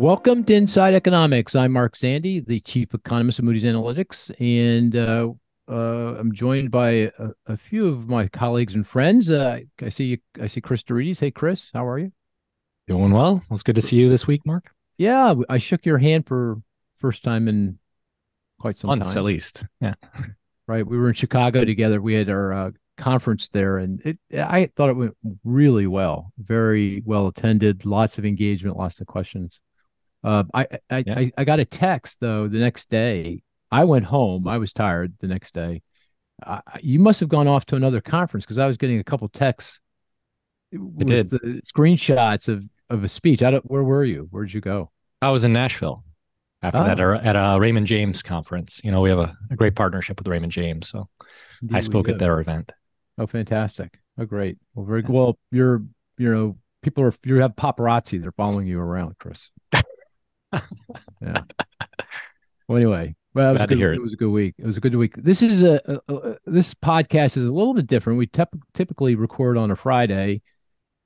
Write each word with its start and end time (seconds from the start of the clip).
Welcome 0.00 0.44
to 0.44 0.54
Inside 0.54 0.94
Economics. 0.94 1.54
I'm 1.54 1.72
Mark 1.72 1.94
Zandi, 1.94 2.42
the 2.42 2.58
chief 2.60 2.94
economist 2.94 3.38
of 3.38 3.44
Moody's 3.44 3.64
Analytics, 3.64 4.30
and 4.40 4.96
uh, 4.96 5.28
uh, 5.70 6.18
I'm 6.18 6.32
joined 6.32 6.70
by 6.70 7.12
a, 7.18 7.32
a, 7.44 7.58
few 7.58 7.86
of 7.86 8.08
my 8.08 8.26
colleagues 8.26 8.74
and 8.74 8.86
friends. 8.86 9.28
Uh, 9.28 9.60
I 9.78 9.88
see 9.90 10.18
I 10.40 10.46
see 10.46 10.62
Cris 10.62 10.84
deRitis. 10.84 11.20
Hey, 11.20 11.30
Chris, 11.30 11.70
how 11.74 11.86
are 11.86 11.98
you? 11.98 12.12
Doing 12.88 13.12
well. 13.12 13.34
Well, 13.34 13.44
it's 13.50 13.62
good 13.62 13.74
to 13.74 13.82
see 13.82 13.96
you 13.96 14.08
this 14.08 14.26
week, 14.26 14.40
Mark. 14.46 14.72
Yeah, 14.96 15.34
I 15.50 15.58
shook 15.58 15.84
your 15.84 15.98
hand 15.98 16.26
for 16.26 16.56
first 16.96 17.22
time 17.22 17.46
in 17.46 17.78
quite 18.58 18.78
some 18.78 18.88
Months, 18.88 19.08
time. 19.10 19.18
at 19.18 19.24
least. 19.24 19.64
Yeah. 19.82 19.94
Right. 20.66 20.86
We 20.86 20.96
were 20.96 21.08
in 21.08 21.14
Chicago 21.14 21.64
together. 21.64 22.00
We 22.00 22.14
had 22.14 22.30
our 22.30 22.52
uh, 22.52 22.70
conference 22.96 23.48
there, 23.48 23.78
and 23.78 24.00
it 24.02 24.18
I 24.32 24.70
thought 24.76 24.88
it 24.88 24.96
went 24.96 25.16
really 25.44 25.88
well. 25.88 26.32
Very 26.38 27.02
well 27.04 27.26
attended. 27.26 27.84
Lots 27.84 28.18
of 28.18 28.24
engagement. 28.24 28.78
Lots 28.78 29.00
of 29.00 29.06
questions. 29.08 29.60
Uh, 30.22 30.44
I 30.52 30.66
I, 30.90 31.04
yeah. 31.06 31.18
I, 31.18 31.32
I 31.38 31.44
got 31.44 31.60
a 31.60 31.64
text 31.64 32.20
though 32.20 32.48
the 32.48 32.58
next 32.58 32.90
day. 32.90 33.42
I 33.70 33.84
went 33.84 34.04
home. 34.04 34.48
I 34.48 34.58
was 34.58 34.72
tired 34.72 35.14
the 35.20 35.28
next 35.28 35.54
day. 35.54 35.82
Uh, 36.44 36.60
you 36.80 36.98
must 36.98 37.20
have 37.20 37.28
gone 37.28 37.46
off 37.46 37.66
to 37.66 37.76
another 37.76 38.00
conference 38.00 38.44
because 38.44 38.58
I 38.58 38.66
was 38.66 38.76
getting 38.76 38.98
a 38.98 39.04
couple 39.04 39.28
texts. 39.28 39.80
I 40.72 41.04
did 41.04 41.30
the 41.30 41.60
screenshots 41.64 42.48
of 42.48 42.64
of 42.88 43.04
a 43.04 43.08
speech. 43.08 43.42
I 43.42 43.52
don't, 43.52 43.70
where 43.70 43.82
were 43.82 44.04
you? 44.04 44.28
Where'd 44.30 44.52
you 44.52 44.60
go? 44.60 44.90
I 45.22 45.30
was 45.30 45.44
in 45.44 45.52
Nashville 45.52 46.04
after 46.62 46.78
oh. 46.78 46.84
that 46.84 47.00
at 47.00 47.36
a 47.36 47.58
Raymond 47.60 47.86
James 47.86 48.22
conference. 48.22 48.80
You 48.84 48.90
know, 48.90 49.00
we 49.00 49.10
have 49.10 49.18
a, 49.18 49.36
a 49.50 49.56
great 49.56 49.74
partnership 49.74 50.18
with 50.18 50.28
Raymond 50.28 50.52
James, 50.52 50.88
so 50.88 51.08
Indeed 51.62 51.76
I 51.76 51.80
spoke 51.80 52.08
at 52.08 52.18
their 52.18 52.40
event. 52.40 52.72
Oh, 53.18 53.26
fantastic! 53.26 53.98
Oh, 54.18 54.24
great. 54.24 54.58
Well, 54.74 54.86
very 54.86 55.02
yeah. 55.02 55.10
well. 55.10 55.38
You're 55.50 55.82
you 56.18 56.32
know 56.32 56.58
people 56.82 57.04
are 57.04 57.14
you 57.24 57.36
have 57.36 57.56
paparazzi. 57.56 58.20
They're 58.20 58.32
following 58.32 58.66
you 58.66 58.80
around, 58.80 59.18
Cris. 59.18 59.50
yeah. 61.22 61.42
Well, 62.68 62.76
anyway, 62.76 63.14
well, 63.34 63.50
it 63.50 63.58
was, 63.58 63.66
good, 63.66 63.80
it. 63.80 63.94
it 63.94 64.02
was, 64.02 64.12
a 64.12 64.16
good 64.16 64.30
week. 64.30 64.54
It 64.58 64.66
was 64.66 64.76
a 64.76 64.80
good 64.80 64.94
week. 64.94 65.14
This 65.16 65.42
is 65.42 65.62
a, 65.62 65.80
a, 65.86 66.14
a 66.14 66.36
this 66.46 66.74
podcast 66.74 67.36
is 67.36 67.46
a 67.46 67.52
little 67.52 67.74
bit 67.74 67.86
different. 67.86 68.18
We 68.18 68.26
tep- 68.26 68.54
typically 68.74 69.14
record 69.14 69.56
on 69.56 69.70
a 69.70 69.76
Friday, 69.76 70.42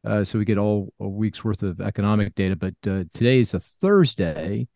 uh, 0.07 0.25
so 0.25 0.39
we 0.39 0.45
get 0.45 0.59
all 0.59 0.93
a 1.01 1.09
week's 1.09 1.45
worth 1.45 1.63
of 1.63 1.81
economic 1.81 2.35
data. 2.35 2.57
But 2.57 2.75
uh, 2.87 3.05
today 3.13 3.41
is 3.41 3.55
a 3.55 3.61
Thursday, 3.61 4.69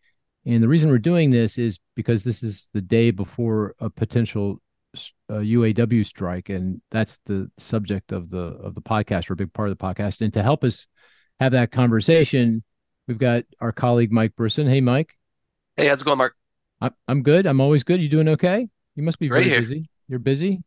and 0.44 0.62
the 0.62 0.68
reason 0.68 0.90
we're 0.90 0.98
doing 0.98 1.30
this 1.30 1.58
is 1.58 1.78
because 1.94 2.24
this 2.24 2.42
is 2.42 2.68
the 2.74 2.82
day 2.82 3.10
before 3.10 3.74
a 3.80 3.88
potential 3.90 4.60
uh, 5.30 5.34
UAW 5.34 6.04
strike, 6.04 6.48
and 6.48 6.80
that's 6.90 7.18
the 7.26 7.50
subject 7.58 8.12
of 8.12 8.30
the 8.30 8.38
of 8.38 8.74
the 8.74 8.82
podcast, 8.82 9.30
or 9.30 9.34
a 9.34 9.36
big 9.36 9.52
part 9.52 9.70
of 9.70 9.76
the 9.76 9.84
podcast. 9.84 10.20
And 10.20 10.32
to 10.34 10.42
help 10.42 10.64
us 10.64 10.86
have 11.40 11.52
that 11.52 11.70
conversation, 11.70 12.62
We've 13.08 13.18
got 13.18 13.44
our 13.58 13.72
colleague 13.72 14.12
Mike 14.12 14.36
Brisson. 14.36 14.68
Hey, 14.68 14.82
Mike. 14.82 15.16
Hey, 15.76 15.88
how's 15.88 16.02
it 16.02 16.04
going, 16.04 16.18
Mark? 16.18 16.36
I'm 17.08 17.22
good. 17.22 17.46
I'm 17.46 17.60
always 17.60 17.82
good. 17.82 18.00
You 18.00 18.08
doing 18.08 18.28
okay? 18.28 18.68
You 18.94 19.02
must 19.02 19.18
be 19.18 19.28
very 19.28 19.48
busy. 19.48 19.88
You're 20.08 20.18
busy. 20.18 20.62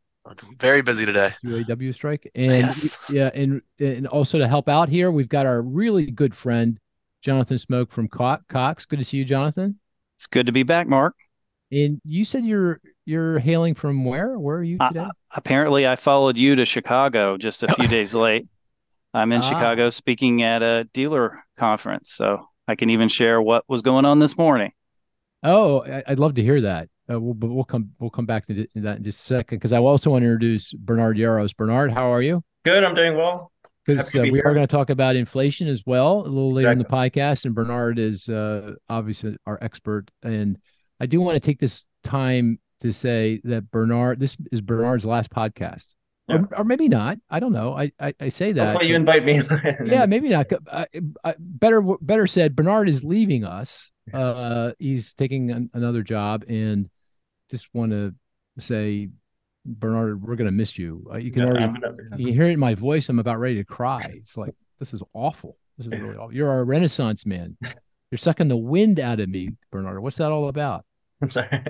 Very 0.59 0.81
busy 0.81 1.05
today. 1.05 1.33
UAW 1.45 1.93
strike, 1.93 2.29
and 2.35 2.51
yes. 2.51 2.97
yeah, 3.09 3.31
and 3.33 3.61
and 3.79 4.07
also 4.07 4.37
to 4.37 4.47
help 4.47 4.69
out 4.69 4.87
here, 4.87 5.09
we've 5.09 5.29
got 5.29 5.45
our 5.45 5.61
really 5.61 6.05
good 6.11 6.35
friend 6.35 6.79
Jonathan 7.21 7.57
Smoke 7.57 7.91
from 7.91 8.07
Cox. 8.07 8.85
Good 8.85 8.99
to 8.99 9.05
see 9.05 9.17
you, 9.17 9.25
Jonathan. 9.25 9.79
It's 10.17 10.27
good 10.27 10.45
to 10.45 10.51
be 10.51 10.63
back, 10.63 10.87
Mark. 10.87 11.15
And 11.71 11.99
you 12.05 12.23
said 12.23 12.45
you're 12.45 12.81
you're 13.05 13.39
hailing 13.39 13.73
from 13.73 14.05
where? 14.05 14.37
Where 14.37 14.57
are 14.57 14.63
you 14.63 14.77
today? 14.77 14.99
Uh, 15.01 15.09
apparently, 15.31 15.87
I 15.87 15.95
followed 15.95 16.37
you 16.37 16.55
to 16.55 16.65
Chicago 16.65 17.37
just 17.37 17.63
a 17.63 17.73
few 17.73 17.87
days 17.89 18.13
late. 18.13 18.47
I'm 19.13 19.31
in 19.31 19.41
ah. 19.41 19.49
Chicago 19.49 19.89
speaking 19.89 20.43
at 20.43 20.61
a 20.61 20.87
dealer 20.93 21.43
conference, 21.57 22.11
so 22.11 22.47
I 22.67 22.75
can 22.75 22.89
even 22.89 23.09
share 23.09 23.41
what 23.41 23.65
was 23.67 23.81
going 23.81 24.05
on 24.05 24.19
this 24.19 24.37
morning. 24.37 24.71
Oh, 25.43 25.83
I'd 26.07 26.19
love 26.19 26.35
to 26.35 26.43
hear 26.43 26.61
that. 26.61 26.89
Uh, 27.11 27.19
we'll, 27.19 27.33
but 27.33 27.47
we'll 27.47 27.63
come 27.63 27.91
we'll 27.99 28.09
come 28.09 28.25
back 28.25 28.47
to 28.47 28.67
that 28.75 28.97
in 28.97 29.03
just 29.03 29.19
a 29.19 29.23
second 29.23 29.57
because 29.57 29.73
I 29.73 29.79
also 29.79 30.11
want 30.11 30.21
to 30.21 30.27
introduce 30.27 30.71
Bernard 30.73 31.17
Yaros. 31.17 31.55
Bernard, 31.55 31.91
how 31.91 32.13
are 32.13 32.21
you? 32.21 32.43
Good, 32.63 32.83
I'm 32.83 32.95
doing 32.95 33.17
well. 33.17 33.51
Because 33.85 34.15
uh, 34.15 34.21
be 34.21 34.31
we 34.31 34.41
are 34.43 34.53
going 34.53 34.67
to 34.67 34.71
talk 34.71 34.91
about 34.91 35.15
inflation 35.15 35.67
as 35.67 35.83
well 35.85 36.19
a 36.19 36.29
little 36.29 36.53
later 36.53 36.71
exactly. 36.71 36.85
in 36.85 37.11
the 37.11 37.19
podcast, 37.19 37.45
and 37.45 37.55
Bernard 37.55 37.97
is 37.97 38.29
uh, 38.29 38.75
obviously 38.87 39.35
our 39.47 39.57
expert. 39.61 40.11
And 40.21 40.57
I 40.99 41.07
do 41.07 41.19
want 41.19 41.35
to 41.35 41.39
take 41.39 41.59
this 41.59 41.85
time 42.03 42.59
to 42.81 42.93
say 42.93 43.41
that 43.43 43.71
Bernard, 43.71 44.19
this 44.19 44.37
is 44.51 44.61
Bernard's 44.61 45.05
last 45.05 45.31
podcast 45.31 45.87
yeah. 46.27 46.35
or, 46.35 46.59
or, 46.59 46.63
maybe 46.63 46.87
not. 46.87 47.17
I 47.29 47.39
don't 47.39 47.53
know. 47.53 47.75
I 47.75 47.91
I, 47.99 48.13
I 48.19 48.29
say 48.29 48.51
that. 48.53 48.69
Hopefully, 48.69 48.89
you 48.89 48.95
invite 48.95 49.25
me. 49.25 49.41
yeah, 49.85 50.05
maybe 50.05 50.29
not. 50.29 50.47
I, 50.71 50.87
I, 51.23 51.35
better 51.39 51.81
better 51.81 52.27
said, 52.27 52.55
Bernard 52.55 52.89
is 52.89 53.03
leaving 53.03 53.43
us. 53.43 53.91
Uh, 54.13 54.71
he's 54.79 55.13
taking 55.13 55.51
an, 55.51 55.69
another 55.73 56.03
job, 56.03 56.43
and 56.47 56.89
just 57.49 57.67
want 57.73 57.91
to 57.91 58.13
say, 58.59 59.09
Bernard, 59.65 60.21
we're 60.21 60.35
gonna 60.35 60.51
miss 60.51 60.77
you. 60.77 61.07
Uh, 61.11 61.17
you 61.17 61.31
can 61.31 61.43
yeah, 61.43 61.47
already 61.49 61.73
you 62.17 62.33
hear 62.33 62.45
it 62.45 62.53
in 62.53 62.59
my 62.59 62.75
voice. 62.75 63.09
I'm 63.09 63.19
about 63.19 63.39
ready 63.39 63.55
to 63.55 63.63
cry. 63.63 64.11
It's 64.15 64.37
like 64.37 64.53
this 64.79 64.93
is 64.93 65.03
awful. 65.13 65.57
This 65.77 65.87
is 65.87 65.93
really 65.99 66.15
awful. 66.15 66.33
You're 66.33 66.59
a 66.59 66.63
Renaissance 66.63 67.25
man. 67.25 67.57
You're 68.11 68.17
sucking 68.17 68.49
the 68.49 68.57
wind 68.57 68.99
out 68.99 69.21
of 69.21 69.29
me, 69.29 69.51
Bernard. 69.71 70.01
What's 70.03 70.17
that 70.17 70.31
all 70.31 70.49
about? 70.49 70.83
I'm 71.21 71.29
sorry. 71.29 71.63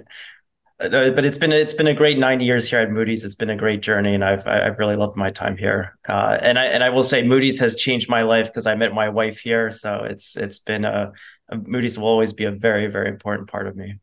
Uh, 0.81 1.11
but 1.11 1.25
it's 1.25 1.37
been 1.37 1.51
it's 1.51 1.73
been 1.73 1.87
a 1.87 1.93
great 1.93 2.17
90 2.17 2.43
years 2.43 2.69
here 2.69 2.79
at 2.79 2.89
Moody's. 2.89 3.23
It's 3.23 3.35
been 3.35 3.51
a 3.51 3.55
great 3.55 3.81
journey, 3.81 4.15
and 4.15 4.23
I've 4.23 4.47
I've 4.47 4.79
really 4.79 4.95
loved 4.95 5.15
my 5.15 5.29
time 5.29 5.55
here. 5.55 5.97
Uh, 6.07 6.37
and 6.41 6.57
I 6.57 6.65
and 6.65 6.83
I 6.83 6.89
will 6.89 7.03
say 7.03 7.21
Moody's 7.21 7.59
has 7.59 7.75
changed 7.75 8.09
my 8.09 8.23
life 8.23 8.47
because 8.47 8.65
I 8.65 8.75
met 8.75 8.93
my 8.93 9.09
wife 9.09 9.39
here. 9.39 9.71
So 9.71 10.03
it's 10.03 10.35
it's 10.35 10.59
been 10.59 10.83
a, 10.83 11.11
a, 11.49 11.57
Moody's 11.57 11.99
will 11.99 12.07
always 12.07 12.33
be 12.33 12.45
a 12.45 12.51
very 12.51 12.87
very 12.87 13.09
important 13.09 13.47
part 13.47 13.67
of 13.67 13.75
me. 13.75 13.99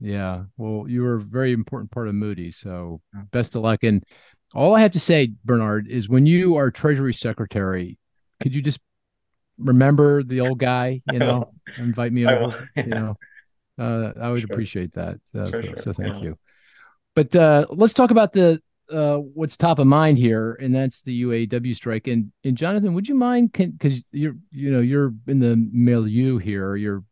Yeah, 0.00 0.44
well, 0.56 0.86
you 0.88 1.04
are 1.04 1.16
a 1.16 1.20
very 1.20 1.52
important 1.52 1.90
part 1.90 2.08
of 2.08 2.14
Moody's. 2.14 2.56
So 2.56 3.02
best 3.30 3.54
of 3.54 3.62
luck. 3.62 3.82
And 3.82 4.02
all 4.54 4.74
I 4.74 4.80
have 4.80 4.92
to 4.92 5.00
say, 5.00 5.32
Bernard, 5.44 5.88
is 5.88 6.08
when 6.08 6.24
you 6.24 6.56
are 6.56 6.70
Treasury 6.70 7.12
Secretary, 7.12 7.98
could 8.40 8.54
you 8.54 8.62
just 8.62 8.80
remember 9.58 10.22
the 10.22 10.40
old 10.40 10.58
guy? 10.58 11.02
You 11.12 11.18
know, 11.20 11.52
invite 11.76 12.12
me 12.12 12.26
over. 12.26 12.70
You 12.76 12.84
know. 12.84 13.16
Uh, 13.78 14.12
I 14.20 14.30
would 14.30 14.40
sure. 14.40 14.48
appreciate 14.50 14.92
that. 14.94 15.18
Uh, 15.34 15.50
sure, 15.50 15.62
sure. 15.62 15.76
So 15.76 15.92
thank 15.92 16.16
yeah. 16.16 16.22
you. 16.22 16.38
But 17.14 17.34
uh, 17.34 17.66
let's 17.70 17.92
talk 17.92 18.10
about 18.10 18.32
the 18.32 18.60
uh, 18.90 19.16
what's 19.16 19.56
top 19.56 19.78
of 19.78 19.86
mind 19.86 20.18
here, 20.18 20.54
and 20.60 20.74
that's 20.74 21.02
the 21.02 21.22
UAW 21.22 21.74
strike. 21.74 22.06
And 22.06 22.32
and 22.44 22.56
Jonathan, 22.56 22.94
would 22.94 23.08
you 23.08 23.14
mind? 23.14 23.52
Because 23.52 24.02
you're 24.12 24.36
you 24.50 24.70
know 24.70 24.80
you're 24.80 25.12
in 25.26 25.40
the 25.40 25.56
milieu 25.72 26.38
here. 26.38 26.76
You're 26.76 27.04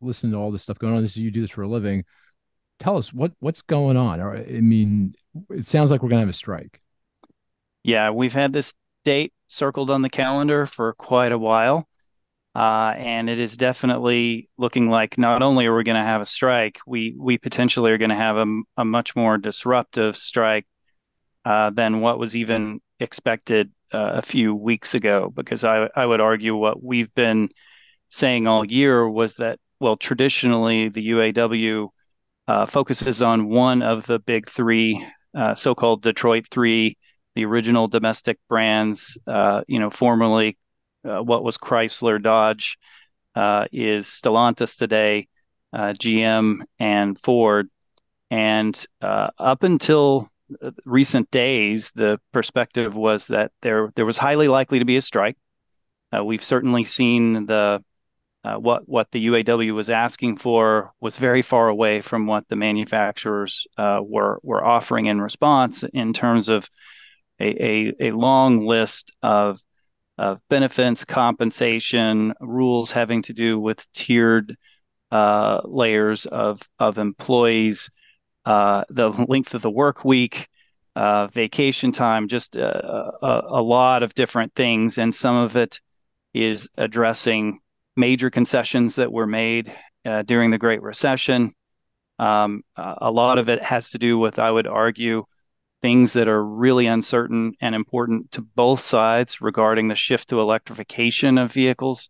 listening 0.00 0.32
to 0.32 0.38
all 0.38 0.50
this 0.50 0.62
stuff 0.62 0.78
going 0.78 0.94
on. 0.94 1.02
This 1.02 1.16
you 1.16 1.30
do 1.30 1.40
this 1.40 1.50
for 1.50 1.62
a 1.62 1.68
living. 1.68 2.04
Tell 2.78 2.96
us 2.96 3.12
what 3.12 3.32
what's 3.40 3.62
going 3.62 3.96
on. 3.96 4.20
I 4.20 4.44
mean, 4.60 5.14
it 5.50 5.66
sounds 5.66 5.90
like 5.90 6.02
we're 6.02 6.08
going 6.08 6.20
to 6.20 6.26
have 6.26 6.34
a 6.34 6.36
strike. 6.36 6.80
Yeah, 7.82 8.10
we've 8.10 8.32
had 8.32 8.52
this 8.52 8.74
date 9.04 9.32
circled 9.46 9.90
on 9.90 10.02
the 10.02 10.10
calendar 10.10 10.66
for 10.66 10.92
quite 10.94 11.32
a 11.32 11.38
while. 11.38 11.86
Uh, 12.54 12.94
and 12.96 13.28
it 13.28 13.40
is 13.40 13.56
definitely 13.56 14.48
looking 14.56 14.88
like 14.88 15.18
not 15.18 15.42
only 15.42 15.66
are 15.66 15.76
we 15.76 15.82
going 15.82 15.96
to 15.96 16.02
have 16.02 16.20
a 16.20 16.26
strike, 16.26 16.78
we 16.86 17.14
we 17.18 17.36
potentially 17.36 17.90
are 17.90 17.98
going 17.98 18.10
to 18.10 18.14
have 18.16 18.36
a, 18.36 18.46
a 18.76 18.84
much 18.84 19.16
more 19.16 19.36
disruptive 19.38 20.16
strike 20.16 20.66
uh, 21.44 21.70
than 21.70 22.00
what 22.00 22.18
was 22.18 22.36
even 22.36 22.80
expected 23.00 23.72
uh, 23.92 24.12
a 24.14 24.22
few 24.22 24.54
weeks 24.54 24.94
ago. 24.94 25.32
Because 25.34 25.64
I 25.64 25.88
I 25.96 26.06
would 26.06 26.20
argue 26.20 26.54
what 26.54 26.82
we've 26.82 27.12
been 27.14 27.48
saying 28.08 28.46
all 28.46 28.64
year 28.64 29.08
was 29.08 29.36
that 29.36 29.58
well 29.80 29.96
traditionally 29.96 30.88
the 30.88 31.08
UAW 31.08 31.88
uh, 32.46 32.66
focuses 32.66 33.20
on 33.20 33.48
one 33.48 33.82
of 33.82 34.06
the 34.06 34.20
big 34.20 34.48
three 34.48 35.04
uh, 35.36 35.54
so-called 35.54 36.02
Detroit 36.02 36.46
three, 36.50 36.96
the 37.34 37.44
original 37.44 37.88
domestic 37.88 38.38
brands, 38.48 39.18
uh, 39.26 39.62
you 39.66 39.80
know, 39.80 39.90
formerly 39.90 40.56
uh, 41.04 41.22
what 41.22 41.44
was 41.44 41.58
Chrysler, 41.58 42.22
Dodge, 42.22 42.78
uh, 43.34 43.66
is 43.72 44.06
Stellantis 44.06 44.76
today, 44.78 45.28
uh, 45.72 45.92
GM, 45.92 46.62
and 46.78 47.18
Ford. 47.18 47.68
And 48.30 48.84
uh, 49.00 49.30
up 49.38 49.62
until 49.62 50.28
recent 50.84 51.30
days, 51.30 51.92
the 51.92 52.20
perspective 52.32 52.94
was 52.94 53.28
that 53.28 53.52
there 53.62 53.92
there 53.96 54.06
was 54.06 54.18
highly 54.18 54.48
likely 54.48 54.78
to 54.78 54.84
be 54.84 54.96
a 54.96 55.00
strike. 55.00 55.36
Uh, 56.14 56.24
we've 56.24 56.44
certainly 56.44 56.84
seen 56.84 57.46
the 57.46 57.82
what 58.42 58.86
what 58.86 59.10
the 59.10 59.26
UAW 59.26 59.72
was 59.72 59.88
asking 59.88 60.36
for 60.36 60.92
was 61.00 61.16
very 61.16 61.40
far 61.40 61.68
away 61.68 62.02
from 62.02 62.26
what 62.26 62.46
the 62.48 62.56
manufacturers 62.56 63.66
were 63.78 64.38
were 64.42 64.64
offering 64.64 65.06
in 65.06 65.20
response 65.20 65.82
in 65.82 66.12
terms 66.12 66.48
of 66.48 66.68
a, 67.40 67.64
a, 67.64 67.94
a 68.00 68.10
long 68.12 68.66
list 68.66 69.12
of 69.22 69.60
of 70.18 70.40
benefits, 70.48 71.04
compensation, 71.04 72.32
rules 72.40 72.90
having 72.90 73.22
to 73.22 73.32
do 73.32 73.58
with 73.58 73.90
tiered 73.92 74.56
uh, 75.10 75.60
layers 75.64 76.26
of 76.26 76.62
of 76.78 76.98
employees, 76.98 77.90
uh, 78.44 78.84
the 78.90 79.10
length 79.10 79.54
of 79.54 79.62
the 79.62 79.70
work 79.70 80.04
week, 80.04 80.48
uh, 80.96 81.26
vacation 81.28 81.92
time, 81.92 82.28
just 82.28 82.56
a, 82.56 82.86
uh, 82.86 83.10
a, 83.22 83.58
a, 83.58 83.62
lot 83.62 84.02
of 84.02 84.14
different 84.14 84.54
things, 84.54 84.98
and 84.98 85.14
some 85.14 85.36
of 85.36 85.56
it 85.56 85.80
is 86.32 86.68
addressing 86.76 87.58
major 87.96 88.30
concessions 88.30 88.96
that 88.96 89.12
were 89.12 89.26
made 89.26 89.72
uh, 90.04 90.22
during 90.22 90.50
the 90.50 90.58
Great 90.58 90.82
Recession. 90.82 91.52
Um, 92.18 92.62
a 92.76 93.10
lot 93.10 93.38
of 93.38 93.48
it 93.48 93.62
has 93.62 93.90
to 93.90 93.98
do 93.98 94.18
with, 94.18 94.38
I 94.38 94.50
would 94.50 94.68
argue, 94.68 95.24
things 95.84 96.14
that 96.14 96.28
are 96.28 96.42
really 96.42 96.86
uncertain 96.86 97.52
and 97.60 97.74
important 97.74 98.32
to 98.32 98.40
both 98.40 98.80
sides 98.80 99.42
regarding 99.42 99.86
the 99.86 99.94
shift 99.94 100.30
to 100.30 100.40
electrification 100.40 101.36
of 101.36 101.52
vehicles, 101.52 102.08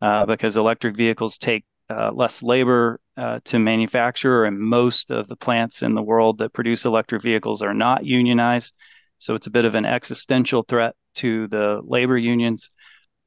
uh, 0.00 0.24
because 0.24 0.56
electric 0.56 0.94
vehicles 0.94 1.36
take 1.36 1.64
uh, 1.90 2.12
less 2.12 2.44
labor 2.44 3.00
uh, 3.16 3.40
to 3.42 3.58
manufacture, 3.58 4.44
and 4.44 4.56
most 4.56 5.10
of 5.10 5.26
the 5.26 5.34
plants 5.34 5.82
in 5.82 5.96
the 5.96 6.02
world 6.02 6.38
that 6.38 6.52
produce 6.52 6.84
electric 6.84 7.20
vehicles 7.20 7.60
are 7.60 7.74
not 7.74 8.04
unionized. 8.04 8.72
So 9.16 9.34
it's 9.34 9.48
a 9.48 9.50
bit 9.50 9.64
of 9.64 9.74
an 9.74 9.84
existential 9.84 10.62
threat 10.62 10.94
to 11.16 11.48
the 11.48 11.80
labor 11.82 12.16
unions. 12.16 12.70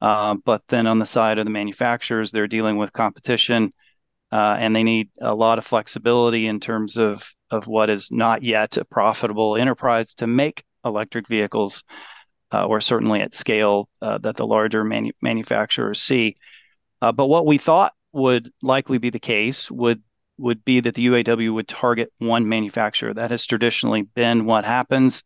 Uh, 0.00 0.36
but 0.42 0.62
then 0.68 0.86
on 0.86 1.00
the 1.00 1.04
side 1.04 1.38
of 1.38 1.44
the 1.44 1.50
manufacturers, 1.50 2.32
they're 2.32 2.48
dealing 2.48 2.78
with 2.78 2.94
competition 2.94 3.74
uh, 4.32 4.56
and 4.58 4.74
they 4.74 4.82
need 4.82 5.10
a 5.20 5.34
lot 5.34 5.58
of 5.58 5.66
flexibility 5.66 6.46
in 6.46 6.58
terms 6.58 6.96
of 6.96 7.34
of 7.50 7.66
what 7.66 7.90
is 7.90 8.10
not 8.10 8.42
yet 8.42 8.78
a 8.78 8.84
profitable 8.84 9.56
enterprise 9.56 10.14
to 10.14 10.26
make 10.26 10.64
electric 10.84 11.28
vehicles, 11.28 11.84
uh, 12.50 12.64
or 12.64 12.80
certainly 12.80 13.20
at 13.20 13.34
scale 13.34 13.90
uh, 14.00 14.16
that 14.18 14.36
the 14.36 14.46
larger 14.46 14.84
manu- 14.84 15.12
manufacturers 15.20 16.00
see. 16.00 16.34
Uh, 17.02 17.12
but 17.12 17.26
what 17.26 17.46
we 17.46 17.58
thought 17.58 17.92
would 18.12 18.50
likely 18.62 18.98
be 18.98 19.10
the 19.10 19.20
case 19.20 19.70
would 19.70 20.02
would 20.38 20.64
be 20.64 20.80
that 20.80 20.94
the 20.94 21.06
UAW 21.06 21.52
would 21.52 21.68
target 21.68 22.10
one 22.18 22.48
manufacturer. 22.48 23.12
That 23.12 23.30
has 23.30 23.44
traditionally 23.44 24.02
been 24.02 24.46
what 24.46 24.64
happens. 24.64 25.22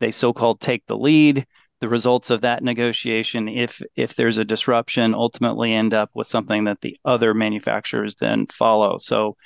They 0.00 0.10
so-called 0.10 0.60
take 0.60 0.84
the 0.86 0.96
lead 0.96 1.46
the 1.80 1.88
results 1.88 2.30
of 2.30 2.40
that 2.40 2.62
negotiation, 2.62 3.48
if 3.48 3.80
if 3.94 4.14
there's 4.14 4.38
a 4.38 4.44
disruption, 4.44 5.14
ultimately 5.14 5.72
end 5.72 5.94
up 5.94 6.10
with 6.14 6.26
something 6.26 6.64
that 6.64 6.80
the 6.80 6.98
other 7.04 7.34
manufacturers 7.34 8.16
then 8.16 8.46
follow. 8.46 8.98
So 8.98 9.36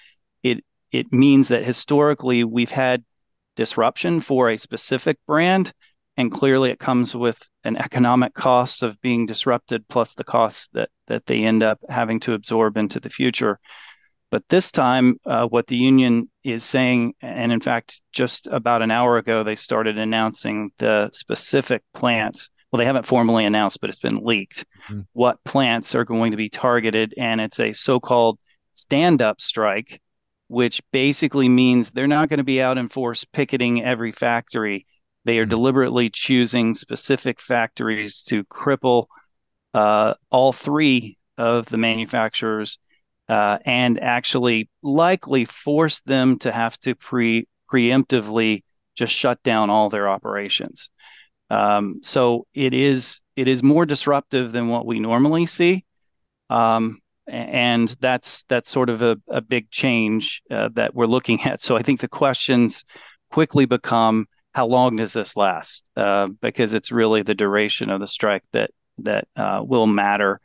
it 0.43 0.65
it 0.91 1.13
means 1.13 1.49
that 1.49 1.65
historically 1.65 2.45
we've 2.45 2.71
had 2.71 3.05
disruption 3.57 4.21
for 4.21 4.49
a 4.51 4.57
specific 4.57 5.19
brand, 5.27 5.73
and 6.17 6.33
clearly 6.33 6.71
it 6.71 6.79
comes 6.79 7.15
with 7.15 7.49
an 7.65 7.77
economic 7.77 8.35
cost 8.35 8.83
of 8.83 9.01
being 9.03 9.27
disrupted 9.27 9.87
plus 9.89 10.15
the 10.15 10.25
costs 10.25 10.69
that 10.73 10.91
that 11.09 11.27
they 11.27 11.45
end 11.45 11.63
up 11.63 11.81
having 11.89 12.21
to 12.21 12.35
absorb 12.35 12.77
into 12.77 12.99
the 13.01 13.11
future. 13.11 13.59
But 14.33 14.49
this 14.49 14.71
time, 14.73 15.17
uh, 15.27 15.47
what 15.47 15.67
the 15.67 15.77
union 15.77 16.31
is 16.43 16.65
saying, 16.65 17.13
and 17.21 17.53
in 17.53 17.61
fact, 17.61 18.01
just 18.13 18.47
about 18.47 18.81
an 18.81 18.91
hour 18.91 19.19
ago, 19.19 19.45
they 19.45 19.57
started 19.57 19.99
announcing 19.99 20.71
the 20.79 21.11
specific 21.13 21.83
plants. 21.93 22.49
Well, 22.71 22.79
they 22.79 22.87
haven't 22.87 23.05
formally 23.05 23.45
announced, 23.45 23.83
but 23.83 23.91
it's 23.91 23.99
been 23.99 24.25
leaked 24.25 24.65
mm-hmm. 24.89 25.01
what 25.13 25.45
plants 25.45 25.95
are 25.95 26.07
going 26.07 26.31
to 26.31 26.39
be 26.39 26.49
targeted. 26.49 27.13
And 27.19 27.43
it's 27.43 27.61
a 27.61 27.75
so 27.75 28.01
called 28.01 28.39
stand 28.73 29.21
up 29.21 29.39
strike, 29.39 30.01
which 30.49 30.81
basically 30.93 31.51
means 31.51 31.91
they're 31.91 32.07
not 32.07 32.31
going 32.31 32.39
to 32.39 32.45
be 32.45 32.63
out 32.63 32.79
in 32.79 32.89
force 32.89 33.25
picketing 33.25 33.85
every 33.85 34.13
factory. 34.13 34.87
They 35.27 35.41
are 35.41 35.43
mm-hmm. 35.43 35.51
deliberately 35.51 36.09
choosing 36.09 36.75
specific 36.75 37.39
factories 37.39 38.23
to 38.29 38.45
cripple 38.45 39.09
uh, 39.75 40.15
all 40.31 40.55
three 40.55 41.19
of 41.37 41.67
the 41.67 41.77
manufacturers 41.77 42.79
uh, 43.33 43.59
and 43.65 43.99
actually 43.99 44.69
likely 44.83 45.47
force 45.47 46.03
them 46.03 46.39
to 46.39 46.53
have 46.53 46.79
to 46.81 46.95
pre 46.95 47.49
preemptively 47.73 48.63
just 48.95 49.15
shut 49.15 49.43
down 49.43 49.71
all 49.71 49.89
their 49.89 50.07
operations. 50.07 50.91
Um, 51.49 52.01
so 52.03 52.47
it 52.53 52.75
is 52.75 53.23
it 53.35 53.49
is 53.49 53.63
more 53.63 53.87
disruptive 53.87 54.53
than 54.53 54.69
what 54.69 54.85
we 54.85 55.01
normally 55.01 55.47
see, 55.47 55.87
um, 56.51 56.99
and 57.27 57.89
that's 58.01 58.45
that's 58.51 58.69
sort 58.69 58.91
of 58.91 59.01
a, 59.01 59.17
a 59.29 59.41
big 59.41 59.71
change 59.71 60.43
uh, 60.51 60.69
that 60.75 60.95
we're 60.95 61.07
looking 61.07 61.41
at. 61.45 61.63
So 61.63 61.75
I 61.75 61.83
think 61.83 62.01
the 62.01 62.09
questions 62.09 62.85
quickly 63.31 63.65
become 63.65 64.27
how 64.55 64.67
long 64.67 64.97
does 64.97 65.15
this 65.15 65.39
last? 65.39 65.89
Uh, 65.97 66.29
because 66.43 66.75
it's 66.75 66.93
really 66.93 67.23
the 67.23 67.35
duration 67.35 67.89
of 67.89 68.01
the 68.01 68.07
strike 68.07 68.45
that 68.53 68.73
that 68.99 69.27
uh, 69.37 69.63
will 69.65 69.87
matter 69.87 70.39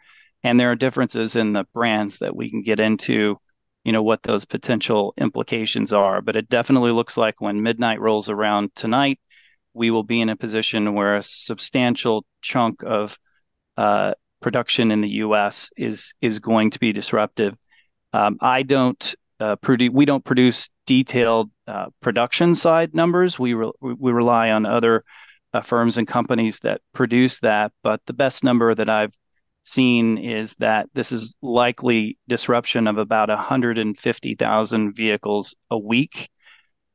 and 0.44 0.60
there 0.60 0.72
are 0.72 0.76
differences 0.76 1.36
in 1.36 1.54
the 1.54 1.66
brands 1.74 2.20
that 2.20 2.36
we 2.36 2.50
can 2.50 2.62
get 2.62 2.80
into 2.80 3.38
you 3.84 3.94
know 3.94 4.04
what 4.04 4.22
those 4.24 4.44
potential 4.44 5.14
implications 5.18 5.94
are. 5.94 6.22
But 6.22 6.36
it 6.36 6.50
definitely 6.50 6.92
looks 6.92 7.16
like 7.16 7.40
when 7.40 7.64
midnight 7.64 8.02
rolls 8.02 8.30
around 8.30 8.76
tonight 8.76 9.20
we 9.74 9.92
will 9.92 10.04
be 10.04 10.20
in 10.20 10.30
a 10.30 10.36
position 10.36 10.94
where 10.94 11.16
a 11.16 11.22
substantial 11.22 12.26
chunk 12.42 12.84
of 12.84 13.18
uh, 13.78 14.14
production 14.42 14.92
in 14.92 15.02
the 15.02 15.10
us 15.10 15.70
is 15.78 16.14
is 16.22 16.40
going 16.40 16.72
to 16.72 16.80
be 16.80 16.92
disruptive. 16.92 17.56
Um, 18.14 18.38
i 18.42 18.64
don't 18.64 19.16
uh, 19.40 19.56
produce 19.58 19.92
we 19.94 20.06
don't 20.06 20.26
produce 20.26 20.70
detailed 20.86 21.52
uh, 21.68 21.88
production 22.02 22.56
side 22.56 22.94
numbers. 22.94 23.40
We 23.40 23.54
re- 23.54 23.72
we 23.82 24.12
rely 24.12 24.52
on 24.52 24.66
other 24.66 25.04
uh, 25.54 25.62
firms 25.62 25.98
and 25.98 26.08
companies 26.08 26.60
that 26.62 26.82
produce 26.94 27.40
that. 27.40 27.72
But 27.84 28.02
the 28.06 28.14
best 28.14 28.44
number 28.44 28.76
that 28.76 28.90
i've 28.90 29.14
seen 29.68 30.18
is 30.18 30.56
that 30.56 30.88
this 30.94 31.12
is 31.12 31.36
likely 31.42 32.18
disruption 32.28 32.88
of 32.88 32.98
about 32.98 33.30
150,000 33.30 34.94
vehicles 34.94 35.56
a 35.70 35.78
week 35.78 36.30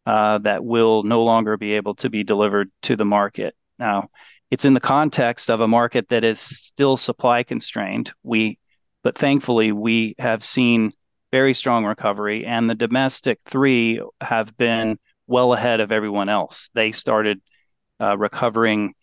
uh, 0.07 0.39
that 0.39 0.65
will 0.65 1.03
no 1.03 1.23
longer 1.23 1.57
be 1.57 1.75
able 1.75 1.95
to 1.95 2.11
be 2.11 2.25
delivered 2.25 2.71
to 2.83 2.97
the 2.97 3.05
market. 3.05 3.55
Now, 3.79 4.09
it's 4.51 4.65
in 4.65 4.75
the 4.75 4.81
context 4.81 5.51
of 5.51 5.61
a 5.61 5.69
market 5.69 6.09
that 6.09 6.25
is 6.25 6.41
still 6.41 6.97
supply 6.97 7.43
constrained. 7.43 8.13
We, 8.23 8.59
but 9.03 9.17
thankfully, 9.17 9.73
we 9.73 10.15
have 10.19 10.45
seen 10.45 10.93
very 11.31 11.55
strong 11.55 11.85
recovery, 11.87 12.45
and 12.45 12.69
the 12.69 12.75
domestic 12.75 13.41
three 13.45 14.03
have 14.21 14.57
been 14.57 14.99
well 15.27 15.55
ahead 15.55 15.81
of 15.81 15.91
everyone 15.91 16.29
else. 16.29 16.69
They 16.75 16.93
started 16.93 17.41
uh, 18.01 18.19
recovering 18.19 18.95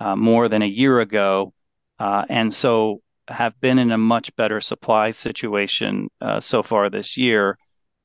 uh, 0.00 0.16
more 0.16 0.48
than 0.48 0.62
a 0.62 0.66
year 0.66 1.00
ago, 1.00 1.52
uh, 1.98 2.24
and 2.28 2.52
so 2.52 3.00
have 3.28 3.58
been 3.60 3.78
in 3.78 3.90
a 3.92 3.98
much 3.98 4.34
better 4.36 4.60
supply 4.60 5.10
situation 5.10 6.08
uh, 6.20 6.40
so 6.40 6.62
far 6.62 6.90
this 6.90 7.16
year. 7.16 7.58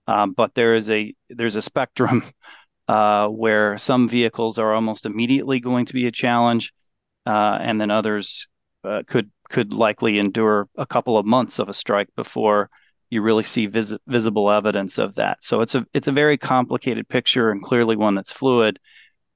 Um, 0.07 0.33
but 0.33 0.55
there 0.55 0.75
is 0.75 0.89
a 0.89 1.13
there's 1.29 1.55
a 1.55 1.61
spectrum 1.61 2.23
uh, 2.87 3.27
where 3.27 3.77
some 3.77 4.09
vehicles 4.09 4.57
are 4.57 4.73
almost 4.73 5.05
immediately 5.05 5.59
going 5.59 5.85
to 5.85 5.93
be 5.93 6.07
a 6.07 6.11
challenge, 6.11 6.73
uh, 7.25 7.57
and 7.61 7.79
then 7.79 7.91
others 7.91 8.47
uh, 8.83 9.03
could 9.07 9.31
could 9.49 9.73
likely 9.73 10.17
endure 10.17 10.67
a 10.77 10.85
couple 10.85 11.17
of 11.17 11.25
months 11.25 11.59
of 11.59 11.69
a 11.69 11.73
strike 11.73 12.09
before 12.15 12.69
you 13.09 13.21
really 13.21 13.43
see 13.43 13.65
vis- 13.67 13.97
visible 14.07 14.49
evidence 14.49 14.97
of 14.97 15.15
that. 15.15 15.43
So 15.43 15.61
it's 15.61 15.75
a 15.75 15.85
it's 15.93 16.07
a 16.07 16.11
very 16.11 16.37
complicated 16.37 17.07
picture 17.07 17.51
and 17.51 17.61
clearly 17.61 17.95
one 17.95 18.15
that's 18.15 18.31
fluid. 18.31 18.79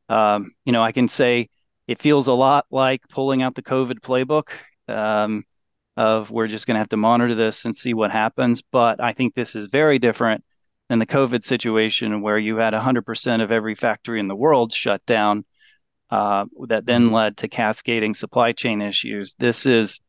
Um, 0.10 0.52
you 0.66 0.72
know, 0.72 0.82
I 0.82 0.92
can 0.92 1.08
say 1.08 1.50
it 1.88 2.00
feels 2.00 2.28
a 2.28 2.34
lot 2.34 2.66
like 2.72 3.02
pulling 3.10 3.44
out 3.44 3.56
the 3.56 3.62
COVID 3.62 4.00
playbook. 4.00 4.50
Um, 4.88 5.44
of 5.98 6.32
we're 6.32 6.48
just 6.48 6.68
going 6.68 6.76
to 6.76 6.80
have 6.80 6.90
to 6.90 6.98
monitor 6.98 7.36
this 7.36 7.66
and 7.66 7.76
see 7.76 7.94
what 7.94 8.12
happens. 8.12 8.62
But 8.62 9.02
I 9.02 9.14
think 9.14 9.34
this 9.34 9.56
is 9.56 9.68
very 9.68 10.00
different 10.00 10.44
than 10.90 11.00
the 11.00 11.06
COVID 11.06 11.44
situation 11.44 12.22
where 12.22 12.38
you 12.38 12.58
had 12.58 12.74
100% 12.74 13.42
of 13.42 13.52
every 13.52 13.76
factory 13.76 14.20
in 14.20 14.28
the 14.28 14.36
world 14.36 14.74
shut 14.74 15.06
down. 15.06 15.46
Uh, 16.12 16.46
that 16.68 16.86
then 16.86 17.06
mm-hmm. 17.06 17.16
led 17.16 17.38
to 17.38 17.48
cascading 17.48 18.14
supply 18.14 18.52
chain 18.52 18.80
issues. 18.80 19.34
This 19.40 19.66
is 19.66 20.00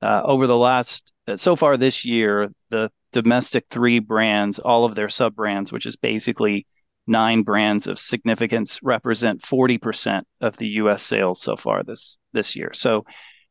uh, 0.00 0.22
over 0.24 0.46
the 0.46 0.56
last, 0.56 1.12
so 1.36 1.56
far 1.56 1.76
this 1.76 2.04
year, 2.04 2.50
the 2.70 2.90
domestic 3.12 3.66
three 3.68 3.98
brands, 3.98 4.60
all 4.60 4.84
of 4.84 4.94
their 4.94 5.08
sub 5.08 5.34
brands, 5.34 5.72
which 5.72 5.86
is 5.86 5.96
basically 5.96 6.66
nine 7.06 7.42
brands 7.42 7.86
of 7.86 7.98
significance, 7.98 8.80
represent 8.82 9.42
40% 9.42 10.22
of 10.40 10.56
the 10.56 10.68
U.S. 10.68 11.02
sales 11.02 11.42
so 11.42 11.56
far 11.56 11.82
this 11.82 12.16
this 12.32 12.54
year. 12.54 12.70
So 12.72 13.04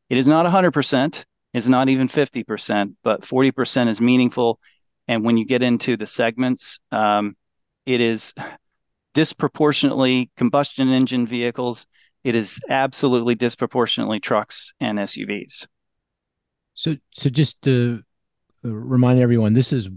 it 0.08 0.16
is 0.16 0.26
not 0.26 0.46
100%. 0.46 1.24
It's 1.52 1.68
not 1.68 1.88
even 1.88 2.08
50%, 2.08 2.94
but 3.02 3.22
40% 3.22 3.88
is 3.88 4.00
meaningful. 4.00 4.60
And 5.08 5.24
when 5.24 5.36
you 5.36 5.44
get 5.44 5.62
into 5.62 5.96
the 5.96 6.06
segments, 6.06 6.78
um, 6.92 7.36
it 7.86 8.00
is 8.00 8.32
disproportionately 9.14 10.30
combustion 10.36 10.88
engine 10.90 11.26
vehicles. 11.26 11.86
It 12.22 12.34
is 12.34 12.60
absolutely 12.68 13.34
disproportionately 13.34 14.20
trucks 14.20 14.72
and 14.80 14.98
SUVs. 14.98 15.66
So, 16.74 16.96
so 17.12 17.30
just 17.30 17.60
to 17.62 18.02
remind 18.62 19.20
everyone, 19.20 19.52
this 19.52 19.72
is 19.72 19.86
a 19.86 19.90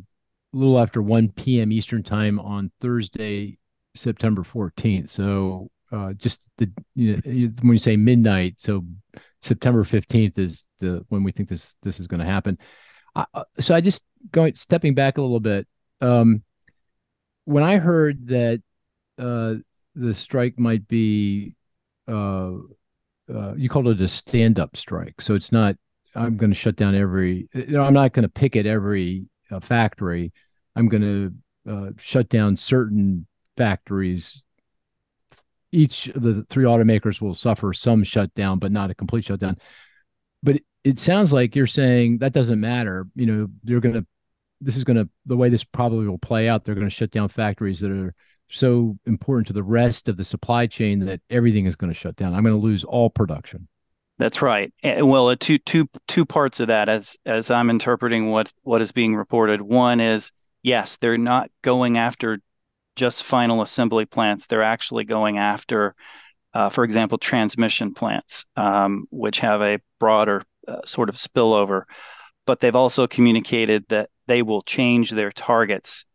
little 0.54 0.80
after 0.80 1.02
1 1.02 1.30
p.m. 1.30 1.72
Eastern 1.72 2.02
time 2.02 2.40
on 2.40 2.72
Thursday, 2.82 3.58
September 3.96 4.44
14th. 4.44 5.10
So, 5.10 5.70
uh, 5.92 6.14
just 6.14 6.50
the 6.58 6.72
you 6.96 7.16
know, 7.16 7.52
when 7.62 7.74
you 7.74 7.80
say 7.80 7.96
midnight, 7.96 8.56
so 8.58 8.84
September 9.44 9.84
15th 9.84 10.38
is 10.38 10.68
the 10.80 11.06
when 11.10 11.24
we 11.24 11.32
think 11.32 11.50
this 11.50 11.78
this 11.82 12.00
is 12.00 12.08
going 12.08 12.20
to 12.20 12.26
happen. 12.26 12.58
Uh, 13.16 13.26
so 13.60 13.76
I 13.76 13.82
just 13.82 14.02
going 14.32 14.56
stepping 14.56 14.96
back 14.96 15.18
a 15.18 15.22
little 15.22 15.40
bit. 15.40 15.68
Um, 16.02 16.44
when 17.46 17.64
I 17.64 17.78
heard 17.78 18.28
that 18.28 18.62
uh, 19.18 19.56
the 19.96 20.14
strike 20.14 20.58
might 20.58 20.88
be, 20.88 21.56
uh, 22.08 22.54
uh 23.34 23.54
you 23.56 23.70
called 23.70 23.88
it 23.88 24.02
a 24.02 24.08
stand-up 24.08 24.76
strike, 24.76 25.22
so 25.22 25.36
it's 25.36 25.52
not 25.52 25.76
I'm 26.16 26.38
going 26.38 26.52
to 26.52 26.56
shut 26.56 26.76
down 26.76 26.96
every. 26.96 27.50
You 27.54 27.68
know, 27.68 27.84
I'm 27.84 27.94
not 27.94 28.14
going 28.14 28.24
to 28.24 28.30
picket 28.30 28.66
every 28.66 29.26
uh, 29.52 29.60
factory. 29.60 30.32
I'm 30.76 30.88
going 30.88 31.02
to 31.02 31.72
uh, 31.72 31.92
shut 31.98 32.30
down 32.30 32.58
certain 32.58 33.28
factories. 33.58 34.43
Each 35.74 36.08
of 36.10 36.22
the 36.22 36.44
three 36.50 36.66
automakers 36.66 37.20
will 37.20 37.34
suffer 37.34 37.74
some 37.74 38.04
shutdown, 38.04 38.60
but 38.60 38.72
not 38.72 38.92
a 38.92 38.96
complete 38.96 39.26
shutdown. 39.26 39.58
But 40.44 40.58
it, 40.58 40.64
it 40.84 41.00
sounds 41.00 41.34
like 41.34 41.56
you're 41.56 41.68
saying 41.68 42.20
that 42.20 42.34
doesn't 42.34 42.60
matter. 42.60 43.08
You 43.16 43.26
know, 43.26 43.48
you're 43.64 43.82
going 43.82 43.96
to. 43.96 44.06
This 44.62 44.78
is 44.78 44.86
going 44.86 44.98
to 44.98 45.10
the 45.26 45.36
way 45.36 45.50
this 45.50 45.64
probably 45.64 46.08
will 46.08 46.18
play 46.20 46.48
out. 46.48 46.64
They're 46.64 46.76
going 46.76 46.88
to 46.88 46.94
shut 46.94 47.12
down 47.12 47.28
factories 47.28 47.82
that 47.82 47.92
are 47.92 48.14
so 48.50 48.98
important 49.06 49.48
to 49.48 49.54
the 49.54 49.64
rest 49.64 50.08
of 50.08 50.16
the 50.16 50.24
supply 50.24 50.68
chain 50.68 51.00
that 51.06 51.22
everything 51.30 51.66
is 51.66 51.76
going 51.76 51.92
to 51.92 52.00
shut 52.00 52.16
down. 52.16 52.34
I'm 52.34 52.44
going 52.44 52.56
to 52.56 52.62
lose 52.62 52.84
all 52.84 53.10
production. 53.10 53.68
That's 54.20 54.42
right. 54.42 54.72
Well, 54.84 55.36
two 55.36 55.58
two 55.58 55.90
two 56.08 56.26
parts 56.26 56.60
of 56.60 56.68
that, 56.68 56.88
as 56.88 57.18
as 57.26 57.50
I'm 57.50 57.70
interpreting 57.70 58.30
what 58.30 58.54
what 58.62 58.82
is 58.82 58.92
being 58.92 59.16
reported. 59.16 59.62
One 59.62 60.00
is 60.00 60.32
yes, 60.62 60.98
they're 60.98 61.18
not 61.18 61.50
going 61.64 61.98
after 61.98 62.40
just 62.96 63.24
final 63.24 63.62
assembly 63.62 64.06
plants. 64.06 64.48
They're 64.48 64.64
actually 64.64 65.04
going 65.04 65.38
after, 65.38 65.96
uh, 66.54 66.70
for 66.70 66.84
example, 66.84 67.18
transmission 67.18 67.94
plants, 67.94 68.46
um, 68.56 69.06
which 69.12 69.40
have 69.40 69.62
a 69.62 69.80
broader 70.00 70.44
uh, 70.68 70.82
sort 70.86 71.10
of 71.10 71.16
spillover. 71.16 71.84
But 72.46 72.60
they've 72.60 72.76
also 72.76 73.08
communicated 73.08 73.86
that 73.90 74.10
they 74.28 74.42
will 74.42 74.62
change 74.62 75.12
their 75.12 75.32
targets 75.32 76.06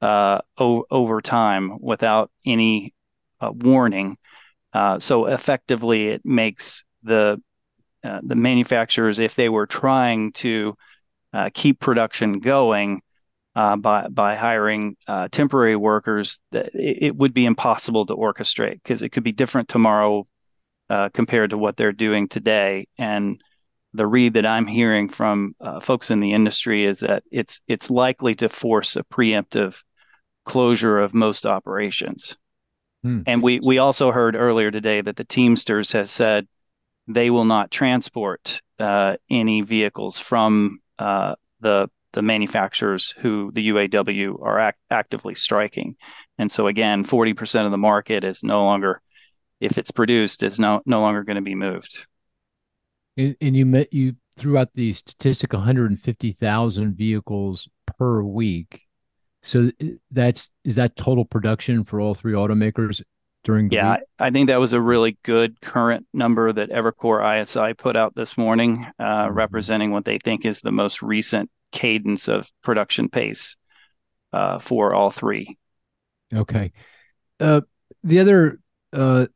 uh, 0.00 0.40
o- 0.58 0.86
over 0.90 1.20
time 1.20 1.78
without 1.80 2.30
any 2.46 2.92
uh, 3.40 3.52
warning. 3.52 4.16
Uh, 4.72 4.98
so 4.98 5.26
effectively, 5.26 6.08
it 6.08 6.22
makes 6.24 6.84
the 7.02 7.40
uh, 8.02 8.20
the 8.22 8.34
manufacturers, 8.34 9.18
if 9.18 9.34
they 9.34 9.48
were 9.48 9.66
trying 9.66 10.30
to 10.32 10.76
keep 11.52 11.80
production 11.80 12.38
going 12.38 13.00
uh, 13.56 13.76
by 13.76 14.08
by 14.08 14.34
hiring 14.34 14.96
uh, 15.06 15.28
temporary 15.28 15.76
workers, 15.76 16.40
that 16.50 16.74
it, 16.74 16.98
it, 17.02 17.16
would 17.16 17.34
be 17.34 17.46
impossible 17.46 18.06
to 18.06 18.16
orchestrate 18.16 18.82
because 18.82 19.02
it 19.02 19.10
could 19.10 19.24
be 19.24 19.32
different 19.32 19.68
tomorrow 19.68 20.26
uh, 20.90 21.08
compared 21.14 21.50
to 21.50 21.58
what 21.58 21.76
they're 21.76 21.92
doing 21.92 22.28
today. 22.28 22.86
And 22.98 23.40
the 23.92 24.06
read 24.06 24.34
that 24.34 24.46
I'm 24.46 24.66
hearing 24.66 25.08
from 25.08 25.54
folks 25.80 26.10
in 26.10 26.20
the 26.20 26.32
industry 26.32 26.84
is 26.84 27.00
that 27.00 27.22
it's 27.30 27.60
it's 27.68 27.90
likely 27.90 28.34
to 28.36 28.48
force 28.48 28.96
a 28.96 29.04
preemptive 29.04 29.82
closure 30.44 30.98
of 30.98 31.14
most 31.14 31.46
operations. 31.46 32.36
Hmm. 33.02 33.20
And 33.26 33.42
we 33.42 33.60
we 33.60 33.78
also 33.78 34.12
heard 34.12 34.36
earlier 34.36 34.70
today 34.70 35.00
that 35.00 35.16
the 35.16 35.24
Teamsters 35.24 35.92
has 35.92 36.10
said 36.10 36.46
they 37.06 37.30
will 37.30 37.44
not 37.44 37.70
transport 37.70 38.62
uh, 38.78 39.16
any 39.30 39.60
vehicles 39.60 40.18
from 40.18 40.78
uh, 40.98 41.34
the 41.60 41.88
the 42.14 42.22
manufacturers 42.22 43.10
who 43.18 43.50
the 43.52 43.68
UAW 43.68 44.40
are 44.42 44.58
act- 44.58 44.80
actively 44.90 45.34
striking. 45.34 45.96
And 46.38 46.50
so 46.50 46.66
again, 46.68 47.04
40% 47.04 47.66
of 47.66 47.70
the 47.70 47.78
market 47.78 48.24
is 48.24 48.42
no 48.42 48.64
longer, 48.64 49.02
if 49.60 49.78
it's 49.78 49.90
produced, 49.90 50.42
is 50.42 50.58
no 50.58 50.80
no 50.86 51.00
longer 51.00 51.22
going 51.24 51.36
to 51.36 51.42
be 51.42 51.54
moved. 51.54 52.06
And, 53.16 53.36
and 53.40 53.56
you 53.56 53.66
met 53.66 53.92
you 53.92 54.16
threw 54.36 54.58
out 54.58 54.70
the 54.74 54.92
statistic 54.92 55.52
150,000 55.52 56.96
vehicles 56.96 57.68
per 57.98 58.22
week. 58.22 58.82
So 59.42 59.70
that's 60.10 60.50
is 60.64 60.76
that 60.76 60.96
total 60.96 61.24
production 61.24 61.84
for 61.84 62.00
all 62.00 62.14
three 62.14 62.32
automakers 62.32 63.02
during 63.44 63.70
yeah 63.70 63.96
week? 63.96 64.00
i 64.18 64.30
think 64.30 64.48
that 64.48 64.58
was 64.58 64.72
a 64.72 64.80
really 64.80 65.18
good 65.22 65.60
current 65.60 66.06
number 66.12 66.50
that 66.50 66.70
evercore 66.70 67.40
isi 67.40 67.74
put 67.74 67.94
out 67.94 68.14
this 68.14 68.36
morning 68.36 68.86
uh, 68.98 69.26
mm-hmm. 69.26 69.34
representing 69.34 69.90
what 69.90 70.06
they 70.06 70.16
think 70.16 70.46
is 70.46 70.62
the 70.62 70.72
most 70.72 71.02
recent 71.02 71.50
cadence 71.74 72.28
of 72.28 72.50
production 72.62 73.08
pace 73.08 73.56
uh, 74.32 74.58
for 74.58 74.94
all 74.94 75.10
three 75.10 75.58
okay 76.32 76.72
uh, 77.40 77.60
the 78.02 78.18
other 78.18 78.60
uh, 78.92 79.26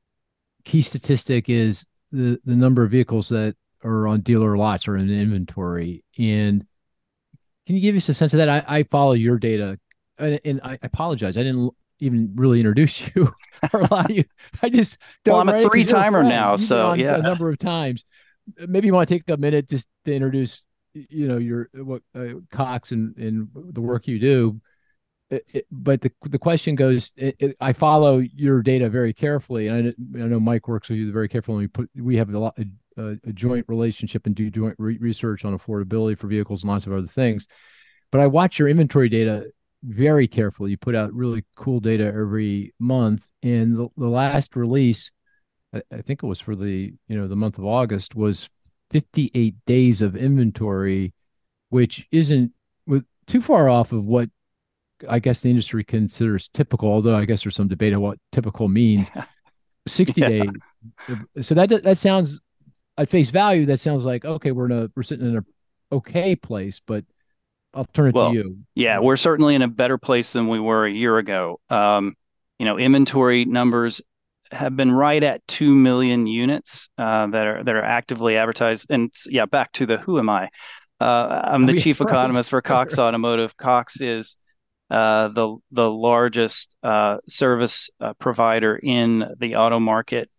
key 0.64 0.82
statistic 0.82 1.48
is 1.48 1.86
the, 2.12 2.40
the 2.44 2.56
number 2.56 2.82
of 2.82 2.90
vehicles 2.90 3.28
that 3.28 3.54
are 3.84 4.08
on 4.08 4.20
dealer 4.20 4.56
lots 4.56 4.88
or 4.88 4.96
in 4.96 5.10
inventory 5.10 6.02
and 6.18 6.64
can 7.66 7.74
you 7.74 7.82
give 7.82 7.96
us 7.96 8.08
a 8.08 8.14
sense 8.14 8.32
of 8.32 8.38
that 8.38 8.48
i, 8.48 8.64
I 8.66 8.82
follow 8.84 9.12
your 9.12 9.38
data 9.38 9.78
and, 10.16 10.40
and 10.44 10.60
I 10.64 10.78
apologize 10.82 11.36
i 11.36 11.42
didn't 11.42 11.72
even 12.00 12.32
really 12.36 12.60
introduce 12.60 13.10
you 13.14 13.32
or 13.72 13.80
allow 13.80 14.06
you. 14.08 14.24
I 14.62 14.68
just 14.68 14.98
don't. 15.24 15.34
Well, 15.34 15.40
I'm 15.40 15.64
a 15.64 15.68
three 15.68 15.84
timer 15.84 16.22
now, 16.22 16.56
so 16.56 16.92
yeah, 16.92 17.16
a 17.16 17.22
number 17.22 17.50
of 17.50 17.58
times. 17.58 18.04
Maybe 18.56 18.86
you 18.86 18.94
want 18.94 19.08
to 19.08 19.14
take 19.14 19.28
a 19.28 19.36
minute 19.36 19.68
just 19.68 19.86
to 20.06 20.14
introduce, 20.14 20.62
you 20.94 21.28
know, 21.28 21.38
your 21.38 21.68
what 21.74 22.02
uh, 22.14 22.34
Cox 22.50 22.92
and 22.92 23.16
and 23.16 23.48
the 23.54 23.80
work 23.80 24.06
you 24.06 24.18
do. 24.18 24.60
It, 25.30 25.44
it, 25.52 25.66
but 25.70 26.00
the 26.00 26.10
the 26.22 26.38
question 26.38 26.74
goes, 26.74 27.12
it, 27.16 27.56
I 27.60 27.72
follow 27.72 28.18
your 28.18 28.62
data 28.62 28.88
very 28.88 29.12
carefully, 29.12 29.68
and 29.68 29.94
I, 30.16 30.22
I, 30.22 30.26
know 30.26 30.40
Mike 30.40 30.68
works 30.68 30.88
with 30.88 30.98
you 30.98 31.12
very 31.12 31.28
carefully. 31.28 31.58
we 31.58 31.66
put 31.68 31.90
we 31.94 32.16
have 32.16 32.30
a 32.30 32.38
lot 32.38 32.58
a, 32.96 33.16
a 33.24 33.32
joint 33.32 33.66
relationship 33.68 34.26
and 34.26 34.34
do 34.34 34.50
joint 34.50 34.76
re- 34.78 34.98
research 34.98 35.44
on 35.44 35.56
affordability 35.56 36.18
for 36.18 36.26
vehicles 36.26 36.62
and 36.62 36.70
lots 36.70 36.86
of 36.86 36.92
other 36.92 37.06
things. 37.06 37.46
But 38.10 38.20
I 38.20 38.26
watch 38.26 38.58
your 38.58 38.68
inventory 38.68 39.08
data 39.08 39.46
very 39.82 40.26
carefully. 40.26 40.72
You 40.72 40.76
put 40.76 40.94
out 40.94 41.12
really 41.12 41.44
cool 41.56 41.80
data 41.80 42.04
every 42.04 42.74
month, 42.78 43.30
and 43.42 43.76
the, 43.76 43.88
the 43.96 44.08
last 44.08 44.56
release, 44.56 45.10
I, 45.72 45.82
I, 45.92 46.00
think 46.00 46.22
it 46.22 46.26
was 46.26 46.40
for 46.40 46.56
the 46.56 46.92
you 47.06 47.16
know 47.16 47.28
the 47.28 47.36
month 47.36 47.58
of 47.58 47.64
August, 47.64 48.14
was 48.14 48.48
58 48.90 49.54
days 49.66 50.02
of 50.02 50.16
inventory, 50.16 51.12
which 51.70 52.06
isn't 52.10 52.52
too 53.26 53.40
far 53.40 53.68
off 53.68 53.92
of 53.92 54.04
what 54.04 54.30
I 55.08 55.18
guess 55.20 55.42
the 55.42 55.50
industry 55.50 55.84
considers 55.84 56.48
typical. 56.48 56.90
Although 56.90 57.16
I 57.16 57.24
guess 57.24 57.44
there's 57.44 57.54
some 57.54 57.68
debate 57.68 57.94
on 57.94 58.00
what 58.00 58.18
typical 58.32 58.68
means. 58.68 59.10
60 59.86 60.20
yeah. 60.20 60.28
days. 60.28 60.50
So 61.40 61.54
that 61.54 61.68
that 61.82 61.98
sounds 61.98 62.40
at 62.96 63.08
face 63.08 63.30
value. 63.30 63.66
That 63.66 63.78
sounds 63.78 64.04
like 64.04 64.24
okay, 64.24 64.50
we're 64.50 64.66
in 64.66 64.72
a 64.72 64.90
we're 64.96 65.02
sitting 65.02 65.26
in 65.26 65.36
a 65.38 65.94
okay 65.94 66.36
place, 66.36 66.80
but 66.84 67.04
I'll 67.74 67.86
turn 67.86 68.08
it 68.08 68.14
well, 68.14 68.30
to 68.30 68.34
you. 68.34 68.58
Yeah, 68.74 68.98
we're 68.98 69.16
certainly 69.16 69.54
in 69.54 69.62
a 69.62 69.68
better 69.68 69.98
place 69.98 70.32
than 70.32 70.48
we 70.48 70.58
were 70.58 70.84
a 70.84 70.90
year 70.90 71.18
ago. 71.18 71.60
Um, 71.70 72.16
you 72.58 72.66
know, 72.66 72.78
inventory 72.78 73.44
numbers 73.44 74.02
have 74.52 74.76
been 74.76 74.92
right 74.92 75.22
at 75.22 75.46
two 75.46 75.74
million 75.74 76.26
units 76.26 76.88
uh, 76.98 77.26
that 77.28 77.46
are 77.46 77.64
that 77.64 77.74
are 77.74 77.84
actively 77.84 78.36
advertised. 78.36 78.86
And 78.90 79.12
yeah, 79.26 79.46
back 79.46 79.72
to 79.72 79.86
the 79.86 79.98
who 79.98 80.18
am 80.18 80.28
I? 80.28 80.48
Uh, 81.00 81.42
I'm 81.44 81.66
the 81.66 81.72
oh, 81.76 81.76
chief 81.76 82.00
right. 82.00 82.08
economist 82.08 82.50
for 82.50 82.62
Cox 82.62 82.98
Automotive. 82.98 83.56
Cox 83.56 84.00
is 84.00 84.36
uh, 84.90 85.28
the 85.28 85.56
the 85.70 85.90
largest 85.90 86.74
uh, 86.82 87.18
service 87.28 87.90
uh, 88.00 88.14
provider 88.14 88.78
in 88.82 89.34
the 89.38 89.56
auto 89.56 89.78
market. 89.78 90.30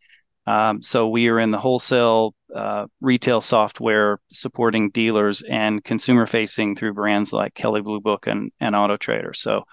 Um, 0.48 0.82
so 0.82 1.08
we 1.08 1.28
are 1.28 1.40
in 1.40 1.52
the 1.52 1.60
wholesale 1.60 2.34
uh, 2.56 2.88
retail 3.02 3.40
software 3.40 4.20
supporting 4.32 4.90
dealers 4.90 5.44
and 5.44 5.84
consumer 5.84 6.26
facing 6.26 6.76
through 6.76 6.96
brands 6.96 7.32
like 7.32 7.54
Kelley 7.54 7.82
Blue 7.82 8.00
Book 8.00 8.26
and, 8.26 8.52
and 8.60 8.76
Auto 8.76 8.98
Trader. 8.98 9.34
So 9.34 9.66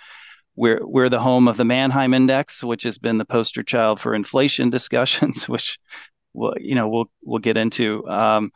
we're 0.56 0.84
we're 0.84 1.08
the 1.08 1.20
home 1.20 1.48
of 1.48 1.56
the 1.56 1.64
Manheim 1.64 2.14
Index, 2.14 2.64
which 2.64 2.82
has 2.84 2.98
been 2.98 3.18
the 3.18 3.24
poster 3.24 3.62
child 3.62 4.00
for 4.00 4.14
inflation 4.14 4.70
discussions, 4.78 5.48
which 5.48 5.78
we'll, 6.32 6.54
you 6.58 6.74
know 6.74 6.88
we'll 6.88 7.10
we'll 7.22 7.38
get 7.38 7.56
into. 7.56 8.06
Um, 8.08 8.50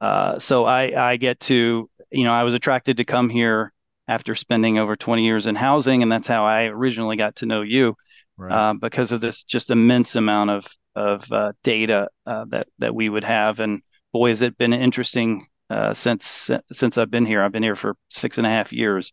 uh, 0.00 0.38
so 0.38 0.64
I 0.64 1.10
I 1.10 1.16
get 1.16 1.40
to 1.40 1.88
you 2.10 2.24
know 2.24 2.32
I 2.32 2.42
was 2.42 2.54
attracted 2.54 2.98
to 2.98 3.04
come 3.04 3.28
here 3.28 3.72
after 4.08 4.34
spending 4.34 4.76
over 4.78 4.96
20 4.96 5.24
years 5.24 5.46
in 5.46 5.54
housing, 5.54 6.02
and 6.02 6.10
that's 6.10 6.26
how 6.26 6.44
I 6.44 6.64
originally 6.64 7.16
got 7.16 7.36
to 7.36 7.46
know 7.46 7.62
you. 7.62 7.94
Right. 8.36 8.52
Uh, 8.52 8.74
because 8.74 9.12
of 9.12 9.20
this 9.20 9.44
just 9.44 9.70
immense 9.70 10.16
amount 10.16 10.50
of 10.50 10.66
of 10.96 11.30
uh, 11.30 11.52
data 11.62 12.08
uh, 12.26 12.46
that 12.48 12.66
that 12.78 12.94
we 12.94 13.08
would 13.08 13.24
have. 13.24 13.60
And 13.60 13.82
boy, 14.12 14.28
has 14.28 14.42
it 14.42 14.58
been 14.58 14.72
interesting 14.72 15.46
uh, 15.70 15.94
since 15.94 16.50
since 16.72 16.98
I've 16.98 17.10
been 17.10 17.24
here. 17.24 17.42
I've 17.42 17.52
been 17.52 17.62
here 17.62 17.76
for 17.76 17.96
six 18.08 18.38
and 18.38 18.46
a 18.46 18.50
half 18.50 18.72
years, 18.72 19.12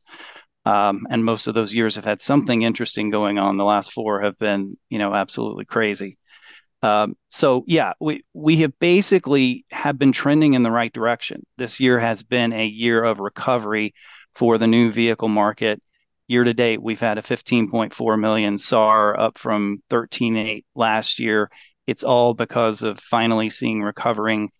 um, 0.67 1.07
and 1.09 1.23
most 1.23 1.47
of 1.47 1.55
those 1.55 1.73
years 1.73 1.95
have 1.95 2.05
had 2.05 2.21
something 2.21 2.61
interesting 2.61 3.09
going 3.09 3.37
on. 3.37 3.57
The 3.57 3.65
last 3.65 3.91
four 3.91 4.21
have 4.21 4.37
been, 4.37 4.77
you 4.89 4.99
know, 4.99 5.13
absolutely 5.13 5.65
crazy. 5.65 6.17
Um, 6.83 7.15
so 7.29 7.63
yeah, 7.67 7.93
we 7.99 8.23
we 8.33 8.57
have 8.57 8.77
basically 8.79 9.65
have 9.71 9.97
been 9.97 10.11
trending 10.11 10.53
in 10.53 10.63
the 10.63 10.71
right 10.71 10.93
direction. 10.93 11.45
This 11.57 11.79
year 11.79 11.99
has 11.99 12.21
been 12.23 12.53
a 12.53 12.65
year 12.65 13.03
of 13.03 13.19
recovery 13.19 13.93
for 14.33 14.57
the 14.57 14.67
new 14.67 14.91
vehicle 14.91 15.29
market 15.29 15.81
year 16.27 16.43
to 16.43 16.53
date, 16.53 16.81
we've 16.81 16.99
had 16.99 17.17
a 17.17 17.21
15.4 17.21 18.19
million 18.19 18.57
SAAR 18.57 19.19
up 19.19 19.37
from 19.37 19.81
13.8 19.89 20.65
last 20.75 21.19
year. 21.19 21.49
It's 21.87 22.03
all 22.03 22.33
because 22.33 22.83
of 22.83 22.99
finally 22.99 23.49
seeing 23.49 23.81
recovering 23.81 24.51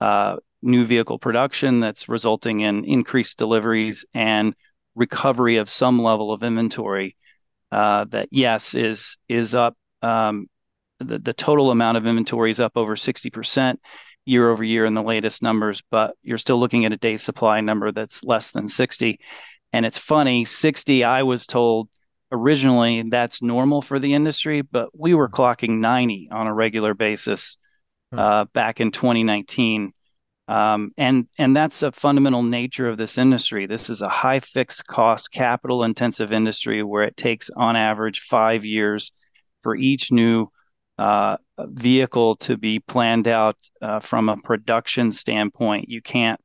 uh, 0.00 0.36
new 0.62 0.84
vehicle 0.84 1.18
production 1.18 1.80
that's 1.80 2.08
resulting 2.08 2.60
in 2.60 2.84
increased 2.84 3.38
deliveries 3.38 4.04
and 4.12 4.54
recovery 4.94 5.56
of 5.56 5.70
some 5.70 6.00
level 6.00 6.32
of 6.32 6.42
inventory. 6.42 7.16
Uh, 7.72 8.04
that 8.04 8.28
yes 8.30 8.74
is 8.74 9.16
is 9.28 9.54
up. 9.54 9.76
Um, 10.02 10.46
the, 11.00 11.18
the 11.18 11.32
total 11.32 11.70
amount 11.70 11.96
of 11.96 12.06
inventory 12.06 12.50
is 12.50 12.60
up 12.60 12.72
over 12.76 12.94
60%. 12.94 13.78
year 14.26 14.50
over 14.50 14.64
year 14.64 14.84
in 14.84 14.94
the 14.94 15.02
latest 15.02 15.42
numbers, 15.42 15.82
but 15.90 16.14
you're 16.22 16.38
still 16.38 16.58
looking 16.58 16.84
at 16.84 16.92
a 16.92 16.96
day 16.96 17.16
supply 17.16 17.60
number 17.60 17.92
that's 17.92 18.24
less 18.24 18.52
than 18.52 18.68
60. 18.68 19.18
And 19.72 19.84
it's 19.84 19.98
funny, 19.98 20.44
60, 20.44 21.04
I 21.04 21.24
was 21.24 21.46
told 21.46 21.88
originally 22.32 23.02
that's 23.10 23.42
normal 23.42 23.82
for 23.82 23.98
the 23.98 24.14
industry, 24.14 24.62
but 24.62 24.88
we 24.98 25.14
were 25.14 25.28
clocking 25.28 25.78
90 25.78 26.28
on 26.30 26.46
a 26.46 26.54
regular 26.54 26.94
basis 26.94 27.58
uh, 28.16 28.44
back 28.54 28.80
in 28.80 28.90
2019. 28.90 29.92
Um, 30.46 30.92
and 30.98 31.26
and 31.38 31.56
that's 31.56 31.82
a 31.82 31.92
fundamental 31.92 32.42
nature 32.42 32.88
of 32.88 32.98
this 32.98 33.16
industry. 33.16 33.66
This 33.66 33.88
is 33.88 34.02
a 34.02 34.08
high 34.08 34.40
fixed 34.40 34.86
cost, 34.86 35.32
capital 35.32 35.84
intensive 35.84 36.32
industry 36.32 36.82
where 36.82 37.04
it 37.04 37.16
takes 37.16 37.48
on 37.50 37.76
average 37.76 38.20
five 38.20 38.64
years 38.64 39.12
for 39.62 39.74
each 39.74 40.12
new 40.12 40.48
uh, 40.98 41.38
vehicle 41.58 42.34
to 42.36 42.56
be 42.56 42.78
planned 42.78 43.26
out 43.26 43.56
uh, 43.80 44.00
from 44.00 44.28
a 44.28 44.36
production 44.36 45.12
standpoint. 45.12 45.88
You 45.88 46.02
can't 46.02 46.40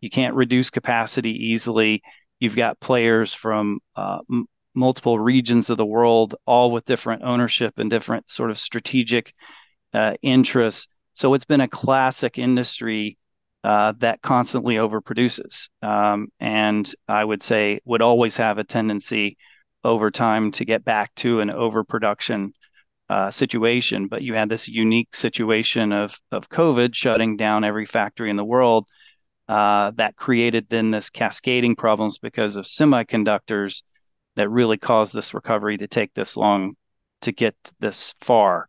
you 0.00 0.08
can't 0.08 0.34
reduce 0.34 0.70
capacity 0.70 1.48
easily. 1.48 2.02
You've 2.40 2.56
got 2.56 2.80
players 2.80 3.34
from 3.34 3.80
uh, 3.94 4.20
m- 4.30 4.46
multiple 4.74 5.18
regions 5.18 5.70
of 5.70 5.76
the 5.76 5.86
world, 5.86 6.34
all 6.46 6.70
with 6.70 6.86
different 6.86 7.22
ownership 7.22 7.74
and 7.76 7.90
different 7.90 8.30
sort 8.30 8.50
of 8.50 8.58
strategic 8.58 9.34
uh, 9.92 10.14
interests. 10.22 10.88
So 11.12 11.34
it's 11.34 11.44
been 11.44 11.60
a 11.60 11.68
classic 11.68 12.38
industry 12.38 13.18
uh, 13.64 13.92
that 13.98 14.22
constantly 14.22 14.76
overproduces, 14.76 15.68
um, 15.82 16.28
and 16.40 16.92
I 17.08 17.24
would 17.24 17.42
say 17.42 17.80
would 17.84 18.02
always 18.02 18.36
have 18.38 18.58
a 18.58 18.64
tendency 18.64 19.36
over 19.84 20.10
time 20.10 20.50
to 20.52 20.64
get 20.64 20.84
back 20.84 21.14
to 21.16 21.40
an 21.40 21.50
overproduction 21.50 22.52
uh, 23.08 23.30
situation, 23.30 24.08
but 24.08 24.22
you 24.22 24.34
had 24.34 24.48
this 24.48 24.68
unique 24.68 25.14
situation 25.14 25.92
of 25.92 26.18
of 26.30 26.48
COVID 26.48 26.94
shutting 26.94 27.36
down 27.36 27.64
every 27.64 27.86
factory 27.86 28.30
in 28.30 28.36
the 28.36 28.44
world. 28.44 28.86
Uh, 29.48 29.90
that 29.96 30.16
created 30.16 30.66
then 30.68 30.90
this 30.90 31.10
cascading 31.10 31.76
problems 31.76 32.18
because 32.18 32.56
of 32.56 32.64
semiconductors 32.64 33.82
that 34.36 34.48
really 34.48 34.78
caused 34.78 35.14
this 35.14 35.34
recovery 35.34 35.76
to 35.76 35.86
take 35.86 36.14
this 36.14 36.36
long 36.36 36.74
to 37.20 37.32
get 37.32 37.54
this 37.80 38.14
far. 38.20 38.68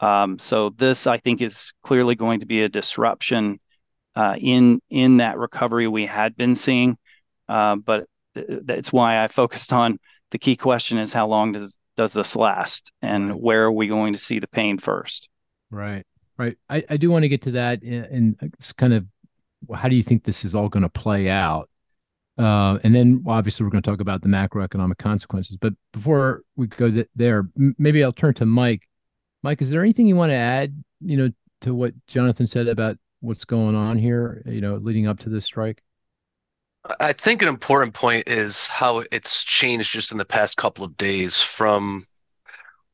Um, 0.00 0.38
so 0.38 0.70
this, 0.70 1.06
I 1.06 1.18
think, 1.18 1.40
is 1.40 1.72
clearly 1.82 2.14
going 2.14 2.40
to 2.40 2.46
be 2.46 2.62
a 2.62 2.68
disruption 2.68 3.60
in 4.38 4.80
in 4.90 5.18
that 5.18 5.38
recovery 5.38 5.88
we 5.88 6.06
had 6.06 6.36
been 6.36 6.54
seeing. 6.54 6.96
Uh, 7.48 7.76
but 7.76 8.06
that's 8.34 8.92
why 8.92 9.22
I 9.22 9.28
focused 9.28 9.72
on 9.72 9.98
the 10.30 10.38
key 10.38 10.56
question 10.56 10.98
is 10.98 11.12
how 11.12 11.26
long 11.26 11.52
does 11.52 11.78
does 11.96 12.12
this 12.12 12.36
last 12.36 12.92
and 13.02 13.34
where 13.40 13.64
are 13.64 13.72
we 13.72 13.88
going 13.88 14.12
to 14.12 14.18
see 14.18 14.38
the 14.38 14.48
pain 14.48 14.78
first? 14.78 15.28
Right 15.70 16.04
right. 16.40 16.56
I, 16.68 16.82
I 16.88 16.96
do 16.96 17.10
want 17.10 17.22
to 17.22 17.28
get 17.28 17.42
to 17.42 17.50
that 17.52 17.82
and 17.82 18.36
it's 18.42 18.72
kind 18.72 18.94
of 18.94 19.04
how 19.74 19.88
do 19.88 19.94
you 19.94 20.02
think 20.02 20.24
this 20.24 20.44
is 20.44 20.54
all 20.54 20.70
going 20.70 20.82
to 20.82 20.88
play 20.88 21.28
out? 21.28 21.68
Uh, 22.38 22.78
and 22.82 22.94
then 22.94 23.20
well, 23.22 23.36
obviously 23.36 23.62
we're 23.62 23.70
going 23.70 23.82
to 23.82 23.90
talk 23.90 24.00
about 24.00 24.22
the 24.22 24.28
macroeconomic 24.28 24.96
consequences 24.96 25.58
but 25.58 25.74
before 25.92 26.42
we 26.56 26.66
go 26.68 26.90
th- 26.90 27.08
there 27.14 27.44
maybe 27.76 28.02
i'll 28.02 28.12
turn 28.12 28.32
to 28.32 28.46
mike. 28.46 28.88
Mike 29.42 29.60
is 29.60 29.68
there 29.68 29.82
anything 29.82 30.06
you 30.06 30.16
want 30.16 30.30
to 30.30 30.36
add 30.36 30.72
you 31.00 31.18
know 31.18 31.28
to 31.60 31.74
what 31.74 31.92
jonathan 32.06 32.46
said 32.46 32.68
about 32.68 32.96
what's 33.20 33.44
going 33.44 33.74
on 33.76 33.98
here 33.98 34.42
you 34.46 34.60
know 34.60 34.76
leading 34.76 35.06
up 35.06 35.18
to 35.20 35.28
this 35.28 35.44
strike? 35.44 35.82
I 36.98 37.12
think 37.12 37.42
an 37.42 37.48
important 37.48 37.92
point 37.92 38.26
is 38.26 38.66
how 38.66 39.04
it's 39.12 39.44
changed 39.44 39.92
just 39.92 40.12
in 40.12 40.18
the 40.18 40.24
past 40.24 40.56
couple 40.56 40.84
of 40.84 40.96
days 40.96 41.40
from 41.40 42.06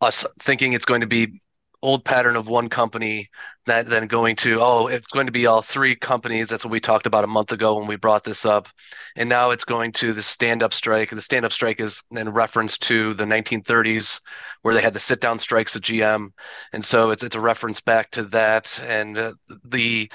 us 0.01 0.25
thinking 0.41 0.73
it's 0.73 0.85
going 0.85 1.03
to 1.03 1.07
be 1.07 1.41
old 1.87 2.05
pattern 2.05 2.35
of 2.35 2.49
one 2.49 2.69
company 2.69 3.31
that 3.67 3.87
then 3.87 4.09
going 4.09 4.35
to 4.35 4.61
oh 4.61 4.89
it's 4.89 5.07
going 5.07 5.27
to 5.27 5.33
be 5.33 5.47
all 5.47 5.63
three 5.63 5.95
companies. 5.95 6.49
That's 6.49 6.65
what 6.65 6.73
we 6.73 6.81
talked 6.81 7.07
about 7.07 7.23
a 7.23 7.29
month 7.29 7.53
ago 7.53 7.79
when 7.79 7.87
we 7.87 7.95
brought 7.95 8.25
this 8.25 8.45
up. 8.45 8.69
And 9.15 9.29
now 9.29 9.51
it's 9.53 9.65
going 9.65 9.93
to 9.93 10.13
the 10.13 10.23
stand 10.23 10.65
up 10.65 10.73
strike. 10.73 11.11
The 11.11 11.23
stand 11.23 11.45
up 11.45 11.53
strike 11.53 11.81
is 11.81 12.03
in 12.11 12.29
reference 12.31 12.77
to 12.79 13.15
the 13.15 13.25
1930s 13.25 14.21
where 14.63 14.75
they 14.75 14.83
had 14.83 14.95
the 14.95 15.01
sit 15.01 15.21
down 15.21 15.39
strikes 15.39 15.77
at 15.77 15.83
GM 15.83 16.31
and 16.73 16.85
so 16.85 17.11
it's 17.11 17.23
it's 17.23 17.37
a 17.37 17.41
reference 17.41 17.81
back 17.81 18.11
to 18.13 18.25
that. 18.25 18.81
And 18.85 19.17
uh, 19.17 19.35
the 19.65 20.11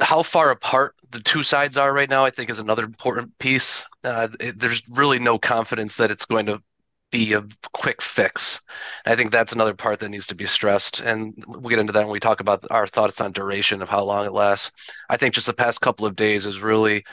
how 0.00 0.22
far 0.22 0.50
apart 0.50 0.94
the 1.10 1.20
two 1.20 1.42
sides 1.42 1.76
are 1.76 1.92
right 1.92 2.10
now, 2.10 2.24
I 2.24 2.30
think, 2.30 2.50
is 2.50 2.58
another 2.58 2.84
important 2.84 3.38
piece. 3.38 3.86
Uh, 4.02 4.28
it, 4.40 4.58
there's 4.58 4.82
really 4.90 5.18
no 5.18 5.38
confidence 5.38 5.96
that 5.98 6.10
it's 6.10 6.24
going 6.24 6.46
to 6.46 6.62
be 7.12 7.34
a 7.34 7.44
quick 7.72 8.02
fix. 8.02 8.60
I 9.06 9.14
think 9.14 9.30
that's 9.30 9.52
another 9.52 9.74
part 9.74 10.00
that 10.00 10.08
needs 10.08 10.26
to 10.28 10.34
be 10.34 10.46
stressed. 10.46 11.00
And 11.00 11.32
we'll 11.46 11.70
get 11.70 11.78
into 11.78 11.92
that 11.92 12.04
when 12.04 12.12
we 12.12 12.18
talk 12.18 12.40
about 12.40 12.64
our 12.70 12.88
thoughts 12.88 13.20
on 13.20 13.30
duration 13.30 13.82
of 13.82 13.88
how 13.88 14.02
long 14.02 14.26
it 14.26 14.32
lasts. 14.32 14.72
I 15.08 15.16
think 15.16 15.34
just 15.34 15.46
the 15.46 15.52
past 15.52 15.80
couple 15.80 16.06
of 16.06 16.16
days 16.16 16.46
is 16.46 16.60
really 16.60 17.04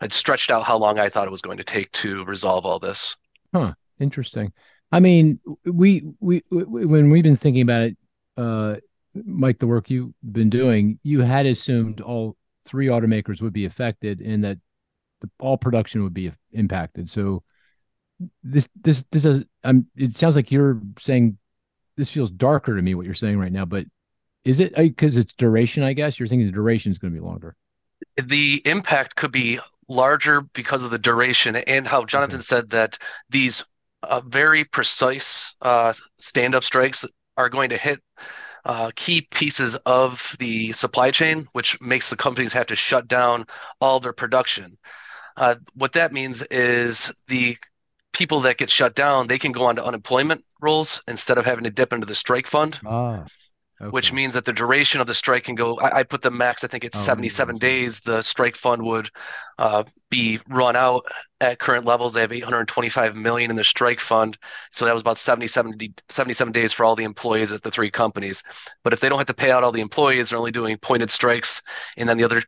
it 0.00 0.12
stretched 0.12 0.50
out 0.50 0.62
how 0.62 0.78
long 0.78 0.98
I 0.98 1.08
thought 1.08 1.26
it 1.26 1.32
was 1.32 1.42
going 1.42 1.58
to 1.58 1.64
take 1.64 1.90
to 1.92 2.24
resolve 2.24 2.64
all 2.64 2.78
this. 2.78 3.16
Huh. 3.52 3.74
Interesting. 3.98 4.52
I 4.92 5.00
mean, 5.00 5.40
we 5.64 6.04
we, 6.20 6.42
we 6.50 6.62
when 6.86 7.10
we've 7.10 7.24
been 7.24 7.36
thinking 7.36 7.62
about 7.62 7.82
it, 7.82 7.96
uh, 8.36 8.76
Mike, 9.14 9.58
the 9.58 9.66
work 9.66 9.90
you've 9.90 10.14
been 10.32 10.48
doing, 10.48 10.98
you 11.02 11.20
had 11.20 11.46
assumed 11.46 12.00
all 12.00 12.36
three 12.64 12.86
automakers 12.86 13.42
would 13.42 13.52
be 13.52 13.64
affected 13.64 14.20
and 14.20 14.44
that 14.44 14.58
the, 15.20 15.28
all 15.40 15.56
production 15.56 16.04
would 16.04 16.14
be 16.14 16.32
impacted. 16.52 17.10
So 17.10 17.42
this 18.42 18.68
this 18.80 19.04
this 19.10 19.24
is 19.24 19.44
um 19.64 19.86
it 19.96 20.16
sounds 20.16 20.36
like 20.36 20.50
you're 20.50 20.80
saying 20.98 21.38
this 21.96 22.10
feels 22.10 22.30
darker 22.30 22.76
to 22.76 22.82
me 22.82 22.94
what 22.94 23.04
you're 23.04 23.14
saying 23.14 23.38
right 23.38 23.52
now, 23.52 23.64
but 23.64 23.84
is 24.44 24.60
it 24.60 24.74
because 24.74 25.16
it's 25.16 25.34
duration? 25.34 25.82
I 25.82 25.92
guess 25.92 26.18
you're 26.18 26.28
thinking 26.28 26.46
the 26.46 26.52
duration 26.52 26.92
is 26.92 26.98
going 26.98 27.12
to 27.12 27.20
be 27.20 27.24
longer. 27.24 27.56
The 28.16 28.62
impact 28.64 29.16
could 29.16 29.32
be 29.32 29.58
larger 29.88 30.40
because 30.40 30.84
of 30.84 30.90
the 30.90 30.98
duration 30.98 31.56
and 31.56 31.86
how 31.86 32.04
Jonathan 32.04 32.36
okay. 32.36 32.42
said 32.42 32.70
that 32.70 32.98
these 33.30 33.64
uh, 34.04 34.20
very 34.24 34.64
precise 34.64 35.54
uh, 35.62 35.92
stand-up 36.18 36.62
strikes 36.62 37.04
are 37.36 37.48
going 37.48 37.70
to 37.70 37.76
hit 37.76 38.00
uh, 38.64 38.90
key 38.94 39.26
pieces 39.30 39.74
of 39.86 40.36
the 40.38 40.72
supply 40.72 41.10
chain, 41.10 41.48
which 41.52 41.80
makes 41.80 42.10
the 42.10 42.16
companies 42.16 42.52
have 42.52 42.66
to 42.66 42.76
shut 42.76 43.08
down 43.08 43.44
all 43.80 43.98
their 43.98 44.12
production. 44.12 44.76
Uh, 45.36 45.54
what 45.74 45.92
that 45.92 46.12
means 46.12 46.42
is 46.50 47.12
the 47.28 47.56
people 48.18 48.40
that 48.40 48.58
get 48.58 48.68
shut 48.68 48.94
down, 48.94 49.26
they 49.26 49.38
can 49.38 49.52
go 49.52 49.64
on 49.64 49.76
to 49.76 49.84
unemployment 49.84 50.44
rolls 50.60 51.00
instead 51.08 51.38
of 51.38 51.46
having 51.46 51.64
to 51.64 51.70
dip 51.70 51.92
into 51.92 52.06
the 52.06 52.14
strike 52.14 52.46
fund. 52.46 52.78
Ah 52.84 53.24
okay. 53.80 53.90
which 53.90 54.12
means 54.12 54.34
that 54.34 54.44
the 54.44 54.52
duration 54.52 55.00
of 55.00 55.06
the 55.06 55.14
strike 55.14 55.44
can 55.44 55.54
go. 55.54 55.78
I, 55.78 55.98
I 55.98 56.02
put 56.02 56.22
the 56.22 56.30
max. 56.30 56.64
I 56.64 56.66
think 56.66 56.84
it's 56.84 56.98
oh, 56.98 57.02
77 57.02 57.58
days. 57.58 58.00
The 58.00 58.22
strike 58.22 58.56
fund 58.56 58.82
would 58.82 59.10
uh, 59.58 59.84
be 60.10 60.40
run 60.48 60.76
out 60.76 61.06
at 61.40 61.58
current 61.58 61.84
levels. 61.84 62.14
They 62.14 62.20
have 62.20 62.32
825 62.32 63.16
million 63.16 63.50
in 63.50 63.56
the 63.56 63.64
strike 63.64 64.00
fund, 64.00 64.36
so 64.72 64.84
that 64.84 64.94
was 64.94 65.02
about 65.02 65.18
77, 65.18 65.74
77 66.08 66.52
days 66.52 66.72
for 66.72 66.84
all 66.84 66.96
the 66.96 67.04
employees 67.04 67.52
at 67.52 67.62
the 67.62 67.70
three 67.70 67.90
companies. 67.90 68.42
But 68.84 68.92
if 68.92 69.00
they 69.00 69.08
don't 69.08 69.18
have 69.18 69.26
to 69.28 69.34
pay 69.34 69.50
out 69.50 69.64
all 69.64 69.72
the 69.72 69.80
employees, 69.80 70.30
they're 70.30 70.38
only 70.38 70.52
doing 70.52 70.76
pointed 70.78 71.10
strikes, 71.10 71.62
and 71.96 72.08
then 72.08 72.18
the 72.18 72.24
other 72.24 72.42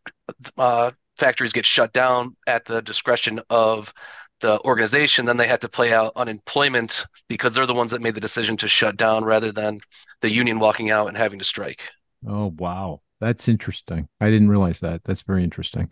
uh, 0.56 0.90
factories 1.16 1.52
get 1.52 1.66
shut 1.66 1.92
down 1.92 2.36
at 2.46 2.64
the 2.64 2.82
discretion 2.82 3.40
of 3.50 3.92
the 4.40 4.60
organization, 4.64 5.26
then 5.26 5.36
they 5.36 5.46
had 5.46 5.60
to 5.60 5.68
play 5.68 5.92
out 5.92 6.12
unemployment 6.16 7.06
because 7.28 7.54
they're 7.54 7.66
the 7.66 7.74
ones 7.74 7.90
that 7.90 8.00
made 8.00 8.14
the 8.14 8.20
decision 8.20 8.56
to 8.58 8.68
shut 8.68 8.96
down 8.96 9.24
rather 9.24 9.52
than 9.52 9.80
the 10.20 10.30
union 10.30 10.58
walking 10.58 10.90
out 10.90 11.08
and 11.08 11.16
having 11.16 11.38
to 11.38 11.44
strike. 11.44 11.82
Oh 12.26 12.54
wow, 12.58 13.00
that's 13.20 13.48
interesting. 13.48 14.08
I 14.20 14.30
didn't 14.30 14.50
realize 14.50 14.80
that. 14.80 15.02
That's 15.04 15.22
very 15.22 15.44
interesting. 15.44 15.90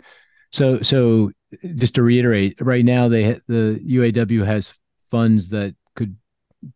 So 0.51 0.81
so 0.83 1.31
just 1.77 1.95
to 1.95 2.03
reiterate, 2.03 2.57
right 2.61 2.85
now 2.85 3.09
they 3.09 3.41
the 3.47 3.81
UAW 3.87 4.47
has 4.47 4.75
funds 5.11 5.51
that 5.51 5.75
could 5.95 6.17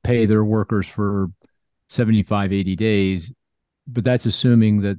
pay 0.04 0.26
their 0.26 0.44
workers 0.44 0.86
for 0.86 1.28
75 1.88 2.52
80 2.52 2.76
days, 2.76 3.32
but 3.86 4.04
that's 4.04 4.26
assuming 4.26 4.82
that 4.82 4.98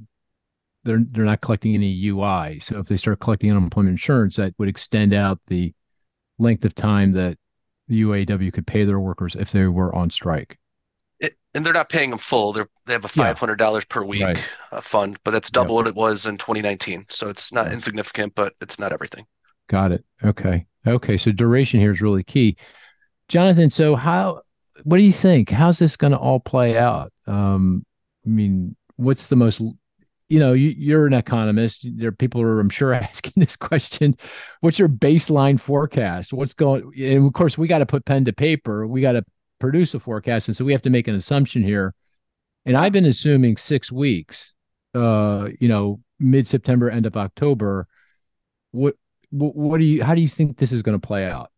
they're 0.84 1.00
they're 1.12 1.24
not 1.24 1.40
collecting 1.40 1.74
any 1.74 2.06
UI. 2.08 2.58
So 2.60 2.78
if 2.78 2.86
they 2.86 2.96
start 2.96 3.20
collecting 3.20 3.50
unemployment 3.50 3.92
insurance, 3.92 4.36
that 4.36 4.54
would 4.58 4.68
extend 4.68 5.14
out 5.14 5.40
the 5.48 5.72
length 6.38 6.64
of 6.64 6.74
time 6.74 7.12
that 7.12 7.38
the 7.88 8.02
UAW 8.02 8.52
could 8.52 8.66
pay 8.66 8.84
their 8.84 9.00
workers 9.00 9.36
if 9.38 9.52
they 9.52 9.66
were 9.66 9.94
on 9.94 10.10
strike. 10.10 10.58
It, 11.20 11.36
and 11.54 11.64
they're 11.64 11.72
not 11.72 11.88
paying 11.88 12.10
them 12.10 12.18
full. 12.18 12.52
They're 12.52 12.68
they 12.86 12.92
have 12.92 13.04
a 13.04 13.08
five 13.08 13.38
hundred 13.38 13.56
dollars 13.56 13.84
yeah. 13.84 13.94
per 13.94 14.02
week 14.02 14.22
right. 14.22 14.44
uh, 14.72 14.80
fund, 14.80 15.18
but 15.24 15.30
that's 15.30 15.50
double 15.50 15.76
what 15.76 15.86
it 15.86 15.94
was 15.94 16.26
in 16.26 16.36
2019. 16.36 17.06
So 17.08 17.28
it's 17.28 17.52
not 17.52 17.72
insignificant, 17.72 18.34
but 18.34 18.54
it's 18.60 18.78
not 18.78 18.92
everything. 18.92 19.26
Got 19.68 19.92
it. 19.92 20.04
Okay. 20.22 20.66
Okay. 20.86 21.16
So 21.16 21.32
duration 21.32 21.80
here 21.80 21.92
is 21.92 22.02
really 22.02 22.24
key, 22.24 22.56
Jonathan. 23.28 23.70
So 23.70 23.94
how? 23.94 24.42
What 24.82 24.96
do 24.96 25.04
you 25.04 25.12
think? 25.12 25.50
How's 25.50 25.78
this 25.78 25.96
going 25.96 26.12
to 26.12 26.18
all 26.18 26.40
play 26.40 26.76
out? 26.76 27.12
Um, 27.26 27.86
I 28.26 28.28
mean, 28.28 28.76
what's 28.96 29.28
the 29.28 29.36
most 29.36 29.62
you 30.34 30.40
know, 30.40 30.52
you, 30.52 30.98
are 30.98 31.06
an 31.06 31.12
economist. 31.12 31.86
There 31.96 32.08
are 32.08 32.12
people 32.12 32.40
who 32.40 32.46
are, 32.48 32.58
I'm 32.58 32.68
sure, 32.68 32.92
asking 33.12 33.34
this 33.36 33.54
question. 33.54 34.14
What's 34.62 34.80
your 34.80 34.88
baseline 34.88 35.60
forecast? 35.60 36.32
What's 36.32 36.54
going? 36.54 36.90
And 36.98 37.24
of 37.24 37.32
course, 37.34 37.56
we 37.56 37.68
got 37.68 37.78
to 37.78 37.86
put 37.86 38.04
pen 38.04 38.24
to 38.24 38.32
paper. 38.32 38.84
We 38.84 39.00
got 39.00 39.12
to 39.12 39.24
produce 39.60 39.94
a 39.94 40.00
forecast, 40.00 40.48
and 40.48 40.56
so 40.56 40.64
we 40.64 40.72
have 40.72 40.82
to 40.82 40.90
make 40.90 41.06
an 41.06 41.14
assumption 41.14 41.62
here. 41.62 41.94
And 42.66 42.76
I've 42.76 42.90
been 42.92 43.04
assuming 43.04 43.58
six 43.58 43.92
weeks. 43.92 44.54
uh, 44.94 45.48
you 45.60 45.68
know, 45.68 46.00
mid 46.18 46.48
September, 46.48 46.90
end 46.90 47.06
of 47.06 47.16
October. 47.16 47.86
What, 48.72 48.94
what, 49.30 49.54
what 49.54 49.78
do 49.78 49.84
you, 49.84 50.02
how 50.02 50.14
do 50.14 50.20
you 50.20 50.28
think 50.28 50.56
this 50.56 50.72
is 50.72 50.82
going 50.82 50.98
to 50.98 51.06
play 51.06 51.26
out? 51.26 51.50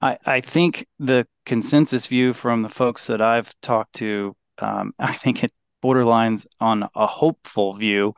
I, 0.00 0.18
I 0.24 0.40
think 0.40 0.86
the 0.98 1.26
consensus 1.44 2.06
view 2.06 2.32
from 2.32 2.62
the 2.62 2.68
folks 2.68 3.06
that 3.08 3.20
I've 3.20 3.52
talked 3.60 3.94
to, 3.94 4.34
um, 4.58 4.94
I 4.98 5.14
think 5.14 5.44
it 5.44 5.52
borderlines 5.86 6.46
on 6.60 6.88
a 6.94 7.06
hopeful 7.06 7.72
view, 7.74 8.14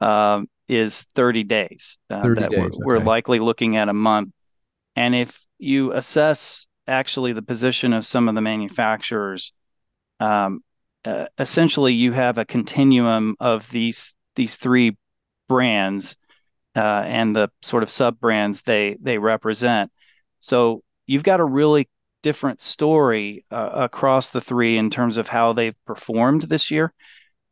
um, 0.00 0.48
is 0.68 1.04
30 1.14 1.44
days. 1.44 1.98
Uh, 2.10 2.22
30 2.22 2.40
that 2.40 2.50
days, 2.50 2.58
we're, 2.58 2.66
okay. 2.66 2.78
we're 2.84 2.98
likely 2.98 3.38
looking 3.38 3.76
at 3.76 3.88
a 3.88 3.92
month. 3.92 4.30
And 4.96 5.14
if 5.14 5.46
you 5.58 5.92
assess 5.92 6.66
actually 6.86 7.32
the 7.32 7.42
position 7.42 7.92
of 7.92 8.04
some 8.04 8.28
of 8.28 8.34
the 8.34 8.40
manufacturers, 8.40 9.52
um, 10.20 10.62
uh, 11.04 11.26
essentially 11.38 11.92
you 11.92 12.12
have 12.12 12.38
a 12.38 12.44
continuum 12.44 13.36
of 13.38 13.70
these 13.70 14.14
these 14.34 14.56
three 14.56 14.96
brands 15.48 16.16
uh, 16.74 17.02
and 17.06 17.34
the 17.34 17.48
sort 17.62 17.82
of 17.82 17.90
sub 17.90 18.18
brands 18.18 18.62
they 18.62 18.96
they 19.00 19.18
represent. 19.18 19.92
So 20.40 20.82
you've 21.06 21.22
got 21.22 21.40
a 21.40 21.44
really 21.44 21.88
different 22.26 22.60
story 22.60 23.44
uh, 23.52 23.70
across 23.72 24.30
the 24.30 24.40
three 24.40 24.78
in 24.78 24.90
terms 24.90 25.16
of 25.16 25.28
how 25.28 25.52
they've 25.52 25.76
performed 25.84 26.42
this 26.42 26.72
year, 26.72 26.92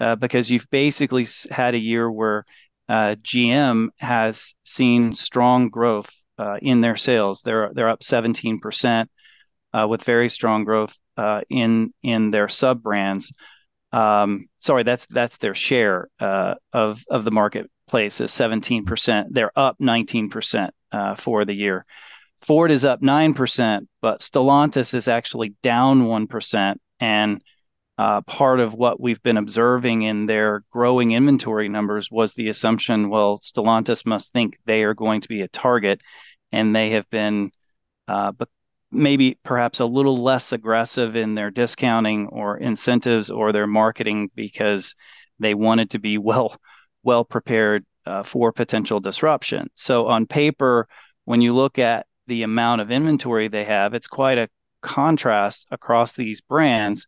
uh, 0.01 0.17
because 0.17 0.51
you've 0.51 0.69
basically 0.69 1.25
had 1.49 1.75
a 1.75 1.79
year 1.79 2.11
where 2.11 2.45
uh, 2.89 3.15
GM 3.23 3.91
has 3.99 4.53
seen 4.65 5.13
strong 5.13 5.69
growth 5.69 6.11
uh, 6.39 6.57
in 6.61 6.81
their 6.81 6.97
sales. 6.97 7.43
They're 7.43 7.71
they're 7.73 7.89
up 7.89 8.03
17 8.03 8.59
percent 8.59 9.09
uh, 9.73 9.87
with 9.89 10.03
very 10.03 10.29
strong 10.29 10.65
growth 10.65 10.99
uh, 11.17 11.43
in 11.49 11.95
in 12.03 12.33
their 12.33 12.49
sub 12.49 12.83
brands. 12.83 13.33
Um, 13.93 14.47
sorry, 14.59 14.83
that's 14.83 15.07
that's 15.07 15.39
their 15.39 15.55
share 15.55 16.09
of 16.19 17.05
of 17.09 17.23
the 17.23 17.31
marketplace 17.31 18.21
is 18.21 18.33
17 18.33 18.87
percent. 18.87 19.33
They're 19.33 19.53
up 19.55 19.77
19 19.79 20.31
percent 20.31 20.75
for 21.17 21.45
the 21.45 21.55
year. 21.55 21.87
Ford 22.45 22.71
is 22.71 22.85
up 22.85 23.01
9%, 23.01 23.87
but 24.03 24.21
Stellantis 24.21 24.93
is 24.93 25.09
actually 25.09 25.55
down 25.63 26.03
1%. 26.03 26.77
And 27.01 27.41
uh, 27.97 28.21
part 28.23 28.61
of 28.61 28.75
what 28.75 29.01
we've 29.01 29.23
been 29.23 29.39
observing 29.39 30.03
in 30.03 30.27
their 30.27 30.63
growing 30.71 31.13
inventory 31.13 31.71
numbers 31.71 32.11
was 32.11 32.35
the 32.35 32.49
assumption 32.49 33.09
well, 33.09 33.39
Stellantis 33.39 34.05
must 34.05 34.33
think 34.33 34.59
they 34.67 34.83
are 34.83 34.93
going 34.93 35.23
to 35.23 35.29
be 35.29 35.41
a 35.41 35.49
target. 35.49 36.03
And 36.53 36.77
they 36.77 36.91
have 36.91 37.09
been 37.09 37.51
uh, 38.09 38.33
maybe 38.91 39.39
perhaps 39.43 39.81
a 39.81 39.87
little 39.87 40.19
less 40.19 40.53
aggressive 40.53 41.17
in 41.17 41.35
their 41.35 41.51
discounting 41.51 42.27
or 42.27 42.59
incentives 42.59 43.31
or 43.31 43.53
their 43.53 43.67
marketing 43.67 44.31
because 44.35 44.95
they 45.39 45.55
wanted 45.55 45.91
to 45.91 45.99
be 45.99 46.19
well 46.19 46.57
well 47.03 47.25
prepared 47.25 47.87
uh, 48.05 48.23
for 48.23 48.53
potential 48.53 49.01
disruption. 49.01 49.69
So 49.77 50.09
on 50.09 50.27
paper, 50.27 50.89
when 51.25 51.41
you 51.41 51.55
look 51.55 51.79
at 51.79 52.07
the 52.27 52.43
amount 52.43 52.81
of 52.81 52.91
inventory 52.91 53.49
they 53.49 53.65
have, 53.65 53.95
it's 53.95 54.07
quite 54.09 54.39
a 54.39 54.49
contrast 54.81 55.67
across 55.71 56.15
these 56.15 56.41
brands 56.41 57.07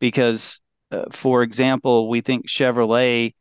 because, 0.00 0.60
uh, 0.90 1.04
for 1.10 1.42
example, 1.42 2.08
we 2.08 2.20
think 2.20 2.48
Chevrolet 2.48 3.34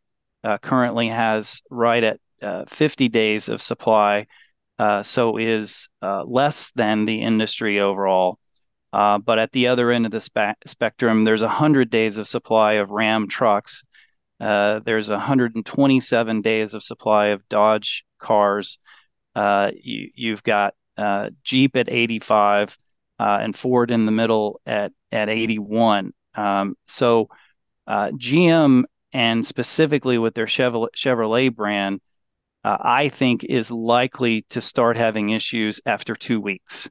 uh, 0.44 0.58
currently 0.60 1.08
has 1.08 1.62
right 1.70 2.04
at 2.04 2.20
uh, 2.42 2.66
50 2.68 3.10
days 3.10 3.50
of 3.50 3.62
supply, 3.62 4.28
uh, 4.80 5.04
so 5.04 5.38
is 5.38 5.90
uh, 6.02 6.24
less 6.24 6.72
than 6.72 7.06
the 7.06 7.22
industry 7.22 7.80
overall. 7.80 8.40
Uh, 8.94 9.18
but 9.20 9.40
at 9.40 9.52
the 9.54 9.68
other 9.68 9.90
end 9.90 10.06
of 10.06 10.12
the 10.12 10.20
spe- 10.20 10.60
spectrum, 10.66 11.24
there's 11.24 11.42
100 11.42 11.90
days 11.90 12.18
of 12.18 12.28
supply 12.28 12.74
of 12.74 12.92
Ram 12.92 13.28
trucks. 13.28 13.84
there's 14.40 15.10
127 15.10 16.42
days 16.42 16.74
of 16.74 16.84
supply 16.84 17.28
of 17.28 17.48
Dodge 17.48 18.04
cars. 18.20 18.80
you, 19.36 20.32
have 20.32 20.44
got 20.44 20.74
uh, 20.98 21.30
Jeep 21.44 21.76
at 21.76 21.90
85, 21.90 22.78
uh, 23.20 23.38
and 23.42 23.56
Ford 23.56 23.92
in 23.92 24.06
the 24.06 24.12
middle 24.12 24.62
at 24.66 24.92
at 25.12 25.30
81. 25.30 26.14
Um, 26.36 26.76
so 26.88 27.30
uh, 27.88 28.10
GM 28.10 28.84
and 29.14 29.46
specifically 29.46 30.18
with 30.18 30.34
their 30.34 30.46
Chevrolet, 30.46 31.54
brand, 31.54 32.00
uh, 32.64 32.78
I 32.80 33.10
think 33.10 33.44
is 33.44 33.72
likely 33.72 34.44
to 34.50 34.62
start 34.62 34.96
having 34.96 35.32
issues 35.32 35.82
after 35.86 36.16
two 36.16 36.40
weeks, 36.40 36.90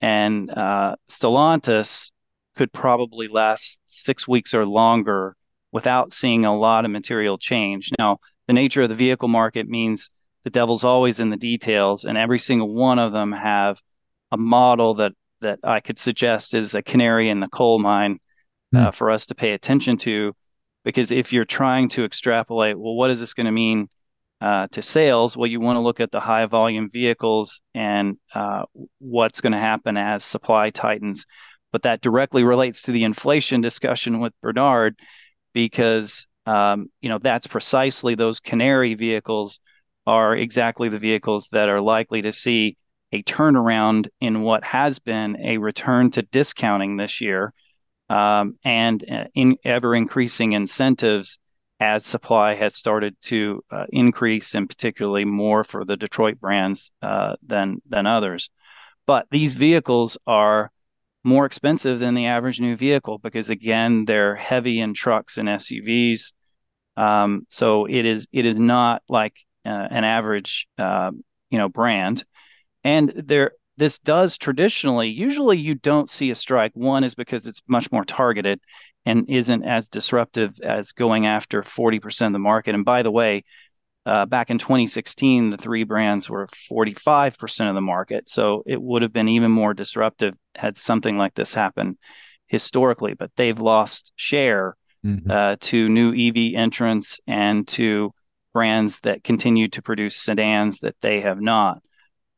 and 0.00 0.50
uh, 0.50 0.96
Stellantis 1.08 2.10
could 2.56 2.72
probably 2.72 3.28
last 3.28 3.80
six 3.86 4.28
weeks 4.28 4.54
or 4.54 4.64
longer 4.64 5.36
without 5.72 6.12
seeing 6.12 6.44
a 6.44 6.56
lot 6.56 6.84
of 6.84 6.90
material 6.92 7.36
change. 7.36 7.90
Now, 7.98 8.18
the 8.46 8.52
nature 8.52 8.82
of 8.82 8.88
the 8.88 8.94
vehicle 8.94 9.28
market 9.28 9.68
means 9.68 10.08
the 10.44 10.50
devil's 10.50 10.84
always 10.84 11.20
in 11.20 11.30
the 11.30 11.36
details, 11.36 12.04
and 12.04 12.16
every 12.16 12.38
single 12.38 12.72
one 12.72 12.98
of 12.98 13.12
them 13.12 13.32
have 13.32 13.80
a 14.30 14.36
model 14.36 14.94
that 14.94 15.12
that 15.40 15.58
I 15.62 15.80
could 15.80 15.98
suggest 15.98 16.54
is 16.54 16.74
a 16.74 16.82
canary 16.82 17.28
in 17.28 17.40
the 17.40 17.48
coal 17.48 17.78
mine 17.78 18.18
uh, 18.74 18.90
mm. 18.90 18.94
for 18.94 19.10
us 19.10 19.26
to 19.26 19.34
pay 19.34 19.52
attention 19.52 19.96
to. 19.98 20.32
Because 20.84 21.10
if 21.10 21.32
you're 21.32 21.44
trying 21.44 21.88
to 21.90 22.04
extrapolate, 22.04 22.78
well, 22.78 22.94
what 22.94 23.10
is 23.10 23.20
this 23.20 23.34
going 23.34 23.46
to 23.46 23.52
mean 23.52 23.88
uh, 24.40 24.68
to 24.72 24.82
sales? 24.82 25.36
Well, 25.36 25.46
you 25.46 25.60
want 25.60 25.76
to 25.76 25.80
look 25.80 26.00
at 26.00 26.10
the 26.10 26.20
high 26.20 26.46
volume 26.46 26.90
vehicles 26.90 27.60
and 27.74 28.16
uh, 28.34 28.64
what's 28.98 29.40
going 29.40 29.52
to 29.52 29.58
happen 29.58 29.96
as 29.96 30.24
supply 30.24 30.70
tightens. 30.70 31.26
But 31.72 31.82
that 31.82 32.02
directly 32.02 32.44
relates 32.44 32.82
to 32.82 32.92
the 32.92 33.04
inflation 33.04 33.60
discussion 33.60 34.20
with 34.20 34.32
Bernard, 34.42 34.98
because 35.52 36.26
um, 36.46 36.90
you 37.00 37.08
know 37.08 37.18
that's 37.18 37.46
precisely 37.46 38.14
those 38.14 38.40
canary 38.40 38.94
vehicles 38.94 39.60
are 40.06 40.36
exactly 40.36 40.88
the 40.88 40.98
vehicles 40.98 41.48
that 41.52 41.68
are 41.68 41.80
likely 41.80 42.22
to 42.22 42.32
see 42.32 42.76
a 43.12 43.22
turnaround 43.22 44.08
in 44.20 44.42
what 44.42 44.64
has 44.64 44.98
been 44.98 45.36
a 45.40 45.58
return 45.58 46.10
to 46.10 46.22
discounting 46.22 46.96
this 46.96 47.20
year 47.20 47.52
um, 48.08 48.58
and 48.64 49.04
uh, 49.10 49.24
in 49.34 49.56
ever 49.64 49.94
increasing 49.94 50.52
incentives 50.52 51.38
as 51.80 52.04
supply 52.04 52.54
has 52.54 52.74
started 52.74 53.16
to 53.22 53.62
uh, 53.70 53.86
increase, 53.90 54.54
and 54.54 54.68
particularly 54.68 55.24
more 55.24 55.64
for 55.64 55.84
the 55.84 55.96
Detroit 55.96 56.38
brands 56.40 56.90
uh, 57.02 57.36
than 57.42 57.80
than 57.86 58.06
others. 58.06 58.50
But 59.06 59.26
these 59.30 59.54
vehicles 59.54 60.16
are 60.26 60.70
more 61.24 61.46
expensive 61.46 62.00
than 62.00 62.14
the 62.14 62.26
average 62.26 62.60
new 62.60 62.76
vehicle 62.76 63.18
because 63.18 63.50
again 63.50 64.04
they're 64.04 64.36
heavy 64.36 64.80
in 64.80 64.94
trucks 64.94 65.38
and 65.38 65.48
SUVs. 65.48 66.32
Um, 66.96 67.46
so 67.48 67.86
it 67.86 68.04
is 68.04 68.26
it 68.32 68.46
is 68.46 68.58
not 68.58 69.02
like 69.08 69.34
uh, 69.64 69.88
an 69.90 70.04
average 70.04 70.66
uh, 70.78 71.10
you 71.50 71.58
know 71.58 71.68
brand. 71.68 72.24
And 72.82 73.12
there 73.16 73.52
this 73.76 73.98
does 73.98 74.38
traditionally 74.38 75.08
usually 75.08 75.58
you 75.58 75.74
don't 75.74 76.10
see 76.10 76.30
a 76.30 76.34
strike. 76.34 76.72
One 76.74 77.04
is 77.04 77.14
because 77.14 77.46
it's 77.46 77.62
much 77.66 77.90
more 77.90 78.04
targeted 78.04 78.60
and 79.06 79.28
isn't 79.28 79.64
as 79.64 79.88
disruptive 79.88 80.58
as 80.62 80.92
going 80.92 81.26
after 81.26 81.62
40% 81.62 82.26
of 82.26 82.32
the 82.32 82.38
market. 82.38 82.74
And 82.74 82.84
by 82.84 83.02
the 83.02 83.10
way 83.10 83.44
uh, 84.06 84.26
back 84.26 84.50
in 84.50 84.58
2016 84.58 85.50
the 85.50 85.56
three 85.56 85.84
brands 85.84 86.28
were 86.28 86.46
45% 86.46 87.68
of 87.68 87.74
the 87.74 87.80
market. 87.80 88.28
So 88.28 88.62
it 88.66 88.80
would 88.80 89.02
have 89.02 89.12
been 89.12 89.28
even 89.28 89.50
more 89.50 89.74
disruptive 89.74 90.34
had 90.54 90.76
something 90.76 91.16
like 91.18 91.34
this 91.34 91.54
happened 91.54 91.96
historically. 92.46 93.14
But 93.14 93.30
they've 93.36 93.58
lost 93.58 94.12
share 94.16 94.76
mm-hmm. 95.04 95.30
uh, 95.30 95.56
to 95.60 95.88
new 95.88 96.14
ev 96.14 96.36
entrants 96.54 97.20
and 97.26 97.66
to 97.68 98.12
brands 98.54 99.00
that 99.00 99.22
continue 99.22 99.68
to 99.68 99.82
produce 99.82 100.16
sedans 100.16 100.80
that 100.80 100.98
they 101.02 101.20
have 101.20 101.40
not. 101.40 101.82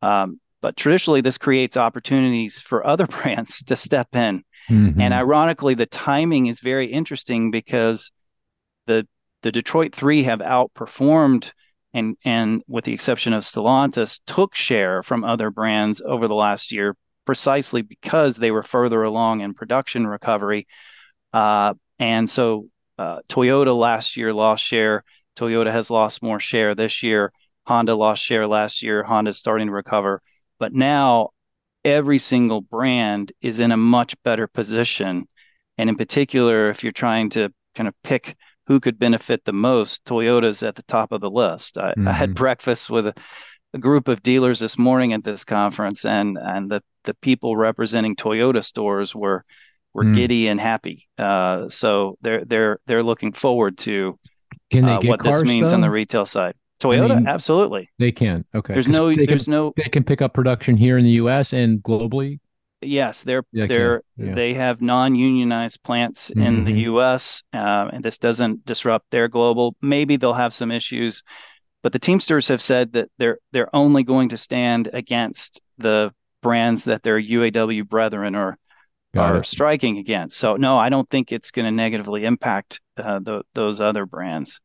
Um, 0.03 0.41
but 0.61 0.77
traditionally, 0.77 1.21
this 1.21 1.39
creates 1.39 1.77
opportunities 1.77 2.59
for 2.59 2.85
other 2.85 3.07
brands 3.23 3.63
to 3.65 3.77
step 3.77 4.09
in. 4.17 4.43
Mm-hmm. 4.69 5.01
And 5.01 5.15
ironically, 5.15 5.75
the 5.75 5.87
timing 5.87 6.47
is 6.47 6.59
very 6.59 6.87
interesting 6.87 7.53
because 7.53 8.11
the 8.87 9.07
the 9.43 9.53
Detroit 9.53 9.95
Three 9.95 10.25
have 10.25 10.41
outperformed 10.41 11.53
and 11.95 12.17
and 12.25 12.63
with 12.67 12.85
the 12.85 12.93
exception 12.93 13.33
of 13.33 13.45
Stellantis, 13.45 14.21
took 14.27 14.55
share 14.55 15.03
from 15.03 15.23
other 15.23 15.51
brands 15.51 16.03
over 16.05 16.27
the 16.27 16.35
last 16.35 16.73
year 16.73 16.97
precisely 17.25 17.83
because 17.83 18.37
they 18.37 18.51
were 18.51 18.63
further 18.63 19.03
along 19.03 19.41
in 19.41 19.53
production 19.53 20.07
recovery. 20.07 20.67
Uh, 21.33 21.75
and 21.99 22.31
so 22.31 22.69
uh, 22.99 23.19
Toyota 23.29 23.77
last 23.77 24.17
year 24.17 24.33
lost 24.33 24.65
share. 24.65 25.05
Toyota 25.37 25.71
has 25.71 25.91
lost 25.91 26.23
more 26.23 26.41
share 26.41 26.75
this 26.75 27.03
year. 27.03 27.33
Honda 27.67 27.95
lost 27.95 28.23
share 28.23 28.47
last 28.47 28.83
year. 28.83 29.03
Honda's 29.03 29.39
starting 29.39 29.69
to 29.69 29.73
recover. 29.73 30.23
But 30.59 30.73
now 30.73 31.31
every 31.85 32.19
single 32.19 32.61
brand 32.61 33.33
is 33.41 33.61
in 33.61 33.73
a 33.73 33.77
much 33.77 34.21
better 34.23 34.47
position. 34.47 35.27
And 35.79 35.89
in 35.89 35.97
particular, 35.97 36.71
if 36.71 36.83
you're 36.83 36.93
trying 36.93 37.31
to 37.31 37.53
kind 37.75 37.89
of 37.89 37.95
pick 38.03 38.37
who 38.67 38.81
could 38.81 38.99
benefit 38.99 39.45
the 39.45 39.53
most, 39.53 40.05
Toyota's 40.05 40.63
at 40.63 40.75
the 40.75 40.83
top 40.83 41.13
of 41.13 41.21
the 41.21 41.31
list. 41.31 41.79
I, 41.79 41.91
mm-hmm. 41.91 42.09
I 42.09 42.13
had 42.13 42.31
mm-hmm. 42.31 42.35
breakfast 42.35 42.91
with 42.91 43.07
a, 43.07 43.15
a, 43.75 43.79
group 43.79 44.09
of 44.09 44.23
dealers 44.23 44.59
this 44.59 44.77
morning 44.77 45.13
at 45.13 45.23
this 45.23 45.45
conference, 45.45 46.05
and 46.05 46.37
and 46.37 46.69
the 46.71 46.83
the 47.05 47.15
people 47.15 47.57
representing 47.57 48.17
Toyota 48.17 48.65
stores 48.65 49.15
were 49.15 49.45
were 49.95 50.05
mm. 50.05 50.15
giddy 50.15 50.49
and 50.49 50.61
happy. 50.61 51.07
Uh, 51.17 51.69
so 51.69 52.19
they're 52.23 52.45
they're 52.45 52.81
they're 52.87 53.05
looking 53.05 53.33
forward 53.33 53.79
to 53.79 54.19
Can 54.71 54.85
they 54.85 54.93
uh, 54.93 55.01
what 55.03 55.21
cars, 55.21 55.37
this 55.37 55.45
means 55.45 55.71
though? 55.71 55.77
on 55.77 55.81
the 55.81 55.91
retail 55.91 56.27
side. 56.27 56.55
Toyota, 56.81 57.13
I 57.13 57.17
mean, 57.17 57.27
absolutely. 57.27 57.89
They 57.99 58.13
can. 58.13 58.45
Okay. 58.55 58.75
There's 58.75 58.89
no. 58.89 59.15
There's 59.15 59.45
can, 59.45 59.51
no. 59.51 59.73
They 59.77 59.85
can 59.85 60.05
pick 60.05 60.21
up 60.21 60.35
production 60.35 60.77
here 60.77 60.99
in 60.99 61.05
the 61.05 61.13
U.S. 61.13 61.53
and 61.53 61.83
globally. 61.83 62.41
Yes, 62.83 63.23
they're 63.23 63.45
yeah, 63.53 63.67
they're 63.67 64.03
yeah. 64.17 64.35
they 64.35 64.53
have 64.53 64.83
non-unionized 64.83 65.83
plants 65.83 66.31
mm-hmm. 66.31 66.43
in 66.43 66.65
the 66.65 66.73
mm-hmm. 66.73 66.81
U.S. 66.81 67.43
Uh, 67.53 67.91
and 67.93 68.05
this 68.05 68.19
doesn't 68.19 68.67
disrupt 68.67 69.11
their 69.11 69.29
global. 69.29 69.75
Maybe 69.81 70.17
they'll 70.17 70.35
have 70.35 70.53
some 70.53 70.71
issues, 70.71 71.23
but 71.83 71.93
the 71.93 71.99
Teamsters 71.99 72.49
have 72.49 72.61
said 72.61 72.93
that 72.93 73.09
they're 73.17 73.39
they're 73.53 73.75
only 73.75 74.05
going 74.05 74.29
to 74.29 74.37
stand 74.37 74.91
against 74.93 75.63
the 75.79 76.13
brands 76.43 76.85
that 76.85 77.03
their 77.03 77.21
UAW 77.21 77.89
brethren 77.89 78.35
are 78.35 78.59
Got 79.17 79.35
are 79.35 79.39
it. 79.39 79.47
striking 79.47 79.99
against. 79.99 80.37
So 80.37 80.57
no, 80.57 80.79
I 80.79 80.89
don't 80.89 81.09
think 81.09 81.33
it's 81.33 81.51
going 81.51 81.67
to 81.67 81.71
negatively 81.71 82.25
impact 82.25 82.81
uh, 82.97 83.19
the, 83.21 83.43
those 83.55 83.81
other 83.81 84.07
brands. 84.07 84.61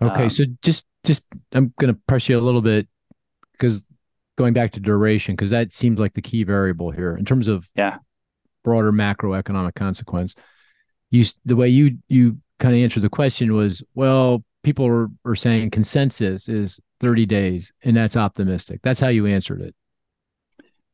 Okay, 0.00 0.24
um, 0.24 0.30
so 0.30 0.44
just 0.62 0.86
just 1.04 1.24
I'm 1.52 1.72
going 1.80 1.92
to 1.92 2.00
press 2.06 2.28
you 2.28 2.38
a 2.38 2.40
little 2.40 2.62
bit 2.62 2.88
because 3.52 3.86
going 4.36 4.52
back 4.52 4.72
to 4.72 4.80
duration 4.80 5.34
because 5.34 5.50
that 5.50 5.74
seems 5.74 5.98
like 5.98 6.14
the 6.14 6.22
key 6.22 6.44
variable 6.44 6.90
here 6.90 7.16
in 7.16 7.24
terms 7.24 7.48
of 7.48 7.68
yeah 7.74 7.98
broader 8.62 8.92
macroeconomic 8.92 9.74
consequence. 9.74 10.34
You 11.10 11.24
the 11.44 11.56
way 11.56 11.68
you 11.68 11.98
you 12.08 12.38
kind 12.60 12.74
of 12.74 12.82
answered 12.82 13.02
the 13.02 13.08
question 13.08 13.54
was 13.54 13.82
well 13.94 14.44
people 14.62 14.86
are, 14.86 15.08
are 15.24 15.36
saying 15.36 15.70
consensus 15.70 16.48
is 16.48 16.80
30 17.00 17.26
days 17.26 17.72
and 17.82 17.96
that's 17.96 18.16
optimistic. 18.16 18.80
That's 18.82 19.00
how 19.00 19.08
you 19.08 19.26
answered 19.26 19.62
it. 19.62 19.74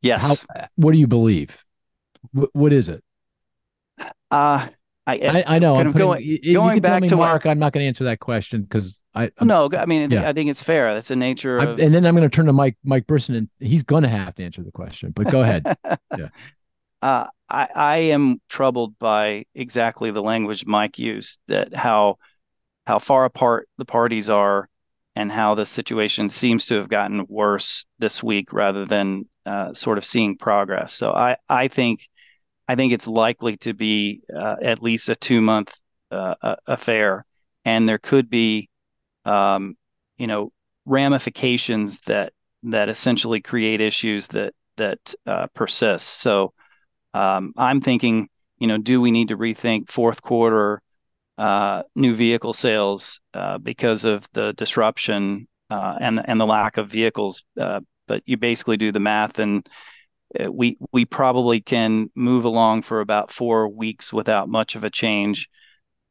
Yes. 0.01 0.21
How, 0.21 0.67
what 0.75 0.91
do 0.91 0.99
you 0.99 1.07
believe? 1.07 1.64
What, 2.31 2.49
what 2.53 2.73
is 2.73 2.89
it? 2.89 3.03
Uh 4.31 4.67
I, 5.07 5.13
I, 5.17 5.43
I 5.55 5.59
know. 5.59 5.75
I'm 5.75 5.93
putting, 5.93 6.07
going, 6.07 6.39
going 6.53 6.81
back 6.81 7.03
to 7.03 7.15
Mark. 7.15 7.45
What, 7.45 7.51
I'm 7.51 7.59
not 7.59 7.73
going 7.73 7.83
to 7.83 7.87
answer 7.87 8.05
that 8.05 8.19
question 8.19 8.63
because 8.63 9.01
I 9.13 9.29
I'm, 9.37 9.47
no. 9.47 9.69
I 9.71 9.85
mean, 9.85 10.09
yeah. 10.09 10.27
I 10.27 10.33
think 10.33 10.49
it's 10.49 10.63
fair. 10.63 10.93
That's 10.93 11.09
the 11.09 11.15
nature 11.15 11.59
of. 11.59 11.79
I, 11.79 11.83
and 11.83 11.93
then 11.93 12.05
I'm 12.07 12.15
going 12.15 12.27
to 12.27 12.35
turn 12.35 12.47
to 12.47 12.53
Mike 12.53 12.77
Mike 12.83 13.05
Brisson, 13.05 13.35
and 13.35 13.49
he's 13.59 13.83
going 13.83 14.01
to 14.01 14.09
have 14.09 14.33
to 14.35 14.43
answer 14.43 14.63
the 14.63 14.71
question. 14.71 15.11
But 15.15 15.29
go 15.29 15.41
ahead. 15.41 15.63
yeah. 16.17 16.29
Uh, 17.03 17.27
I 17.47 17.67
I 17.75 17.97
am 17.97 18.41
troubled 18.49 18.97
by 18.97 19.45
exactly 19.53 20.09
the 20.09 20.23
language 20.23 20.65
Mike 20.65 20.97
used. 20.97 21.39
That 21.47 21.75
how 21.75 22.17
how 22.87 22.97
far 22.97 23.25
apart 23.25 23.69
the 23.77 23.85
parties 23.85 24.27
are, 24.27 24.69
and 25.15 25.31
how 25.31 25.53
the 25.53 25.65
situation 25.65 26.31
seems 26.31 26.65
to 26.67 26.75
have 26.75 26.89
gotten 26.89 27.27
worse 27.29 27.85
this 27.99 28.23
week 28.23 28.51
rather 28.51 28.85
than 28.85 29.29
uh, 29.45 29.73
sort 29.75 29.99
of 29.99 30.05
seeing 30.05 30.35
progress. 30.35 30.93
So 30.93 31.11
I 31.11 31.37
I 31.47 31.67
think 31.67 32.09
I 32.67 32.75
think 32.75 32.93
it's 32.93 33.07
likely 33.07 33.57
to 33.57 33.73
be 33.73 34.21
uh, 34.35 34.55
at 34.61 34.81
least 34.81 35.09
a 35.09 35.15
two 35.15 35.41
month 35.41 35.75
uh, 36.11 36.55
affair, 36.65 37.25
and 37.63 37.87
there 37.87 37.97
could 37.97 38.29
be, 38.29 38.69
um, 39.25 39.75
you 40.17 40.27
know, 40.27 40.51
ramifications 40.85 42.01
that 42.01 42.33
that 42.63 42.89
essentially 42.89 43.41
create 43.41 43.81
issues 43.81 44.27
that 44.29 44.53
that 44.77 45.13
uh, 45.25 45.47
persist. 45.53 46.07
So 46.07 46.53
um, 47.13 47.53
I'm 47.57 47.81
thinking, 47.81 48.27
you 48.57 48.67
know, 48.67 48.77
do 48.77 48.99
we 48.99 49.11
need 49.11 49.29
to 49.29 49.37
rethink 49.37 49.89
fourth 49.89 50.21
quarter 50.21 50.81
uh, 51.37 51.83
new 51.95 52.13
vehicle 52.13 52.53
sales 52.53 53.19
uh, 53.33 53.57
because 53.57 54.05
of 54.05 54.27
the 54.33 54.53
disruption 54.53 55.47
uh, 55.69 55.97
and 55.99 56.21
and 56.27 56.39
the 56.39 56.45
lack 56.45 56.77
of 56.77 56.87
vehicles? 56.87 57.43
but 58.07 58.21
you 58.27 58.37
basically 58.37 58.77
do 58.77 58.91
the 58.91 58.99
math 58.99 59.39
and 59.39 59.67
we 60.49 60.77
we 60.91 61.05
probably 61.05 61.61
can 61.61 62.09
move 62.15 62.45
along 62.45 62.81
for 62.81 63.01
about 63.01 63.31
four 63.31 63.67
weeks 63.69 64.11
without 64.11 64.49
much 64.49 64.75
of 64.75 64.83
a 64.83 64.89
change. 64.89 65.49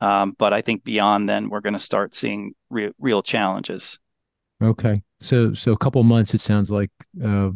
Um, 0.01 0.35
but 0.39 0.53
I 0.53 0.61
think 0.61 0.85
beyond 0.85 1.29
then, 1.29 1.49
we're 1.49 1.61
going 1.61 1.75
to 1.75 1.79
start 1.79 2.15
seeing 2.15 2.53
re- 2.71 2.93
real 2.99 3.23
challenges. 3.23 3.99
Okay, 4.63 5.03
so 5.21 5.55
so 5.55 5.73
a 5.73 5.79
couple 5.79 6.03
months. 6.03 6.35
It 6.35 6.41
sounds 6.41 6.71
like 6.71 6.91
uh, 7.25 7.51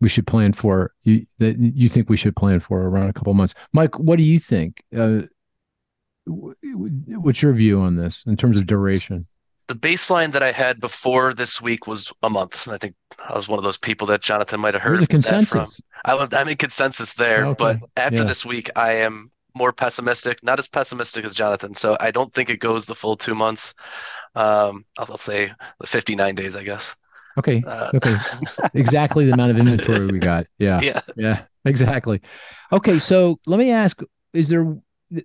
we 0.00 0.08
should 0.08 0.26
plan 0.26 0.52
for 0.52 0.92
you. 1.02 1.26
That 1.38 1.58
you 1.58 1.88
think 1.88 2.08
we 2.08 2.16
should 2.16 2.36
plan 2.36 2.60
for 2.60 2.82
around 2.82 3.08
a 3.08 3.12
couple 3.12 3.34
months. 3.34 3.54
Mike, 3.72 3.98
what 3.98 4.16
do 4.16 4.24
you 4.24 4.38
think? 4.38 4.82
Uh, 4.96 5.22
what's 6.26 7.42
your 7.42 7.52
view 7.52 7.80
on 7.80 7.96
this 7.96 8.24
in 8.26 8.36
terms 8.36 8.60
of 8.60 8.66
duration? 8.66 9.20
The 9.66 9.74
baseline 9.74 10.32
that 10.32 10.42
I 10.42 10.52
had 10.52 10.80
before 10.80 11.32
this 11.32 11.60
week 11.60 11.86
was 11.86 12.12
a 12.22 12.30
month. 12.30 12.68
I 12.68 12.76
think 12.76 12.94
I 13.28 13.36
was 13.36 13.48
one 13.48 13.58
of 13.58 13.64
those 13.64 13.78
people 13.78 14.06
that 14.08 14.20
Jonathan 14.20 14.60
might 14.60 14.74
have 14.74 14.82
heard. 14.82 15.00
The 15.00 15.06
consensus. 15.06 15.80
I, 16.04 16.14
I'm 16.32 16.48
in 16.48 16.56
consensus 16.56 17.14
there, 17.14 17.46
okay. 17.46 17.56
but 17.58 17.78
after 17.96 18.18
yeah. 18.18 18.24
this 18.24 18.44
week, 18.44 18.70
I 18.76 18.94
am 18.94 19.30
more 19.54 19.72
pessimistic. 19.72 20.42
Not 20.42 20.58
as 20.58 20.68
pessimistic 20.68 21.24
as 21.24 21.34
Jonathan, 21.34 21.74
so 21.74 21.96
I 22.00 22.10
don't 22.10 22.32
think 22.32 22.50
it 22.50 22.58
goes 22.58 22.86
the 22.86 22.94
full 22.94 23.16
two 23.16 23.34
months. 23.34 23.74
Um, 24.34 24.84
I'll, 24.98 25.06
I'll 25.10 25.16
say 25.16 25.52
the 25.80 25.86
59 25.86 26.34
days, 26.34 26.56
I 26.56 26.64
guess. 26.64 26.94
Okay. 27.38 27.62
Uh, 27.66 27.90
okay. 27.94 28.14
exactly 28.74 29.26
the 29.26 29.32
amount 29.32 29.52
of 29.52 29.58
inventory 29.58 30.06
we 30.06 30.18
got. 30.18 30.46
Yeah. 30.58 30.80
Yeah. 30.82 31.00
Yeah. 31.16 31.42
Exactly. 31.64 32.20
Okay. 32.70 32.98
So 32.98 33.40
let 33.46 33.58
me 33.58 33.70
ask: 33.70 34.02
Is 34.32 34.48
there? 34.48 34.76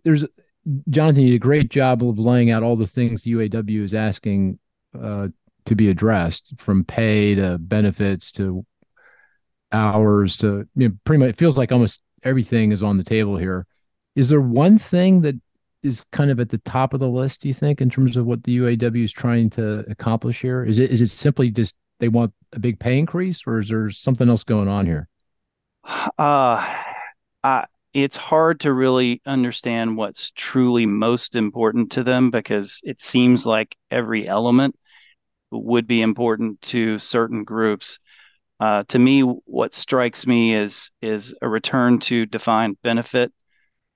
There's 0.03 0.25
Jonathan, 0.89 1.23
you 1.23 1.29
did 1.29 1.35
a 1.35 1.39
great 1.39 1.69
job 1.69 2.03
of 2.03 2.19
laying 2.19 2.51
out 2.51 2.63
all 2.63 2.75
the 2.75 2.87
things 2.87 3.23
the 3.23 3.33
UAW 3.33 3.83
is 3.83 3.93
asking 3.93 4.59
uh, 4.99 5.29
to 5.65 5.75
be 5.75 5.89
addressed, 5.89 6.53
from 6.57 6.83
pay 6.83 7.35
to 7.35 7.57
benefits 7.57 8.31
to 8.33 8.65
hours 9.71 10.37
to 10.37 10.67
you 10.75 10.89
know, 10.89 10.95
pretty 11.03 11.19
much. 11.19 11.29
It 11.29 11.37
feels 11.37 11.57
like 11.57 11.71
almost 11.71 12.01
everything 12.23 12.71
is 12.71 12.83
on 12.83 12.97
the 12.97 13.03
table 13.03 13.37
here. 13.37 13.65
Is 14.15 14.29
there 14.29 14.41
one 14.41 14.77
thing 14.77 15.21
that 15.21 15.35
is 15.83 16.05
kind 16.11 16.31
of 16.31 16.39
at 16.39 16.49
the 16.49 16.57
top 16.59 16.93
of 16.93 16.99
the 16.99 17.07
list? 17.07 17.41
Do 17.41 17.47
you 17.47 17.53
think, 17.53 17.81
in 17.81 17.89
terms 17.89 18.17
of 18.17 18.25
what 18.25 18.43
the 18.43 18.57
UAW 18.57 19.03
is 19.03 19.13
trying 19.13 19.49
to 19.51 19.85
accomplish 19.89 20.41
here? 20.41 20.65
Is 20.65 20.79
it 20.79 20.91
is 20.91 21.01
it 21.01 21.09
simply 21.09 21.51
just 21.51 21.75
they 21.99 22.09
want 22.09 22.33
a 22.53 22.59
big 22.59 22.79
pay 22.79 22.97
increase, 22.99 23.43
or 23.45 23.59
is 23.59 23.69
there 23.69 23.89
something 23.89 24.27
else 24.27 24.43
going 24.43 24.67
on 24.67 24.85
here? 24.85 25.07
Uh, 26.17 26.65
I 27.43 27.65
it's 27.93 28.15
hard 28.15 28.59
to 28.61 28.73
really 28.73 29.21
understand 29.25 29.97
what's 29.97 30.31
truly 30.31 30.85
most 30.85 31.35
important 31.35 31.91
to 31.93 32.03
them 32.03 32.29
because 32.29 32.81
it 32.83 33.01
seems 33.01 33.45
like 33.45 33.75
every 33.89 34.27
element 34.27 34.75
would 35.51 35.87
be 35.87 36.01
important 36.01 36.61
to 36.61 36.99
certain 36.99 37.43
groups. 37.43 37.99
Uh, 38.59 38.83
to 38.89 38.99
me, 38.99 39.21
what 39.21 39.73
strikes 39.73 40.27
me 40.27 40.53
is 40.53 40.91
is 41.01 41.33
a 41.41 41.49
return 41.49 41.99
to 41.99 42.25
defined 42.25 42.77
benefit 42.83 43.31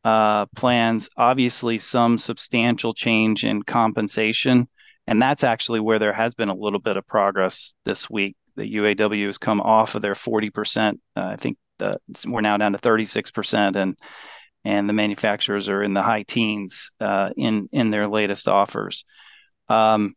uh, 0.03 0.45
plans. 0.55 1.09
Obviously, 1.17 1.77
some 1.77 2.17
substantial 2.17 2.93
change 2.93 3.43
in 3.43 3.61
compensation, 3.61 4.67
and 5.05 5.21
that's 5.21 5.43
actually 5.43 5.81
where 5.81 5.99
there 5.99 6.13
has 6.13 6.33
been 6.33 6.49
a 6.49 6.55
little 6.55 6.79
bit 6.79 6.97
of 6.97 7.05
progress 7.05 7.75
this 7.85 8.09
week. 8.09 8.35
The 8.55 8.75
UAW 8.75 9.25
has 9.25 9.37
come 9.37 9.61
off 9.61 9.95
of 9.95 10.01
their 10.01 10.15
forty 10.15 10.49
percent, 10.49 10.99
uh, 11.15 11.25
I 11.25 11.35
think, 11.35 11.57
the 11.79 11.99
we're 12.27 12.41
now 12.41 12.57
down 12.57 12.73
to 12.73 12.77
36%, 12.77 13.75
and 13.75 13.97
and 14.65 14.87
the 14.87 14.93
manufacturers 14.93 15.67
are 15.69 15.83
in 15.83 15.93
the 15.93 16.01
high 16.01 16.23
teens 16.23 16.91
uh, 16.99 17.31
in 17.35 17.67
in 17.71 17.91
their 17.91 18.07
latest 18.07 18.47
offers. 18.47 19.05
Um, 19.69 20.13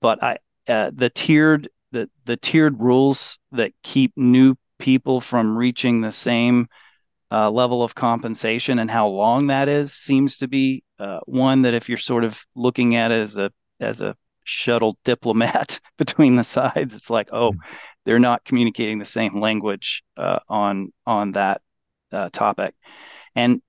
but 0.00 0.22
I 0.22 0.38
uh, 0.68 0.90
the 0.94 1.10
tiered 1.10 1.68
the 1.92 2.08
the 2.24 2.36
tiered 2.36 2.80
rules 2.80 3.38
that 3.52 3.72
keep 3.82 4.12
new 4.16 4.54
people 4.78 5.20
from 5.20 5.56
reaching 5.56 6.00
the 6.00 6.12
same 6.12 6.66
uh, 7.30 7.50
level 7.50 7.82
of 7.82 7.94
compensation 7.94 8.78
and 8.78 8.90
how 8.90 9.06
long 9.06 9.48
that 9.48 9.68
is 9.68 9.92
seems 9.92 10.38
to 10.38 10.48
be 10.48 10.82
uh, 10.98 11.20
one 11.26 11.62
that 11.62 11.74
if 11.74 11.88
you're 11.88 11.98
sort 11.98 12.24
of 12.24 12.44
looking 12.54 12.96
at 12.96 13.12
as 13.12 13.36
a 13.36 13.50
as 13.78 14.00
a 14.00 14.16
shuttle 14.44 14.98
diplomat 15.04 15.80
between 15.98 16.36
the 16.36 16.44
sides, 16.44 16.94
it's 16.94 17.10
like 17.10 17.28
oh, 17.32 17.52
mm-hmm 17.52 17.60
they're 18.10 18.18
not 18.18 18.44
communicating 18.44 18.98
the 18.98 19.04
same 19.04 19.40
language 19.40 20.02
uh, 20.16 20.40
on 20.48 20.92
on 21.06 21.30
that 21.30 21.60
uh, 22.10 22.28
topic, 22.32 22.74
and 23.36 23.62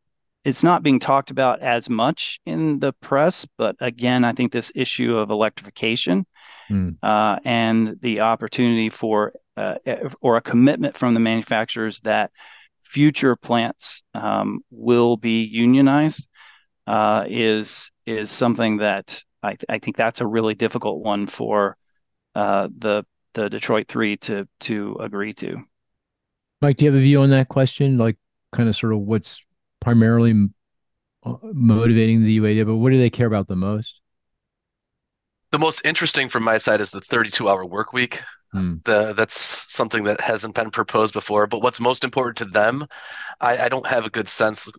it's 0.43 0.63
not 0.63 0.81
being 0.81 0.97
talked 0.97 1.29
about 1.29 1.61
as 1.61 1.91
much 1.91 2.39
in 2.47 2.79
the 2.79 2.91
press. 2.91 3.45
But 3.59 3.75
again, 3.79 4.23
I 4.25 4.31
think 4.31 4.51
this 4.51 4.71
issue 4.73 5.15
of 5.15 5.29
electrification 5.29 6.25
mm. 6.71 6.97
uh, 7.03 7.37
and 7.45 7.99
the 8.01 8.21
opportunity 8.21 8.89
for 8.89 9.33
uh, 9.57 9.75
or 10.21 10.37
a 10.37 10.41
commitment 10.41 10.97
from 10.97 11.13
the 11.13 11.19
manufacturers 11.19 11.99
that 11.99 12.31
future 12.79 13.35
plants 13.35 14.01
um, 14.15 14.61
will 14.71 15.17
be 15.17 15.43
unionized 15.43 16.27
uh, 16.87 17.25
is 17.29 17.91
is 18.07 18.31
something 18.31 18.77
that 18.77 19.23
I, 19.43 19.55
I 19.69 19.77
think 19.77 19.97
that's 19.97 20.19
a 20.19 20.25
really 20.25 20.55
difficult 20.55 21.03
one 21.03 21.27
for 21.27 21.77
uh, 22.33 22.69
the 22.75 23.05
the 23.33 23.49
Detroit 23.49 23.87
Three 23.87 24.17
to 24.17 24.47
to 24.61 24.97
agree 24.99 25.33
to. 25.33 25.63
Mike, 26.61 26.77
do 26.77 26.85
you 26.85 26.91
have 26.91 26.99
a 26.99 27.03
view 27.03 27.21
on 27.21 27.31
that 27.31 27.47
question? 27.49 27.97
Like, 27.97 28.17
kind 28.51 28.69
of, 28.69 28.75
sort 28.75 28.93
of, 28.93 28.99
what's 28.99 29.41
primarily 29.79 30.49
uh, 31.25 31.35
motivating 31.41 32.23
the 32.23 32.39
UAW, 32.39 32.65
but 32.65 32.75
what 32.75 32.91
do 32.91 32.99
they 32.99 33.09
care 33.09 33.27
about 33.27 33.47
the 33.47 33.55
most? 33.55 33.99
The 35.51 35.59
most 35.59 35.85
interesting 35.85 36.29
from 36.29 36.43
my 36.43 36.57
side 36.57 36.79
is 36.79 36.91
the 36.91 37.01
32-hour 37.01 37.65
work 37.65 37.93
week. 37.93 38.21
Hmm. 38.51 38.75
The, 38.83 39.13
that's 39.13 39.71
something 39.71 40.03
that 40.03 40.21
hasn't 40.21 40.55
been 40.55 40.71
proposed 40.71 41.13
before. 41.13 41.47
But 41.47 41.61
what's 41.61 41.79
most 41.79 42.03
important 42.03 42.37
to 42.37 42.45
them, 42.45 42.85
I, 43.39 43.57
I 43.57 43.69
don't 43.69 43.85
have 43.87 44.05
a 44.05 44.09
good 44.09 44.29
sense 44.29 44.69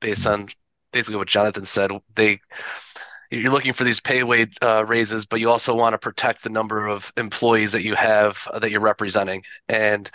based 0.00 0.26
on 0.26 0.48
basically 0.92 1.18
what 1.18 1.28
Jonathan 1.28 1.64
said. 1.64 1.92
They 2.14 2.40
you're 3.30 3.52
looking 3.52 3.72
for 3.72 3.84
these 3.84 4.00
pay 4.00 4.22
wage 4.22 4.56
uh, 4.62 4.84
raises, 4.86 5.26
but 5.26 5.40
you 5.40 5.50
also 5.50 5.74
want 5.74 5.94
to 5.94 5.98
protect 5.98 6.42
the 6.42 6.50
number 6.50 6.86
of 6.86 7.12
employees 7.16 7.72
that 7.72 7.82
you 7.82 7.94
have 7.94 8.46
uh, 8.52 8.58
that 8.58 8.70
you're 8.70 8.80
representing. 8.80 9.42
And 9.68 10.10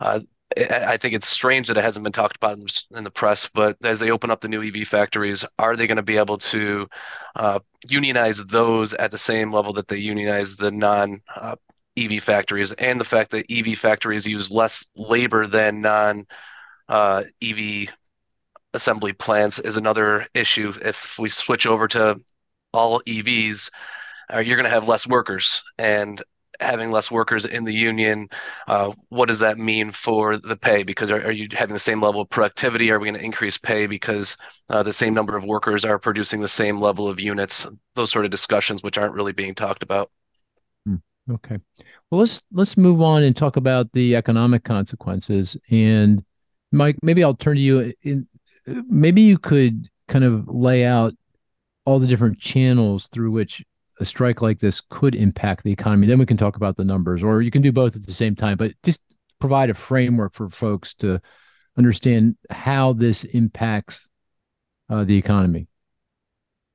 uh, 0.00 0.20
I 0.56 0.96
think 0.98 1.14
it's 1.14 1.26
strange 1.26 1.68
that 1.68 1.76
it 1.76 1.82
hasn't 1.82 2.04
been 2.04 2.12
talked 2.12 2.36
about 2.36 2.58
in 2.94 3.04
the 3.04 3.10
press, 3.10 3.48
but 3.52 3.76
as 3.82 3.98
they 3.98 4.10
open 4.10 4.30
up 4.30 4.40
the 4.40 4.48
new 4.48 4.62
EV 4.62 4.86
factories, 4.86 5.44
are 5.58 5.74
they 5.74 5.86
going 5.86 5.96
to 5.96 6.02
be 6.02 6.18
able 6.18 6.38
to 6.38 6.88
uh, 7.34 7.58
unionize 7.88 8.38
those 8.38 8.94
at 8.94 9.10
the 9.10 9.18
same 9.18 9.52
level 9.52 9.72
that 9.72 9.88
they 9.88 9.96
unionize 9.96 10.56
the 10.56 10.70
non 10.70 11.20
uh, 11.34 11.56
EV 11.96 12.22
factories? 12.22 12.72
And 12.72 13.00
the 13.00 13.04
fact 13.04 13.30
that 13.32 13.46
EV 13.50 13.78
factories 13.78 14.26
use 14.26 14.50
less 14.50 14.86
labor 14.94 15.46
than 15.46 15.80
non 15.80 16.26
uh, 16.88 17.24
EV 17.42 17.88
assembly 18.74 19.12
plants 19.12 19.58
is 19.58 19.76
another 19.76 20.26
issue. 20.34 20.72
If 20.82 21.18
we 21.18 21.28
switch 21.30 21.66
over 21.66 21.88
to 21.88 22.20
all 22.74 23.00
EVs, 23.02 23.70
uh, 24.32 24.40
you're 24.40 24.56
going 24.56 24.64
to 24.64 24.70
have 24.70 24.88
less 24.88 25.06
workers. 25.06 25.62
And 25.78 26.22
having 26.60 26.90
less 26.90 27.10
workers 27.10 27.44
in 27.44 27.64
the 27.64 27.72
union, 27.72 28.28
uh, 28.68 28.92
what 29.08 29.26
does 29.26 29.40
that 29.40 29.58
mean 29.58 29.90
for 29.90 30.36
the 30.36 30.56
pay? 30.56 30.82
Because 30.82 31.10
are, 31.10 31.22
are, 31.22 31.32
you 31.32 31.48
having 31.52 31.74
the 31.74 31.80
same 31.80 32.02
level 32.02 32.20
of 32.20 32.30
productivity? 32.30 32.90
Are 32.90 32.98
we 32.98 33.08
going 33.08 33.18
to 33.18 33.24
increase 33.24 33.58
pay 33.58 33.86
because 33.86 34.36
uh, 34.68 34.82
the 34.82 34.92
same 34.92 35.14
number 35.14 35.36
of 35.36 35.44
workers 35.44 35.84
are 35.84 35.98
producing 35.98 36.40
the 36.40 36.48
same 36.48 36.80
level 36.80 37.08
of 37.08 37.20
units? 37.20 37.66
Those 37.94 38.10
sort 38.10 38.24
of 38.24 38.30
discussions, 38.30 38.82
which 38.82 38.98
aren't 38.98 39.14
really 39.14 39.32
being 39.32 39.54
talked 39.54 39.82
about. 39.82 40.10
Hmm. 40.86 40.96
Okay, 41.30 41.58
well 42.10 42.20
let's 42.20 42.40
let's 42.52 42.76
move 42.76 43.00
on 43.00 43.22
and 43.22 43.36
talk 43.36 43.56
about 43.56 43.90
the 43.92 44.14
economic 44.14 44.62
consequences. 44.64 45.56
And 45.70 46.24
Mike, 46.70 46.96
maybe 47.02 47.24
I'll 47.24 47.34
turn 47.34 47.56
to 47.56 47.62
you. 47.62 47.92
In 48.02 48.28
maybe 48.66 49.22
you 49.22 49.38
could 49.38 49.88
kind 50.08 50.24
of 50.24 50.48
lay 50.48 50.84
out 50.84 51.14
all 51.84 51.98
the 51.98 52.06
different 52.06 52.38
channels 52.38 53.08
through 53.08 53.30
which 53.30 53.64
a 54.00 54.04
strike 54.04 54.42
like 54.42 54.58
this 54.58 54.80
could 54.80 55.14
impact 55.14 55.64
the 55.64 55.72
economy. 55.72 56.06
Then 56.06 56.18
we 56.18 56.26
can 56.26 56.36
talk 56.36 56.56
about 56.56 56.76
the 56.76 56.84
numbers, 56.84 57.22
or 57.22 57.42
you 57.42 57.50
can 57.50 57.62
do 57.62 57.72
both 57.72 57.94
at 57.96 58.06
the 58.06 58.12
same 58.12 58.34
time. 58.34 58.56
But 58.56 58.72
just 58.82 59.00
provide 59.38 59.70
a 59.70 59.74
framework 59.74 60.34
for 60.34 60.48
folks 60.48 60.94
to 60.94 61.20
understand 61.76 62.36
how 62.50 62.92
this 62.92 63.24
impacts 63.24 64.08
uh, 64.88 65.04
the 65.04 65.16
economy. 65.16 65.66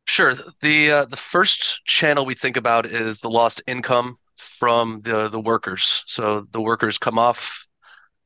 Sure. 0.06 0.34
The 0.62 0.91
uh, 0.91 1.06
the 1.06 1.17
first 1.17 1.86
channel 1.86 2.26
we 2.26 2.34
think 2.34 2.58
about 2.58 2.86
is 2.86 3.19
the 3.19 3.30
lost 3.30 3.62
income 3.67 4.15
from 4.38 5.02
the 5.02 5.28
the 5.30 5.39
workers. 5.39 6.04
So 6.08 6.48
the 6.52 6.62
workers 6.62 6.98
come 6.98 7.19
off 7.19 7.67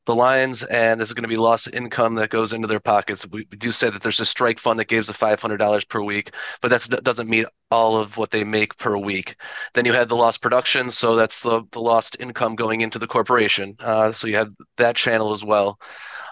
the 0.06 0.16
Lions, 0.16 0.64
and 0.64 1.00
this 1.00 1.10
is 1.10 1.14
going 1.14 1.24
to 1.24 1.30
be 1.30 1.38
lost 1.38 1.70
income 1.74 2.16
that 2.16 2.30
goes 2.30 2.54
into 2.54 2.68
their 2.68 2.80
pockets. 2.80 3.26
We, 3.30 3.48
we 3.50 3.58
do 3.58 3.72
say 3.72 3.90
that 3.90 4.02
there's 4.02 4.20
a 4.20 4.26
strike 4.26 4.60
fund 4.60 4.80
that 4.80 4.86
gives 4.86 5.10
a 5.10 5.14
$500 5.14 5.88
per 5.88 6.02
week, 6.02 6.32
but 6.62 6.70
that 6.70 7.04
doesn't 7.04 7.30
meet 7.30 7.48
all 7.72 7.98
of 7.98 8.18
what 8.18 8.32
they 8.32 8.44
make 8.44 8.78
per 8.78 8.98
week. 8.98 9.36
Then 9.74 9.86
you 9.86 9.94
had 9.94 10.10
the 10.10 10.16
lost 10.16 10.42
production, 10.42 10.92
so 10.92 11.16
that's 11.16 11.42
the, 11.42 11.64
the 11.72 11.80
lost 11.80 12.18
income 12.20 12.56
going 12.56 12.82
into 12.82 13.00
the 13.00 13.08
corporation. 13.08 13.76
Uh, 13.80 14.12
so 14.12 14.28
you 14.28 14.36
have 14.36 14.52
that 14.78 14.96
channel 14.96 15.32
as 15.32 15.44
well. 15.44 15.80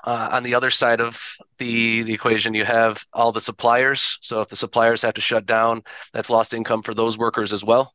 Uh, 0.03 0.29
on 0.31 0.43
the 0.43 0.55
other 0.55 0.71
side 0.71 0.99
of 0.99 1.35
the 1.59 2.01
the 2.01 2.13
equation, 2.13 2.55
you 2.55 2.65
have 2.65 3.05
all 3.13 3.31
the 3.31 3.39
suppliers. 3.39 4.17
So 4.21 4.41
if 4.41 4.47
the 4.47 4.55
suppliers 4.55 5.03
have 5.03 5.13
to 5.13 5.21
shut 5.21 5.45
down, 5.45 5.83
that's 6.11 6.29
lost 6.29 6.55
income 6.55 6.81
for 6.81 6.95
those 6.95 7.17
workers 7.19 7.53
as 7.53 7.63
well. 7.63 7.93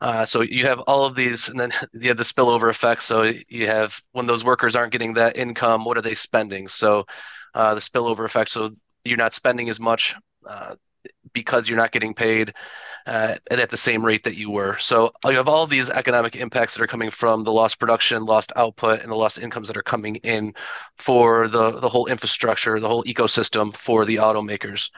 Uh, 0.00 0.24
so 0.24 0.42
you 0.42 0.64
have 0.64 0.80
all 0.80 1.04
of 1.04 1.14
these, 1.14 1.48
and 1.48 1.58
then 1.58 1.72
you 1.92 2.08
have 2.08 2.16
the 2.16 2.24
spillover 2.24 2.68
effect. 2.68 3.02
So 3.02 3.32
you 3.48 3.66
have 3.66 4.00
when 4.12 4.26
those 4.26 4.44
workers 4.44 4.76
aren't 4.76 4.92
getting 4.92 5.14
that 5.14 5.36
income, 5.36 5.84
what 5.84 5.96
are 5.96 6.02
they 6.02 6.14
spending? 6.14 6.68
So 6.68 7.04
uh, 7.54 7.74
the 7.74 7.80
spillover 7.80 8.24
effect. 8.24 8.50
So 8.50 8.70
you're 9.04 9.16
not 9.16 9.34
spending 9.34 9.68
as 9.68 9.80
much 9.80 10.14
uh, 10.48 10.76
because 11.32 11.68
you're 11.68 11.78
not 11.78 11.92
getting 11.92 12.14
paid 12.14 12.52
uh, 13.06 13.36
at 13.50 13.68
the 13.68 13.76
same 13.76 14.04
rate 14.04 14.24
that 14.24 14.36
you 14.36 14.50
were. 14.50 14.76
So 14.78 15.12
you 15.24 15.36
have 15.36 15.48
all 15.48 15.66
these 15.66 15.88
economic 15.88 16.36
impacts 16.36 16.74
that 16.74 16.82
are 16.82 16.88
coming 16.88 17.10
from 17.10 17.44
the 17.44 17.52
lost 17.52 17.78
production, 17.78 18.24
lost 18.24 18.52
output, 18.56 19.00
and 19.00 19.10
the 19.10 19.16
lost 19.16 19.38
incomes 19.38 19.68
that 19.68 19.76
are 19.76 19.82
coming 19.82 20.16
in 20.16 20.54
for 20.96 21.48
the 21.48 21.78
the 21.80 21.88
whole 21.88 22.06
infrastructure, 22.06 22.80
the 22.80 22.88
whole 22.88 23.04
ecosystem 23.04 23.74
for 23.74 24.04
the 24.04 24.16
automakers. 24.16 24.90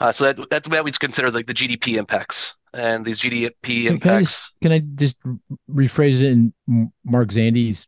Uh, 0.00 0.10
so 0.10 0.24
that 0.24 0.50
that's 0.50 0.68
what 0.68 0.84
we 0.84 0.90
consider 0.92 1.30
like 1.30 1.46
the 1.46 1.54
GDP 1.54 1.96
impacts 1.96 2.54
and 2.74 3.04
these 3.04 3.20
GDP 3.20 3.86
impacts. 3.86 4.00
Can 4.00 4.12
I 4.12 4.20
just, 4.20 4.60
can 4.62 4.72
I 4.72 4.78
just 4.96 5.16
rephrase 5.70 6.20
it 6.20 6.24
in 6.24 6.52
Mark 7.04 7.28
Zandi's 7.28 7.86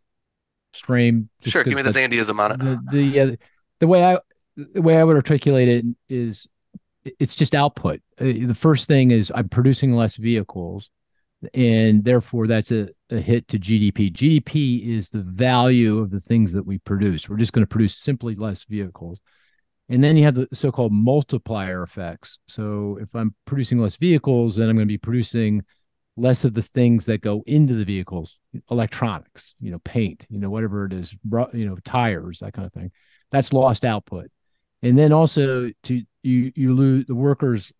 frame? 0.74 1.28
Sure, 1.42 1.64
give 1.64 1.74
me 1.74 1.82
the, 1.82 1.90
Zandyism 1.90 2.38
on 2.38 2.52
it. 2.52 2.58
The 2.58 2.80
the, 2.92 3.20
uh, 3.20 3.36
the 3.80 3.86
way 3.86 4.04
I 4.04 4.18
the 4.56 4.82
way 4.82 4.96
I 4.96 5.04
would 5.04 5.16
articulate 5.16 5.68
it 5.68 5.84
is 6.08 6.46
it's 7.18 7.34
just 7.34 7.54
output. 7.54 8.00
Uh, 8.20 8.24
the 8.46 8.54
first 8.54 8.88
thing 8.88 9.10
is 9.10 9.32
I'm 9.34 9.48
producing 9.48 9.94
less 9.94 10.16
vehicles, 10.16 10.90
and 11.54 12.04
therefore 12.04 12.46
that's 12.46 12.70
a, 12.70 12.88
a 13.10 13.20
hit 13.20 13.48
to 13.48 13.58
GDP. 13.58 14.12
GDP 14.12 14.96
is 14.96 15.10
the 15.10 15.22
value 15.22 15.98
of 15.98 16.10
the 16.10 16.20
things 16.20 16.52
that 16.52 16.64
we 16.64 16.78
produce. 16.78 17.28
We're 17.28 17.36
just 17.36 17.52
going 17.52 17.64
to 17.64 17.68
produce 17.70 17.96
simply 17.96 18.34
less 18.34 18.64
vehicles. 18.64 19.20
And 19.88 20.02
then 20.02 20.16
you 20.16 20.24
have 20.24 20.34
the 20.34 20.48
so-called 20.52 20.92
multiplier 20.92 21.82
effects. 21.82 22.40
So 22.48 22.98
if 23.00 23.14
I'm 23.14 23.34
producing 23.44 23.78
less 23.78 23.96
vehicles, 23.96 24.56
then 24.56 24.68
I'm 24.68 24.76
going 24.76 24.86
to 24.86 24.92
be 24.92 24.98
producing 24.98 25.64
less 26.16 26.44
of 26.44 26.54
the 26.54 26.62
things 26.62 27.06
that 27.06 27.20
go 27.20 27.44
into 27.46 27.74
the 27.74 27.84
vehicles, 27.84 28.38
electronics, 28.70 29.54
you 29.60 29.70
know, 29.70 29.78
paint, 29.80 30.26
you 30.28 30.40
know, 30.40 30.50
whatever 30.50 30.86
it 30.86 30.92
is, 30.92 31.14
you 31.52 31.66
know, 31.66 31.76
tires, 31.84 32.40
that 32.40 32.52
kind 32.52 32.66
of 32.66 32.72
thing. 32.72 32.90
That's 33.30 33.52
lost 33.52 33.84
output. 33.84 34.30
And 34.82 34.98
then 34.98 35.12
also 35.12 35.70
to 35.84 36.02
you 36.22 36.52
you 36.54 36.74
lose 36.74 37.06
the 37.06 37.14
workers 37.14 37.72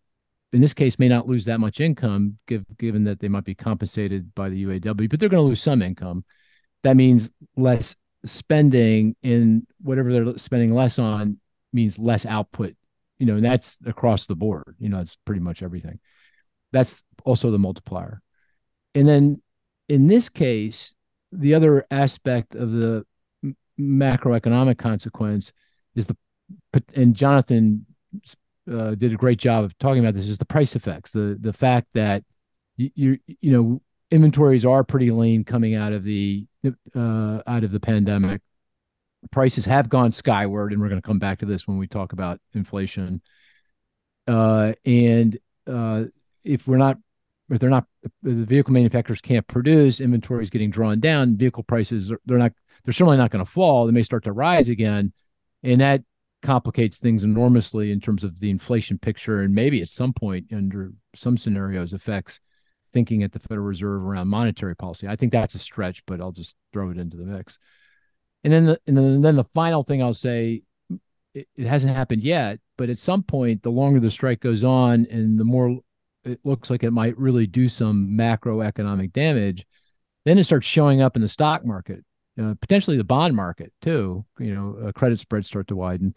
in 0.53 0.61
this 0.61 0.73
case 0.73 0.97
may 0.97 1.07
not 1.07 1.27
lose 1.27 1.45
that 1.45 1.59
much 1.59 1.79
income 1.79 2.37
give, 2.47 2.63
given 2.77 3.03
that 3.03 3.19
they 3.19 3.27
might 3.27 3.43
be 3.43 3.55
compensated 3.55 4.33
by 4.33 4.49
the 4.49 4.65
UAW, 4.65 5.09
but 5.09 5.19
they're 5.19 5.29
going 5.29 5.43
to 5.43 5.47
lose 5.47 5.61
some 5.61 5.81
income. 5.81 6.23
That 6.83 6.95
means 6.95 7.29
less 7.57 7.95
spending 8.23 9.15
in 9.23 9.67
whatever 9.81 10.11
they're 10.11 10.37
spending 10.37 10.73
less 10.73 10.99
on 10.99 11.39
means 11.77 11.97
less 11.97 12.25
output, 12.25 12.75
you 13.19 13.25
know, 13.25 13.35
and 13.35 13.45
that's 13.45 13.77
across 13.85 14.25
the 14.25 14.35
board. 14.35 14.75
You 14.79 14.89
know, 14.89 14.99
it's 14.99 15.17
pretty 15.25 15.41
much 15.41 15.63
everything. 15.63 15.99
That's 16.73 17.03
also 17.23 17.51
the 17.51 17.59
multiplier. 17.59 18.21
And 18.93 19.07
then 19.07 19.41
in 19.87 20.07
this 20.07 20.27
case, 20.27 20.95
the 21.31 21.53
other 21.53 21.85
aspect 21.91 22.55
of 22.55 22.71
the 22.71 23.05
macroeconomic 23.79 24.77
consequence 24.77 25.53
is 25.95 26.07
the, 26.07 26.17
and 26.95 27.15
Jonathan 27.15 27.85
uh, 28.71 28.95
did 28.95 29.13
a 29.13 29.17
great 29.17 29.39
job 29.39 29.63
of 29.63 29.77
talking 29.77 30.03
about 30.03 30.15
this, 30.15 30.27
is 30.27 30.37
the 30.37 30.45
price 30.45 30.75
effects, 30.75 31.11
the 31.11 31.37
the 31.39 31.53
fact 31.53 31.87
that 31.93 32.23
you 32.75 32.91
you, 32.95 33.19
you 33.39 33.51
know 33.51 33.81
inventories 34.11 34.65
are 34.65 34.83
pretty 34.83 35.11
lean 35.11 35.43
coming 35.43 35.75
out 35.75 35.93
of 35.93 36.03
the 36.03 36.45
uh, 36.95 37.41
out 37.45 37.63
of 37.63 37.71
the 37.71 37.79
pandemic 37.79 38.41
prices 39.31 39.65
have 39.65 39.89
gone 39.89 40.11
skyward, 40.11 40.71
and 40.71 40.81
we're 40.81 40.89
going 40.89 41.01
to 41.01 41.05
come 41.07 41.19
back 41.19 41.39
to 41.39 41.45
this 41.45 41.67
when 41.67 41.77
we 41.77 41.87
talk 41.87 42.13
about 42.13 42.39
inflation. 42.53 43.21
Uh, 44.27 44.73
and 44.85 45.37
uh, 45.67 46.03
if 46.43 46.67
we're 46.67 46.77
not, 46.77 46.97
if 47.49 47.59
they're 47.59 47.69
not, 47.69 47.85
if 48.03 48.11
the 48.23 48.45
vehicle 48.45 48.73
manufacturers 48.73 49.21
can't 49.21 49.47
produce, 49.47 50.01
inventory 50.01 50.43
is 50.43 50.49
getting 50.49 50.69
drawn 50.69 50.99
down. 50.99 51.37
Vehicle 51.37 51.63
prices 51.63 52.11
they're 52.25 52.37
not, 52.37 52.51
they're 52.83 52.93
certainly 52.93 53.17
not 53.17 53.31
going 53.31 53.43
to 53.43 53.51
fall. 53.51 53.85
They 53.85 53.93
may 53.93 54.03
start 54.03 54.23
to 54.25 54.33
rise 54.33 54.69
again, 54.69 55.13
and 55.63 55.81
that 55.81 56.01
complicates 56.43 56.99
things 56.99 57.23
enormously 57.23 57.91
in 57.91 57.99
terms 57.99 58.23
of 58.23 58.39
the 58.39 58.49
inflation 58.49 58.97
picture, 58.97 59.41
and 59.41 59.55
maybe 59.55 59.81
at 59.81 59.89
some 59.89 60.13
point 60.13 60.47
under 60.51 60.91
some 61.15 61.37
scenarios 61.37 61.93
affects 61.93 62.39
thinking 62.93 63.23
at 63.23 63.31
the 63.31 63.39
Federal 63.39 63.65
Reserve 63.65 64.03
around 64.03 64.27
monetary 64.27 64.75
policy. 64.75 65.07
I 65.07 65.15
think 65.15 65.31
that's 65.31 65.55
a 65.55 65.59
stretch, 65.59 66.05
but 66.05 66.21
I'll 66.21 66.31
just 66.31 66.55
throw 66.73 66.89
it 66.89 66.97
into 66.97 67.17
the 67.17 67.25
mix. 67.25 67.59
And 68.43 68.53
then, 68.53 68.65
the, 68.65 68.79
and 68.87 69.23
then 69.23 69.35
the 69.35 69.45
final 69.53 69.83
thing 69.83 70.01
I'll 70.01 70.13
say, 70.13 70.61
it, 71.33 71.47
it 71.55 71.67
hasn't 71.67 71.95
happened 71.95 72.23
yet, 72.23 72.59
but 72.77 72.89
at 72.89 72.99
some 72.99 73.23
point, 73.23 73.63
the 73.63 73.71
longer 73.71 73.99
the 73.99 74.11
strike 74.11 74.39
goes 74.39 74.63
on, 74.63 75.07
and 75.09 75.39
the 75.39 75.43
more 75.43 75.79
it 76.23 76.39
looks 76.43 76.69
like 76.69 76.83
it 76.83 76.91
might 76.91 77.17
really 77.17 77.47
do 77.47 77.67
some 77.69 78.09
macroeconomic 78.11 79.13
damage, 79.13 79.65
then 80.25 80.37
it 80.37 80.43
starts 80.43 80.67
showing 80.67 81.01
up 81.01 81.15
in 81.15 81.21
the 81.21 81.27
stock 81.27 81.65
market, 81.65 82.03
uh, 82.41 82.53
potentially 82.61 82.97
the 82.97 83.03
bond 83.03 83.35
market 83.35 83.73
too. 83.81 84.25
You 84.39 84.53
know, 84.53 84.87
uh, 84.87 84.91
credit 84.91 85.19
spreads 85.19 85.47
start 85.47 85.67
to 85.69 85.75
widen, 85.75 86.13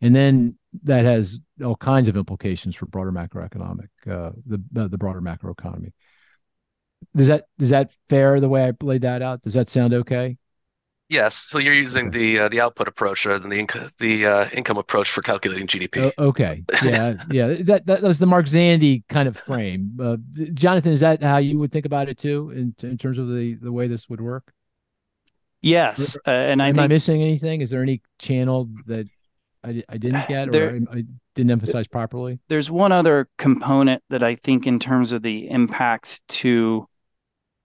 and 0.00 0.14
then 0.14 0.58
that 0.82 1.04
has 1.04 1.40
all 1.64 1.76
kinds 1.76 2.08
of 2.08 2.16
implications 2.16 2.76
for 2.76 2.86
broader 2.86 3.12
macroeconomic, 3.12 3.88
uh, 4.06 4.30
the 4.46 4.88
the 4.88 4.98
broader 4.98 5.20
macroeconomy. 5.20 5.92
Does 7.16 7.28
that 7.28 7.44
is 7.58 7.70
that 7.70 7.92
fair 8.08 8.40
the 8.40 8.48
way 8.48 8.64
I 8.64 8.72
laid 8.80 9.02
that 9.02 9.22
out? 9.22 9.42
Does 9.42 9.54
that 9.54 9.70
sound 9.70 9.94
okay? 9.94 10.36
Yes, 11.10 11.36
so 11.36 11.58
you're 11.58 11.74
using 11.74 12.10
the 12.10 12.40
uh, 12.40 12.48
the 12.48 12.62
output 12.62 12.88
approach 12.88 13.26
rather 13.26 13.38
than 13.38 13.50
the 13.50 13.62
inc- 13.62 13.96
the 13.98 14.26
uh, 14.26 14.48
income 14.54 14.78
approach 14.78 15.10
for 15.10 15.20
calculating 15.20 15.66
GDP. 15.66 16.06
Uh, 16.06 16.22
okay, 16.22 16.64
yeah, 16.82 17.14
yeah, 17.30 17.54
that 17.60 17.84
that 17.84 18.00
was 18.00 18.18
the 18.18 18.26
Mark 18.26 18.46
Zandi 18.46 19.06
kind 19.08 19.28
of 19.28 19.36
frame. 19.36 19.98
Uh, 20.00 20.16
Jonathan, 20.54 20.92
is 20.92 21.00
that 21.00 21.22
how 21.22 21.36
you 21.36 21.58
would 21.58 21.72
think 21.72 21.84
about 21.84 22.08
it 22.08 22.18
too, 22.18 22.50
in 22.50 22.74
in 22.82 22.96
terms 22.96 23.18
of 23.18 23.28
the 23.28 23.54
the 23.60 23.70
way 23.70 23.86
this 23.86 24.08
would 24.08 24.22
work? 24.22 24.50
Yes, 25.60 26.16
uh, 26.26 26.30
and 26.30 26.62
I 26.62 26.68
am 26.68 26.76
think, 26.76 26.84
I 26.84 26.86
missing 26.88 27.22
anything? 27.22 27.60
Is 27.60 27.68
there 27.68 27.82
any 27.82 28.00
channel 28.18 28.70
that 28.86 29.06
I, 29.62 29.82
I 29.88 29.98
didn't 29.98 30.26
get 30.28 30.52
there, 30.52 30.70
or 30.70 30.80
I, 30.90 30.98
I, 30.98 31.04
didn't 31.34 31.50
emphasize 31.50 31.86
properly? 31.86 32.38
There's 32.48 32.70
one 32.70 32.92
other 32.92 33.28
component 33.36 34.02
that 34.08 34.22
I 34.22 34.36
think, 34.36 34.66
in 34.66 34.78
terms 34.78 35.12
of 35.12 35.22
the 35.22 35.50
impact 35.50 36.26
to 36.28 36.88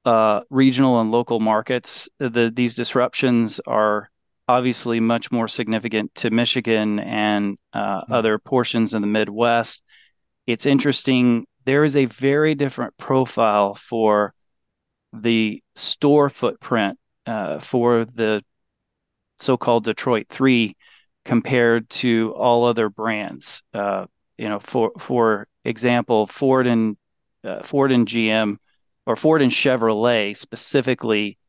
uh, 0.05 0.41
regional 0.49 1.01
and 1.01 1.11
local 1.11 1.39
markets, 1.39 2.09
the, 2.19 2.51
these 2.53 2.75
disruptions 2.75 3.59
are 3.67 4.09
obviously 4.47 4.99
much 4.99 5.31
more 5.31 5.47
significant 5.47 6.13
to 6.15 6.31
Michigan 6.31 6.99
and 6.99 7.57
uh, 7.73 8.01
mm-hmm. 8.01 8.13
other 8.13 8.39
portions 8.39 8.93
of 8.93 9.01
the 9.01 9.07
Midwest. 9.07 9.83
It's 10.47 10.65
interesting. 10.65 11.45
There 11.65 11.83
is 11.83 11.95
a 11.95 12.05
very 12.05 12.55
different 12.55 12.97
profile 12.97 13.75
for 13.75 14.33
the 15.13 15.61
store 15.75 16.29
footprint 16.29 16.97
uh, 17.25 17.59
for 17.59 18.05
the 18.05 18.43
so-called 19.39 19.83
Detroit 19.83 20.27
Three 20.29 20.75
compared 21.25 21.89
to 21.89 22.33
all 22.35 22.65
other 22.65 22.89
brands. 22.89 23.61
Uh, 23.73 24.07
you 24.37 24.49
know, 24.49 24.59
for 24.59 24.91
for 24.97 25.47
example, 25.63 26.25
Ford 26.25 26.65
and 26.65 26.97
uh, 27.43 27.61
Ford 27.61 27.91
and 27.91 28.07
GM 28.07 28.57
or 29.09 29.15
Ford 29.15 29.41
and 29.41 29.51
Chevrolet 29.51 30.37
specifically 30.37 31.39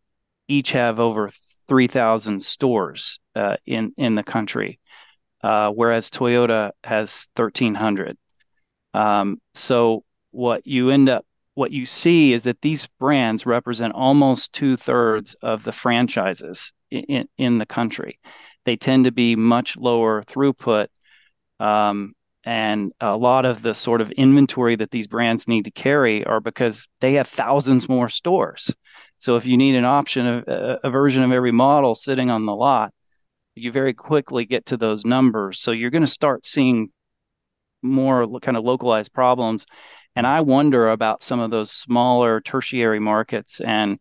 each 0.48 0.72
have 0.72 0.98
over 0.98 1.28
3,000 1.68 2.42
stores 2.42 3.20
uh, 3.36 3.58
in 3.66 3.92
in 3.98 4.14
the 4.14 4.22
country, 4.22 4.80
uh, 5.42 5.68
whereas 5.68 6.10
Toyota 6.10 6.70
has 6.82 7.28
1,300. 7.36 8.16
Um, 8.94 9.42
so 9.54 10.04
what 10.30 10.66
you 10.66 10.88
end 10.88 11.10
up 11.10 11.26
what 11.52 11.70
you 11.70 11.84
see 11.84 12.32
is 12.32 12.44
that 12.44 12.62
these 12.62 12.88
brands 12.98 13.44
represent 13.44 13.92
almost 13.94 14.54
two 14.54 14.74
thirds 14.78 15.34
of 15.42 15.62
the 15.62 15.72
franchises 15.72 16.72
in, 16.90 17.28
in 17.36 17.58
the 17.58 17.66
country. 17.66 18.18
They 18.64 18.76
tend 18.76 19.04
to 19.04 19.12
be 19.12 19.36
much 19.36 19.76
lower 19.76 20.22
throughput. 20.22 20.86
Um, 21.58 22.14
and 22.44 22.92
a 23.00 23.16
lot 23.16 23.44
of 23.44 23.62
the 23.62 23.74
sort 23.74 24.00
of 24.00 24.10
inventory 24.12 24.76
that 24.76 24.90
these 24.90 25.06
brands 25.06 25.46
need 25.46 25.66
to 25.66 25.70
carry 25.70 26.24
are 26.24 26.40
because 26.40 26.88
they 27.00 27.14
have 27.14 27.28
thousands 27.28 27.88
more 27.88 28.08
stores. 28.08 28.74
So 29.16 29.36
if 29.36 29.44
you 29.44 29.56
need 29.56 29.74
an 29.74 29.84
option, 29.84 30.26
a, 30.26 30.78
a 30.82 30.90
version 30.90 31.22
of 31.22 31.32
every 31.32 31.52
model 31.52 31.94
sitting 31.94 32.30
on 32.30 32.46
the 32.46 32.54
lot, 32.54 32.94
you 33.54 33.70
very 33.70 33.92
quickly 33.92 34.46
get 34.46 34.66
to 34.66 34.76
those 34.76 35.04
numbers. 35.04 35.60
So 35.60 35.72
you're 35.72 35.90
going 35.90 36.02
to 36.02 36.08
start 36.08 36.46
seeing 36.46 36.90
more 37.82 38.26
kind 38.40 38.56
of 38.56 38.64
localized 38.64 39.12
problems. 39.12 39.66
And 40.16 40.26
I 40.26 40.40
wonder 40.40 40.90
about 40.90 41.22
some 41.22 41.40
of 41.40 41.50
those 41.50 41.70
smaller 41.70 42.40
tertiary 42.40 43.00
markets 43.00 43.60
and 43.60 43.98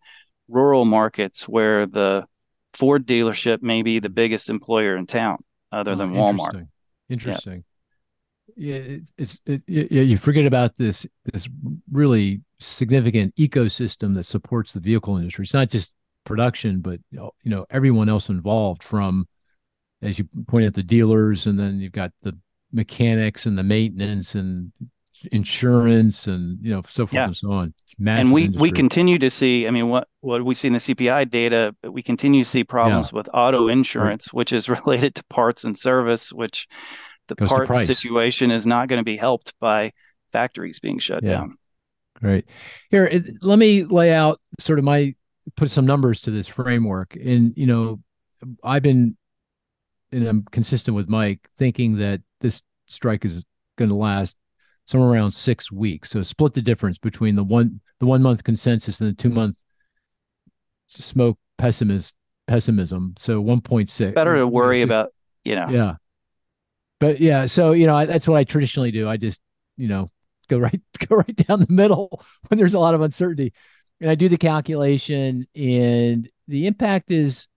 rural 0.47 0.85
markets 0.85 1.47
where 1.47 1.85
the 1.85 2.25
Ford 2.73 3.05
dealership 3.05 3.61
may 3.61 3.81
be 3.81 3.99
the 3.99 4.09
biggest 4.09 4.49
employer 4.49 4.95
in 4.95 5.07
town, 5.07 5.43
other 5.71 5.91
oh, 5.91 5.95
than 5.95 6.13
Walmart. 6.13 6.53
Interesting. 6.53 6.69
interesting. 7.09 7.53
Yeah, 7.53 7.68
yeah 8.55 8.97
it's 9.17 9.39
it, 9.45 9.61
yeah. 9.67 10.01
You 10.01 10.17
forget 10.17 10.45
about 10.45 10.77
this 10.77 11.05
this 11.31 11.49
really 11.91 12.41
significant 12.59 13.35
ecosystem 13.35 14.15
that 14.15 14.25
supports 14.25 14.73
the 14.73 14.79
vehicle 14.79 15.17
industry. 15.17 15.43
It's 15.43 15.53
not 15.53 15.69
just 15.69 15.95
production, 16.25 16.81
but 16.81 16.99
you 17.11 17.31
know 17.45 17.65
everyone 17.69 18.09
else 18.09 18.29
involved. 18.29 18.83
From 18.83 19.27
as 20.01 20.19
you 20.19 20.27
point 20.47 20.65
out, 20.65 20.73
the 20.73 20.83
dealers, 20.83 21.47
and 21.47 21.59
then 21.59 21.79
you've 21.79 21.91
got 21.91 22.11
the 22.21 22.37
mechanics 22.71 23.45
and 23.45 23.57
the 23.57 23.63
maintenance 23.63 24.35
and 24.35 24.71
insurance 25.31 26.27
and 26.27 26.57
you 26.61 26.71
know 26.71 26.81
so 26.87 27.05
forth 27.05 27.13
yeah. 27.13 27.25
and 27.25 27.37
so 27.37 27.51
on. 27.51 27.73
Massive 27.97 28.27
and 28.27 28.33
we 28.33 28.43
industry. 28.43 28.61
we 28.61 28.71
continue 28.71 29.19
to 29.19 29.29
see. 29.29 29.67
I 29.67 29.71
mean, 29.71 29.89
what 29.89 30.07
what 30.21 30.45
we 30.45 30.53
see 30.53 30.67
in 30.67 30.73
the 30.73 30.79
CPI 30.79 31.29
data, 31.29 31.75
we 31.83 32.01
continue 32.01 32.43
to 32.43 32.49
see 32.49 32.63
problems 32.63 33.11
yeah. 33.11 33.17
with 33.17 33.29
auto 33.33 33.67
insurance, 33.67 34.27
right. 34.27 34.37
which 34.37 34.53
is 34.53 34.69
related 34.85 35.15
to 35.15 35.23
parts 35.25 35.63
and 35.63 35.77
service, 35.77 36.31
which 36.31 36.67
the 37.29 37.35
parts 37.35 37.85
situation 37.85 38.51
is 38.51 38.65
not 38.65 38.89
going 38.89 38.99
to 38.99 39.05
be 39.05 39.17
helped 39.17 39.53
by 39.59 39.93
factories 40.31 40.79
being 40.79 40.99
shut 40.99 41.23
yeah. 41.23 41.31
down. 41.31 41.57
Right 42.21 42.45
here, 42.89 43.05
it, 43.05 43.25
let 43.41 43.57
me 43.57 43.85
lay 43.85 44.13
out 44.13 44.41
sort 44.59 44.77
of 44.77 44.83
my 44.83 45.15
put 45.55 45.71
some 45.71 45.85
numbers 45.85 46.21
to 46.21 46.31
this 46.31 46.47
framework, 46.47 47.15
and 47.15 47.53
you 47.55 47.65
know, 47.65 48.01
I've 48.63 48.83
been 48.83 49.15
and 50.11 50.27
I'm 50.27 50.43
consistent 50.51 50.95
with 50.95 51.07
Mike 51.07 51.47
thinking 51.57 51.97
that 51.97 52.21
this 52.41 52.61
strike 52.87 53.23
is 53.25 53.43
going 53.77 53.89
to 53.89 53.95
last 53.95 54.37
somewhere 54.85 55.09
around 55.09 55.31
six 55.31 55.71
weeks. 55.71 56.09
So 56.09 56.23
split 56.23 56.53
the 56.53 56.61
difference 56.61 56.97
between 56.97 57.35
the 57.35 57.43
one 57.43 57.79
the 57.99 58.05
one 58.05 58.21
month 58.21 58.43
consensus 58.43 58.99
and 59.01 59.09
the 59.09 59.13
two 59.13 59.29
month 59.29 59.55
smoke 60.87 61.37
pessimist 61.57 62.15
pessimism. 62.47 63.13
So 63.17 63.39
one 63.39 63.61
point 63.61 63.89
six. 63.89 64.13
Better 64.13 64.35
to 64.37 64.47
worry 64.47 64.81
about, 64.81 65.13
you 65.43 65.55
know. 65.55 65.69
Yeah. 65.69 65.95
But 66.99 67.19
yeah, 67.19 67.45
so 67.45 67.71
you 67.71 67.87
know 67.87 67.95
I, 67.95 68.05
that's 68.05 68.27
what 68.27 68.37
I 68.37 68.43
traditionally 68.43 68.91
do. 68.91 69.07
I 69.09 69.17
just 69.17 69.41
you 69.77 69.87
know 69.87 70.11
go 70.47 70.57
right 70.57 70.81
go 71.07 71.17
right 71.17 71.35
down 71.35 71.61
the 71.61 71.73
middle 71.73 72.23
when 72.47 72.57
there's 72.57 72.73
a 72.73 72.79
lot 72.79 72.95
of 72.95 73.01
uncertainty, 73.01 73.53
and 74.01 74.09
I 74.09 74.15
do 74.15 74.29
the 74.29 74.37
calculation, 74.37 75.47
and 75.55 76.29
the 76.47 76.67
impact 76.67 77.11
is 77.11 77.47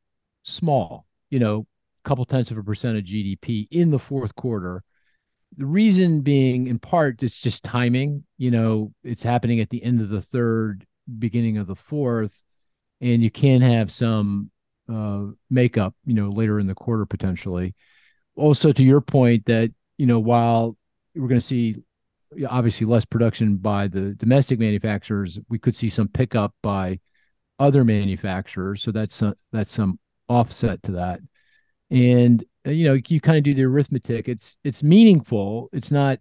small. 0.45 1.07
You 1.31 1.39
know, 1.39 1.67
a 2.05 2.09
couple 2.09 2.25
tenths 2.25 2.51
of 2.51 2.59
a 2.59 2.63
percent 2.63 2.99
of 2.99 3.05
GDP 3.05 3.69
in 3.71 3.91
the 3.91 3.99
fourth 3.99 4.35
quarter 4.35 4.85
the 5.57 5.67
reason 5.67 6.23
being, 6.23 6.67
in 6.67 6.79
part, 6.79 7.23
it's 7.23 7.41
just 7.41 7.65
timing. 7.65 8.25
You 8.39 8.51
know, 8.51 8.93
it's 9.05 9.23
happening 9.23 9.61
at 9.61 9.71
the 9.71 9.83
end 9.83 10.01
of 10.01 10.09
the 10.09 10.23
third, 10.23 10.87
beginning 11.19 11.59
of 11.59 11.67
the 11.67 11.77
fourth, 11.77 12.43
and 13.01 13.23
you 13.23 13.31
can 13.31 13.61
have 13.61 13.93
some 13.93 14.51
uh, 14.93 15.27
makeup, 15.51 15.95
you 16.05 16.15
know, 16.15 16.31
later 16.31 16.59
in 16.59 16.67
the 16.67 16.75
quarter 16.75 17.05
potentially. 17.07 17.75
Also, 18.37 18.73
to 18.73 18.83
your 18.83 19.01
point, 19.01 19.45
that 19.47 19.73
you 19.99 20.07
know, 20.07 20.19
while 20.19 20.77
we're 21.15 21.29
going 21.29 21.41
to 21.41 21.47
see 21.47 21.77
obviously 22.49 22.87
less 22.87 23.05
production 23.05 23.57
by 23.57 23.89
the 23.89 24.15
domestic 24.15 24.59
manufacturers, 24.59 25.39
we 25.49 25.59
could 25.59 25.77
see 25.77 25.89
some 25.89 26.09
pickup 26.09 26.55
by 26.63 26.99
other 27.59 27.85
manufacturers. 27.85 28.83
So 28.83 28.91
that's 28.91 29.15
some, 29.15 29.35
that's 29.53 29.73
some 29.73 29.99
offset 30.29 30.83
to 30.85 30.93
that. 30.93 31.21
And 31.91 32.43
uh, 32.67 32.71
you 32.71 32.89
know 32.89 32.99
you 33.07 33.21
kind 33.21 33.39
of 33.39 33.45
do 33.45 33.55
the 33.55 33.65
arithmetic. 33.65 34.29
It's 34.29 34.57
it's 34.65 34.83
meaningful. 34.83 35.69
It's 35.73 35.91
not 35.91 36.19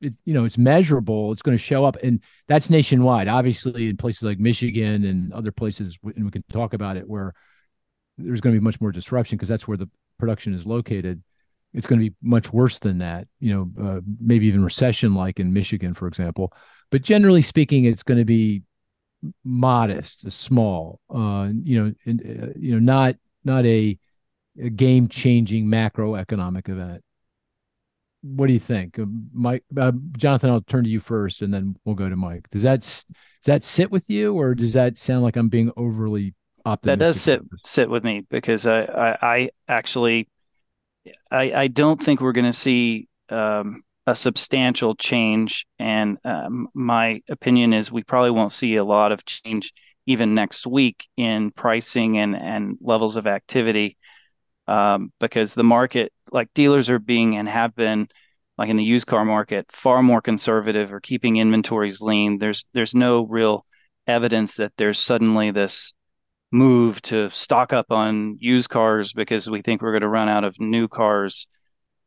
it, 0.00 0.14
you 0.24 0.34
know 0.34 0.44
it's 0.44 0.58
measurable. 0.58 1.32
It's 1.32 1.42
going 1.42 1.56
to 1.56 1.62
show 1.62 1.84
up. 1.84 1.96
And 2.02 2.20
that's 2.48 2.70
nationwide. 2.70 3.28
Obviously 3.28 3.88
in 3.88 3.96
places 3.96 4.22
like 4.22 4.38
michigan 4.38 5.04
and 5.04 5.32
other 5.32 5.52
places 5.52 5.98
and 6.02 6.24
we 6.24 6.30
can 6.30 6.44
talk 6.50 6.72
about 6.72 6.96
it 6.96 7.08
where 7.08 7.34
there's 8.18 8.40
going 8.40 8.54
to 8.54 8.60
be 8.60 8.64
much 8.64 8.80
more 8.80 8.92
disruption 8.92 9.36
because 9.36 9.48
that's 9.48 9.66
where 9.66 9.76
the 9.76 9.88
production 10.18 10.54
is 10.54 10.66
located 10.66 11.22
it's 11.74 11.86
going 11.86 12.00
to 12.00 12.10
be 12.10 12.16
much 12.22 12.52
worse 12.52 12.78
than 12.78 12.98
that 12.98 13.26
you 13.40 13.52
know 13.54 13.84
uh, 13.84 14.00
maybe 14.20 14.46
even 14.46 14.64
recession 14.64 15.14
like 15.14 15.40
in 15.40 15.52
michigan 15.52 15.94
for 15.94 16.06
example 16.06 16.52
but 16.90 17.02
generally 17.02 17.42
speaking 17.42 17.84
it's 17.84 18.02
going 18.02 18.18
to 18.18 18.24
be 18.24 18.62
modest 19.44 20.30
small 20.30 21.00
uh, 21.14 21.48
you 21.62 21.82
know 21.82 21.92
in, 22.04 22.20
uh, 22.20 22.52
you 22.58 22.72
know 22.72 22.78
not 22.78 23.16
not 23.44 23.64
a 23.66 23.98
a 24.60 24.70
game 24.70 25.08
changing 25.08 25.66
macroeconomic 25.66 26.68
event. 26.68 27.02
What 28.22 28.46
do 28.46 28.52
you 28.52 28.60
think, 28.60 28.98
uh, 28.98 29.06
Mike? 29.32 29.64
Uh, 29.76 29.92
Jonathan, 30.16 30.50
I'll 30.50 30.60
turn 30.60 30.84
to 30.84 30.90
you 30.90 31.00
first, 31.00 31.42
and 31.42 31.52
then 31.52 31.76
we'll 31.84 31.96
go 31.96 32.08
to 32.08 32.16
Mike. 32.16 32.48
Does 32.50 32.62
that 32.62 32.80
does 32.80 33.04
that 33.46 33.64
sit 33.64 33.90
with 33.90 34.08
you, 34.08 34.34
or 34.34 34.54
does 34.54 34.72
that 34.74 34.96
sound 34.96 35.22
like 35.22 35.36
I'm 35.36 35.48
being 35.48 35.72
overly 35.76 36.34
optimistic? 36.64 36.98
That 36.98 37.04
does 37.04 37.20
sit 37.20 37.42
sit 37.64 37.90
with 37.90 38.04
me 38.04 38.24
because 38.30 38.66
I 38.66 38.82
I, 38.82 39.18
I 39.22 39.50
actually 39.66 40.28
I 41.30 41.52
I 41.52 41.68
don't 41.68 42.00
think 42.00 42.20
we're 42.20 42.32
going 42.32 42.44
to 42.46 42.52
see 42.52 43.08
um, 43.28 43.82
a 44.06 44.14
substantial 44.14 44.94
change, 44.94 45.66
and 45.78 46.18
um, 46.24 46.68
my 46.74 47.22
opinion 47.28 47.72
is 47.72 47.90
we 47.92 48.02
probably 48.02 48.30
won't 48.30 48.52
see 48.52 48.76
a 48.76 48.84
lot 48.84 49.12
of 49.12 49.24
change 49.24 49.72
even 50.06 50.34
next 50.34 50.66
week 50.66 51.08
in 51.16 51.50
pricing 51.50 52.18
and 52.18 52.36
and 52.36 52.76
levels 52.80 53.16
of 53.16 53.26
activity 53.26 53.96
um, 54.66 55.12
because 55.20 55.54
the 55.54 55.64
market, 55.64 56.12
like 56.30 56.52
dealers 56.54 56.90
are 56.90 56.98
being 56.98 57.36
and 57.36 57.48
have 57.48 57.74
been, 57.74 58.08
like 58.58 58.68
in 58.68 58.76
the 58.76 58.84
used 58.84 59.06
car 59.06 59.24
market, 59.24 59.70
far 59.72 60.02
more 60.02 60.20
conservative 60.20 60.92
or 60.92 61.00
keeping 61.00 61.36
inventories 61.36 62.00
lean. 62.00 62.38
There's 62.38 62.64
there's 62.74 62.94
no 62.94 63.26
real 63.26 63.64
evidence 64.06 64.56
that 64.56 64.72
there's 64.76 64.98
suddenly 64.98 65.50
this 65.50 65.92
move 66.52 67.00
to 67.02 67.30
stock 67.30 67.72
up 67.72 67.90
on 67.90 68.36
used 68.38 68.70
cars 68.70 69.12
because 69.12 69.50
we 69.50 69.62
think 69.62 69.82
we're 69.82 69.92
going 69.92 70.02
to 70.02 70.08
run 70.08 70.28
out 70.28 70.44
of 70.44 70.60
new 70.60 70.86
cars. 70.86 71.46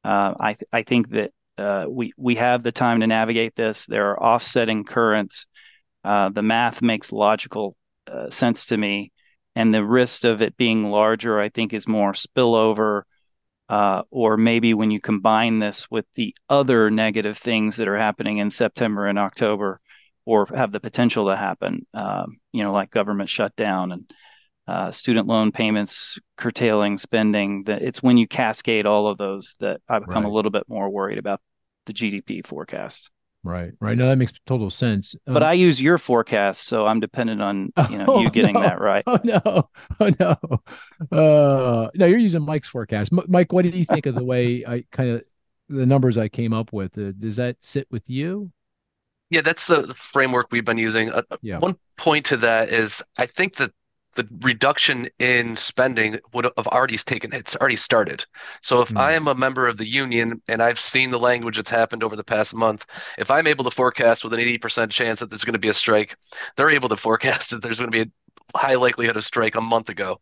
Uh, 0.04 0.36
I 0.40 0.54
th- 0.54 0.70
I 0.72 0.84
think 0.84 1.10
that 1.10 1.32
uh, 1.58 1.86
we 1.90 2.14
we 2.18 2.36
have 2.36 2.64
the 2.64 2.72
time 2.72 3.00
to 3.02 3.08
navigate 3.08 3.56
this. 3.56 3.86
There 3.88 4.12
are 4.12 4.24
offsetting 4.24 4.84
currents. 4.84 5.48
Uh, 6.04 6.30
the 6.30 6.44
math 6.44 6.82
makes 6.82 7.12
logical 7.12 7.76
uh, 8.08 8.30
sense 8.30 8.68
to 8.68 8.78
me 8.78 9.12
and 9.56 9.74
the 9.74 9.84
risk 9.84 10.26
of 10.26 10.42
it 10.42 10.58
being 10.58 10.92
larger, 10.92 11.40
I 11.40 11.50
think, 11.50 11.74
is 11.74 11.88
more 11.88 12.12
spillover. 12.12 13.04
Uh, 13.68 14.04
or 14.12 14.38
maybe 14.38 14.76
when 14.76 14.92
you 14.92 15.02
combine 15.02 15.58
this 15.58 15.90
with 15.90 16.06
the 16.14 16.36
other 16.50 16.92
negative 16.92 17.36
things 17.36 17.78
that 17.78 17.88
are 17.88 17.98
happening 17.98 18.38
in 18.38 18.52
September 18.52 19.08
and 19.08 19.18
October, 19.18 19.80
or 20.24 20.46
have 20.54 20.72
the 20.72 20.80
potential 20.80 21.30
to 21.30 21.36
happen, 21.36 21.84
um, 21.96 22.38
you 22.52 22.62
know, 22.62 22.72
like 22.72 22.92
government 22.92 23.28
shutdown 23.28 23.92
and 23.92 24.12
uh, 24.68 24.92
student 24.92 25.28
loan 25.28 25.52
payments 25.52 26.20
curtailing 26.38 26.98
spending. 26.98 27.64
That 27.66 27.82
it's 27.82 28.02
when 28.02 28.18
you 28.18 28.28
cascade 28.28 28.86
all 28.86 29.08
of 29.08 29.18
those 29.18 29.56
that 29.60 29.82
I 29.88 30.00
become 30.00 30.24
right. 30.24 30.32
a 30.32 30.34
little 30.34 30.52
bit 30.52 30.64
more 30.68 30.90
worried 30.90 31.18
about 31.18 31.42
the 31.86 31.94
GDP 31.94 32.46
forecast. 32.46 33.12
Right, 33.46 33.72
right. 33.80 33.96
No, 33.96 34.10
that 34.10 34.16
makes 34.16 34.34
total 34.48 34.72
sense. 34.72 35.16
Um, 35.28 35.36
but 35.36 35.44
I 35.44 35.54
use 35.54 35.80
your 35.80 36.00
forecast, 36.00 36.64
so 36.64 36.88
I'm 36.88 37.00
dependent 37.00 37.44
on 37.44 37.72
you 37.92 38.00
know 38.00 38.06
oh, 38.08 38.22
you 38.22 38.32
getting 38.32 38.56
no. 38.56 38.62
that 38.62 38.82
right. 38.82 39.04
Oh 39.08 39.20
no, 39.24 39.70
oh 40.00 40.12
no, 40.20 41.16
uh, 41.16 41.90
no. 41.94 42.06
You're 42.08 42.18
using 42.18 42.44
Mike's 42.44 42.68
forecast. 42.68 43.14
M- 43.14 43.26
Mike, 43.28 43.54
what 43.54 43.64
did 43.64 43.76
you 43.76 43.86
think 43.86 44.08
of 44.08 44.16
the 44.16 44.24
way 44.24 44.66
I 44.68 44.84
kind 44.92 45.12
of 45.12 45.24
the 45.70 45.86
numbers 45.86 46.18
I 46.18 46.28
came 46.28 46.54
up 46.54 46.74
with? 46.74 46.98
Uh, 46.98 47.12
does 47.12 47.36
that 47.36 47.58
sit 47.60 47.88
with 47.92 48.10
you? 48.10 48.52
Yeah, 49.30 49.42
that's 49.42 49.68
the, 49.68 49.82
the 49.82 49.94
framework 49.94 50.48
we've 50.52 50.66
been 50.66 50.78
using. 50.80 51.12
Uh, 51.12 51.22
yeah. 51.42 51.60
One 51.60 51.76
point 51.98 52.26
to 52.28 52.38
that 52.38 52.70
is 52.70 53.04
I 53.18 53.28
think 53.28 53.58
that 53.58 53.72
the 54.16 54.28
reduction 54.42 55.08
in 55.20 55.56
spending 55.56 56.20
would 56.34 56.46
have 56.46 56.68
already 56.68 56.98
taken 56.98 57.32
it's 57.34 57.56
already 57.58 57.76
started 57.76 58.26
so 58.62 58.82
if 58.82 58.90
mm. 58.90 59.00
i 59.00 59.12
am 59.12 59.28
a 59.28 59.36
member 59.36 59.68
of 59.68 59.78
the 59.78 59.88
union 59.88 60.42
and 60.48 60.62
i've 60.62 60.80
seen 60.80 61.12
the 61.12 61.20
language 61.20 61.58
that's 61.58 61.70
happened 61.70 62.04
over 62.04 62.16
the 62.16 62.24
past 62.24 62.54
month 62.54 62.86
if 63.18 63.30
i'm 63.30 63.48
able 63.48 63.64
to 63.64 63.72
forecast 63.72 64.24
with 64.24 64.34
an 64.34 64.40
80% 64.40 64.90
chance 64.90 65.20
that 65.20 65.30
there's 65.30 65.44
going 65.44 65.54
to 65.54 65.60
be 65.60 65.70
a 65.70 65.74
strike 65.74 66.18
they're 66.56 66.70
able 66.70 66.90
to 66.90 66.98
forecast 66.98 67.50
that 67.52 67.62
there's 67.62 67.80
going 67.80 67.92
to 67.92 68.06
be 68.06 68.10
a 68.10 68.58
high 68.58 68.76
likelihood 68.76 69.18
of 69.18 69.26
strike 69.26 69.56
a 69.56 69.62
month 69.62 69.90
ago 69.90 70.20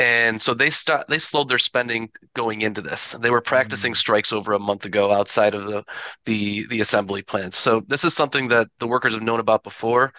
and 0.00 0.40
so 0.40 0.54
they 0.54 0.70
start 0.70 1.08
they 1.08 1.18
slowed 1.18 1.50
their 1.50 1.58
spending 1.58 2.10
going 2.34 2.62
into 2.62 2.80
this. 2.80 3.12
They 3.20 3.28
were 3.30 3.42
practicing 3.42 3.92
mm-hmm. 3.92 3.98
strikes 3.98 4.32
over 4.32 4.54
a 4.54 4.58
month 4.58 4.86
ago 4.86 5.12
outside 5.12 5.54
of 5.54 5.64
the 5.66 5.84
the 6.24 6.66
the 6.68 6.80
assembly 6.80 7.20
plants. 7.20 7.58
So 7.58 7.80
this 7.86 8.02
is 8.02 8.14
something 8.14 8.48
that 8.48 8.68
the 8.78 8.86
workers 8.86 9.12
have 9.12 9.22
known 9.22 9.40
about 9.40 9.62
before. 9.62 10.14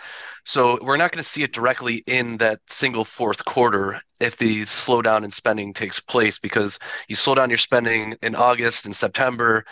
So 0.45 0.77
we're 0.83 0.97
not 0.97 1.11
going 1.11 1.23
to 1.23 1.27
see 1.29 1.41
it 1.41 1.51
directly 1.51 2.03
in 2.05 2.37
that 2.37 2.59
single 2.67 3.03
fourth 3.03 3.43
quarter 3.45 3.99
if 4.19 4.37
the 4.37 4.61
slowdown 4.61 5.23
in 5.23 5.31
spending 5.31 5.73
takes 5.73 5.99
place 5.99 6.37
because 6.37 6.77
you 7.07 7.15
slow 7.15 7.33
down 7.33 7.49
your 7.49 7.57
spending 7.57 8.15
in 8.21 8.35
August 8.35 8.85
and 8.85 8.95
September. 8.95 9.65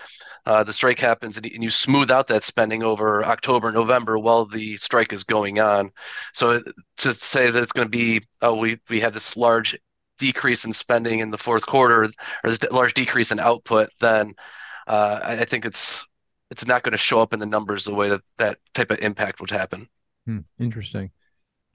Uh, 0.47 0.63
the 0.63 0.73
strike 0.73 0.99
happens 0.99 1.37
and, 1.37 1.45
and 1.45 1.63
you 1.63 1.69
smooth 1.69 2.09
out 2.09 2.25
that 2.27 2.43
spending 2.43 2.81
over 2.81 3.23
October, 3.25 3.71
November 3.71 4.17
while 4.17 4.45
the 4.45 4.75
strike 4.77 5.13
is 5.13 5.23
going 5.23 5.59
on. 5.59 5.91
So 6.33 6.63
to 6.97 7.13
say 7.13 7.51
that 7.51 7.61
it's 7.61 7.71
going 7.71 7.85
to 7.85 7.91
be, 7.91 8.25
oh, 8.41 8.55
we, 8.55 8.79
we 8.89 8.99
have 9.01 9.13
this 9.13 9.37
large 9.37 9.77
decrease 10.19 10.65
in 10.65 10.73
spending 10.73 11.19
in 11.19 11.31
the 11.31 11.37
fourth 11.37 11.65
quarter 11.65 12.03
or 12.03 12.49
this 12.49 12.59
large 12.71 12.93
decrease 12.93 13.31
in 13.31 13.39
output, 13.39 13.89
then 13.99 14.33
uh, 14.87 15.19
I, 15.23 15.31
I, 15.41 15.45
think 15.45 15.65
it's 15.65 16.05
it's 16.51 16.67
not 16.67 16.83
going 16.83 16.91
to 16.91 16.97
show 16.97 17.21
up 17.21 17.33
in 17.33 17.39
the 17.39 17.45
numbers 17.45 17.85
the 17.85 17.93
way 17.93 18.09
that 18.09 18.21
that 18.37 18.59
type 18.73 18.91
of 18.91 18.99
impact 18.99 19.39
would 19.39 19.51
happen. 19.51 19.87
Hmm, 20.25 20.39
interesting. 20.59 21.11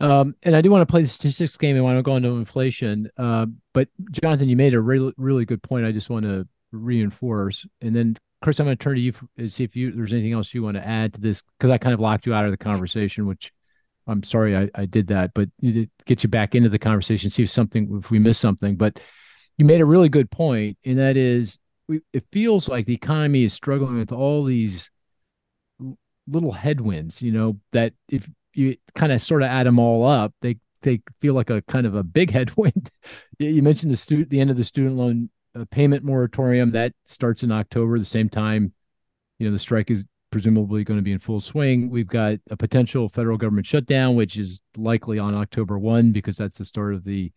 Um, 0.01 0.35
and 0.43 0.57
I 0.57 0.61
do 0.61 0.71
want 0.71 0.87
to 0.87 0.91
play 0.91 1.03
the 1.03 1.09
statistics 1.09 1.57
game 1.57 1.77
and 1.77 1.85
want 1.85 1.99
to 1.99 2.03
go 2.03 2.17
into 2.17 2.31
inflation. 2.31 3.11
Uh, 3.17 3.47
but 3.73 3.89
Jonathan, 4.11 4.49
you 4.49 4.57
made 4.57 4.75
a 4.75 4.81
really 4.81 5.13
really 5.17 5.45
good 5.45 5.63
point. 5.63 5.87
I 5.87 5.93
just 5.93 6.11
want 6.11 6.25
to 6.25 6.47
reinforce. 6.73 7.67
And 7.81 7.95
then 7.95 8.17
Cris, 8.43 8.61
I'm 8.61 8.67
going 8.67 8.77
to 8.77 8.83
turn 8.83 8.97
to 8.97 9.01
you 9.01 9.13
and 9.39 9.53
see 9.53 9.65
if 9.65 9.75
you 9.75 9.93
there's 9.93 10.13
anything 10.13 10.33
else 10.33 10.53
you 10.53 10.63
want 10.63 10.77
to 10.77 10.87
add 10.87 11.15
to 11.15 11.21
this 11.21 11.43
because 11.59 11.71
I 11.71 11.79
kind 11.79 11.95
of 11.95 12.01
locked 12.01 12.27
you 12.27 12.35
out 12.35 12.45
of 12.45 12.51
the 12.51 12.57
conversation, 12.57 13.27
which 13.27 13.53
I'm 14.07 14.23
sorry 14.23 14.57
I, 14.57 14.69
I 14.75 14.87
did 14.87 15.07
that, 15.09 15.33
but 15.35 15.49
get 15.61 16.23
you 16.23 16.29
back 16.29 16.55
into 16.55 16.69
the 16.69 16.79
conversation, 16.79 17.31
see 17.31 17.43
if 17.43 17.51
something 17.51 18.01
if 18.03 18.11
we 18.11 18.19
missed 18.19 18.41
something. 18.41 18.77
But 18.77 19.01
you 19.57 19.65
made 19.65 19.81
a 19.81 19.87
really 19.87 20.09
good 20.09 20.31
point, 20.31 20.79
and 20.85 20.99
that 20.99 21.17
is, 21.17 21.59
we, 21.89 22.01
it 22.13 22.25
feels 22.33 22.69
like 22.69 22.87
the 22.87 22.95
economy 22.95 23.45
is 23.45 23.53
struggling 23.53 23.97
with 23.97 24.13
all 24.13 24.45
these 24.45 24.91
little 26.27 26.53
headwinds. 26.53 27.23
You 27.23 27.33
know 27.33 27.61
that 27.73 27.95
if 28.09 28.29
you 28.53 28.77
kind 28.95 29.13
of 29.13 29.23
sort 29.23 29.43
of 29.43 29.49
add 29.49 29.67
them 29.67 29.79
all 29.79 30.05
up, 30.05 30.35
they 30.43 30.57
they 30.83 31.01
feel 31.21 31.35
like 31.35 31.51
a 31.51 31.63
kind 31.63 31.87
of 31.87 31.95
a 31.95 32.03
big 32.03 32.31
headwind. 32.33 32.91
you 33.39 33.63
mentioned 33.63 33.93
the 33.93 33.97
student 33.97 34.31
the 34.31 34.41
end 34.41 34.51
of 34.51 34.57
the 34.57 34.65
student 34.65 34.97
loan 34.97 35.31
uh, 35.55 35.65
payment 35.71 36.05
moratorium 36.05 36.73
that 36.73 36.93
starts 37.07 37.43
in 37.43 37.53
October, 37.53 37.99
the 37.99 38.05
same 38.05 38.29
time 38.29 38.73
you 39.39 39.47
know 39.47 39.53
the 39.53 39.59
strike 39.59 39.91
is 39.91 40.05
presumably 40.35 40.83
going 40.83 40.99
to 40.99 41.05
be 41.05 41.13
in 41.13 41.21
full 41.21 41.39
swing. 41.39 41.89
We've 41.89 42.09
got 42.09 42.41
a 42.51 42.57
potential 42.57 43.09
federal 43.09 43.39
government 43.39 43.69
shutdown, 43.69 44.17
which 44.17 44.37
is 44.37 44.61
likely 44.77 45.17
on 45.17 45.33
October 45.33 45.79
1 45.79 46.11
because 46.11 46.35
that's 46.35 46.59
the 46.59 46.65
start 46.65 46.93
of 46.93 47.05
the 47.05 47.31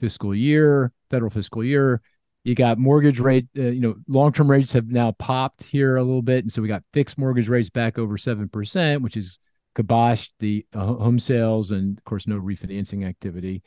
fiscal 0.00 0.34
year, 0.34 0.90
federal 1.08 1.30
fiscal 1.30 1.62
year. 1.62 2.02
You 2.42 2.56
got 2.56 2.78
mortgage 2.78 3.20
rate, 3.20 3.46
uh, 3.56 3.62
you 3.62 3.80
know, 3.80 3.94
long 4.08 4.32
term 4.32 4.50
rates 4.50 4.72
have 4.72 4.88
now 4.88 5.12
popped 5.12 5.62
here 5.62 5.94
a 5.94 6.02
little 6.02 6.20
bit. 6.20 6.42
And 6.42 6.52
so 6.52 6.60
we 6.60 6.66
got 6.66 6.82
fixed 6.92 7.16
mortgage 7.16 7.48
rates 7.48 7.70
back 7.70 7.96
over 7.96 8.16
7%, 8.16 9.02
which 9.02 9.16
is 9.16 9.38
kiboshed 9.76 10.30
the 10.40 10.66
uh, 10.74 10.84
home 10.84 11.20
sales 11.20 11.70
and, 11.70 11.96
of 11.96 12.02
course, 12.02 12.26
no 12.26 12.40
refinancing 12.40 13.06
activity. 13.06 13.62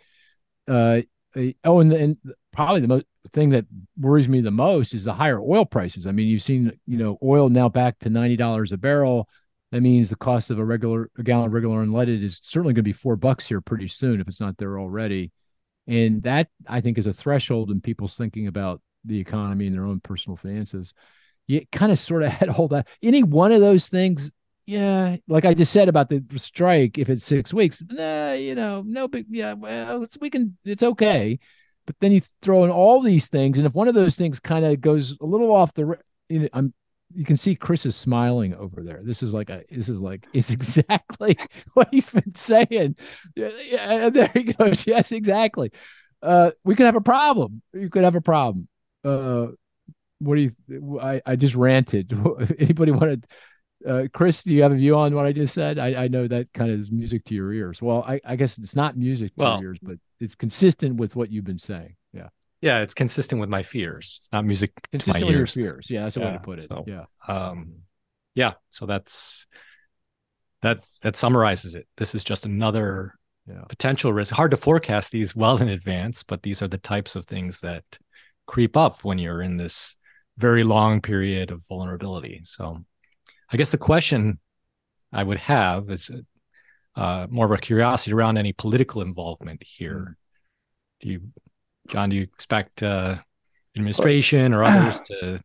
Uh, 0.67 0.99
Uh, 1.35 1.51
oh, 1.63 1.79
and, 1.79 1.91
and 1.93 2.17
probably 2.51 2.81
the 2.81 2.87
most 2.87 3.05
thing 3.31 3.49
that 3.49 3.65
worries 3.99 4.29
me 4.29 4.41
the 4.41 4.51
most 4.51 4.93
is 4.93 5.03
the 5.03 5.13
higher 5.13 5.39
oil 5.41 5.65
prices. 5.65 6.07
I 6.07 6.11
mean, 6.11 6.27
you've 6.27 6.43
seen, 6.43 6.77
you 6.85 6.97
know, 6.97 7.17
oil 7.23 7.49
now 7.49 7.69
back 7.69 7.99
to 7.99 8.09
ninety 8.09 8.35
dollars 8.35 8.71
a 8.71 8.77
barrel. 8.77 9.27
That 9.71 9.81
means 9.81 10.09
the 10.09 10.15
cost 10.15 10.51
of 10.51 10.59
a 10.59 10.65
regular 10.65 11.09
a 11.17 11.23
gallon 11.23 11.51
regular 11.51 11.85
unleaded 11.85 12.23
is 12.23 12.39
certainly 12.43 12.73
going 12.73 12.83
to 12.83 12.89
be 12.89 12.93
four 12.93 13.15
bucks 13.15 13.47
here 13.47 13.61
pretty 13.61 13.87
soon 13.87 14.21
if 14.21 14.27
it's 14.27 14.39
not 14.39 14.57
there 14.57 14.79
already. 14.79 15.31
And 15.87 16.23
that 16.23 16.47
I 16.67 16.81
think 16.81 16.97
is 16.97 17.07
a 17.07 17.13
threshold 17.13 17.71
in 17.71 17.81
people's 17.81 18.15
thinking 18.15 18.47
about 18.47 18.81
the 19.03 19.19
economy 19.19 19.67
and 19.67 19.75
their 19.75 19.85
own 19.85 19.99
personal 19.99 20.37
finances. 20.37 20.93
You 21.47 21.65
kind 21.71 21.91
of 21.91 21.99
sort 21.99 22.23
of 22.23 22.31
had 22.31 22.49
all 22.49 22.67
that. 22.69 22.87
Any 23.03 23.23
one 23.23 23.51
of 23.51 23.61
those 23.61 23.87
things, 23.87 24.31
yeah, 24.65 25.17
like 25.27 25.45
I 25.45 25.53
just 25.53 25.71
said 25.71 25.89
about 25.89 26.09
the 26.09 26.23
strike, 26.35 26.97
if 26.97 27.09
it's 27.09 27.23
six 27.23 27.53
weeks, 27.53 27.83
nah, 27.89 28.33
you 28.33 28.55
know, 28.55 28.83
no 28.85 29.07
big, 29.07 29.25
yeah, 29.29 29.53
well, 29.53 30.07
we 30.19 30.29
can, 30.29 30.57
it's 30.63 30.83
okay. 30.83 31.39
But 31.85 31.95
then 31.99 32.11
you 32.11 32.21
throw 32.41 32.63
in 32.63 32.71
all 32.71 33.01
these 33.01 33.27
things, 33.27 33.59
and 33.59 33.67
if 33.67 33.75
one 33.75 33.87
of 33.87 33.93
those 33.93 34.15
things 34.15 34.39
kind 34.39 34.65
of 34.65 34.81
goes 34.81 35.15
a 35.21 35.25
little 35.25 35.53
off 35.53 35.73
the, 35.75 35.97
you 36.29 36.39
know, 36.39 36.49
I'm 36.53 36.73
you 37.13 37.23
can 37.23 37.37
see 37.37 37.55
Cris 37.55 37.85
is 37.85 37.95
smiling 37.95 38.55
over 38.55 38.81
there. 38.81 39.01
This 39.03 39.21
is 39.21 39.33
like 39.33 39.49
a 39.49 39.63
this 39.69 39.89
is 39.89 40.01
like 40.01 40.27
it's 40.33 40.49
exactly 40.51 41.37
what 41.73 41.89
he's 41.91 42.09
been 42.09 42.35
saying. 42.35 42.95
Yeah, 43.35 44.09
there 44.09 44.31
he 44.33 44.43
goes. 44.43 44.85
Yes, 44.87 45.11
exactly. 45.11 45.71
Uh, 46.21 46.51
we 46.63 46.75
could 46.75 46.87
have 46.87 46.95
a 46.95 47.01
problem. 47.01 47.61
You 47.73 47.89
could 47.89 48.03
have 48.03 48.15
a 48.15 48.21
problem. 48.21 48.67
Uh, 49.03 49.47
what 50.19 50.35
do 50.35 50.41
you? 50.41 50.99
I 50.99 51.21
I 51.25 51.35
just 51.35 51.55
ranted. 51.55 52.11
Anybody 52.59 52.91
wanted? 52.91 53.25
Uh, 53.87 54.07
Cris, 54.13 54.43
do 54.43 54.53
you 54.53 54.63
have 54.63 54.71
a 54.71 54.75
view 54.75 54.95
on 54.95 55.13
what 55.13 55.25
I 55.25 55.31
just 55.31 55.53
said? 55.53 55.77
I, 55.77 56.05
I 56.05 56.07
know 56.07 56.27
that 56.27 56.51
kind 56.53 56.71
of 56.71 56.79
is 56.79 56.91
music 56.91 57.23
to 57.25 57.35
your 57.35 57.53
ears. 57.53 57.81
Well, 57.81 58.03
I, 58.07 58.19
I 58.25 58.35
guess 58.35 58.57
it's 58.57 58.75
not 58.75 58.97
music 58.97 59.35
to 59.35 59.43
well, 59.43 59.61
your 59.61 59.71
ears, 59.71 59.79
but 59.81 59.97
it's 60.19 60.35
consistent 60.35 60.97
with 60.99 61.15
what 61.15 61.31
you've 61.31 61.45
been 61.45 61.59
saying. 61.59 61.95
Yeah. 62.13 62.29
Yeah, 62.61 62.79
it's 62.79 62.93
consistent 62.93 63.39
with 63.39 63.49
my 63.49 63.61
fears. 63.61 64.17
It's 64.21 64.31
not 64.31 64.45
music 64.45 64.71
consistent 64.91 65.27
with 65.27 65.35
ears. 65.35 65.55
your 65.55 65.65
fears. 65.65 65.89
Yeah, 65.89 66.03
that's 66.03 66.17
a 66.17 66.19
yeah, 66.19 66.25
way 66.25 66.33
to 66.33 66.39
put 66.39 66.59
it. 66.59 66.67
So, 66.67 66.83
yeah. 66.87 67.05
Um, 67.27 67.75
yeah. 68.33 68.53
So 68.71 68.85
that's 68.85 69.45
that 70.61 70.83
that 71.03 71.15
summarizes 71.15 71.75
it. 71.75 71.87
This 71.97 72.15
is 72.15 72.23
just 72.23 72.45
another 72.45 73.13
yeah. 73.47 73.65
potential 73.69 74.11
risk. 74.11 74.33
Hard 74.33 74.51
to 74.51 74.57
forecast 74.57 75.11
these 75.11 75.35
well 75.35 75.61
in 75.61 75.69
advance, 75.69 76.23
but 76.23 76.41
these 76.41 76.61
are 76.61 76.67
the 76.67 76.79
types 76.79 77.15
of 77.15 77.25
things 77.25 77.59
that 77.59 77.83
creep 78.47 78.75
up 78.75 79.03
when 79.03 79.19
you're 79.19 79.41
in 79.41 79.57
this 79.57 79.97
very 80.37 80.63
long 80.63 81.01
period 81.01 81.51
of 81.51 81.65
vulnerability. 81.67 82.41
So 82.45 82.83
I 83.51 83.57
guess 83.57 83.71
the 83.71 83.77
question 83.77 84.39
I 85.11 85.23
would 85.23 85.39
have 85.39 85.89
is 85.89 86.11
uh, 86.95 87.27
more 87.29 87.45
of 87.45 87.51
a 87.51 87.57
curiosity 87.57 88.13
around 88.13 88.37
any 88.37 88.53
political 88.53 89.01
involvement 89.01 89.63
here. 89.63 89.99
Mm. 89.99 90.15
Do 91.01 91.09
you, 91.09 91.21
John? 91.87 92.09
Do 92.09 92.15
you 92.15 92.23
expect 92.23 92.83
uh, 92.83 93.15
administration 93.75 94.53
or 94.53 94.63
others 94.65 95.01
to 95.01 95.41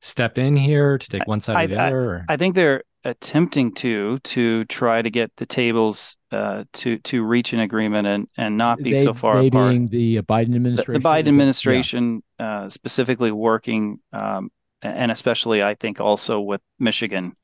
step 0.00 0.38
in 0.38 0.56
here 0.56 0.98
to 0.98 1.08
take 1.08 1.26
one 1.26 1.40
side 1.40 1.56
I, 1.56 1.64
or 1.64 1.68
the 1.68 1.76
I, 1.76 1.86
other? 1.86 2.10
Or? 2.10 2.24
I 2.28 2.36
think 2.36 2.54
they're 2.54 2.82
attempting 3.04 3.72
to 3.72 4.18
to 4.18 4.64
try 4.64 5.02
to 5.02 5.10
get 5.10 5.34
the 5.36 5.46
tables 5.46 6.16
uh, 6.32 6.64
to 6.74 6.98
to 6.98 7.22
reach 7.22 7.52
an 7.52 7.60
agreement 7.60 8.06
and 8.06 8.28
and 8.36 8.56
not 8.56 8.78
be 8.78 8.92
they, 8.92 9.02
so 9.02 9.14
far 9.14 9.40
they 9.40 9.48
apart. 9.48 9.70
Being 9.70 9.88
the 9.88 10.22
Biden 10.22 10.54
administration, 10.54 10.92
the, 10.94 10.98
the 10.98 11.08
Biden 11.08 11.28
administration 11.28 12.22
yeah. 12.38 12.60
uh, 12.60 12.70
specifically 12.70 13.32
working, 13.32 13.98
um, 14.12 14.50
and 14.82 15.10
especially 15.10 15.62
I 15.62 15.74
think 15.74 16.00
also 16.00 16.40
with 16.40 16.60
Michigan. 16.78 17.36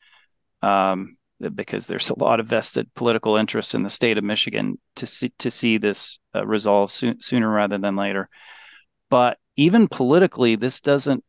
Um, 0.62 1.16
because 1.55 1.87
there's 1.87 2.11
a 2.11 2.18
lot 2.18 2.41
of 2.41 2.47
vested 2.47 2.89
political 2.95 3.37
interest 3.37 3.74
in 3.74 3.82
the 3.82 3.91
state 3.91 4.16
of 4.16 4.24
Michigan 4.24 4.78
to 4.97 5.07
see 5.07 5.32
to 5.39 5.51
see 5.51 5.78
this 5.78 6.18
uh, 6.35 6.47
resolved 6.47 6.93
so- 6.93 7.14
sooner 7.18 7.51
rather 7.51 7.76
than 7.78 7.97
later. 7.97 8.28
But 9.11 9.39
even 9.57 9.89
politically, 9.89 10.57
this 10.57 10.80
doesn't 10.80 11.24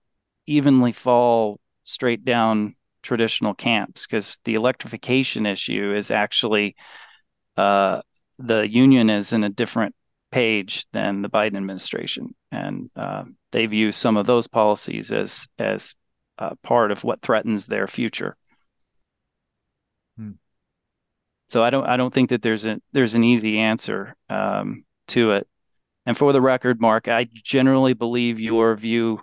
evenly 0.47 0.91
fall 0.91 1.60
straight 1.84 2.24
down 2.24 2.76
traditional 3.01 3.53
camps 3.53 4.06
because 4.06 4.39
the 4.45 4.56
electrification 4.56 5.45
issue 5.45 5.93
is 5.95 6.12
actually 6.12 6.76
uh, 7.58 8.01
the 8.39 8.68
union 8.70 9.10
is 9.10 9.34
in 9.34 9.43
a 9.43 9.49
different 9.49 9.95
page 10.36 10.86
than 10.91 11.21
the 11.21 11.29
Biden 11.29 11.55
administration, 11.55 12.36
and 12.51 12.89
uh, 12.97 13.23
they 13.53 13.65
view 13.67 13.93
some 13.93 14.17
of 14.17 14.25
those 14.25 14.49
policies 14.49 15.13
as 15.13 15.47
as 15.57 15.95
uh, 16.38 16.55
part 16.61 16.91
of 16.91 17.05
what 17.05 17.21
threatens 17.21 17.67
their 17.67 17.88
future. 17.88 18.36
So 21.47 21.63
I 21.63 21.69
don't 21.69 21.86
I 21.86 21.95
don't 21.95 22.13
think 22.13 22.31
that 22.31 22.41
there's 22.41 22.65
a 22.65 22.81
there's 22.91 23.15
an 23.15 23.23
easy 23.23 23.59
answer 23.59 24.13
um, 24.29 24.83
to 25.07 25.31
it. 25.31 25.47
And 26.05 26.17
for 26.17 26.33
the 26.33 26.41
record, 26.41 26.81
Mark, 26.81 27.07
I 27.07 27.29
generally 27.31 27.93
believe 27.93 28.38
your 28.39 28.75
view 28.75 29.21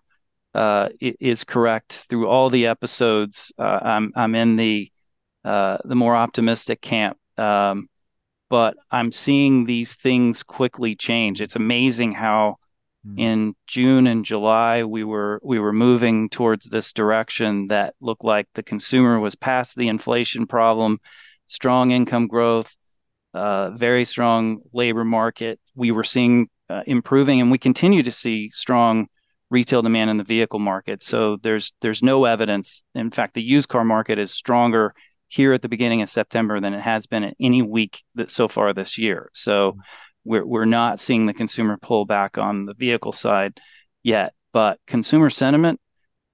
uh, 0.55 0.89
is 1.01 1.45
correct 1.45 2.07
through 2.09 2.27
all 2.27 2.49
the 2.49 2.69
episodes. 2.69 3.53
Uh, 3.59 3.81
I'm 3.83 4.13
I'm 4.17 4.35
in 4.35 4.57
the 4.57 4.91
uh, 5.45 5.77
the 5.85 5.95
more 5.95 6.17
optimistic 6.17 6.81
camp, 6.81 7.19
um, 7.37 7.89
but 8.53 8.77
I'm 8.91 9.11
seeing 9.13 9.65
these 9.65 9.95
things 9.95 10.43
quickly 10.43 10.95
change. 10.95 11.41
It's 11.41 11.57
amazing 11.57 12.13
how 12.13 12.57
mm. 13.07 13.19
in 13.19 13.55
June 13.67 14.07
and 14.07 14.27
July 14.27 14.85
we 14.85 15.05
were 15.05 15.41
we 15.43 15.59
were 15.59 15.73
moving 15.73 16.29
towards 16.29 16.67
this 16.67 16.93
direction 16.93 17.69
that 17.69 17.95
looked 18.03 18.25
like 18.25 18.47
the 18.53 18.63
consumer 18.63 19.19
was 19.19 19.35
past 19.35 19.75
the 19.75 19.89
inflation 19.89 20.47
problem, 20.47 21.01
strong 21.47 21.93
income 21.93 22.27
growth, 22.27 22.77
uh, 23.33 23.71
very 23.71 24.05
strong 24.05 24.61
labor 24.75 25.03
market. 25.03 25.59
We 25.75 25.91
were 25.91 26.05
seeing 26.05 26.51
uh, 26.69 26.83
improving, 26.87 27.41
and 27.41 27.51
we 27.51 27.57
continue 27.57 28.03
to 28.03 28.13
see 28.13 28.51
strong 28.53 29.07
retail 29.49 29.81
demand 29.81 30.11
in 30.11 30.19
the 30.19 30.25
vehicle 30.25 30.59
market. 30.59 31.03
So 31.03 31.39
there's 31.43 31.73
there's 31.81 32.03
no 32.03 32.27
evidence. 32.27 32.85
In 32.95 33.13
fact, 33.13 33.33
the 33.33 33.43
used 33.43 33.71
car 33.71 33.87
market 33.87 34.19
is 34.19 34.31
stronger 34.31 34.93
here 35.33 35.53
at 35.53 35.63
the 35.63 35.69
beginning 35.69 36.03
of 36.03 36.09
September 36.09 36.61
than 36.61 36.75
it 36.75 36.81
has 36.81 37.07
been 37.07 37.25
at 37.25 37.37
any 37.41 37.63
week 37.63 38.03
that 38.15 38.31
so 38.31 38.49
far 38.49 38.73
this 38.73 38.99
year. 38.99 39.31
So 39.33 39.77
we're 40.25 40.45
we're 40.45 40.65
not 40.65 41.01
seeing 41.01 41.27
the 41.27 41.35
consumer 41.35 41.79
pull 41.81 42.05
back 42.05 42.39
on 42.39 42.67
the 42.67 42.75
vehicle 42.75 43.13
side 43.13 43.59
yet. 44.03 44.35
But 44.53 44.79
consumer 44.87 45.31
sentiment, 45.31 45.81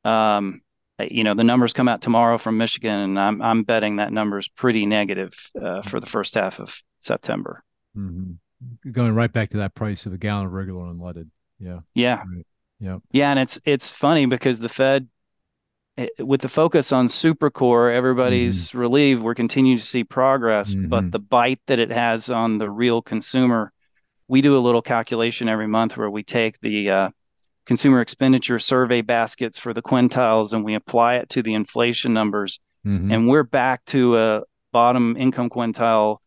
um, 0.05 0.61
you 0.99 1.22
know, 1.22 1.34
the 1.34 1.44
numbers 1.44 1.72
come 1.72 1.86
out 1.86 2.03
tomorrow 2.03 2.38
from 2.38 2.59
Michigan, 2.59 3.01
and 3.01 3.20
I'm 3.20 3.40
I'm 3.40 3.62
betting 3.62 3.96
that 3.96 4.12
number 4.12 4.38
is 4.38 4.49
pretty 4.49 4.86
negative 4.86 5.32
uh, 5.61 5.82
for 5.82 6.01
the 6.01 6.07
first 6.07 6.34
half 6.34 6.59
of 6.59 6.82
September. 7.01 7.62
Mm-hmm 7.96 8.32
going 8.90 9.14
right 9.14 9.32
back 9.32 9.51
to 9.51 9.59
that 9.59 9.74
price 9.74 10.07
of 10.07 10.12
a 10.12 10.18
gallon 10.18 10.46
of 10.46 10.53
regular 10.53 10.86
unleaded. 10.86 11.28
Yeah. 11.59 11.80
Yeah. 11.94 12.18
Right. 12.18 12.46
Yeah. 12.80 12.99
Yeah, 13.11 13.30
and 13.30 13.38
it's 13.40 13.61
it's 13.64 13.90
funny 13.90 14.26
because 14.26 14.61
the 14.61 14.68
Fed 14.68 15.09
with 16.18 16.40
the 16.40 16.49
focus 16.49 16.92
on 16.92 17.09
supercore, 17.09 17.94
everybody's 17.94 18.68
mm-hmm. 18.68 18.78
relieved 18.78 19.22
we're 19.22 19.34
continuing 19.34 19.78
to 19.78 19.84
see 19.84 20.05
progress, 20.05 20.72
mm-hmm. 20.72 20.88
but 20.88 21.11
the 21.11 21.18
bite 21.18 21.61
that 21.66 21.78
it 21.78 21.90
has 21.90 22.30
on 22.30 22.59
the 22.59 22.70
real 22.70 23.03
consumer, 23.03 23.72
we 24.28 24.40
do 24.40 24.57
a 24.57 24.61
little 24.61 24.82
calculation 24.82 25.49
every 25.49 25.66
month 25.66 25.96
where 25.96 26.11
we 26.11 26.22
take 26.22 26.61
the 26.61 26.90
uh, 26.90 27.09
consumer 27.66 28.01
expenditure 28.01 28.59
survey 28.59 29.01
baskets 29.01 29.59
for 29.59 29.74
the 29.74 29.82
quintiles 29.82 30.53
and 30.53 30.64
we 30.64 30.74
apply 30.74 31.16
it 31.16 31.28
to 31.30 31.42
the 31.42 31.55
inflation 31.55 32.12
numbers, 32.12 32.61
mm-hmm. 32.86 33.11
and 33.11 33.28
we're 33.28 33.42
back 33.42 33.84
to 33.86 34.16
a 34.16 34.42
bottom 34.72 35.16
income 35.16 35.51
quintile 35.51 36.18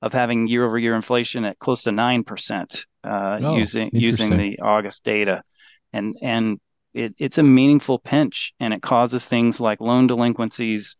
of 0.00 0.12
having 0.12 0.46
year 0.46 0.64
over 0.64 0.78
year 0.78 0.94
inflation 0.94 1.44
at 1.44 1.58
close 1.58 1.82
to 1.82 1.92
nine 1.92 2.22
percent 2.22 2.86
uh, 3.04 3.38
oh, 3.42 3.56
using 3.56 3.90
using 3.92 4.36
the 4.36 4.60
August 4.60 5.04
data, 5.04 5.42
and 5.92 6.16
and 6.22 6.60
it, 6.94 7.14
it's 7.18 7.38
a 7.38 7.42
meaningful 7.42 7.98
pinch, 7.98 8.52
and 8.60 8.72
it 8.74 8.82
causes 8.82 9.26
things 9.26 9.60
like 9.60 9.80
loan 9.80 10.06
delinquencies 10.06 10.96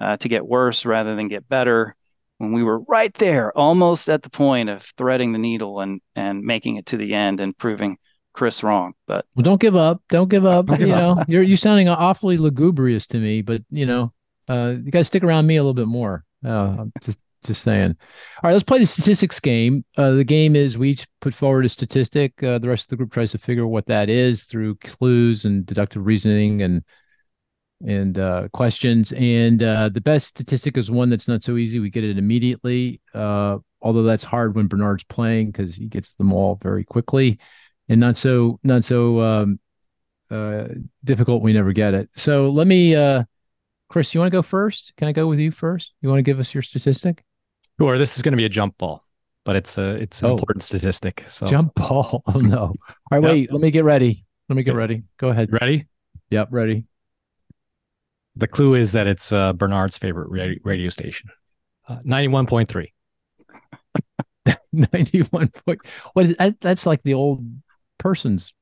uh, 0.00 0.16
to 0.18 0.28
get 0.28 0.46
worse 0.46 0.84
rather 0.84 1.14
than 1.14 1.28
get 1.28 1.48
better. 1.48 1.94
When 2.38 2.52
we 2.52 2.62
were 2.62 2.80
right 2.80 3.14
there, 3.14 3.56
almost 3.56 4.10
at 4.10 4.22
the 4.22 4.30
point 4.30 4.68
of 4.68 4.82
threading 4.98 5.32
the 5.32 5.38
needle 5.38 5.80
and 5.80 6.00
and 6.14 6.42
making 6.42 6.76
it 6.76 6.86
to 6.86 6.98
the 6.98 7.14
end 7.14 7.40
and 7.40 7.56
proving 7.56 7.96
Cris 8.34 8.62
wrong. 8.62 8.92
But 9.06 9.24
well, 9.34 9.44
don't 9.44 9.60
give 9.60 9.74
up. 9.74 10.02
Don't 10.10 10.28
give 10.28 10.44
up. 10.44 10.66
Don't 10.66 10.80
you 10.80 10.86
give 10.86 10.96
know, 10.96 11.10
up. 11.12 11.28
you're 11.28 11.42
you're 11.42 11.56
sounding 11.56 11.88
awfully 11.88 12.36
lugubrious 12.36 13.06
to 13.08 13.18
me, 13.18 13.40
but 13.40 13.62
you 13.70 13.86
know, 13.86 14.12
uh, 14.48 14.74
you 14.82 14.90
got 14.90 15.00
to 15.00 15.04
stick 15.04 15.24
around 15.24 15.46
me 15.46 15.56
a 15.56 15.62
little 15.62 15.74
bit 15.74 15.88
more. 15.88 16.24
Uh, 16.44 16.84
just 17.02 17.18
just 17.46 17.62
saying. 17.62 17.96
All 18.42 18.48
right, 18.48 18.52
let's 18.52 18.64
play 18.64 18.78
the 18.78 18.86
statistics 18.86 19.40
game. 19.40 19.84
Uh, 19.96 20.12
the 20.12 20.24
game 20.24 20.56
is 20.56 20.78
we 20.78 20.90
each 20.90 21.06
put 21.20 21.34
forward 21.34 21.64
a 21.64 21.68
statistic. 21.68 22.42
Uh, 22.42 22.58
the 22.58 22.68
rest 22.68 22.84
of 22.84 22.88
the 22.90 22.96
group 22.96 23.12
tries 23.12 23.32
to 23.32 23.38
figure 23.38 23.66
what 23.66 23.86
that 23.86 24.08
is 24.08 24.44
through 24.44 24.76
clues 24.76 25.44
and 25.44 25.66
deductive 25.66 26.04
reasoning 26.06 26.62
and 26.62 26.82
and 27.84 28.18
uh, 28.18 28.48
questions. 28.52 29.12
And 29.12 29.62
uh, 29.62 29.90
the 29.90 30.00
best 30.00 30.28
statistic 30.28 30.78
is 30.78 30.90
one 30.90 31.10
that's 31.10 31.28
not 31.28 31.42
so 31.42 31.56
easy. 31.56 31.78
We 31.78 31.90
get 31.90 32.04
it 32.04 32.18
immediately. 32.18 33.00
Uh, 33.12 33.58
although 33.82 34.02
that's 34.02 34.24
hard 34.24 34.56
when 34.56 34.66
Bernard's 34.66 35.04
playing 35.04 35.48
because 35.50 35.74
he 35.74 35.86
gets 35.86 36.14
them 36.14 36.32
all 36.32 36.58
very 36.62 36.84
quickly, 36.84 37.38
and 37.88 38.00
not 38.00 38.16
so 38.16 38.58
not 38.64 38.84
so 38.84 39.20
um, 39.20 39.60
uh, 40.30 40.68
difficult. 41.04 41.42
We 41.42 41.52
never 41.52 41.72
get 41.72 41.94
it. 41.94 42.10
So 42.16 42.48
let 42.50 42.66
me. 42.66 42.94
Cris, 43.88 44.14
you 44.14 44.20
want 44.20 44.30
to 44.30 44.36
go 44.36 44.42
first? 44.42 44.92
Can 44.96 45.08
I 45.08 45.12
go 45.12 45.26
with 45.26 45.38
you 45.38 45.50
first? 45.50 45.92
You 46.00 46.08
want 46.08 46.18
to 46.18 46.22
give 46.22 46.40
us 46.40 46.52
your 46.52 46.62
statistic? 46.62 47.24
Sure. 47.80 47.98
This 47.98 48.16
is 48.16 48.22
going 48.22 48.32
to 48.32 48.36
be 48.36 48.44
a 48.44 48.50
jump 48.50 48.78
ball, 48.78 49.04
but 49.44 49.56
it's 49.56 49.78
a 49.78 49.90
it's 49.96 50.22
an 50.22 50.30
oh. 50.30 50.32
important 50.32 50.64
statistic. 50.64 51.24
So 51.28 51.46
jump 51.46 51.74
ball. 51.74 52.22
Oh 52.34 52.40
no! 52.40 52.58
All 52.58 52.74
right, 53.10 53.22
yep. 53.22 53.30
wait. 53.30 53.52
Let 53.52 53.60
me 53.60 53.70
get 53.70 53.84
ready. 53.84 54.24
Let 54.48 54.56
me 54.56 54.62
get 54.62 54.74
ready. 54.74 55.02
Go 55.18 55.28
ahead. 55.28 55.52
Ready? 55.52 55.86
Yep, 56.30 56.48
ready. 56.50 56.84
The 58.36 58.46
clue 58.46 58.74
is 58.74 58.92
that 58.92 59.06
it's 59.06 59.32
uh, 59.32 59.52
Bernard's 59.52 59.98
favorite 59.98 60.58
radio 60.62 60.88
station, 60.90 61.30
uh, 61.88 61.98
ninety-one 62.04 62.46
point 62.46 62.68
three. 62.68 62.92
Ninety-one 64.72 65.48
point. 65.48 65.80
What 66.12 66.26
is 66.26 66.36
that? 66.36 66.60
That's 66.60 66.86
like 66.86 67.02
the 67.02 67.14
old 67.14 67.44
person's 67.98 68.52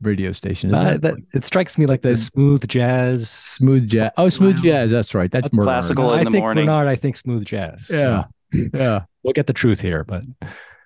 radio 0.00 0.32
station. 0.32 0.74
Uh, 0.74 0.96
that, 0.98 1.14
it 1.34 1.44
strikes 1.44 1.78
me 1.78 1.86
like 1.86 2.02
the 2.02 2.16
smooth 2.16 2.66
jazz, 2.68 3.28
smooth 3.28 3.88
jazz. 3.88 4.10
Oh, 4.16 4.28
smooth 4.28 4.56
wow. 4.56 4.62
jazz. 4.62 4.90
That's 4.90 5.14
right. 5.14 5.30
That's, 5.30 5.48
That's 5.48 5.62
classical 5.62 6.12
in 6.14 6.20
I 6.20 6.24
the 6.24 6.30
think 6.30 6.42
morning. 6.42 6.66
Bernard, 6.66 6.88
I 6.88 6.96
think 6.96 7.16
smooth 7.16 7.44
jazz. 7.44 7.90
Yeah, 7.90 8.24
so 8.52 8.68
yeah. 8.74 9.00
We'll 9.22 9.32
get 9.32 9.46
the 9.46 9.52
truth 9.52 9.80
here, 9.80 10.04
but 10.04 10.22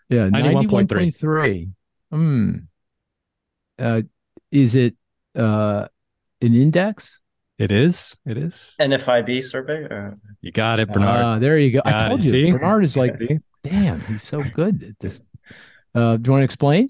yeah, 0.09 0.29
ninety-one 0.29 0.69
point 0.69 0.91
three. 1.17 1.69
Hmm. 2.11 2.57
Uh, 3.79 4.03
is 4.51 4.75
it 4.75 4.97
uh 5.35 5.89
an 6.41 6.55
index? 6.55 7.21
It 7.59 7.71
is. 7.71 8.17
It 8.27 8.37
is. 8.37 8.75
NFIB 8.81 9.43
survey. 9.45 9.85
Or... 9.85 10.19
You 10.41 10.51
got 10.51 10.81
it, 10.81 10.93
Bernard. 10.93 11.25
Uh, 11.25 11.39
there 11.39 11.57
you 11.59 11.73
go. 11.73 11.83
I 11.85 12.09
told 12.09 12.21
it. 12.21 12.25
you, 12.25 12.31
See? 12.31 12.51
Bernard 12.53 12.83
is 12.83 12.97
like, 12.97 13.15
damn, 13.63 14.01
he's 14.01 14.25
so 14.25 14.43
good 14.43 14.83
at 14.83 14.99
this. 14.99 15.23
Uh, 15.95 16.17
do 16.17 16.29
you 16.29 16.33
want 16.33 16.41
to 16.41 16.45
explain? 16.45 16.89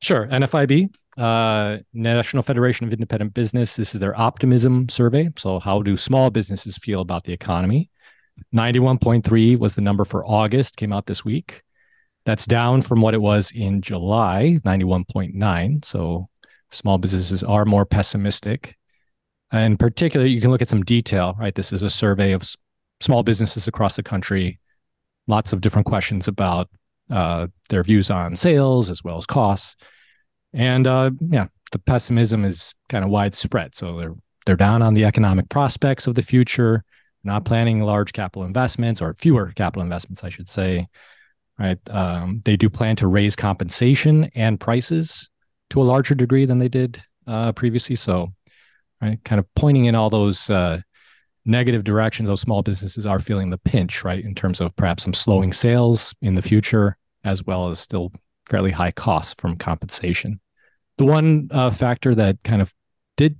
Sure. 0.00 0.26
NFIB 0.26 0.94
uh, 1.18 1.78
National 1.92 2.42
Federation 2.42 2.86
of 2.86 2.92
Independent 2.92 3.34
Business. 3.34 3.76
This 3.76 3.94
is 3.94 4.00
their 4.00 4.18
optimism 4.18 4.88
survey. 4.88 5.28
So, 5.36 5.58
how 5.58 5.82
do 5.82 5.96
small 5.96 6.30
businesses 6.30 6.76
feel 6.76 7.00
about 7.00 7.24
the 7.24 7.32
economy? 7.32 7.90
91.3 8.54 9.58
was 9.58 9.74
the 9.74 9.80
number 9.80 10.04
for 10.04 10.24
August, 10.24 10.76
came 10.76 10.92
out 10.92 11.06
this 11.06 11.24
week. 11.24 11.62
That's 12.24 12.46
down 12.46 12.82
from 12.82 13.00
what 13.00 13.14
it 13.14 13.20
was 13.20 13.50
in 13.52 13.82
July, 13.82 14.60
91.9. 14.64 15.84
So, 15.84 16.28
small 16.70 16.98
businesses 16.98 17.42
are 17.42 17.64
more 17.64 17.84
pessimistic. 17.84 18.76
In 19.52 19.76
particular, 19.76 20.26
you 20.26 20.40
can 20.40 20.50
look 20.50 20.62
at 20.62 20.68
some 20.68 20.84
detail, 20.84 21.34
right? 21.38 21.54
This 21.54 21.72
is 21.72 21.82
a 21.82 21.90
survey 21.90 22.32
of 22.32 22.48
small 23.00 23.22
businesses 23.22 23.66
across 23.66 23.96
the 23.96 24.02
country. 24.02 24.60
Lots 25.26 25.52
of 25.52 25.62
different 25.62 25.86
questions 25.86 26.28
about 26.28 26.68
uh, 27.10 27.48
their 27.70 27.82
views 27.82 28.10
on 28.10 28.36
sales 28.36 28.90
as 28.90 29.02
well 29.02 29.16
as 29.16 29.26
costs. 29.26 29.74
And 30.52 30.86
uh, 30.86 31.10
yeah, 31.20 31.46
the 31.72 31.78
pessimism 31.78 32.44
is 32.44 32.74
kind 32.88 33.04
of 33.04 33.10
widespread. 33.10 33.74
So 33.74 33.98
they're 33.98 34.14
they're 34.46 34.56
down 34.56 34.80
on 34.80 34.94
the 34.94 35.04
economic 35.04 35.48
prospects 35.50 36.06
of 36.06 36.14
the 36.14 36.22
future, 36.22 36.82
not 37.22 37.44
planning 37.44 37.80
large 37.80 38.12
capital 38.12 38.44
investments 38.44 39.02
or 39.02 39.12
fewer 39.12 39.52
capital 39.54 39.82
investments, 39.82 40.24
I 40.24 40.30
should 40.30 40.48
say. 40.48 40.88
Right? 41.58 41.78
Um, 41.90 42.40
they 42.44 42.56
do 42.56 42.70
plan 42.70 42.96
to 42.96 43.08
raise 43.08 43.36
compensation 43.36 44.30
and 44.34 44.58
prices 44.58 45.28
to 45.70 45.82
a 45.82 45.84
larger 45.84 46.14
degree 46.14 46.46
than 46.46 46.58
they 46.58 46.68
did 46.68 47.02
uh, 47.26 47.52
previously. 47.52 47.96
So, 47.96 48.32
right, 49.02 49.22
kind 49.24 49.38
of 49.38 49.46
pointing 49.54 49.86
in 49.86 49.94
all 49.94 50.08
those 50.08 50.48
uh, 50.48 50.80
negative 51.44 51.84
directions. 51.84 52.28
Those 52.28 52.40
small 52.40 52.62
businesses 52.62 53.06
are 53.06 53.18
feeling 53.18 53.50
the 53.50 53.58
pinch, 53.58 54.04
right, 54.04 54.24
in 54.24 54.34
terms 54.34 54.60
of 54.60 54.74
perhaps 54.76 55.02
some 55.02 55.14
slowing 55.14 55.52
sales 55.52 56.14
in 56.22 56.34
the 56.34 56.42
future, 56.42 56.96
as 57.24 57.44
well 57.44 57.68
as 57.68 57.80
still 57.80 58.12
fairly 58.48 58.70
high 58.70 58.90
costs 58.90 59.34
from 59.38 59.56
compensation. 59.56 60.40
The 60.96 61.04
one 61.04 61.48
uh, 61.52 61.70
factor 61.70 62.14
that 62.14 62.38
kind 62.42 62.60
of 62.62 62.74
did 63.16 63.36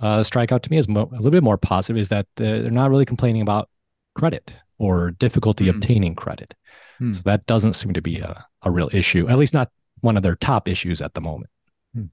uh, 0.00 0.22
strike 0.22 0.52
out 0.52 0.62
to 0.62 0.70
me 0.70 0.78
as 0.78 0.88
mo- 0.88 1.10
a 1.12 1.16
little 1.16 1.30
bit 1.30 1.42
more 1.42 1.58
positive 1.58 1.98
is 1.98 2.08
that 2.08 2.26
they're 2.36 2.70
not 2.70 2.90
really 2.90 3.04
complaining 3.04 3.42
about 3.42 3.68
credit 4.14 4.56
or 4.78 5.10
difficulty 5.12 5.66
mm. 5.66 5.70
obtaining 5.70 6.14
credit. 6.14 6.54
Mm. 7.00 7.14
So 7.14 7.22
that 7.24 7.46
doesn't 7.46 7.74
seem 7.74 7.92
to 7.92 8.02
be 8.02 8.20
a, 8.20 8.44
a 8.62 8.70
real 8.70 8.90
issue, 8.92 9.28
at 9.28 9.38
least 9.38 9.54
not 9.54 9.70
one 10.00 10.16
of 10.16 10.22
their 10.22 10.36
top 10.36 10.68
issues 10.68 11.00
at 11.00 11.14
the 11.14 11.20
moment. 11.20 11.50
Mm. 11.96 12.10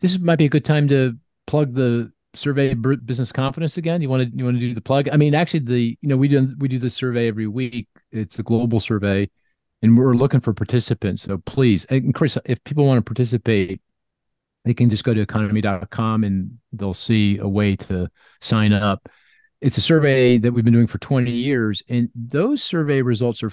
This 0.00 0.18
might 0.18 0.36
be 0.36 0.46
a 0.46 0.50
good 0.50 0.64
time 0.64 0.88
to 0.88 1.16
plug 1.46 1.74
the 1.74 2.12
survey 2.34 2.74
business 2.74 3.32
confidence 3.32 3.76
again. 3.76 4.00
You 4.00 4.08
want 4.08 4.30
to 4.30 4.36
you 4.36 4.44
want 4.44 4.56
to 4.56 4.60
do 4.60 4.74
the 4.74 4.80
plug? 4.80 5.08
I 5.10 5.16
mean, 5.16 5.34
actually, 5.34 5.60
the 5.60 5.98
you 6.00 6.08
know 6.08 6.16
we 6.16 6.28
do 6.28 6.48
we 6.58 6.68
do 6.68 6.78
this 6.78 6.94
survey 6.94 7.28
every 7.28 7.46
week. 7.46 7.88
It's 8.12 8.38
a 8.38 8.42
global 8.42 8.80
survey 8.80 9.28
and 9.82 9.96
we're 9.96 10.14
looking 10.14 10.40
for 10.40 10.52
participants. 10.52 11.22
So 11.22 11.38
please, 11.38 11.84
and 11.86 12.14
Cris, 12.14 12.38
if 12.44 12.62
people 12.64 12.86
want 12.86 12.98
to 12.98 13.08
participate, 13.08 13.80
they 14.64 14.74
can 14.74 14.90
just 14.90 15.04
go 15.04 15.14
to 15.14 15.20
economy.com 15.20 16.24
and 16.24 16.58
they'll 16.72 16.94
see 16.94 17.38
a 17.38 17.48
way 17.48 17.76
to 17.76 18.10
sign 18.40 18.72
up. 18.72 19.08
It's 19.60 19.78
a 19.78 19.82
survey 19.82 20.38
that 20.38 20.52
we've 20.52 20.64
been 20.64 20.74
doing 20.74 20.86
for 20.86 20.98
20 20.98 21.30
years. 21.30 21.82
And 21.88 22.10
those 22.14 22.62
survey 22.62 23.02
results 23.02 23.42
are 23.42 23.52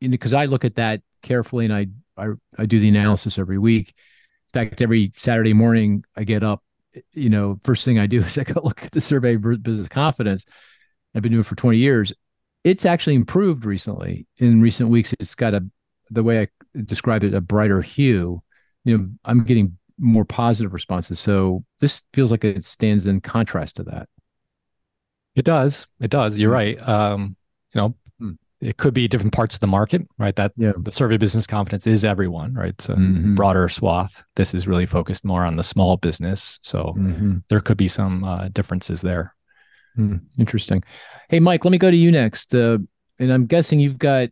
because 0.00 0.34
I 0.34 0.46
look 0.46 0.64
at 0.64 0.76
that 0.76 1.02
carefully 1.22 1.64
and 1.64 1.74
I 1.74 1.86
I 2.16 2.28
I 2.56 2.66
do 2.66 2.80
the 2.80 2.88
analysis 2.88 3.38
every 3.38 3.58
week. 3.58 3.94
In 4.54 4.60
fact, 4.60 4.82
every 4.82 5.12
Saturday 5.16 5.52
morning 5.52 6.04
I 6.16 6.24
get 6.24 6.42
up. 6.42 6.62
You 7.12 7.28
know, 7.28 7.60
first 7.64 7.84
thing 7.84 7.98
I 7.98 8.06
do 8.06 8.20
is 8.22 8.38
I 8.38 8.44
go 8.44 8.60
look 8.62 8.82
at 8.82 8.92
the 8.92 9.00
survey 9.00 9.36
business 9.36 9.88
confidence. 9.88 10.44
I've 11.14 11.22
been 11.22 11.32
doing 11.32 11.40
it 11.40 11.46
for 11.46 11.56
20 11.56 11.78
years. 11.78 12.12
It's 12.68 12.84
actually 12.84 13.14
improved 13.14 13.64
recently. 13.64 14.26
In 14.36 14.60
recent 14.60 14.90
weeks, 14.90 15.14
it's 15.18 15.34
got 15.34 15.54
a 15.54 15.64
the 16.10 16.22
way 16.22 16.42
I 16.42 16.48
described 16.84 17.24
it 17.24 17.32
a 17.32 17.40
brighter 17.40 17.80
hue. 17.80 18.42
You 18.84 18.98
know, 18.98 19.08
I'm 19.24 19.44
getting 19.44 19.78
more 19.98 20.26
positive 20.26 20.74
responses. 20.74 21.18
So 21.18 21.64
this 21.80 22.02
feels 22.12 22.30
like 22.30 22.44
it 22.44 22.64
stands 22.66 23.06
in 23.06 23.22
contrast 23.22 23.76
to 23.76 23.84
that. 23.84 24.08
It 25.34 25.46
does. 25.46 25.86
It 25.98 26.10
does. 26.10 26.36
You're 26.36 26.54
mm-hmm. 26.54 26.86
right. 26.86 26.88
Um, 26.88 27.36
you 27.74 27.80
know, 27.80 27.94
mm. 28.20 28.36
it 28.60 28.76
could 28.76 28.92
be 28.92 29.08
different 29.08 29.32
parts 29.32 29.54
of 29.54 29.60
the 29.60 29.66
market, 29.66 30.06
right? 30.18 30.36
That 30.36 30.52
yeah. 30.56 30.72
the 30.76 30.92
survey 30.92 31.16
business 31.16 31.46
confidence 31.46 31.86
is 31.86 32.04
everyone, 32.04 32.52
right? 32.52 32.70
It's 32.70 32.90
a 32.90 32.96
mm-hmm. 32.96 33.34
broader 33.34 33.68
swath. 33.70 34.22
This 34.36 34.52
is 34.52 34.68
really 34.68 34.86
focused 34.86 35.24
more 35.24 35.44
on 35.44 35.56
the 35.56 35.62
small 35.62 35.96
business. 35.96 36.58
So 36.62 36.94
mm-hmm. 36.98 37.38
there 37.48 37.60
could 37.60 37.78
be 37.78 37.88
some 37.88 38.24
uh, 38.24 38.48
differences 38.48 39.00
there. 39.00 39.34
Mm, 39.96 40.20
interesting. 40.38 40.82
Hey, 41.28 41.40
Mike, 41.40 41.64
let 41.64 41.70
me 41.70 41.78
go 41.78 41.90
to 41.90 41.96
you 41.96 42.10
next. 42.10 42.54
Uh, 42.54 42.78
and 43.18 43.32
I'm 43.32 43.46
guessing 43.46 43.80
you've 43.80 43.98
got, 43.98 44.28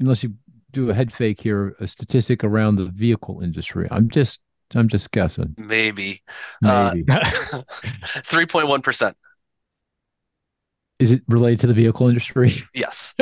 unless 0.00 0.22
you 0.22 0.34
do 0.72 0.90
a 0.90 0.94
head 0.94 1.12
fake 1.12 1.40
here, 1.40 1.74
a 1.80 1.86
statistic 1.86 2.44
around 2.44 2.76
the 2.76 2.86
vehicle 2.86 3.40
industry. 3.40 3.88
I'm 3.90 4.08
just 4.10 4.40
I'm 4.74 4.88
just 4.88 5.10
guessing. 5.12 5.54
Maybe. 5.58 6.22
Maybe. 6.60 7.04
Uh, 7.08 7.62
three 8.24 8.46
point 8.46 8.68
one 8.68 8.82
percent. 8.82 9.16
Is 10.98 11.12
it 11.12 11.22
related 11.28 11.60
to 11.60 11.66
the 11.66 11.74
vehicle 11.74 12.08
industry? 12.08 12.54
Yes. 12.74 13.14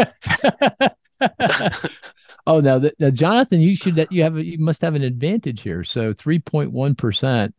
oh, 2.46 2.60
now, 2.60 2.78
the, 2.78 2.92
now, 2.98 3.10
Jonathan, 3.10 3.60
you 3.60 3.74
should 3.76 3.96
that 3.96 4.12
you 4.12 4.22
have 4.22 4.38
you 4.38 4.58
must 4.58 4.82
have 4.82 4.94
an 4.94 5.02
advantage 5.02 5.62
here. 5.62 5.84
So 5.84 6.12
three 6.12 6.38
point 6.38 6.72
one 6.72 6.94
percent. 6.94 7.54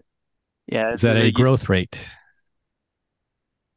Yeah, 0.68 0.94
is 0.94 1.02
that 1.02 1.18
a 1.18 1.32
growth 1.32 1.70
rate? 1.70 2.02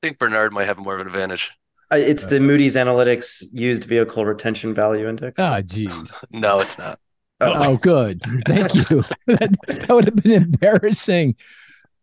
I 0.03 0.07
think 0.07 0.19
Bernard 0.19 0.53
might 0.53 0.67
have 0.67 0.79
more 0.79 0.95
of 0.95 1.01
an 1.01 1.09
advantage. 1.09 1.51
Uh, 1.91 1.97
it's 1.97 2.27
the 2.27 2.39
Moody's 2.39 2.77
Analytics 2.77 3.47
Used 3.53 3.85
Vehicle 3.85 4.25
Retention 4.25 4.75
Value 4.75 5.09
Index. 5.09 5.35
Ah, 5.39 5.57
oh, 5.57 5.63
geez. 5.63 6.25
no, 6.31 6.59
it's 6.59 6.79
not. 6.79 7.01
Oh, 7.41 7.53
oh 7.55 7.77
good. 7.79 8.23
Thank 8.47 8.75
you. 8.75 8.83
that, 9.27 9.57
that, 9.67 9.89
would 9.89 10.05
have 10.05 10.17
been 10.17 10.43
embarrassing. 10.43 11.35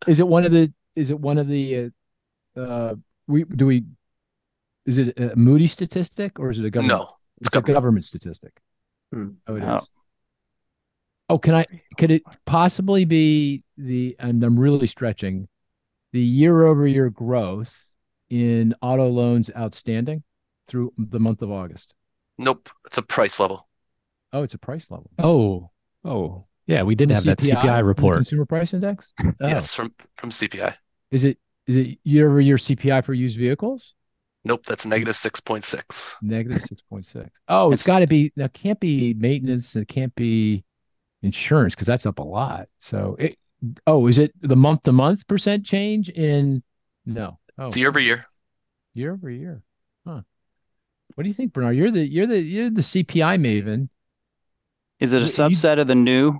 Is 0.08 0.20
it 0.20 0.28
one 0.28 0.46
of 0.46 0.52
the? 0.52 0.74
Is 0.96 1.10
it 1.10 1.20
one 1.20 1.38
of 1.38 1.48
the? 1.48 1.92
Uh, 2.58 2.60
uh 2.60 2.96
we 3.28 3.44
do 3.44 3.68
we? 3.68 3.86
Is 4.86 4.98
it 4.98 5.18
a 5.18 5.36
Moody 5.36 5.68
statistic 5.68 6.40
or 6.40 6.50
is 6.50 6.60
it 6.60 6.66
a 6.66 6.70
government? 6.70 7.00
No, 7.00 7.10
it's, 7.40 7.48
it's 7.48 7.56
a 7.56 7.62
government 7.62 8.06
statistic. 8.06 8.60
Hmm. 9.14 9.30
Oh, 9.48 9.56
it 9.56 9.64
oh. 9.64 9.76
is. 9.78 9.90
Oh, 11.30 11.38
can 11.38 11.56
I? 11.56 11.66
Could 11.98 12.12
it 12.12 12.24
possibly 12.46 13.06
be 13.06 13.64
the? 13.78 14.16
And 14.20 14.44
I'm 14.44 14.60
really 14.60 14.88
stretching. 14.88 15.48
The 16.16 16.22
year-over-year 16.22 17.10
growth 17.10 17.94
in 18.30 18.74
auto 18.82 19.10
loans 19.10 19.50
outstanding 19.54 20.24
through 20.66 20.94
the 20.98 21.20
month 21.20 21.42
of 21.42 21.52
August? 21.52 21.94
Nope, 22.38 22.70
it's 22.86 22.98
a 22.98 23.02
price 23.02 23.38
level. 23.38 23.68
Oh, 24.32 24.42
it's 24.42 24.54
a 24.54 24.58
price 24.58 24.90
level. 24.90 25.12
Oh, 25.20 25.72
oh, 26.06 26.46
yeah, 26.68 26.84
we 26.84 26.96
did 26.96 27.10
have 27.10 27.24
CPI, 27.24 27.26
that 27.26 27.40
CPI 27.40 27.86
report, 27.86 28.16
consumer 28.16 28.46
price 28.46 28.74
index. 28.74 29.12
Oh. 29.26 29.34
Yes, 29.42 29.74
from 29.74 29.92
from 30.16 30.30
CPI. 30.30 30.74
Is 31.12 31.26
it 31.26 31.38
is 31.68 31.76
it 31.76 32.00
year 32.06 32.30
over 32.30 32.40
year 32.40 32.56
CPI 32.56 33.04
for 33.04 33.14
used 33.14 33.38
vehicles? 33.38 33.94
Nope, 34.46 34.66
that's 34.66 34.86
negative 34.86 35.18
six 35.18 35.42
point 35.42 35.66
six. 35.66 36.16
Negative 36.22 36.62
six 36.62 36.82
point 36.82 37.06
six. 37.06 37.30
Oh, 37.50 37.74
it's 37.74 37.86
got 37.86 38.00
to 38.00 38.08
be. 38.08 38.32
That 38.38 38.54
can't 38.54 38.80
be 38.80 39.14
maintenance. 39.16 39.76
It 39.76 39.90
can't 39.90 40.16
be 40.16 40.64
insurance 41.24 41.76
because 41.76 41.88
that's 41.88 42.06
up 42.06 42.20
a 42.20 42.24
lot. 42.24 42.70
So 42.80 43.18
it. 43.20 43.36
Oh, 43.88 44.08
is 44.08 44.18
it 44.18 44.34
the 44.42 44.56
month 44.56 44.84
to 44.84 44.92
month 44.92 45.28
percent 45.28 45.66
change 45.66 46.10
in? 46.10 46.64
No, 47.06 47.40
Oh, 47.58 47.68
it's 47.68 47.78
year 47.78 47.90
over 47.90 48.00
year. 48.00 48.26
Year 48.94 49.14
over 49.14 49.30
year. 49.30 49.62
Huh. 50.06 50.22
What 51.16 51.24
do 51.24 51.28
you 51.28 51.34
think, 51.34 51.54
Bernard? 51.54 51.76
You're 51.76 51.92
the 51.92 52.06
you're 52.06 52.28
the 52.28 52.40
you're 52.40 52.70
the 52.70 52.82
CPI 52.82 53.40
maven. 53.40 53.90
Is 55.00 55.14
it 55.14 55.22
a 55.22 55.26
subset 55.26 55.76
you, 55.76 55.82
of 55.82 55.88
the 55.88 55.96
new? 55.96 56.38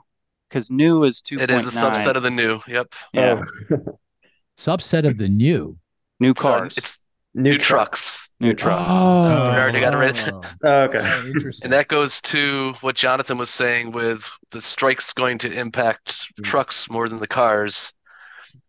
Because 0.50 0.70
new 0.70 1.04
is 1.04 1.22
two. 1.22 1.38
It 1.38 1.50
is 1.50 1.68
a 1.68 1.70
subset 1.70 2.16
of 2.16 2.24
the 2.24 2.30
new. 2.30 2.60
Yep. 2.68 2.94
Yeah. 3.14 3.42
Oh. 3.72 3.98
subset 4.58 5.08
of 5.08 5.18
the 5.18 5.28
new. 5.28 5.78
New 6.20 6.34
cars. 6.34 6.78
it's 6.78 6.98
new, 7.36 7.52
new 7.52 7.58
trucks. 7.58 8.28
trucks. 8.28 8.30
New 8.40 8.54
trucks. 8.54 8.92
Oh, 8.92 9.52
we 9.52 9.58
already 9.58 9.80
got 9.82 9.94
it 9.94 10.34
oh, 10.64 10.82
okay. 10.84 11.02
Oh, 11.04 11.52
and 11.64 11.72
that 11.72 11.88
goes 11.88 12.22
to 12.22 12.74
what 12.82 12.96
Jonathan 12.96 13.38
was 13.38 13.50
saying 13.50 13.92
with 13.92 14.30
the 14.52 14.62
strikes 14.62 15.14
going 15.14 15.38
to 15.40 15.52
impact 15.52 16.10
mm-hmm. 16.10 16.44
trucks 16.44 16.90
more 16.90 17.08
than 17.08 17.20
the 17.20 17.28
cars 17.28 17.92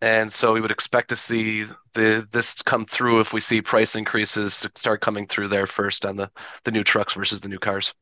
and 0.00 0.30
so 0.30 0.52
we 0.52 0.60
would 0.60 0.70
expect 0.70 1.08
to 1.08 1.16
see 1.16 1.64
the 1.94 2.26
this 2.30 2.54
come 2.62 2.84
through 2.84 3.20
if 3.20 3.32
we 3.32 3.40
see 3.40 3.62
price 3.62 3.96
increases 3.96 4.60
to 4.60 4.70
start 4.74 5.00
coming 5.00 5.26
through 5.26 5.48
there 5.48 5.66
first 5.66 6.04
on 6.04 6.16
the 6.16 6.30
the 6.64 6.70
new 6.70 6.84
trucks 6.84 7.14
versus 7.14 7.40
the 7.40 7.48
new 7.48 7.58
cars. 7.58 7.94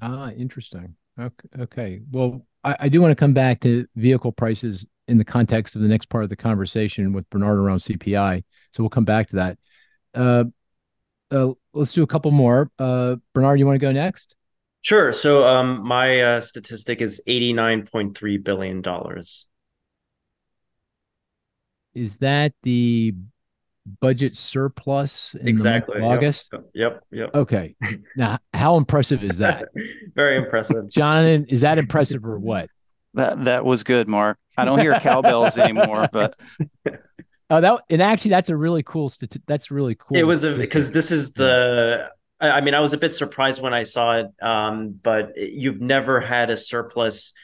Ah, 0.00 0.30
interesting. 0.30 0.94
Okay, 1.18 1.48
okay. 1.60 2.00
Well, 2.10 2.46
I, 2.64 2.76
I 2.80 2.88
do 2.88 3.00
want 3.00 3.12
to 3.12 3.16
come 3.16 3.34
back 3.34 3.60
to 3.60 3.86
vehicle 3.96 4.32
prices 4.32 4.86
in 5.08 5.18
the 5.18 5.24
context 5.24 5.76
of 5.76 5.82
the 5.82 5.88
next 5.88 6.06
part 6.06 6.24
of 6.24 6.30
the 6.30 6.36
conversation 6.36 7.12
with 7.12 7.28
Bernard 7.28 7.58
around 7.58 7.78
CPI. 7.78 8.42
So 8.72 8.82
we'll 8.82 8.90
come 8.90 9.04
back 9.04 9.28
to 9.28 9.36
that. 9.36 9.58
Uh, 10.14 10.44
uh, 11.30 11.52
let's 11.72 11.92
do 11.92 12.02
a 12.02 12.06
couple 12.06 12.30
more. 12.30 12.70
Uh, 12.78 13.16
Bernard, 13.34 13.58
you 13.58 13.66
want 13.66 13.76
to 13.76 13.84
go 13.86 13.92
next? 13.92 14.34
Sure. 14.82 15.12
So 15.12 15.46
um, 15.46 15.86
my 15.86 16.20
uh, 16.20 16.40
statistic 16.40 17.00
is 17.00 17.22
eighty 17.26 17.52
nine 17.52 17.86
point 17.86 18.16
three 18.16 18.36
billion 18.36 18.82
dollars 18.82 19.46
is 21.94 22.18
that 22.18 22.52
the 22.62 23.14
budget 24.00 24.36
surplus 24.36 25.34
in 25.34 25.48
exactly 25.48 26.00
August? 26.00 26.50
Yep. 26.52 26.70
Yep. 26.74 27.04
yep. 27.10 27.30
Okay. 27.34 27.74
now, 28.16 28.38
how 28.54 28.76
impressive 28.76 29.22
is 29.22 29.38
that? 29.38 29.68
Very 30.14 30.36
impressive. 30.36 30.88
Jonathan, 30.88 31.46
is 31.48 31.62
that 31.62 31.78
impressive 31.78 32.24
or 32.24 32.38
what? 32.38 32.68
That 33.14 33.44
that 33.44 33.64
was 33.64 33.82
good, 33.82 34.08
Mark. 34.08 34.38
I 34.56 34.64
don't 34.64 34.78
hear 34.78 34.98
cowbells 34.98 35.58
anymore, 35.58 36.08
but 36.10 36.34
oh, 37.52 37.60
that 37.60 37.80
and 37.90 38.02
actually 38.02 38.30
that's 38.30 38.50
a 38.50 38.56
really 38.56 38.82
cool. 38.82 39.08
Stati- 39.08 39.42
that's 39.46 39.70
really 39.70 39.94
cool. 39.94 40.16
It 40.16 40.24
was 40.24 40.44
because 40.44 40.92
this 40.92 41.10
is 41.10 41.34
the. 41.34 42.10
I 42.40 42.60
mean, 42.60 42.74
I 42.74 42.80
was 42.80 42.92
a 42.92 42.98
bit 42.98 43.14
surprised 43.14 43.62
when 43.62 43.72
I 43.72 43.84
saw 43.84 44.16
it, 44.16 44.26
um, 44.42 44.98
but 45.00 45.34
you've 45.36 45.80
never 45.80 46.20
had 46.20 46.50
a 46.50 46.56
surplus 46.56 47.34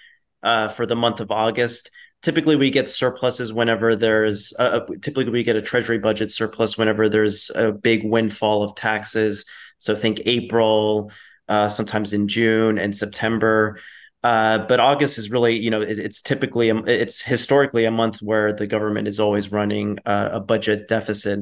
uh, 0.43 0.67
for 0.69 0.87
the 0.87 0.97
month 0.97 1.21
of 1.21 1.31
August 1.31 1.93
typically 2.23 2.57
we 2.57 2.71
get 2.71 2.89
surpluses 2.89 3.53
whenever 3.53 3.95
there's 3.95 4.53
a, 4.59 4.81
typically 5.01 5.31
we 5.31 5.43
get 5.43 5.57
a 5.57 5.63
treasury 5.63 5.99
budget 5.99 6.31
surplus 6.31 6.77
whenever 6.77 7.09
there's 7.09 7.51
a 7.55 7.73
big 7.73 8.05
windfall 8.05 8.63
of 8.63 8.75
taxes 8.75 9.45
so 9.79 9.95
think 9.95 10.21
april 10.27 11.11
uh, 11.49 11.69
sometimes 11.69 12.13
in 12.13 12.29
june 12.29 12.79
and 12.79 12.97
september 12.97 13.79
uh, 14.25 14.59
but 14.59 14.81
august 14.81 15.19
is 15.19 15.31
really 15.31 15.57
you 15.57 15.71
know 15.71 15.81
it, 15.81 15.99
it's 15.99 16.23
typically 16.23 16.71
it's 16.87 17.23
historically 17.23 17.85
a 17.85 17.91
month 17.91 18.21
where 18.21 18.53
the 18.53 18.67
government 18.67 19.09
is 19.09 19.21
always 19.21 19.53
running 19.53 19.99
uh, 20.07 20.31
a 20.33 20.41
budget 20.41 20.89
deficit 20.89 21.41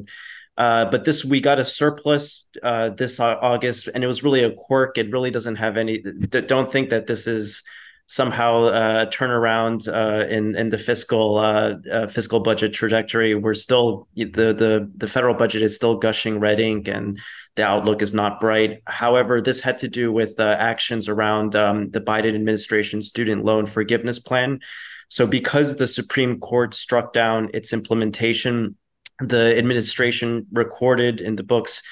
uh, 0.59 0.87
but 0.87 1.05
this 1.05 1.25
we 1.25 1.41
got 1.41 1.59
a 1.59 1.65
surplus 1.65 2.49
uh, 2.63 2.89
this 2.89 3.21
August, 3.21 3.89
and 3.95 4.03
it 4.03 4.07
was 4.07 4.25
really 4.25 4.43
a 4.43 4.53
quirk. 4.53 4.97
It 4.97 5.13
really 5.13 5.31
doesn't 5.31 5.57
have 5.57 5.77
any. 5.77 5.99
Don't 6.31 6.73
think 6.73 6.89
that 6.91 7.07
this 7.07 7.27
is 7.27 7.63
somehow 8.07 8.65
uh, 8.65 9.07
turn 9.07 9.31
around 9.31 9.89
uh, 9.89 10.27
in 10.29 10.57
in 10.57 10.69
the 10.69 10.79
fiscal 10.79 11.39
uh, 11.39 11.75
uh, 11.93 12.07
fiscal 12.07 12.41
budget 12.41 12.73
trajectory. 12.73 13.35
We're 13.35 13.55
still 13.55 14.09
the 14.15 14.25
the 14.25 14.91
the 14.97 15.09
federal 15.09 15.35
budget 15.35 15.63
is 15.63 15.75
still 15.75 15.97
gushing 15.97 16.39
red 16.41 16.61
ink, 16.61 16.89
and 16.89 17.19
the 17.57 17.65
outlook 17.65 18.03
is 18.03 18.15
not 18.15 18.41
bright. 18.41 18.83
However, 18.87 19.43
this 19.43 19.61
had 19.61 19.79
to 19.79 19.89
do 19.89 20.13
with 20.13 20.39
uh, 20.39 20.57
actions 20.59 21.09
around 21.09 21.57
um, 21.57 21.91
the 21.91 22.01
Biden 22.01 22.35
administration 22.35 23.03
student 23.03 23.45
loan 23.45 23.67
forgiveness 23.67 24.19
plan. 24.19 24.61
So, 25.09 25.27
because 25.27 25.77
the 25.77 25.87
Supreme 25.87 26.39
Court 26.39 26.75
struck 26.75 27.13
down 27.13 27.51
its 27.55 27.73
implementation, 27.73 28.77
the 29.21 29.57
administration 29.57 30.47
recorded 30.53 31.21
in 31.21 31.37
the 31.37 31.45
books 31.45 31.83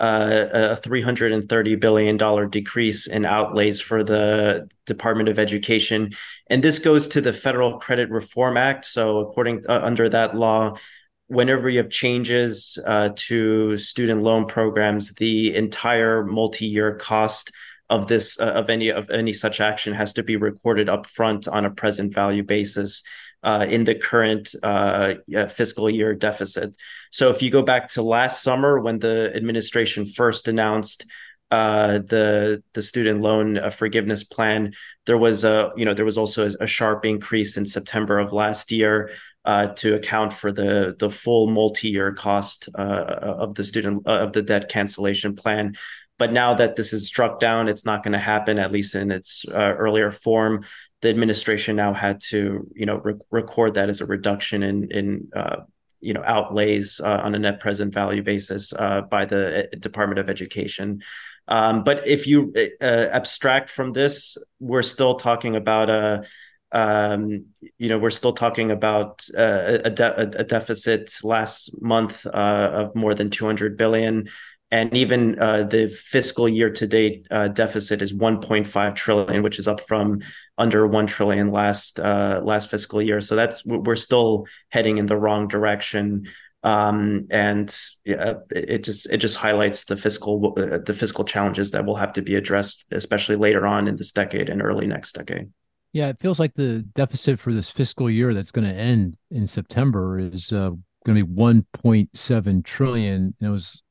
uh, 0.00 0.46
a 0.52 0.76
$330 0.76 1.80
billion 1.80 2.50
decrease 2.50 3.06
in 3.06 3.24
outlays 3.24 3.80
for 3.80 4.02
the 4.02 4.68
Department 4.86 5.28
of 5.28 5.38
Education. 5.38 6.12
And 6.48 6.62
this 6.62 6.78
goes 6.78 7.06
to 7.08 7.20
the 7.20 7.32
Federal 7.32 7.78
Credit 7.78 8.10
Reform 8.10 8.56
Act. 8.56 8.84
So, 8.86 9.18
according 9.18 9.64
uh, 9.68 9.80
under 9.82 10.08
that 10.08 10.36
law, 10.36 10.76
whenever 11.28 11.68
you 11.68 11.78
have 11.78 11.90
changes 11.90 12.78
uh, 12.86 13.10
to 13.14 13.76
student 13.78 14.22
loan 14.22 14.46
programs, 14.46 15.14
the 15.14 15.54
entire 15.54 16.24
multi-year 16.24 16.96
cost 16.96 17.52
of 17.90 18.08
this 18.08 18.40
uh, 18.40 18.52
of 18.52 18.70
any 18.70 18.88
of 18.88 19.10
any 19.10 19.32
such 19.32 19.60
action 19.60 19.94
has 19.94 20.14
to 20.14 20.22
be 20.22 20.36
recorded 20.36 20.88
upfront 20.88 21.52
on 21.52 21.64
a 21.64 21.70
present 21.70 22.14
value 22.14 22.42
basis 22.42 23.02
uh, 23.44 23.66
in 23.68 23.84
the 23.84 23.94
current 23.94 24.54
uh, 24.62 25.14
fiscal 25.48 25.88
year 25.88 26.14
deficit. 26.14 26.76
So 27.10 27.30
if 27.30 27.42
you 27.42 27.50
go 27.50 27.62
back 27.62 27.88
to 27.90 28.02
last 28.02 28.42
summer 28.42 28.80
when 28.80 28.98
the 28.98 29.30
administration 29.34 30.06
first 30.06 30.48
announced 30.48 31.06
uh, 31.50 31.98
the 31.98 32.62
the 32.72 32.82
student 32.82 33.20
loan 33.20 33.58
uh, 33.58 33.70
forgiveness 33.70 34.24
plan, 34.24 34.72
there 35.06 35.18
was 35.18 35.44
a 35.44 35.70
you 35.76 35.84
know 35.84 35.94
there 35.94 36.04
was 36.04 36.18
also 36.18 36.50
a, 36.58 36.66
sharp 36.66 37.04
increase 37.04 37.56
in 37.56 37.66
September 37.66 38.18
of 38.18 38.32
last 38.32 38.72
year 38.72 39.10
uh, 39.44 39.68
to 39.68 39.94
account 39.94 40.32
for 40.32 40.50
the 40.50 40.96
the 40.98 41.10
full 41.10 41.46
multi-year 41.46 42.12
cost 42.12 42.68
uh, 42.76 43.04
of 43.44 43.54
the 43.54 43.62
student 43.62 44.02
uh, 44.06 44.20
of 44.20 44.32
the 44.32 44.42
debt 44.42 44.68
cancellation 44.68 45.36
plan. 45.36 45.74
But 46.18 46.32
now 46.32 46.54
that 46.54 46.76
this 46.76 46.92
is 46.92 47.06
struck 47.06 47.40
down, 47.40 47.68
it's 47.68 47.84
not 47.84 48.02
going 48.02 48.12
to 48.12 48.18
happen, 48.18 48.58
at 48.58 48.70
least 48.70 48.94
in 48.94 49.10
its 49.10 49.44
earlier 49.52 50.10
form. 50.10 50.64
The 51.04 51.10
administration 51.10 51.76
now 51.76 51.92
had 51.92 52.20
to, 52.30 52.66
you 52.74 52.86
know, 52.86 52.96
re- 52.96 53.14
record 53.30 53.74
that 53.74 53.90
as 53.90 54.00
a 54.00 54.06
reduction 54.06 54.62
in 54.62 54.90
in 54.90 55.28
uh, 55.36 55.56
you 56.00 56.14
know 56.14 56.22
outlays 56.24 56.98
uh, 57.04 57.20
on 57.24 57.34
a 57.34 57.38
net 57.38 57.60
present 57.60 57.92
value 57.92 58.22
basis 58.22 58.72
uh, 58.72 59.02
by 59.02 59.26
the 59.26 59.68
Department 59.78 60.18
of 60.18 60.30
Education. 60.30 61.02
Um, 61.46 61.84
but 61.84 62.08
if 62.08 62.26
you 62.26 62.54
uh, 62.80 62.84
abstract 63.20 63.68
from 63.68 63.92
this, 63.92 64.38
we're 64.60 64.82
still 64.82 65.16
talking 65.16 65.56
about 65.56 65.90
a 65.90 66.24
um, 66.72 67.46
you 67.78 67.88
know, 67.88 67.98
we're 67.98 68.10
still 68.10 68.32
talking 68.32 68.72
about 68.72 69.24
uh, 69.38 69.78
a, 69.84 69.90
de- 69.90 70.40
a, 70.40 70.44
deficit 70.44 71.12
last 71.22 71.70
month 71.80 72.26
uh, 72.26 72.70
of 72.72 72.96
more 72.96 73.14
than 73.14 73.30
200 73.30 73.76
billion 73.76 74.28
and 74.74 74.92
even 74.92 75.38
uh, 75.38 75.62
the 75.62 75.86
fiscal 75.86 76.48
year 76.48 76.68
to 76.68 76.84
date 76.88 77.28
uh, 77.30 77.46
deficit 77.46 78.02
is 78.02 78.12
1.5 78.12 78.94
trillion, 78.96 79.44
which 79.44 79.60
is 79.60 79.68
up 79.68 79.80
from 79.80 80.20
under 80.58 80.84
1 80.84 81.06
trillion 81.06 81.52
last 81.52 82.00
uh, 82.00 82.40
last 82.42 82.72
fiscal 82.72 83.00
year. 83.00 83.20
So 83.20 83.36
that's 83.36 83.64
we're 83.64 83.94
still 83.94 84.46
heading 84.70 84.98
in 84.98 85.06
the 85.06 85.16
wrong 85.16 85.46
direction, 85.46 86.26
um, 86.64 87.28
and 87.30 87.72
it 88.04 88.82
just 88.82 89.08
it 89.12 89.18
just 89.18 89.36
highlights 89.36 89.84
the 89.84 89.94
fiscal 89.94 90.54
uh, 90.58 90.78
the 90.84 90.92
fiscal 90.92 91.24
challenges 91.24 91.70
that 91.70 91.86
will 91.86 91.94
have 91.94 92.12
to 92.14 92.22
be 92.22 92.34
addressed, 92.34 92.84
especially 92.90 93.36
later 93.36 93.68
on 93.68 93.86
in 93.86 93.94
this 93.94 94.10
decade 94.10 94.48
and 94.48 94.60
early 94.60 94.88
next 94.88 95.12
decade. 95.12 95.50
Yeah, 95.92 96.08
it 96.08 96.16
feels 96.18 96.40
like 96.40 96.54
the 96.54 96.82
deficit 96.96 97.38
for 97.38 97.52
this 97.52 97.70
fiscal 97.70 98.10
year 98.10 98.34
that's 98.34 98.50
going 98.50 98.66
to 98.66 98.74
end 98.74 99.16
in 99.30 99.46
September 99.46 100.18
is 100.18 100.50
uh, 100.50 100.70
going 101.06 101.16
to 101.16 101.24
be 101.24 101.32
1.7 101.32 102.64
trillion. 102.64 103.34
It 103.40 103.46
was 103.46 103.83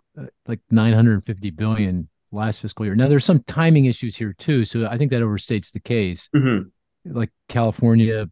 like 0.48 0.60
950 0.70 1.50
billion 1.52 2.10
last 2.32 2.62
fiscal 2.62 2.86
year. 2.86 2.96
Now 2.96 3.08
there's 3.08 3.26
some 3.26 3.44
timing 3.44 3.86
issues 3.86 4.16
here 4.16 4.34
too, 4.34 4.66
so 4.66 4.88
I 4.88 4.98
think 4.98 5.12
that 5.12 5.22
overstates 5.22 5.72
the 5.72 5.80
case. 5.80 6.30
Mm-hmm. 6.36 6.70
Like 7.14 7.32
California, 7.50 8.30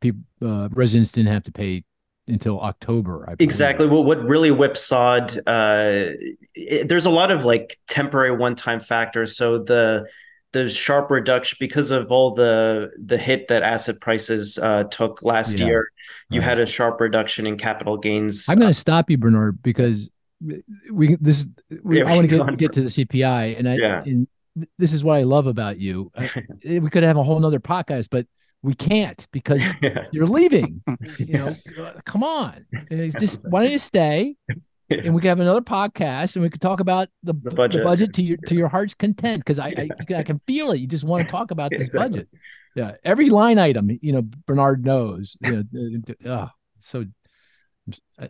people 0.00 0.22
uh, 0.42 0.68
residents 0.70 1.12
didn't 1.12 1.32
have 1.32 1.44
to 1.44 1.52
pay 1.52 1.84
until 2.28 2.60
October. 2.60 3.26
exactly. 3.38 3.86
Well, 3.86 4.04
what 4.04 4.22
really 4.28 4.50
whipsawed? 4.50 5.36
Uh, 5.46 6.12
it, 6.54 6.88
there's 6.88 7.06
a 7.06 7.10
lot 7.10 7.30
of 7.30 7.44
like 7.44 7.78
temporary 7.88 8.36
one-time 8.36 8.80
factors. 8.80 9.36
So 9.36 9.58
the 9.58 10.06
the 10.52 10.68
sharp 10.68 11.10
reduction 11.10 11.56
because 11.58 11.90
of 11.90 12.12
all 12.12 12.34
the 12.34 12.90
the 13.02 13.16
hit 13.16 13.48
that 13.48 13.62
asset 13.62 14.00
prices 14.00 14.58
uh, 14.58 14.84
took 14.84 15.22
last 15.22 15.58
yeah. 15.58 15.66
year. 15.66 15.92
You 16.30 16.40
right. 16.40 16.48
had 16.48 16.58
a 16.58 16.66
sharp 16.66 17.00
reduction 17.00 17.46
in 17.46 17.56
capital 17.56 17.96
gains. 17.96 18.46
I'm 18.48 18.58
going 18.58 18.70
to 18.70 18.78
stop 18.78 19.10
you, 19.10 19.18
Bernard, 19.18 19.62
because 19.62 20.10
we 20.90 21.16
this 21.20 21.46
we, 21.82 21.98
yeah, 21.98 22.10
I 22.10 22.16
want 22.16 22.28
to 22.28 22.36
get, 22.36 22.56
get 22.56 22.72
to 22.74 22.82
the 22.82 22.88
CPI, 22.88 23.58
and 23.58 23.68
I 23.68 23.74
yeah. 23.76 24.02
and 24.04 24.26
this 24.78 24.92
is 24.92 25.02
what 25.04 25.16
I 25.18 25.22
love 25.22 25.46
about 25.46 25.78
you. 25.78 26.10
we 26.64 26.90
could 26.90 27.02
have 27.02 27.16
a 27.16 27.22
whole 27.22 27.38
nother 27.40 27.60
podcast, 27.60 28.08
but 28.10 28.26
we 28.62 28.74
can't 28.74 29.26
because 29.32 29.62
yeah. 29.82 30.04
you're 30.12 30.26
leaving. 30.26 30.82
you 31.18 31.34
know, 31.34 31.56
come 32.04 32.22
on, 32.22 32.66
just 33.18 33.50
why 33.50 33.62
don't 33.62 33.72
you 33.72 33.78
stay? 33.78 34.36
And 34.90 35.14
we 35.14 35.22
could 35.22 35.28
have 35.28 35.40
another 35.40 35.62
podcast, 35.62 36.36
and 36.36 36.42
we 36.42 36.50
could 36.50 36.60
talk 36.60 36.80
about 36.80 37.08
the, 37.22 37.32
the, 37.32 37.50
budget. 37.50 37.80
the 37.80 37.84
budget 37.84 38.12
to 38.14 38.22
your 38.22 38.36
to 38.46 38.54
your 38.54 38.68
heart's 38.68 38.94
content 38.94 39.40
because 39.40 39.58
I, 39.58 39.68
I, 39.68 40.14
I 40.16 40.22
can 40.22 40.38
feel 40.40 40.72
it. 40.72 40.80
You 40.80 40.86
just 40.86 41.04
want 41.04 41.26
to 41.26 41.32
talk 41.32 41.50
about 41.50 41.70
this 41.70 41.80
exactly. 41.80 42.20
budget. 42.20 42.28
Yeah, 42.74 42.92
every 43.04 43.30
line 43.30 43.58
item, 43.58 43.90
you 44.02 44.12
know, 44.12 44.22
Bernard 44.46 44.84
knows. 44.84 45.36
You 45.40 45.64
know, 45.72 46.30
uh, 46.30 46.48
so 46.78 47.06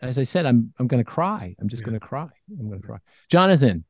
as 0.00 0.18
I 0.18 0.24
said, 0.24 0.46
I'm 0.46 0.72
I'm 0.78 0.86
going 0.86 1.02
to 1.02 1.10
cry. 1.10 1.54
I'm 1.60 1.68
just 1.68 1.82
yeah. 1.82 1.88
going 1.88 2.00
to 2.00 2.06
cry. 2.06 2.28
I'm 2.58 2.68
going 2.68 2.80
to 2.80 2.86
cry. 2.86 2.98
Jonathan, 3.30 3.84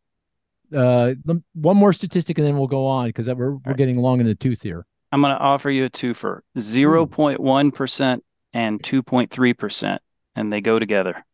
uh, 0.75 1.13
one 1.55 1.77
more 1.77 1.93
statistic 1.93 2.39
and 2.39 2.47
then 2.47 2.57
we'll 2.57 2.67
go 2.67 2.87
on 2.87 3.09
because 3.09 3.29
we're 3.29 3.35
we're 3.37 3.61
right. 3.67 3.77
getting 3.77 3.99
long 3.99 4.21
in 4.21 4.27
the 4.27 4.35
tooth 4.35 4.63
here. 4.63 4.87
I'm 5.11 5.21
going 5.21 5.35
to 5.35 5.41
offer 5.41 5.71
you 5.71 5.85
a 5.85 5.91
twofer: 5.91 6.41
zero 6.59 7.07
point 7.07 7.41
one 7.41 7.71
percent 7.71 8.25
and 8.53 8.83
two 8.83 9.03
point 9.03 9.31
three 9.31 9.55
percent, 9.55 10.01
and 10.35 10.53
they 10.53 10.61
go 10.61 10.79
together. 10.79 11.25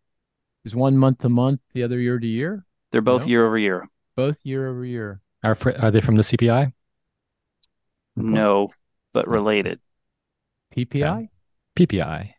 Is 0.65 0.75
one 0.75 0.99
month 0.99 1.19
to 1.19 1.29
month, 1.29 1.61
the 1.73 1.83
other 1.83 1.99
year 1.99 2.19
to 2.19 2.27
year? 2.27 2.67
They're 2.91 3.01
both 3.01 3.23
no? 3.23 3.29
year 3.29 3.47
over 3.47 3.59
year. 3.59 3.89
Both 4.17 4.41
year 4.45 4.69
over 4.69 4.85
year. 4.85 5.21
Are 5.45 5.57
are 5.79 5.91
they 5.91 6.01
from 6.01 6.17
the 6.17 6.23
CPI? 6.23 6.73
No, 8.17 8.69
but 9.13 9.29
related. 9.29 9.79
PPI. 10.77 11.29
PPI. 11.77 12.35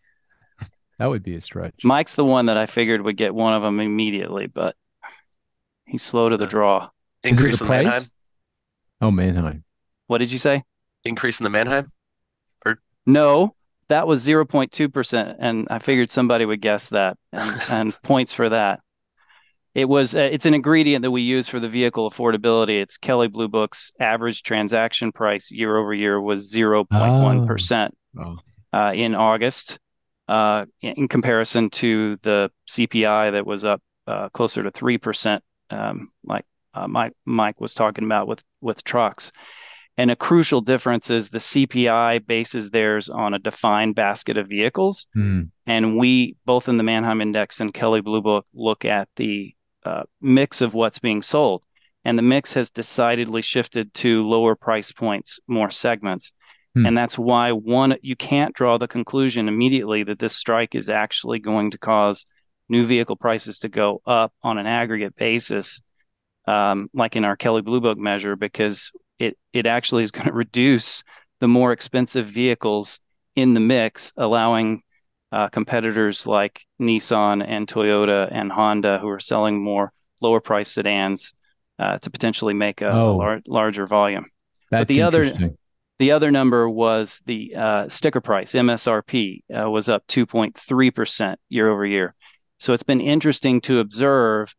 That 0.99 1.09
would 1.09 1.23
be 1.23 1.35
a 1.35 1.41
stretch. 1.41 1.81
Mike's 1.83 2.15
the 2.15 2.25
one 2.25 2.47
that 2.47 2.57
I 2.57 2.65
figured 2.65 3.01
would 3.01 3.15
get 3.15 3.33
one 3.33 3.53
of 3.53 3.63
them 3.63 3.79
immediately, 3.79 4.47
but 4.47 4.75
he's 5.85 6.03
slow 6.03 6.27
to 6.27 6.35
the 6.35 6.45
draw. 6.45 6.89
Increase 7.23 7.59
in 7.61 7.67
the 7.67 7.73
Manheim. 7.73 8.03
Oh, 9.01 9.09
Manheim. 9.09 9.63
What 10.07 10.17
did 10.17 10.29
you 10.29 10.37
say? 10.37 10.63
Increase 11.05 11.39
in 11.39 11.45
the 11.45 11.49
Manheim? 11.49 11.89
Or 12.65 12.81
no, 13.05 13.55
that 13.87 14.07
was 14.07 14.27
0.2%. 14.27 15.35
And 15.39 15.67
I 15.71 15.79
figured 15.79 16.09
somebody 16.09 16.43
would 16.43 16.59
guess 16.59 16.89
that 16.89 17.17
and, 17.31 17.61
and 17.69 18.01
points 18.03 18.33
for 18.33 18.49
that. 18.49 18.81
It 19.75 19.87
was 19.87 20.15
uh, 20.15 20.29
it's 20.31 20.47
an 20.47 20.55
ingredient 20.55 21.03
that 21.03 21.11
we 21.11 21.21
use 21.21 21.47
for 21.47 21.59
the 21.59 21.69
vehicle 21.69 22.09
affordability. 22.09 22.81
It's 22.81 22.97
Kelley 22.97 23.27
Blue 23.27 23.47
Book's 23.47 23.91
average 23.99 24.43
transaction 24.43 25.11
price 25.13 25.51
year 25.51 25.77
over 25.77 25.93
year 25.93 26.19
was 26.19 26.51
0.1% 26.51 27.89
oh. 28.17 28.21
Oh. 28.73 28.77
Uh, 28.77 28.91
in 28.93 29.15
August 29.15 29.79
uh, 30.30 30.65
in 30.82 31.07
comparison 31.07 31.71
to 31.71 32.17
the 32.21 32.51
CPI 32.69 33.32
that 33.32 33.47
was 33.47 33.65
up 33.65 33.82
uh, 34.05 34.30
closer 34.30 34.61
to 34.61 34.69
three 34.69 34.99
percent, 34.99 35.43
um, 35.71 36.11
like 36.23 36.45
uh, 36.75 36.88
Mike 36.88 37.13
Mike 37.25 37.59
was 37.59 37.73
talking 37.73 38.03
about 38.03 38.27
with 38.27 38.43
with 38.61 38.84
trucks. 38.84 39.32
And 39.97 40.11
a 40.11 40.15
crucial 40.15 40.61
difference 40.61 41.09
is 41.09 41.30
the 41.30 41.39
CPI 41.39 42.25
bases 42.25 42.69
theirs 42.69 43.09
on 43.09 43.34
a 43.34 43.39
defined 43.39 43.95
basket 43.95 44.38
of 44.38 44.47
vehicles, 44.47 45.07
mm. 45.17 45.49
and 45.65 45.97
we 45.97 46.38
both 46.45 46.69
in 46.69 46.77
the 46.77 46.84
Manheim 46.84 47.19
Index 47.21 47.59
and 47.59 47.73
Kelley 47.73 47.99
Blue 47.99 48.21
Book 48.21 48.45
look 48.53 48.86
at 48.86 49.09
the 49.17 49.53
uh, 49.84 50.03
mix 50.21 50.61
of 50.61 50.75
what's 50.75 50.99
being 50.99 51.23
sold, 51.23 51.63
and 52.05 52.17
the 52.17 52.23
mix 52.23 52.53
has 52.53 52.69
decidedly 52.69 53.41
shifted 53.41 53.93
to 53.95 54.23
lower 54.23 54.55
price 54.55 54.91
points, 54.91 55.39
more 55.47 55.71
segments. 55.71 56.32
Hmm. 56.76 56.86
And 56.86 56.97
that's 56.97 57.17
why 57.17 57.51
one 57.51 57.97
you 58.01 58.15
can't 58.15 58.53
draw 58.53 58.78
the 58.78 58.88
conclusion 58.88 59.47
immediately 59.47 60.03
that 60.03 60.20
this 60.20 60.36
strike 60.36 60.76
is 60.76 60.89
actually 60.89 61.39
going 61.39 61.72
to 61.72 61.78
cause 61.78 62.26
new 62.67 62.86
vehicle 62.86 63.15
prices 63.15 63.59
to 63.59 63.70
go 63.70 64.01
up 64.05 64.34
on 64.43 64.57
an 64.57 64.67
aggregate 64.67 65.15
basis, 65.15 65.82
um, 66.45 66.88
like 66.93 67.15
in 67.15 67.26
our 67.26 67.36
Kelley 67.36 67.61
Blue 67.61 67.82
Book 67.82 67.97
measure, 67.97 68.36
because 68.36 68.91
it 69.17 69.38
it 69.53 69.65
actually 69.65 70.03
is 70.03 70.11
going 70.11 70.28
to 70.28 70.34
reduce 70.34 71.03
the 71.39 71.47
more 71.47 71.72
expensive 71.72 72.26
vehicles 72.26 72.99
in 73.36 73.53
the 73.53 73.59
mix, 73.59 74.11
allowing 74.17 74.84
uh, 75.32 75.47
competitors 75.49 76.28
like 76.28 76.65
Nissan 76.82 77.43
and 77.45 77.67
Toyota 77.67 78.28
and 78.32 78.51
Honda, 78.51 78.99
who 78.99 79.07
are 79.09 79.20
selling 79.20 79.61
more 79.61 79.91
lower 80.22 80.41
price 80.41 80.70
sedans, 80.70 81.34
uh, 81.78 81.97
to 81.99 82.09
potentially 82.09 82.53
make 82.53 82.82
a, 82.82 82.91
oh. 82.91 83.11
a 83.11 83.15
lar- 83.15 83.41
larger 83.47 83.86
volume. 83.88 84.26
That's 84.70 84.82
but 84.82 84.88
the 84.89 85.01
other 85.01 85.55
the 85.99 86.11
other 86.11 86.31
number 86.31 86.67
was 86.69 87.21
the 87.25 87.53
uh, 87.55 87.89
sticker 87.89 88.21
price, 88.21 88.53
MSRP, 88.53 89.43
uh, 89.53 89.69
was 89.69 89.89
up 89.89 90.07
2.3% 90.07 91.35
year 91.49 91.69
over 91.69 91.85
year. 91.85 92.15
So 92.57 92.73
it's 92.73 92.83
been 92.83 93.01
interesting 93.01 93.61
to 93.61 93.79
observe 93.79 94.55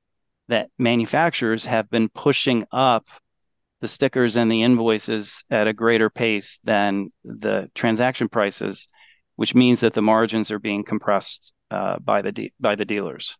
that 0.49 0.69
manufacturers 0.79 1.65
have 1.65 1.89
been 1.91 2.11
pushing 2.11 2.67
up 2.73 3.09
the 3.81 3.89
stickers 3.89 4.37
and 4.37 4.53
the 4.53 4.63
invoices 4.63 5.45
at 5.51 5.67
a 5.67 5.73
greater 5.73 6.11
pace 6.11 6.61
than 6.65 7.11
the 7.25 7.71
transaction 7.75 8.29
prices, 8.29 8.87
which 9.37 9.55
means 9.55 9.81
that 9.81 9.95
the 9.95 10.03
margins 10.03 10.51
are 10.51 10.59
being 10.59 10.85
compressed 10.85 11.55
uh, 11.71 11.99
by 12.01 12.21
the 12.21 12.33
de- 12.33 12.53
by 12.61 12.75
the 12.75 12.85
dealers. 12.85 13.39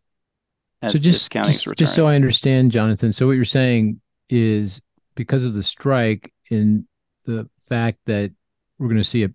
so 0.91 0.97
just, 0.97 1.31
just, 1.31 1.67
just 1.77 1.93
so 1.93 2.07
I 2.07 2.15
understand, 2.15 2.71
Jonathan. 2.71 3.13
So 3.13 3.27
what 3.27 3.33
you're 3.33 3.45
saying 3.45 4.01
is 4.29 4.81
because 5.13 5.43
of 5.43 5.53
the 5.53 5.61
strike 5.61 6.33
in 6.49 6.87
the 7.25 7.47
fact 7.75 7.99
that 8.05 8.31
we're 8.77 8.87
going 8.87 8.97
to 8.97 9.03
see 9.03 9.23
a, 9.23 9.29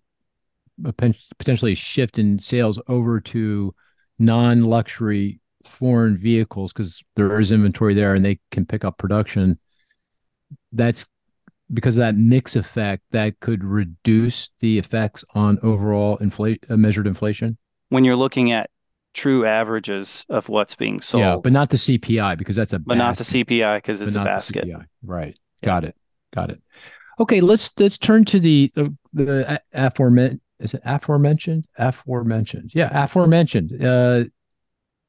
a 0.84 0.93
potentially 1.39 1.74
shift 1.74 2.18
in 2.18 2.39
sales 2.39 2.80
over 2.89 3.18
to 3.20 3.74
non-luxury 4.18 5.41
foreign 5.64 6.18
vehicles 6.18 6.72
because 6.72 7.03
there 7.16 7.41
is 7.41 7.51
inventory 7.51 7.95
there 7.95 8.14
and 8.14 8.24
they 8.24 8.39
can 8.51 8.64
pick 8.64 8.84
up 8.84 8.99
production 8.99 9.59
that's 10.72 11.07
because 11.72 11.97
of 11.97 12.01
that 12.01 12.14
mix 12.14 12.55
effect 12.55 13.03
that 13.11 13.41
could 13.41 13.64
reduce 13.64 14.51
the 14.61 14.78
effects 14.78 15.24
on 15.34 15.59
overall 15.62 16.16
inflate 16.18 16.64
uh, 16.70 16.76
measured 16.76 17.07
inflation 17.07 17.57
when 17.89 18.05
you're 18.05 18.16
looking 18.16 18.53
at 18.53 18.70
true 19.14 19.47
averages 19.47 20.26
of 20.28 20.49
what's 20.49 20.76
being 20.76 21.01
sold. 21.01 21.22
Yeah, 21.22 21.37
but 21.43 21.51
not 21.51 21.70
the 21.70 21.78
CPI 21.78 22.39
because 22.39 22.55
that's 22.55 22.72
a 22.72 22.78
but 22.78 22.99
not 22.99 23.16
the 23.16 23.24
CPI 23.24 23.78
because 23.78 24.01
it's 24.01 24.14
a 24.14 24.22
basket. 24.22 24.68
Right. 25.03 25.37
Yeah. 25.62 25.66
Got 25.66 25.84
it. 25.84 25.97
Got 26.32 26.51
it. 26.51 26.62
Okay, 27.18 27.40
let's 27.40 27.70
let's 27.78 27.98
turn 27.98 28.24
to 28.26 28.40
the 28.40 28.70
the, 28.74 28.94
the 29.12 29.62
aforementioned. 29.72 30.40
Is 30.58 30.74
it 30.74 30.82
aforementioned? 30.84 31.66
Aforementioned. 31.78 32.70
Yeah, 32.74 32.90
aforementioned. 32.92 33.84
Uh, 33.84 34.24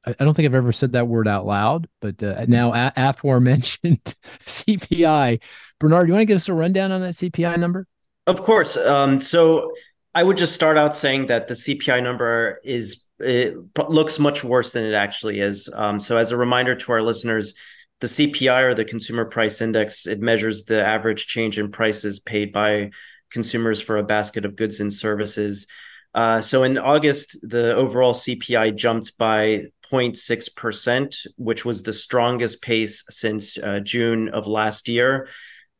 I, 0.05 0.15
I 0.19 0.23
don't 0.23 0.33
think 0.33 0.45
I've 0.45 0.55
ever 0.55 0.71
said 0.71 0.93
that 0.93 1.07
word 1.07 1.27
out 1.27 1.45
loud, 1.45 1.87
but 2.01 2.21
uh, 2.21 2.45
now 2.47 2.73
a- 2.73 2.93
aforementioned 2.95 4.01
CPI. 4.45 5.41
Bernard, 5.79 6.05
do 6.05 6.07
you 6.07 6.13
want 6.13 6.21
to 6.21 6.25
give 6.25 6.37
us 6.37 6.49
a 6.49 6.53
rundown 6.53 6.91
on 6.91 7.01
that 7.01 7.13
CPI 7.13 7.57
number? 7.57 7.87
Of 8.25 8.41
course. 8.41 8.75
Um, 8.75 9.19
so 9.19 9.71
I 10.13 10.23
would 10.23 10.37
just 10.37 10.53
start 10.53 10.77
out 10.77 10.95
saying 10.95 11.27
that 11.27 11.47
the 11.47 11.53
CPI 11.53 12.03
number 12.03 12.59
is 12.63 13.05
it 13.19 13.55
looks 13.89 14.19
much 14.19 14.43
worse 14.43 14.73
than 14.73 14.83
it 14.83 14.93
actually 14.93 15.39
is. 15.39 15.69
Um, 15.73 15.99
so 15.99 16.17
as 16.17 16.31
a 16.31 16.37
reminder 16.37 16.75
to 16.75 16.91
our 16.91 17.01
listeners, 17.01 17.53
the 17.99 18.07
CPI 18.07 18.61
or 18.61 18.73
the 18.73 18.85
Consumer 18.85 19.25
Price 19.25 19.61
Index 19.61 20.05
it 20.07 20.19
measures 20.19 20.65
the 20.65 20.85
average 20.85 21.27
change 21.27 21.57
in 21.57 21.71
prices 21.71 22.19
paid 22.19 22.51
by 22.51 22.91
consumers 23.31 23.81
for 23.81 23.97
a 23.97 24.03
basket 24.03 24.45
of 24.45 24.55
goods 24.55 24.79
and 24.79 24.93
services. 24.93 25.67
Uh, 26.13 26.41
so 26.41 26.63
in 26.63 26.77
August, 26.77 27.37
the 27.41 27.75
overall 27.75 28.13
CPI 28.13 28.75
jumped 28.75 29.17
by 29.17 29.63
0.6%, 29.91 31.27
which 31.37 31.65
was 31.65 31.83
the 31.83 31.93
strongest 31.93 32.61
pace 32.61 33.03
since 33.09 33.57
uh, 33.57 33.79
June 33.79 34.29
of 34.29 34.47
last 34.47 34.87
year. 34.87 35.27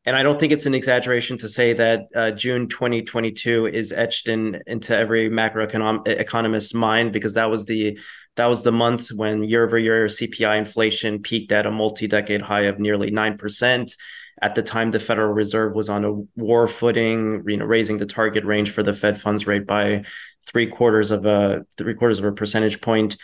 And 0.06 0.16
I 0.16 0.24
don't 0.24 0.40
think 0.40 0.54
it's 0.54 0.66
an 0.66 0.74
exaggeration 0.74 1.38
to 1.40 1.50
say 1.50 1.74
that 1.74 2.08
uh, 2.16 2.32
June 2.32 2.70
2022 2.70 3.66
is 3.66 3.92
etched 3.92 4.30
in 4.30 4.62
into 4.66 4.96
every 4.96 5.30
macroeconomist's 5.30 6.74
mind 6.74 7.12
because 7.12 7.34
that 7.34 7.52
was 7.52 7.66
the 7.66 8.00
that 8.38 8.46
was 8.46 8.64
the 8.64 8.72
month 8.72 9.10
when 9.12 9.44
year 9.44 9.66
over 9.66 9.78
year 9.78 10.06
CPI 10.06 10.58
inflation 10.58 11.22
peaked 11.22 11.52
at 11.52 11.66
a 11.66 11.72
multi-decade 11.72 12.42
high 12.42 12.62
of 12.64 12.80
nearly 12.80 13.12
nine 13.12 13.38
percent. 13.38 13.96
At 14.40 14.54
the 14.54 14.62
time, 14.62 14.92
the 14.92 15.00
Federal 15.00 15.34
Reserve 15.34 15.74
was 15.74 15.90
on 15.90 16.06
a 16.06 16.14
war 16.40 16.68
footing, 16.68 17.44
you 17.48 17.58
know, 17.58 17.66
raising 17.66 17.98
the 17.98 18.06
target 18.06 18.46
range 18.46 18.70
for 18.70 18.84
the 18.84 18.94
Fed 18.94 19.20
funds 19.20 19.48
rate 19.48 19.66
by 19.66 20.06
three 20.46 20.68
quarters 20.68 21.10
of 21.12 21.26
a 21.26 21.66
three 21.78 21.96
quarters 21.96 22.20
of 22.20 22.26
a 22.26 22.32
percentage 22.32 22.80
point. 22.80 23.18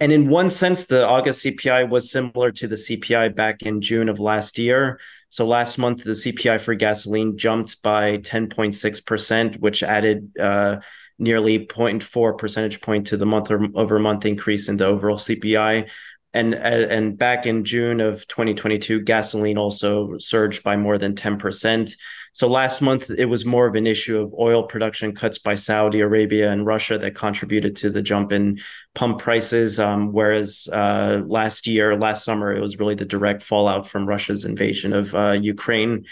And 0.00 0.10
in 0.10 0.28
one 0.28 0.50
sense, 0.50 0.86
the 0.86 1.06
August 1.06 1.44
CPI 1.44 1.88
was 1.88 2.10
similar 2.10 2.50
to 2.52 2.66
the 2.66 2.74
CPI 2.74 3.36
back 3.36 3.62
in 3.62 3.80
June 3.80 4.08
of 4.08 4.18
last 4.18 4.58
year. 4.58 4.98
So 5.28 5.46
last 5.46 5.78
month, 5.78 6.02
the 6.02 6.12
CPI 6.12 6.60
for 6.60 6.74
gasoline 6.74 7.36
jumped 7.36 7.82
by 7.82 8.18
10.6%, 8.18 9.60
which 9.60 9.82
added 9.82 10.30
uh, 10.38 10.78
nearly 11.18 11.66
0.4 11.66 12.38
percentage 12.38 12.80
point 12.80 13.06
to 13.08 13.16
the 13.16 13.26
month 13.26 13.50
over 13.50 13.98
month 13.98 14.26
increase 14.26 14.68
in 14.68 14.76
the 14.76 14.86
overall 14.86 15.16
CPI 15.16 15.88
and 16.34 16.52
and 16.52 17.16
back 17.16 17.46
in 17.46 17.64
June 17.64 18.00
of 18.00 18.26
2022, 18.26 19.02
gasoline 19.02 19.56
also 19.56 20.18
surged 20.18 20.64
by 20.64 20.76
more 20.76 20.98
than 20.98 21.14
10%. 21.14 21.96
So 22.32 22.48
last 22.48 22.82
month 22.82 23.08
it 23.08 23.26
was 23.26 23.46
more 23.46 23.68
of 23.68 23.76
an 23.76 23.86
issue 23.86 24.18
of 24.18 24.34
oil 24.34 24.64
production 24.64 25.14
cuts 25.14 25.38
by 25.38 25.54
Saudi 25.54 26.00
Arabia 26.00 26.50
and 26.50 26.66
Russia 26.66 26.98
that 26.98 27.14
contributed 27.14 27.76
to 27.76 27.90
the 27.90 28.02
jump 28.02 28.32
in 28.32 28.58
pump 28.96 29.20
prices. 29.20 29.78
Um, 29.78 30.12
whereas 30.12 30.68
uh, 30.72 31.22
last 31.24 31.68
year, 31.68 31.96
last 31.96 32.24
summer, 32.24 32.52
it 32.52 32.60
was 32.60 32.80
really 32.80 32.96
the 32.96 33.04
direct 33.04 33.40
fallout 33.40 33.86
from 33.86 34.04
Russia's 34.04 34.44
invasion 34.44 34.92
of 34.92 35.14
uh, 35.14 35.38
Ukraine. 35.40 36.04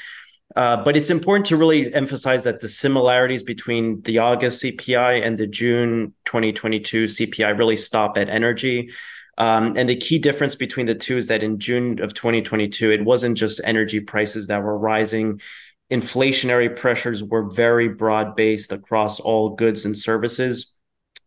Uh, 0.54 0.82
but 0.82 0.96
it's 0.96 1.10
important 1.10 1.46
to 1.46 1.56
really 1.56 1.92
emphasize 1.94 2.44
that 2.44 2.60
the 2.60 2.68
similarities 2.68 3.42
between 3.42 4.02
the 4.02 4.18
August 4.18 4.62
CPI 4.62 5.24
and 5.24 5.38
the 5.38 5.46
June 5.46 6.12
2022 6.26 7.06
CPI 7.06 7.56
really 7.56 7.76
stop 7.76 8.18
at 8.18 8.28
energy. 8.28 8.90
Um, 9.38 9.74
and 9.76 9.88
the 9.88 9.96
key 9.96 10.18
difference 10.18 10.54
between 10.54 10.86
the 10.86 10.94
two 10.94 11.16
is 11.16 11.28
that 11.28 11.42
in 11.42 11.58
June 11.58 12.00
of 12.00 12.12
2022, 12.12 12.90
it 12.90 13.04
wasn't 13.04 13.38
just 13.38 13.62
energy 13.64 14.00
prices 14.00 14.48
that 14.48 14.62
were 14.62 14.76
rising. 14.76 15.40
Inflationary 15.90 16.74
pressures 16.74 17.24
were 17.24 17.50
very 17.50 17.88
broad 17.88 18.36
based 18.36 18.72
across 18.72 19.20
all 19.20 19.50
goods 19.50 19.86
and 19.86 19.96
services, 19.96 20.74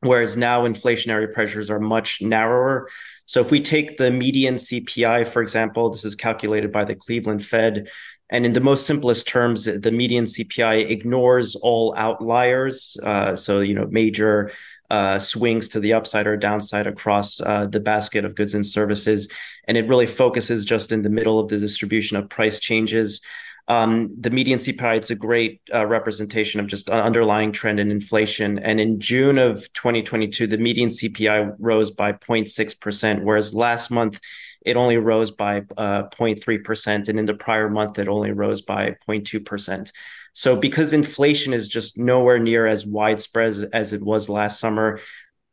whereas 0.01 0.37
now 0.37 0.63
inflationary 0.63 1.31
pressures 1.33 1.71
are 1.71 1.79
much 1.79 2.21
narrower. 2.21 2.89
So 3.25 3.41
if 3.41 3.49
we 3.49 3.59
take 3.59 3.97
the 3.97 4.11
median 4.11 4.55
CPI, 4.55 5.27
for 5.27 5.41
example, 5.41 5.89
this 5.89 6.05
is 6.05 6.15
calculated 6.15 6.71
by 6.71 6.85
the 6.85 6.95
Cleveland 6.95 7.43
Fed. 7.43 7.89
And 8.29 8.45
in 8.45 8.53
the 8.53 8.61
most 8.61 8.87
simplest 8.87 9.27
terms, 9.27 9.65
the 9.65 9.91
median 9.91 10.25
CPI 10.25 10.89
ignores 10.89 11.55
all 11.55 11.93
outliers. 11.95 12.97
Uh, 13.03 13.35
so, 13.35 13.59
you 13.59 13.75
know, 13.75 13.87
major 13.89 14.51
uh, 14.89 15.19
swings 15.19 15.69
to 15.69 15.79
the 15.79 15.93
upside 15.93 16.27
or 16.27 16.37
downside 16.37 16.87
across 16.87 17.39
uh, 17.41 17.67
the 17.67 17.79
basket 17.79 18.25
of 18.25 18.35
goods 18.35 18.53
and 18.53 18.65
services. 18.65 19.27
And 19.67 19.77
it 19.77 19.87
really 19.87 20.05
focuses 20.05 20.65
just 20.65 20.91
in 20.91 21.01
the 21.01 21.09
middle 21.09 21.39
of 21.39 21.49
the 21.49 21.59
distribution 21.59 22.17
of 22.17 22.29
price 22.29 22.59
changes. 22.59 23.21
Um, 23.67 24.07
the 24.19 24.29
median 24.29 24.59
CPI, 24.59 24.97
it's 24.97 25.09
a 25.09 25.15
great 25.15 25.59
uh, 25.73 25.87
representation 25.87 26.59
of 26.59 26.67
just 26.67 26.89
underlying 26.89 27.51
trend 27.51 27.79
in 27.79 27.89
inflation. 27.89 28.59
And 28.59 28.79
in 28.79 28.99
June 28.99 29.39
of 29.39 29.71
2022, 29.73 30.45
the 30.45 30.59
median 30.59 30.89
CPI 30.89 31.55
rose 31.57 31.89
by 31.89 32.13
0.6%, 32.13 33.23
whereas 33.23 33.55
last 33.55 33.89
month 33.89 34.19
it 34.65 34.75
only 34.75 34.97
rose 34.97 35.31
by 35.31 35.63
uh, 35.77 36.03
0.3%. 36.09 37.07
And 37.07 37.19
in 37.19 37.25
the 37.25 37.33
prior 37.33 37.69
month, 37.69 37.99
it 37.99 38.07
only 38.07 38.31
rose 38.31 38.61
by 38.61 38.95
0.2%. 39.07 39.91
So 40.33 40.57
because 40.57 40.91
inflation 40.91 41.53
is 41.53 41.67
just 41.67 41.97
nowhere 41.97 42.39
near 42.39 42.67
as 42.67 42.85
widespread 42.85 43.47
as, 43.47 43.63
as 43.63 43.93
it 43.93 44.01
was 44.01 44.27
last 44.27 44.59
summer, 44.59 44.99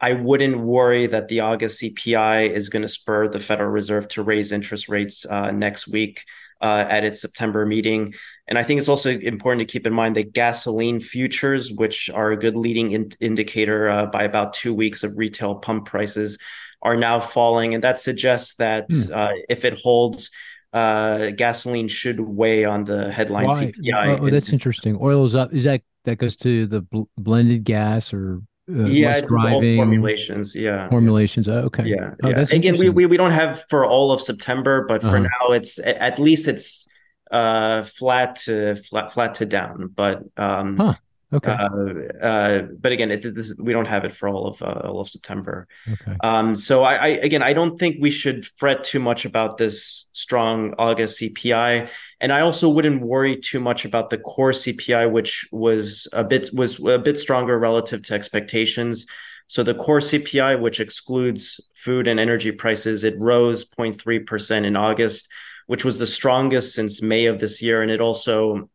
I 0.01 0.15
wouldn't 0.15 0.59
worry 0.59 1.07
that 1.07 1.29
the 1.29 1.41
August 1.41 1.81
CPI 1.81 2.51
is 2.51 2.69
going 2.69 2.83
to 2.83 2.89
spur 2.89 3.29
the 3.29 3.39
Federal 3.39 3.71
Reserve 3.71 4.09
to 4.09 4.23
raise 4.25 4.51
interest 4.51 4.89
rates 4.89 5.25
uh, 5.25 5.53
next 5.53 5.87
week 5.87 6.25
uh, 6.61 6.85
at 6.89 7.05
its 7.05 7.21
September 7.21 7.65
meeting. 7.67 8.15
And 8.49 8.59
I 8.59 8.65
think 8.65 8.79
it's 8.79 8.89
also 8.89 9.11
important 9.11 9.67
to 9.67 9.73
keep 9.73 9.87
in 9.87 9.93
mind 9.93 10.17
that 10.17 10.33
gasoline 10.33 10.99
futures, 10.99 11.73
which 11.73 12.11
are 12.11 12.33
a 12.33 12.37
good 12.37 12.57
leading 12.57 12.91
in- 12.91 13.11
indicator 13.21 13.89
uh, 13.89 14.07
by 14.07 14.25
about 14.25 14.55
two 14.55 14.75
weeks 14.75 15.05
of 15.05 15.17
retail 15.17 15.57
pump 15.57 15.87
prices, 15.87 16.39
are 16.83 16.97
now 16.97 17.21
falling. 17.21 17.75
And 17.75 17.85
that 17.85 17.99
suggests 17.99 18.57
that 18.57 18.89
mm. 18.89 19.43
if 19.49 19.65
it 19.65 19.79
holds, 19.81 20.31
uh, 20.73 21.31
gasoline 21.31 21.89
should 21.89 22.21
weigh 22.21 22.65
on 22.65 22.85
the 22.85 23.11
headline 23.11 23.47
Why? 23.47 23.73
CPI. 23.73 24.21
Oh, 24.21 24.31
that's 24.31 24.53
interesting. 24.53 24.99
Oil 25.01 25.25
is 25.25 25.35
up. 25.35 25.53
Is 25.53 25.65
that 25.65 25.83
that 26.05 26.17
goes 26.17 26.37
to 26.39 26.67
the 26.67 26.81
bl- 26.81 27.03
blended 27.17 27.65
gas 27.65 28.13
or 28.13 28.41
uh, 28.71 28.85
yeah, 28.85 29.17
it's 29.17 29.29
driving 29.29 29.77
formulations. 29.77 30.57
Yeah, 30.57 30.89
formulations. 30.89 31.49
Oh, 31.49 31.65
okay. 31.65 31.85
Yeah, 31.85 32.15
oh, 32.23 32.29
yeah. 32.29 32.47
Again, 32.51 32.79
we, 32.79 32.89
we 32.89 33.07
we 33.07 33.17
don't 33.17 33.33
have 33.33 33.65
for 33.69 33.85
all 33.85 34.13
of 34.13 34.21
September, 34.21 34.87
but 34.89 35.03
for 35.03 35.09
uh-huh. 35.09 35.29
now, 35.49 35.53
it's 35.53 35.79
at 35.81 36.19
least 36.19 36.49
it's 36.49 36.89
uh 37.31 37.83
flat 37.83 38.37
to 38.37 38.77
flat 38.77 39.13
flat 39.13 39.35
to 39.37 39.47
down. 39.47 39.91
But 39.95 40.23
um, 40.37 40.77
huh. 40.77 40.95
Okay. 41.33 41.51
Uh, 41.51 42.25
uh, 42.25 42.63
but 42.79 42.93
again, 42.93 43.11
it, 43.11 43.23
this, 43.35 43.57
we 43.59 43.73
don't 43.73 43.87
have 43.87 44.05
it 44.05 44.13
for 44.13 44.29
all 44.29 44.47
of 44.47 44.63
uh, 44.63 44.83
all 44.85 45.01
of 45.01 45.09
September. 45.09 45.67
Okay. 45.91 46.17
Um, 46.21 46.55
so 46.55 46.83
I, 46.83 46.95
I, 46.95 47.09
again, 47.09 47.43
I 47.43 47.55
don't 47.55 47.79
think 47.79 47.97
we 48.01 48.11
should 48.11 48.45
fret 48.45 48.85
too 48.85 49.01
much 49.01 49.25
about 49.25 49.57
this 49.57 50.11
strong 50.13 50.75
August 50.79 51.21
CPI, 51.21 51.89
and 52.21 52.33
I 52.33 52.41
also 52.41 52.69
wouldn't 52.69 53.01
worry 53.01 53.37
too 53.37 53.61
much 53.61 53.85
about 53.85 54.11
the 54.11 54.19
core 54.19 54.53
CPI, 54.53 55.11
which 55.11 55.49
was 55.53 56.07
a 56.13 56.23
bit 56.23 56.51
was 56.53 56.79
a 56.85 56.99
bit 56.99 57.19
stronger 57.19 57.59
relative 57.59 58.03
to 58.03 58.15
expectations. 58.15 59.07
So 59.47 59.63
the 59.63 59.75
core 59.75 60.01
CPI, 60.01 60.61
which 60.61 60.81
excludes 60.81 61.61
food 61.75 62.09
and 62.09 62.21
energy 62.21 62.53
prices, 62.53 63.05
it 63.05 63.19
rose 63.19 63.65
0.3 63.65 64.27
percent 64.27 64.67
in 64.67 64.77
August, 64.77 65.29
which 65.67 65.85
was 65.85 65.99
the 65.99 66.07
strongest 66.07 66.75
since 66.75 67.01
May 67.01 67.25
of 67.25 67.41
this 67.41 67.63
year, 67.63 67.81
and 67.81 67.91
it 67.91 68.03
also 68.03 68.69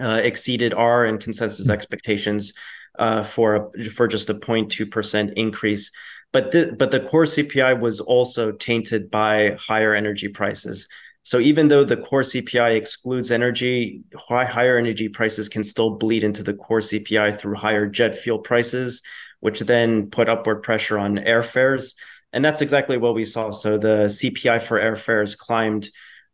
uh, 0.00 0.20
exceeded 0.22 0.74
our 0.74 1.04
and 1.04 1.20
consensus 1.20 1.66
mm-hmm. 1.66 1.72
expectations 1.72 2.52
uh, 2.98 3.22
for 3.22 3.72
a, 3.76 3.90
for 3.90 4.08
just 4.08 4.30
a 4.30 4.34
0.2 4.34 4.90
percent 4.90 5.32
increase. 5.36 5.90
But 6.32 6.52
the 6.52 6.74
but 6.78 6.90
the 6.90 7.00
core 7.00 7.24
CPI 7.24 7.80
was 7.80 8.00
also 8.00 8.52
tainted 8.52 9.10
by 9.10 9.56
higher 9.58 9.94
energy 9.94 10.28
prices. 10.28 10.86
So 11.22 11.38
even 11.38 11.68
though 11.68 11.84
the 11.84 11.96
core 11.96 12.22
CPI 12.22 12.76
excludes 12.76 13.30
energy, 13.30 14.02
high, 14.16 14.46
higher 14.46 14.78
energy 14.78 15.08
prices 15.08 15.48
can 15.48 15.62
still 15.62 15.90
bleed 15.90 16.24
into 16.24 16.42
the 16.42 16.54
core 16.54 16.80
CPI 16.80 17.38
through 17.38 17.56
higher 17.56 17.86
jet 17.86 18.14
fuel 18.14 18.38
prices, 18.38 19.02
which 19.40 19.60
then 19.60 20.08
put 20.08 20.28
upward 20.28 20.62
pressure 20.62 20.98
on 20.98 21.16
airfares. 21.16 21.92
And 22.32 22.44
that's 22.44 22.62
exactly 22.62 22.96
what 22.96 23.14
we 23.14 23.24
saw. 23.24 23.50
So 23.50 23.76
the 23.76 24.06
CPI 24.06 24.62
for 24.62 24.80
airfares 24.80 25.36
climbed 25.36 25.90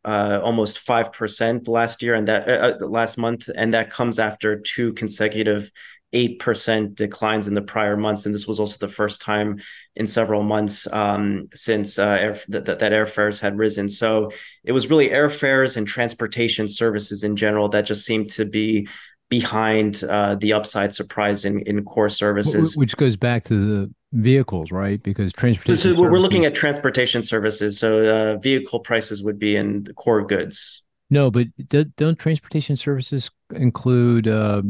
uh, 0.06 0.40
almost 0.42 0.78
five 0.78 1.12
percent 1.12 1.68
last 1.68 2.02
year, 2.02 2.14
and 2.14 2.28
that 2.28 2.48
uh, 2.48 2.52
uh, 2.80 2.86
last 2.86 3.18
month, 3.18 3.50
and 3.54 3.74
that 3.74 3.90
comes 3.90 4.18
after 4.18 4.60
two 4.60 4.92
consecutive 4.92 5.70
eight 6.12 6.38
percent 6.38 6.94
declines 6.94 7.48
in 7.48 7.54
the 7.54 7.62
prior 7.62 7.96
months, 7.96 8.24
and 8.24 8.34
this 8.34 8.46
was 8.46 8.60
also 8.60 8.78
the 8.78 8.92
first 8.92 9.20
time 9.20 9.60
in 9.96 10.06
several 10.06 10.42
months 10.42 10.86
um, 10.92 11.48
since 11.52 11.98
uh, 11.98 12.06
air, 12.06 12.38
that, 12.48 12.64
that 12.64 12.92
airfares 12.92 13.40
had 13.40 13.58
risen. 13.58 13.88
So 13.88 14.30
it 14.64 14.72
was 14.72 14.88
really 14.88 15.08
airfares 15.08 15.76
and 15.76 15.86
transportation 15.86 16.68
services 16.68 17.24
in 17.24 17.34
general 17.34 17.68
that 17.70 17.86
just 17.86 18.06
seemed 18.06 18.30
to 18.30 18.44
be 18.44 18.88
behind 19.28 20.04
uh, 20.04 20.36
the 20.36 20.52
upside 20.52 20.94
surprise 20.94 21.44
in, 21.44 21.60
in 21.62 21.84
core 21.84 22.08
services. 22.08 22.76
Which 22.76 22.96
goes 22.96 23.16
back 23.16 23.44
to 23.44 23.54
the 23.54 23.94
vehicles, 24.16 24.72
right? 24.72 25.02
Because 25.02 25.32
transportation. 25.32 25.78
So, 25.78 25.94
so 25.94 26.00
we're 26.00 26.18
looking 26.18 26.44
at 26.44 26.54
transportation 26.54 27.22
services. 27.22 27.78
So 27.78 28.06
uh, 28.06 28.36
vehicle 28.38 28.80
prices 28.80 29.22
would 29.22 29.38
be 29.38 29.56
in 29.56 29.84
the 29.84 29.94
core 29.94 30.24
goods. 30.24 30.82
No, 31.10 31.30
but 31.30 31.46
do, 31.68 31.84
not 32.00 32.18
transportation 32.18 32.76
services 32.76 33.30
include 33.54 34.26
uh, 34.26 34.62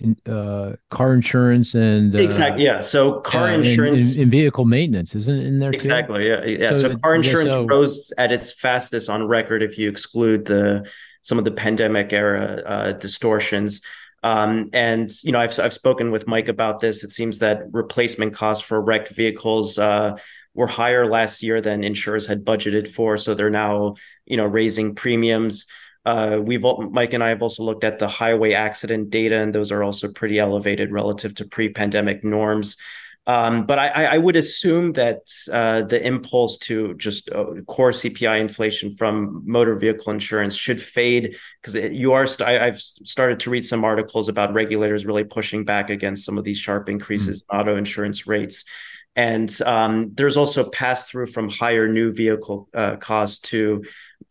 in, 0.00 0.16
uh, 0.26 0.72
car 0.90 1.14
insurance 1.14 1.74
and 1.74 2.14
uh, 2.14 2.22
exactly 2.22 2.64
yeah. 2.64 2.80
So 2.80 3.20
car 3.20 3.50
insurance 3.50 4.16
and, 4.16 4.22
and, 4.24 4.30
vehicle 4.30 4.64
maintenance 4.64 5.14
isn't 5.14 5.40
in 5.40 5.60
there 5.60 5.70
exactly 5.70 6.24
too? 6.24 6.28
yeah 6.28 6.44
yeah. 6.44 6.72
So, 6.72 6.80
so 6.80 6.94
car 6.96 7.14
insurance 7.14 7.50
yeah, 7.50 7.58
so, 7.58 7.66
rose 7.66 8.12
at 8.18 8.32
its 8.32 8.52
fastest 8.52 9.08
on 9.08 9.26
record 9.26 9.62
if 9.62 9.78
you 9.78 9.88
exclude 9.88 10.44
the 10.44 10.86
some 11.22 11.38
of 11.38 11.44
the 11.46 11.52
pandemic 11.52 12.12
era 12.12 12.62
uh, 12.66 12.92
distortions. 12.92 13.80
Um, 14.24 14.70
and 14.72 15.10
you 15.22 15.32
know, 15.32 15.38
I've 15.38 15.56
I've 15.60 15.74
spoken 15.74 16.10
with 16.10 16.26
Mike 16.26 16.48
about 16.48 16.80
this. 16.80 17.04
It 17.04 17.12
seems 17.12 17.40
that 17.40 17.64
replacement 17.72 18.32
costs 18.32 18.66
for 18.66 18.80
wrecked 18.80 19.10
vehicles 19.10 19.78
uh, 19.78 20.16
were 20.54 20.66
higher 20.66 21.06
last 21.06 21.42
year 21.42 21.60
than 21.60 21.84
insurers 21.84 22.26
had 22.26 22.42
budgeted 22.42 22.88
for. 22.88 23.18
So 23.18 23.34
they're 23.34 23.50
now 23.50 23.96
you 24.24 24.38
know 24.38 24.46
raising 24.46 24.94
premiums. 24.94 25.66
Uh, 26.06 26.38
we've 26.42 26.64
Mike 26.90 27.12
and 27.12 27.22
I 27.22 27.28
have 27.28 27.42
also 27.42 27.64
looked 27.64 27.84
at 27.84 27.98
the 27.98 28.08
highway 28.08 28.54
accident 28.54 29.10
data, 29.10 29.36
and 29.36 29.54
those 29.54 29.70
are 29.70 29.84
also 29.84 30.10
pretty 30.10 30.38
elevated 30.38 30.90
relative 30.90 31.34
to 31.36 31.44
pre-pandemic 31.44 32.24
norms. 32.24 32.78
Um, 33.26 33.64
but 33.64 33.78
I, 33.78 34.04
I, 34.04 34.18
would 34.18 34.36
assume 34.36 34.92
that 34.92 35.22
uh, 35.50 35.82
the 35.82 36.06
impulse 36.06 36.58
to 36.58 36.92
just 36.94 37.30
uh, 37.30 37.62
core 37.66 37.92
CPI 37.92 38.38
inflation 38.38 38.94
from 38.94 39.42
motor 39.46 39.76
vehicle 39.76 40.12
insurance 40.12 40.54
should 40.54 40.78
fade 40.78 41.36
because 41.62 41.74
you 41.74 42.12
are. 42.12 42.26
St- 42.26 42.46
I, 42.46 42.66
have 42.66 42.80
started 42.80 43.40
to 43.40 43.50
read 43.50 43.64
some 43.64 43.82
articles 43.82 44.28
about 44.28 44.52
regulators 44.52 45.06
really 45.06 45.24
pushing 45.24 45.64
back 45.64 45.88
against 45.88 46.26
some 46.26 46.36
of 46.36 46.44
these 46.44 46.58
sharp 46.58 46.90
increases 46.90 47.42
mm. 47.44 47.54
in 47.54 47.60
auto 47.60 47.76
insurance 47.76 48.26
rates. 48.26 48.64
And 49.16 49.50
um, 49.62 50.10
there's 50.14 50.36
also 50.36 50.68
pass 50.68 51.08
through 51.08 51.26
from 51.26 51.48
higher 51.48 51.88
new 51.88 52.12
vehicle 52.12 52.68
uh, 52.74 52.96
costs 52.96 53.38
to 53.50 53.84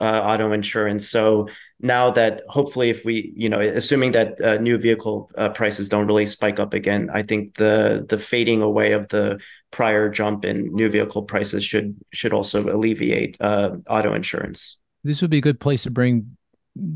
uh, 0.04 0.22
auto 0.22 0.52
insurance. 0.52 1.08
So 1.08 1.48
now 1.80 2.12
that 2.12 2.42
hopefully, 2.50 2.90
if 2.90 3.06
we, 3.06 3.32
you 3.38 3.48
know, 3.48 3.62
assuming 3.62 4.12
that 4.12 4.40
uh, 4.42 4.58
new 4.58 4.78
vehicle 4.78 5.32
uh, 5.38 5.50
prices 5.50 5.88
don't 5.88 6.08
really 6.08 6.26
spike 6.26 6.60
up 6.60 6.74
again, 6.74 7.10
I 7.14 7.24
think 7.24 7.56
the 7.56 8.06
the 8.10 8.18
fading 8.18 8.62
away 8.62 8.92
of 8.92 9.08
the 9.08 9.40
prior 9.72 10.10
jump 10.10 10.44
in 10.44 10.74
new 10.74 10.90
vehicle 10.90 11.24
prices 11.24 11.64
should 11.64 11.96
should 12.12 12.34
also 12.34 12.64
alleviate 12.70 13.38
uh, 13.40 13.78
auto 13.88 14.14
insurance. 14.14 14.80
This 15.06 15.22
would 15.22 15.32
be 15.32 15.38
a 15.38 15.42
good 15.42 15.60
place 15.60 15.84
to 15.84 15.90
bring 15.90 16.36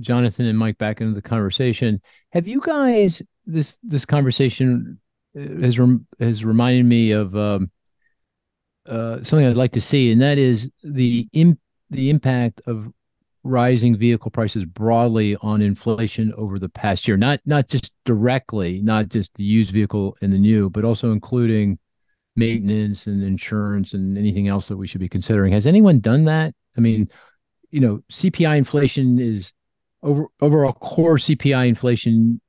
Jonathan 0.01 0.45
and 0.45 0.57
Mike 0.57 0.77
back 0.77 0.99
into 0.99 1.13
the 1.13 1.21
conversation. 1.21 2.01
Have 2.33 2.47
you 2.47 2.59
guys 2.59 3.21
this 3.45 3.77
this 3.83 4.05
conversation 4.05 4.99
uh, 5.37 5.61
has 5.61 5.79
rem, 5.79 6.05
has 6.19 6.43
reminded 6.43 6.85
me 6.85 7.11
of 7.11 7.35
um, 7.37 7.71
uh, 8.85 9.23
something 9.23 9.47
I'd 9.47 9.55
like 9.55 9.73
to 9.73 9.81
see, 9.81 10.11
and 10.11 10.21
that 10.21 10.37
is 10.37 10.69
the 10.83 11.27
Im- 11.31 11.59
the 11.89 12.09
impact 12.09 12.61
of 12.65 12.91
rising 13.47 13.97
vehicle 13.97 14.31
prices 14.31 14.65
broadly 14.65 15.35
on 15.41 15.61
inflation 15.61 16.33
over 16.37 16.59
the 16.59 16.69
past 16.69 17.07
year. 17.07 17.17
Not 17.17 17.39
not 17.45 17.67
just 17.67 17.93
directly, 18.05 18.81
not 18.81 19.09
just 19.09 19.33
the 19.35 19.43
used 19.43 19.71
vehicle 19.71 20.17
and 20.21 20.33
the 20.33 20.37
new, 20.37 20.69
but 20.69 20.85
also 20.85 21.11
including 21.11 21.79
maintenance 22.35 23.07
and 23.07 23.23
insurance 23.23 23.93
and 23.93 24.17
anything 24.17 24.47
else 24.47 24.67
that 24.67 24.77
we 24.77 24.87
should 24.87 25.01
be 25.01 25.09
considering. 25.09 25.51
Has 25.53 25.65
anyone 25.67 25.99
done 25.99 26.25
that? 26.25 26.53
I 26.77 26.81
mean, 26.81 27.09
you 27.71 27.79
know, 27.79 28.01
CPI 28.11 28.57
inflation 28.57 29.19
is 29.19 29.53
over 30.03 30.25
overall 30.41 30.73
core 30.73 31.17
CPI 31.17 31.67
inflation 31.67 32.39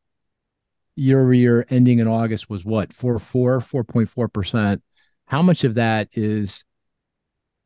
year 0.97 1.23
over 1.23 1.33
year 1.33 1.67
ending 1.71 2.01
in 2.01 2.09
August 2.09 2.51
was 2.51 2.65
what? 2.65 2.93
4 2.93 3.19
4, 3.19 3.61
4.4 3.61 4.33
percent 4.33 4.83
how 5.29 5.43
much 5.43 5.63
of 5.63 5.75
that 5.75 6.09
is 6.13 6.65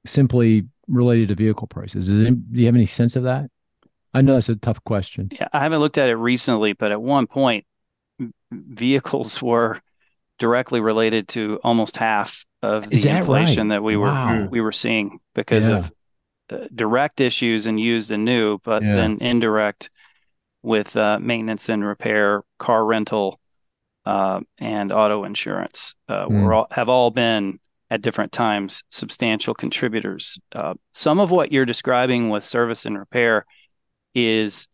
simply 0.05 0.67
related 0.89 1.29
to 1.29 1.35
vehicle 1.35 1.67
prices? 1.67 2.09
Is 2.09 2.21
it, 2.21 2.53
do 2.53 2.61
you 2.61 2.67
have 2.67 2.75
any 2.75 2.87
sense 2.87 3.17
of 3.17 3.25
that? 3.25 3.51
I 4.15 4.21
know 4.21 4.35
that's 4.35 4.49
a 4.49 4.57
tough 4.57 4.83
question. 4.85 5.29
Yeah, 5.33 5.49
I 5.53 5.61
haven't 5.61 5.81
looked 5.81 5.99
at 5.99 6.09
it 6.09 6.17
recently, 6.17 6.75
but 6.75 6.93
at 6.93 7.01
one 7.01 7.27
point, 7.27 7.65
vehicles 8.51 9.41
were 9.43 9.81
directly 10.39 10.81
related 10.81 11.29
to 11.29 11.61
almost 11.63 11.97
half 11.97 12.45
of 12.63 12.89
the 12.89 13.09
inflation 13.09 13.69
right? 13.69 13.77
that 13.77 13.83
we 13.83 13.97
wow. 13.97 14.41
were 14.41 14.49
we 14.49 14.61
were 14.61 14.73
seeing 14.73 15.19
because 15.35 15.69
yeah. 15.69 15.79
of 15.79 15.93
uh, 16.51 16.59
direct 16.75 17.21
issues 17.21 17.67
and 17.67 17.81
used 17.81 18.13
and 18.13 18.25
new, 18.25 18.59
but 18.59 18.83
yeah. 18.83 18.95
then 18.95 19.19
indirect 19.21 19.91
with 20.63 20.97
uh, 20.97 21.19
maintenance 21.19 21.69
and 21.69 21.85
repair, 21.85 22.43
car 22.59 22.85
rental, 22.85 23.41
uh, 24.05 24.41
and 24.59 24.93
auto 24.93 25.25
insurance 25.25 25.95
uh, 26.09 26.27
mm. 26.27 26.45
were 26.45 26.55
all, 26.55 26.67
have 26.71 26.89
all 26.89 27.11
been 27.11 27.59
at 27.93 28.01
different 28.01 28.33
times 28.33 28.85
substantial 28.91 29.53
contributors. 29.53 30.39
Uh, 30.55 30.73
some 30.93 31.21
of 31.21 31.31
what 31.31 31.53
you're 31.53 31.67
describing 31.67 32.31
with 32.31 32.43
service 32.43 32.87
and 32.87 32.99
repair 32.99 33.45
is 34.15 34.67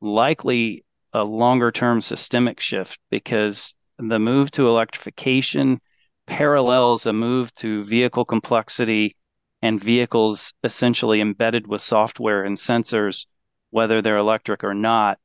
likely 0.00 0.84
a 1.12 1.22
longer 1.22 1.70
term 1.70 2.00
systemic 2.00 2.58
shift 2.58 2.98
because 3.12 3.76
the 3.98 4.18
move 4.18 4.50
to 4.50 4.66
electrification 4.66 5.78
parallels 6.26 7.06
a 7.06 7.12
move 7.12 7.54
to 7.54 7.80
vehicle 7.84 8.24
complexity 8.24 9.14
and 9.62 9.80
vehicles 9.80 10.52
essentially 10.64 11.20
embedded 11.20 11.68
with 11.68 11.80
software 11.80 12.42
and 12.42 12.56
sensors, 12.56 13.26
whether 13.70 14.02
they're 14.02 14.16
electric 14.16 14.64
or 14.64 14.74
not, 14.74 15.20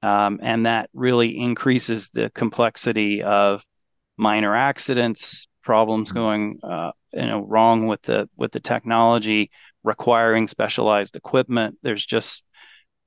um, 0.00 0.38
and 0.44 0.64
that 0.64 0.90
really 0.94 1.36
increases 1.36 2.10
the 2.10 2.30
complexity 2.30 3.20
of 3.20 3.64
minor 4.16 4.54
accidents, 4.54 5.48
problems 5.64 6.10
mm-hmm. 6.10 6.18
going 6.18 6.60
uh, 6.62 6.92
you 7.12 7.26
know 7.26 7.44
wrong 7.44 7.86
with 7.86 8.02
the 8.02 8.28
with 8.36 8.52
the 8.52 8.60
technology, 8.60 9.50
requiring 9.82 10.46
specialized 10.46 11.16
equipment. 11.16 11.78
There's 11.82 12.04
just 12.04 12.44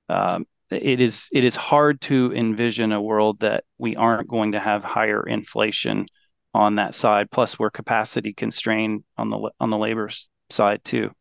um, 0.10 0.46
it 0.70 1.00
is 1.00 1.30
it 1.32 1.44
is 1.44 1.56
hard 1.56 2.02
to 2.02 2.34
envision 2.34 2.92
a 2.92 3.02
world 3.02 3.40
that 3.40 3.64
we 3.78 3.96
aren't 3.96 4.28
going 4.28 4.54
to 4.54 4.60
have 4.60 4.84
higher 4.84 5.24
inflation 5.24 6.08
on 6.54 6.76
that 6.76 6.94
side. 6.94 7.32
Plus, 7.32 7.58
we're 7.60 7.70
capacity 7.70 8.34
constrained 8.34 9.04
on 9.18 9.30
the 9.30 9.52
on 9.60 9.70
the 9.70 9.78
labor 9.78 10.10
side 10.50 10.84
too. 10.84 11.12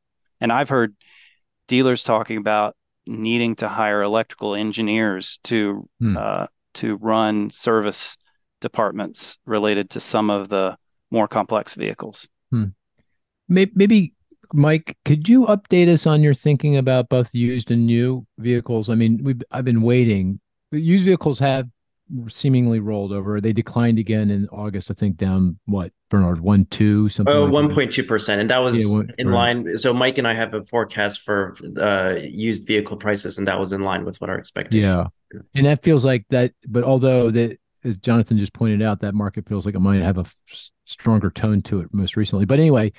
And 0.40 0.52
I've 0.52 0.68
heard 0.68 0.94
dealers 1.68 2.02
talking 2.02 2.36
about 2.38 2.76
needing 3.06 3.54
to 3.56 3.68
hire 3.68 4.02
electrical 4.02 4.54
engineers 4.54 5.38
to 5.44 5.88
hmm. 6.00 6.16
uh, 6.16 6.46
to 6.74 6.96
run 6.96 7.50
service 7.50 8.16
departments 8.60 9.38
related 9.46 9.90
to 9.90 10.00
some 10.00 10.30
of 10.30 10.48
the 10.48 10.76
more 11.10 11.28
complex 11.28 11.74
vehicles. 11.74 12.28
Hmm. 12.50 12.66
Maybe, 13.48 14.12
Mike, 14.52 14.96
could 15.04 15.28
you 15.28 15.46
update 15.46 15.88
us 15.88 16.06
on 16.06 16.22
your 16.22 16.34
thinking 16.34 16.76
about 16.76 17.08
both 17.08 17.34
used 17.34 17.70
and 17.70 17.86
new 17.86 18.26
vehicles? 18.38 18.90
I 18.90 18.94
mean, 18.94 19.20
we've 19.22 19.42
I've 19.50 19.64
been 19.64 19.82
waiting. 19.82 20.40
Used 20.72 21.04
vehicles 21.04 21.38
have 21.38 21.68
seemingly 22.28 22.80
rolled 22.80 23.12
over. 23.12 23.40
They 23.40 23.52
declined 23.52 23.98
again 23.98 24.30
in 24.30 24.48
August, 24.48 24.90
I 24.90 24.94
think 24.94 25.16
down 25.16 25.58
what, 25.66 25.92
Bernard, 26.08 26.40
one, 26.40 26.66
two, 26.66 27.08
something. 27.08 27.34
Oh, 27.34 27.44
like 27.44 27.70
1.2%. 27.70 28.38
And 28.38 28.50
that 28.50 28.58
was 28.58 28.80
yeah, 28.80 28.96
one, 28.96 29.10
in 29.18 29.28
right. 29.28 29.56
line. 29.56 29.78
So 29.78 29.92
Mike 29.92 30.18
and 30.18 30.26
I 30.26 30.34
have 30.34 30.54
a 30.54 30.62
forecast 30.62 31.22
for 31.22 31.56
uh, 31.76 32.14
used 32.20 32.66
vehicle 32.66 32.96
prices, 32.96 33.38
and 33.38 33.46
that 33.48 33.58
was 33.58 33.72
in 33.72 33.82
line 33.82 34.04
with 34.04 34.20
what 34.20 34.30
our 34.30 34.38
expectations. 34.38 34.84
Yeah. 34.84 35.40
And 35.54 35.66
that 35.66 35.82
feels 35.82 36.04
like 36.04 36.26
that, 36.30 36.52
but 36.68 36.84
although 36.84 37.30
that, 37.30 37.58
as 37.86 37.98
Jonathan 37.98 38.38
just 38.38 38.52
pointed 38.52 38.82
out, 38.82 39.00
that 39.00 39.14
market 39.14 39.48
feels 39.48 39.64
like 39.64 39.74
it 39.74 39.80
might 39.80 40.02
have 40.02 40.18
a 40.18 40.22
f- 40.22 40.36
stronger 40.84 41.30
tone 41.30 41.62
to 41.62 41.80
it 41.80 41.88
most 41.92 42.16
recently. 42.16 42.44
But 42.44 42.58
anyway, 42.58 42.92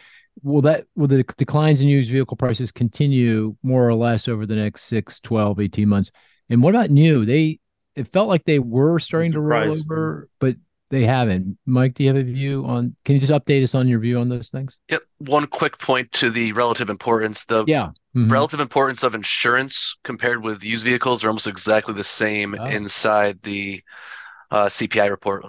will 0.43 0.61
that 0.61 0.85
will 0.95 1.07
the 1.07 1.23
declines 1.37 1.81
in 1.81 1.87
used 1.87 2.11
vehicle 2.11 2.37
prices 2.37 2.71
continue 2.71 3.55
more 3.63 3.87
or 3.87 3.95
less 3.95 4.27
over 4.27 4.45
the 4.45 4.55
next 4.55 4.83
6 4.83 5.19
12 5.21 5.59
18 5.59 5.89
months 5.89 6.11
and 6.47 6.61
what 6.61 6.75
about 6.75 6.91
new 6.91 7.25
they 7.25 7.59
it 7.97 8.07
felt 8.13 8.27
like 8.27 8.45
they 8.45 8.59
were 8.59 8.99
starting 8.99 9.31
to 9.31 9.41
roll 9.41 9.73
over, 9.73 10.29
but 10.39 10.55
they 10.89 11.03
haven't. 11.03 11.57
Mike, 11.65 11.95
do 11.95 12.03
you 12.03 12.09
have 12.09 12.17
a 12.17 12.23
view 12.23 12.63
on? 12.65 12.95
Can 13.03 13.15
you 13.15 13.19
just 13.19 13.33
update 13.33 13.63
us 13.63 13.73
on 13.73 13.87
your 13.87 13.99
view 13.99 14.19
on 14.19 14.29
those 14.29 14.49
things? 14.49 14.77
Yep. 14.89 15.01
One 15.17 15.47
quick 15.47 15.79
point 15.79 16.11
to 16.13 16.29
the 16.29 16.51
relative 16.53 16.91
importance. 16.91 17.45
The 17.45 17.65
yeah. 17.67 17.89
Mm-hmm. 18.15 18.31
relative 18.31 18.59
importance 18.59 19.01
of 19.01 19.15
insurance 19.15 19.97
compared 20.03 20.43
with 20.43 20.63
used 20.63 20.85
vehicles 20.85 21.23
are 21.23 21.27
almost 21.27 21.47
exactly 21.47 21.95
the 21.95 22.03
same 22.03 22.55
oh. 22.57 22.65
inside 22.65 23.41
the 23.41 23.81
uh, 23.83 24.16
CPI 24.51 25.09
report. 25.09 25.45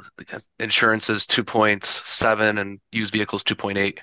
Insurance 0.59 1.09
is 1.09 1.25
2.7 1.27 2.61
and 2.61 2.81
used 2.91 3.13
vehicles 3.13 3.45
2.8. 3.45 3.99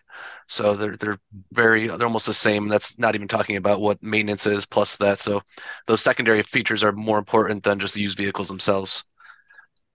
So 0.47 0.76
they're 0.76 0.95
they're 0.95 1.19
very 1.51 1.88
they're 1.88 2.07
almost 2.07 2.27
the 2.27 2.34
same. 2.34 2.67
That's 2.67 2.97
not 2.97 3.15
even 3.15 3.27
talking 3.27 3.57
about 3.57 3.81
what 3.81 4.01
maintenance 4.01 4.45
is 4.45 4.65
plus 4.65 4.97
that. 4.97 5.19
So 5.19 5.41
those 5.88 6.01
secondary 6.01 6.41
features 6.43 6.84
are 6.84 6.91
more 6.91 7.17
important 7.17 7.63
than 7.63 7.80
just 7.80 7.95
the 7.95 8.01
used 8.01 8.17
vehicles 8.17 8.47
themselves. 8.47 9.03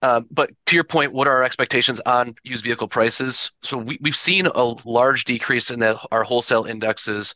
Uh, 0.01 0.21
but 0.31 0.49
to 0.65 0.75
your 0.75 0.83
point, 0.83 1.13
what 1.13 1.27
are 1.27 1.37
our 1.37 1.43
expectations 1.43 1.99
on 2.05 2.33
used 2.43 2.63
vehicle 2.63 2.87
prices? 2.87 3.51
So 3.61 3.77
we, 3.77 3.99
we've 4.01 4.15
seen 4.15 4.47
a 4.47 4.73
large 4.83 5.25
decrease 5.25 5.69
in 5.69 5.79
the, 5.79 5.99
our 6.11 6.23
wholesale 6.23 6.65
indexes 6.65 7.35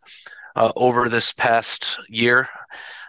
uh, 0.55 0.71
over 0.75 1.07
this 1.07 1.31
past 1.31 1.99
year. 2.09 2.49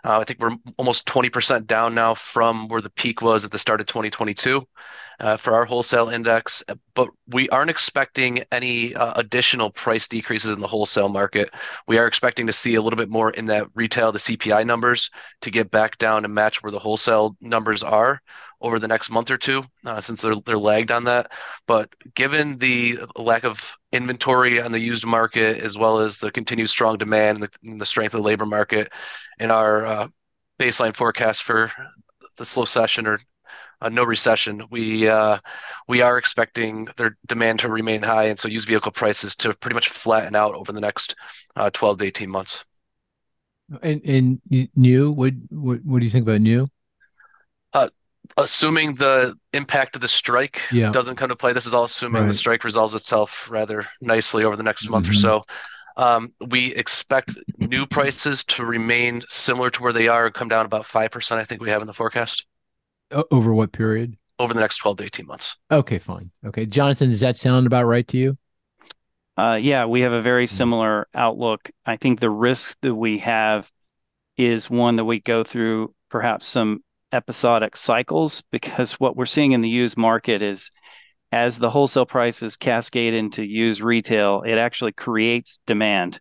Uh, 0.06 0.20
I 0.20 0.24
think 0.24 0.38
we're 0.40 0.56
almost 0.76 1.04
20% 1.06 1.66
down 1.66 1.94
now 1.94 2.14
from 2.14 2.68
where 2.68 2.80
the 2.80 2.90
peak 2.90 3.22
was 3.22 3.44
at 3.44 3.50
the 3.50 3.58
start 3.58 3.80
of 3.80 3.86
2022. 3.86 4.66
uh, 5.20 5.36
for 5.36 5.54
our 5.54 5.64
wholesale 5.64 6.10
index, 6.10 6.62
but 6.94 7.08
we 7.28 7.48
aren't 7.50 7.70
expecting 7.70 8.44
any 8.52 8.94
uh, 8.94 9.14
additional 9.16 9.70
price 9.70 10.08
decreases 10.08 10.52
in 10.52 10.60
the 10.60 10.66
wholesale 10.66 11.08
market. 11.08 11.50
We 11.88 11.98
are 11.98 12.06
expecting 12.06 12.46
to 12.48 12.52
see 12.52 12.74
a 12.74 12.82
little 12.82 12.98
bit 12.98 13.08
more 13.08 13.30
in 13.30 13.46
that 13.46 13.68
retail, 13.74 14.12
the 14.12 14.18
CPI 14.18 14.66
numbers, 14.66 15.10
to 15.42 15.50
get 15.50 15.70
back 15.70 15.98
down 15.98 16.24
and 16.26 16.34
match 16.34 16.62
where 16.62 16.72
the 16.72 16.78
wholesale 16.78 17.36
numbers 17.40 17.82
are 17.82 18.20
over 18.60 18.78
the 18.78 18.88
next 18.88 19.10
month 19.10 19.30
or 19.30 19.36
two, 19.36 19.62
uh, 19.84 20.00
since 20.00 20.22
they're 20.22 20.36
they're 20.44 20.58
lagged 20.58 20.90
on 20.90 21.04
that. 21.04 21.32
But 21.66 21.90
given 22.14 22.58
the 22.58 22.98
lack 23.16 23.44
of 23.44 23.76
inventory 23.92 24.60
on 24.60 24.72
the 24.72 24.80
used 24.80 25.04
market, 25.04 25.58
as 25.58 25.76
well 25.76 25.98
as 25.98 26.18
the 26.18 26.30
continued 26.30 26.70
strong 26.70 26.96
demand 26.96 27.38
and 27.38 27.44
the, 27.44 27.70
and 27.70 27.80
the 27.80 27.86
strength 27.86 28.14
of 28.14 28.22
the 28.22 28.26
labor 28.26 28.46
market, 28.46 28.92
in 29.38 29.50
our 29.50 29.86
uh, 29.86 30.08
baseline 30.58 30.94
forecast 30.94 31.42
for 31.42 31.70
the 32.36 32.44
slowcession 32.44 33.06
or 33.06 33.18
uh, 33.80 33.88
no 33.90 34.04
recession, 34.04 34.62
we 34.70 35.06
uh, 35.08 35.38
we 35.86 36.00
are 36.00 36.16
expecting 36.16 36.88
their 36.96 37.16
demand 37.26 37.60
to 37.60 37.68
remain 37.68 38.02
high, 38.02 38.24
and 38.24 38.38
so 38.38 38.48
used 38.48 38.68
vehicle 38.68 38.92
prices 38.92 39.36
to 39.36 39.52
pretty 39.54 39.74
much 39.74 39.90
flatten 39.90 40.34
out 40.34 40.54
over 40.54 40.72
the 40.72 40.80
next 40.80 41.14
uh, 41.56 41.68
12 41.70 41.98
to 41.98 42.04
18 42.06 42.30
months. 42.30 42.64
And 43.82 44.00
and 44.04 44.40
new, 44.74 45.10
what 45.10 45.34
what 45.50 45.84
what 45.84 45.98
do 45.98 46.04
you 46.04 46.10
think 46.10 46.22
about 46.22 46.40
new? 46.40 46.68
Assuming 48.36 48.94
the 48.94 49.34
impact 49.52 49.96
of 49.96 50.02
the 50.02 50.08
strike 50.08 50.60
yeah. 50.72 50.90
doesn't 50.90 51.16
come 51.16 51.28
to 51.28 51.36
play, 51.36 51.52
this 51.52 51.66
is 51.66 51.74
all 51.74 51.84
assuming 51.84 52.22
right. 52.22 52.28
the 52.28 52.34
strike 52.34 52.64
resolves 52.64 52.94
itself 52.94 53.50
rather 53.50 53.84
nicely 54.00 54.44
over 54.44 54.56
the 54.56 54.62
next 54.62 54.84
mm-hmm. 54.84 54.92
month 54.92 55.08
or 55.08 55.14
so. 55.14 55.44
Um, 55.96 56.32
we 56.48 56.74
expect 56.74 57.38
new 57.58 57.86
prices 57.86 58.44
to 58.44 58.64
remain 58.64 59.22
similar 59.28 59.70
to 59.70 59.82
where 59.82 59.92
they 59.92 60.08
are, 60.08 60.30
come 60.30 60.48
down 60.48 60.66
about 60.66 60.84
5%, 60.84 61.32
I 61.36 61.44
think 61.44 61.62
we 61.62 61.70
have 61.70 61.80
in 61.80 61.86
the 61.86 61.94
forecast. 61.94 62.46
Over 63.30 63.54
what 63.54 63.72
period? 63.72 64.16
Over 64.38 64.52
the 64.52 64.60
next 64.60 64.78
12 64.78 64.98
to 64.98 65.04
18 65.04 65.26
months. 65.26 65.56
Okay, 65.70 65.98
fine. 65.98 66.30
Okay. 66.44 66.66
Jonathan, 66.66 67.10
does 67.10 67.20
that 67.20 67.38
sound 67.38 67.66
about 67.66 67.84
right 67.84 68.06
to 68.08 68.18
you? 68.18 68.36
Uh, 69.38 69.58
yeah, 69.60 69.86
we 69.86 70.00
have 70.02 70.12
a 70.12 70.20
very 70.20 70.44
mm-hmm. 70.44 70.56
similar 70.56 71.08
outlook. 71.14 71.70
I 71.84 71.96
think 71.96 72.20
the 72.20 72.30
risk 72.30 72.76
that 72.82 72.94
we 72.94 73.18
have 73.18 73.70
is 74.36 74.68
one 74.68 74.96
that 74.96 75.04
we 75.04 75.20
go 75.20 75.44
through 75.44 75.94
perhaps 76.10 76.46
some 76.46 76.82
episodic 77.16 77.74
cycles 77.74 78.42
because 78.52 78.92
what 79.00 79.16
we're 79.16 79.26
seeing 79.26 79.52
in 79.52 79.62
the 79.62 79.68
used 79.68 79.96
market 79.96 80.42
is 80.42 80.70
as 81.32 81.58
the 81.58 81.70
wholesale 81.70 82.06
prices 82.06 82.56
cascade 82.56 83.14
into 83.14 83.42
used 83.42 83.80
retail, 83.80 84.42
it 84.42 84.58
actually 84.58 84.92
creates 84.92 85.58
demand 85.66 86.20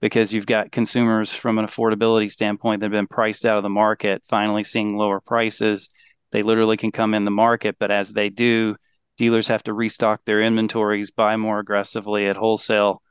because 0.00 0.32
you've 0.32 0.46
got 0.46 0.72
consumers 0.72 1.32
from 1.32 1.58
an 1.58 1.66
affordability 1.66 2.30
standpoint 2.30 2.80
that 2.80 2.86
have 2.86 2.92
been 2.92 3.06
priced 3.06 3.44
out 3.44 3.58
of 3.58 3.62
the 3.62 3.68
market 3.68 4.22
finally 4.28 4.64
seeing 4.64 4.96
lower 4.96 5.20
prices. 5.20 5.90
They 6.32 6.42
literally 6.42 6.78
can 6.78 6.90
come 6.90 7.12
in 7.12 7.26
the 7.26 7.30
market, 7.30 7.76
but 7.78 7.90
as 7.90 8.12
they 8.12 8.30
do, 8.30 8.76
dealers 9.18 9.48
have 9.48 9.62
to 9.64 9.74
restock 9.74 10.24
their 10.24 10.40
inventories, 10.40 11.10
buy 11.10 11.36
more 11.36 11.58
aggressively 11.58 12.26
at 12.26 12.38
wholesale, 12.38 13.02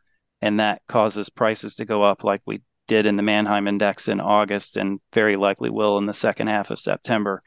and 0.42 0.60
that 0.60 0.82
causes 0.88 1.30
prices 1.30 1.76
to 1.76 1.86
go 1.86 2.02
up 2.02 2.24
like 2.24 2.42
we 2.48 2.62
did 2.90 3.06
in 3.06 3.16
the 3.16 3.24
Manheim 3.24 3.68
Index 3.68 4.10
in 4.10 4.20
August 4.20 4.76
and 4.76 5.00
very 5.14 5.38
likely 5.38 5.70
will 5.70 5.98
in 5.98 6.06
the 6.06 6.14
second 6.14 6.48
half 6.48 6.72
of 6.72 6.80
September. 6.80 7.42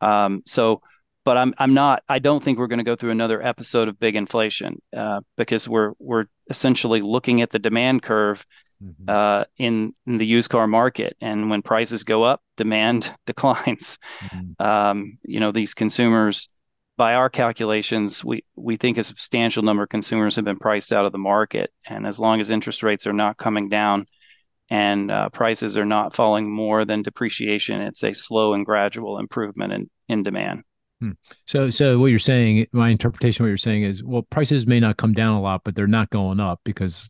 Um, 0.00 0.42
so 0.46 0.80
but 1.28 1.36
I'm 1.36 1.52
I'm 1.58 1.74
not. 1.74 2.02
I 2.08 2.20
don't 2.20 2.42
think 2.42 2.58
we're 2.58 2.68
going 2.68 2.78
to 2.78 2.84
go 2.84 2.96
through 2.96 3.10
another 3.10 3.44
episode 3.44 3.88
of 3.88 4.00
big 4.00 4.16
inflation 4.16 4.80
uh, 4.96 5.20
because 5.36 5.68
we're 5.68 5.92
we're 5.98 6.24
essentially 6.48 7.02
looking 7.02 7.42
at 7.42 7.50
the 7.50 7.58
demand 7.58 8.02
curve 8.02 8.46
mm-hmm. 8.82 9.10
uh, 9.10 9.44
in, 9.58 9.92
in 10.06 10.16
the 10.16 10.24
used 10.24 10.48
car 10.48 10.66
market, 10.66 11.18
and 11.20 11.50
when 11.50 11.60
prices 11.60 12.02
go 12.02 12.22
up, 12.22 12.40
demand 12.56 13.12
declines. 13.26 13.98
Mm-hmm. 14.20 14.62
Um, 14.66 15.18
you 15.22 15.38
know, 15.38 15.52
these 15.52 15.74
consumers, 15.74 16.48
by 16.96 17.12
our 17.12 17.28
calculations, 17.28 18.24
we 18.24 18.42
we 18.56 18.76
think 18.76 18.96
a 18.96 19.04
substantial 19.04 19.62
number 19.62 19.82
of 19.82 19.90
consumers 19.90 20.36
have 20.36 20.46
been 20.46 20.58
priced 20.58 20.94
out 20.94 21.04
of 21.04 21.12
the 21.12 21.18
market, 21.18 21.70
and 21.86 22.06
as 22.06 22.18
long 22.18 22.40
as 22.40 22.48
interest 22.48 22.82
rates 22.82 23.06
are 23.06 23.12
not 23.12 23.36
coming 23.36 23.68
down 23.68 24.06
and 24.70 25.10
uh, 25.10 25.28
prices 25.30 25.76
are 25.76 25.84
not 25.84 26.14
falling 26.14 26.50
more 26.50 26.84
than 26.84 27.02
depreciation, 27.02 27.80
it's 27.80 28.02
a 28.02 28.12
slow 28.12 28.54
and 28.54 28.66
gradual 28.66 29.18
improvement 29.18 29.72
in 29.72 29.90
in 30.08 30.22
demand. 30.22 30.62
Hmm. 31.00 31.12
So, 31.46 31.70
so 31.70 31.98
what 31.98 32.06
you're 32.06 32.18
saying, 32.18 32.66
my 32.72 32.88
interpretation, 32.88 33.42
of 33.42 33.46
what 33.46 33.50
you're 33.50 33.56
saying 33.56 33.84
is, 33.84 34.02
well, 34.02 34.22
prices 34.22 34.66
may 34.66 34.80
not 34.80 34.96
come 34.96 35.12
down 35.12 35.34
a 35.34 35.40
lot, 35.40 35.62
but 35.64 35.74
they're 35.76 35.86
not 35.86 36.10
going 36.10 36.40
up 36.40 36.60
because 36.64 37.08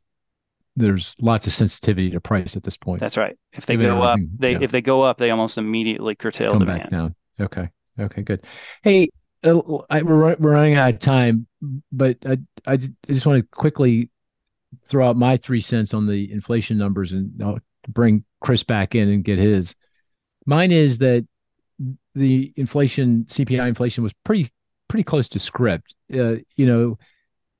there's 0.76 1.16
lots 1.20 1.46
of 1.46 1.52
sensitivity 1.52 2.10
to 2.10 2.20
price 2.20 2.56
at 2.56 2.62
this 2.62 2.76
point. 2.76 3.00
That's 3.00 3.16
right. 3.16 3.36
If 3.52 3.66
they 3.66 3.76
go 3.76 4.02
up, 4.02 4.20
they 4.38 4.52
yeah. 4.52 4.58
if 4.60 4.70
they 4.70 4.82
go 4.82 5.02
up, 5.02 5.18
they 5.18 5.30
almost 5.30 5.58
immediately 5.58 6.14
curtail 6.14 6.52
come 6.52 6.60
demand. 6.60 6.82
Back 6.82 6.90
down. 6.90 7.14
Okay. 7.40 7.68
Okay. 7.98 8.22
Good. 8.22 8.44
Hey, 8.82 9.08
uh, 9.42 9.60
I, 9.90 10.02
we're 10.02 10.36
we're 10.36 10.52
running 10.52 10.74
out 10.74 10.94
of 10.94 11.00
time, 11.00 11.46
but 11.90 12.18
I 12.26 12.38
I 12.66 12.76
just 12.76 13.26
want 13.26 13.42
to 13.42 13.48
quickly 13.56 14.10
throw 14.88 15.08
out 15.08 15.16
my 15.16 15.36
three 15.36 15.60
cents 15.60 15.94
on 15.94 16.06
the 16.06 16.30
inflation 16.32 16.78
numbers 16.78 17.12
and 17.12 17.32
I'll 17.42 17.58
bring 17.88 18.24
Cris 18.40 18.62
back 18.62 18.94
in 18.94 19.08
and 19.08 19.24
get 19.24 19.38
his. 19.38 19.74
Mine 20.46 20.72
is 20.72 20.98
that 20.98 21.26
the 22.14 22.52
inflation 22.56 23.24
CPI 23.28 23.68
inflation 23.68 24.02
was 24.02 24.12
pretty 24.24 24.48
pretty 24.88 25.04
close 25.04 25.28
to 25.30 25.38
script. 25.38 25.94
Uh, 26.12 26.36
you 26.56 26.66
know, 26.66 26.98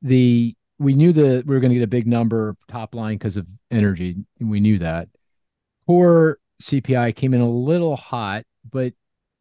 the 0.02 0.54
we 0.78 0.94
knew 0.94 1.12
that 1.12 1.44
we 1.46 1.54
were 1.54 1.60
going 1.60 1.72
to 1.72 1.78
get 1.78 1.84
a 1.84 1.88
big 1.88 2.06
number 2.06 2.56
top 2.68 2.94
line 2.94 3.16
because 3.16 3.36
of 3.36 3.46
energy. 3.70 4.16
And 4.40 4.50
we 4.50 4.60
knew 4.60 4.78
that. 4.78 5.08
Core 5.86 6.38
CPI 6.62 7.14
came 7.16 7.34
in 7.34 7.40
a 7.40 7.50
little 7.50 7.96
hot, 7.96 8.44
but 8.70 8.92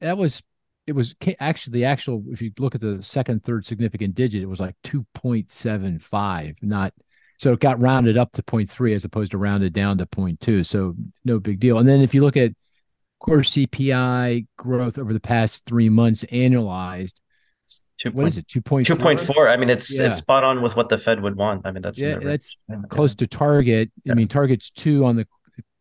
that 0.02 0.18
was 0.18 0.44
it 0.88 0.94
was 0.94 1.16
actually 1.40 1.74
the 1.74 1.86
actual 1.86 2.24
if 2.30 2.42
you 2.42 2.52
look 2.60 2.74
at 2.74 2.82
the 2.82 3.04
second 3.04 3.44
third 3.44 3.66
significant 3.66 4.16
digit 4.16 4.42
it 4.42 4.48
was 4.48 4.62
like 4.62 4.76
2.75 4.86 6.56
not 6.62 6.94
so 7.38 7.54
it 7.54 7.60
got 7.60 7.82
rounded 7.82 8.18
up 8.18 8.32
to 8.32 8.44
0.3 8.44 8.96
as 8.96 9.04
opposed 9.04 9.32
to 9.32 9.38
rounded 9.38 9.74
down 9.74 9.98
to 9.98 10.06
0.2 10.06 10.66
so 10.66 10.96
no 11.26 11.40
big 11.40 11.60
deal 11.60 11.78
and 11.78 11.88
then 11.88 12.02
if 12.02 12.14
you 12.14 12.22
look 12.22 12.38
at 12.38 12.52
core 13.20 13.40
CPI 13.40 14.48
growth 14.58 14.98
over 14.98 15.14
the 15.14 15.20
past 15.20 15.66
three 15.66 15.90
months 15.90 16.24
annualized. 16.32 17.14
Two 17.98 18.10
what 18.10 18.22
point, 18.22 18.28
is 18.28 18.38
it? 18.38 18.48
Two 18.48 18.62
point 18.62 18.86
two 18.86 18.96
point 18.96 19.20
four. 19.20 19.50
I 19.50 19.58
mean, 19.58 19.70
it's 19.70 20.00
yeah. 20.00 20.08
it's 20.08 20.18
spot 20.18 20.44
on 20.44 20.62
with 20.62 20.76
what 20.76 20.88
the 20.90 21.00
Fed 21.00 21.22
would 21.22 21.36
want. 21.36 21.66
I 21.66 21.72
mean, 21.72 21.82
that's 21.82 22.00
yeah, 22.00 22.20
that's 22.20 22.58
yeah. 22.70 22.76
close 22.90 23.16
to 23.16 23.28
target. 23.28 23.92
Yeah. 24.04 24.12
I 24.12 24.16
mean, 24.16 24.28
target's 24.28 24.70
two 24.70 25.04
on 25.04 25.16
the 25.16 25.28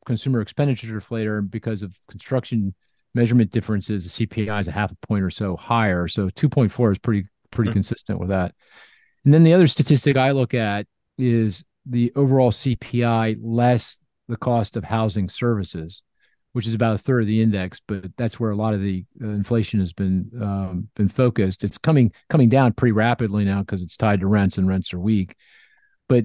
consumer 0.06 0.40
expenditure 0.40 0.86
deflator 0.98 1.48
because 1.48 1.82
of 1.82 1.94
construction 2.08 2.74
measurement 3.14 3.50
differences. 3.50 4.16
The 4.16 4.26
CPI 4.26 4.60
is 4.60 4.68
a 4.68 4.72
half 4.72 4.92
a 4.92 5.06
point 5.06 5.24
or 5.24 5.30
so 5.30 5.56
higher, 5.56 6.08
so 6.08 6.30
two 6.30 6.48
point 6.48 6.72
four 6.72 6.90
is 6.90 6.98
pretty 6.98 7.28
pretty 7.50 7.68
mm-hmm. 7.68 7.74
consistent 7.74 8.18
with 8.18 8.30
that. 8.30 8.54
And 9.26 9.34
then 9.34 9.44
the 9.44 9.52
other 9.52 9.66
statistic 9.66 10.16
I 10.16 10.30
look 10.30 10.54
at 10.54 10.86
is 11.18 11.64
the 11.84 12.12
overall 12.16 12.50
CPI 12.50 13.38
less 13.40 14.00
the 14.28 14.36
cost 14.36 14.76
of 14.76 14.84
housing 14.84 15.28
services 15.28 16.02
which 16.56 16.66
is 16.66 16.72
about 16.72 16.94
a 16.94 16.98
third 16.98 17.20
of 17.20 17.26
the 17.26 17.42
index, 17.42 17.82
but 17.86 18.16
that's 18.16 18.40
where 18.40 18.50
a 18.50 18.56
lot 18.56 18.72
of 18.72 18.80
the 18.80 19.04
uh, 19.22 19.28
inflation 19.28 19.78
has 19.78 19.92
been 19.92 20.30
um, 20.40 20.88
been 20.96 21.10
focused. 21.10 21.62
It's 21.62 21.76
coming 21.76 22.10
coming 22.30 22.48
down 22.48 22.72
pretty 22.72 22.92
rapidly 22.92 23.44
now 23.44 23.60
because 23.60 23.82
it's 23.82 23.98
tied 23.98 24.20
to 24.20 24.26
rents 24.26 24.56
and 24.56 24.66
rents 24.66 24.94
are 24.94 24.98
weak. 24.98 25.36
But 26.08 26.24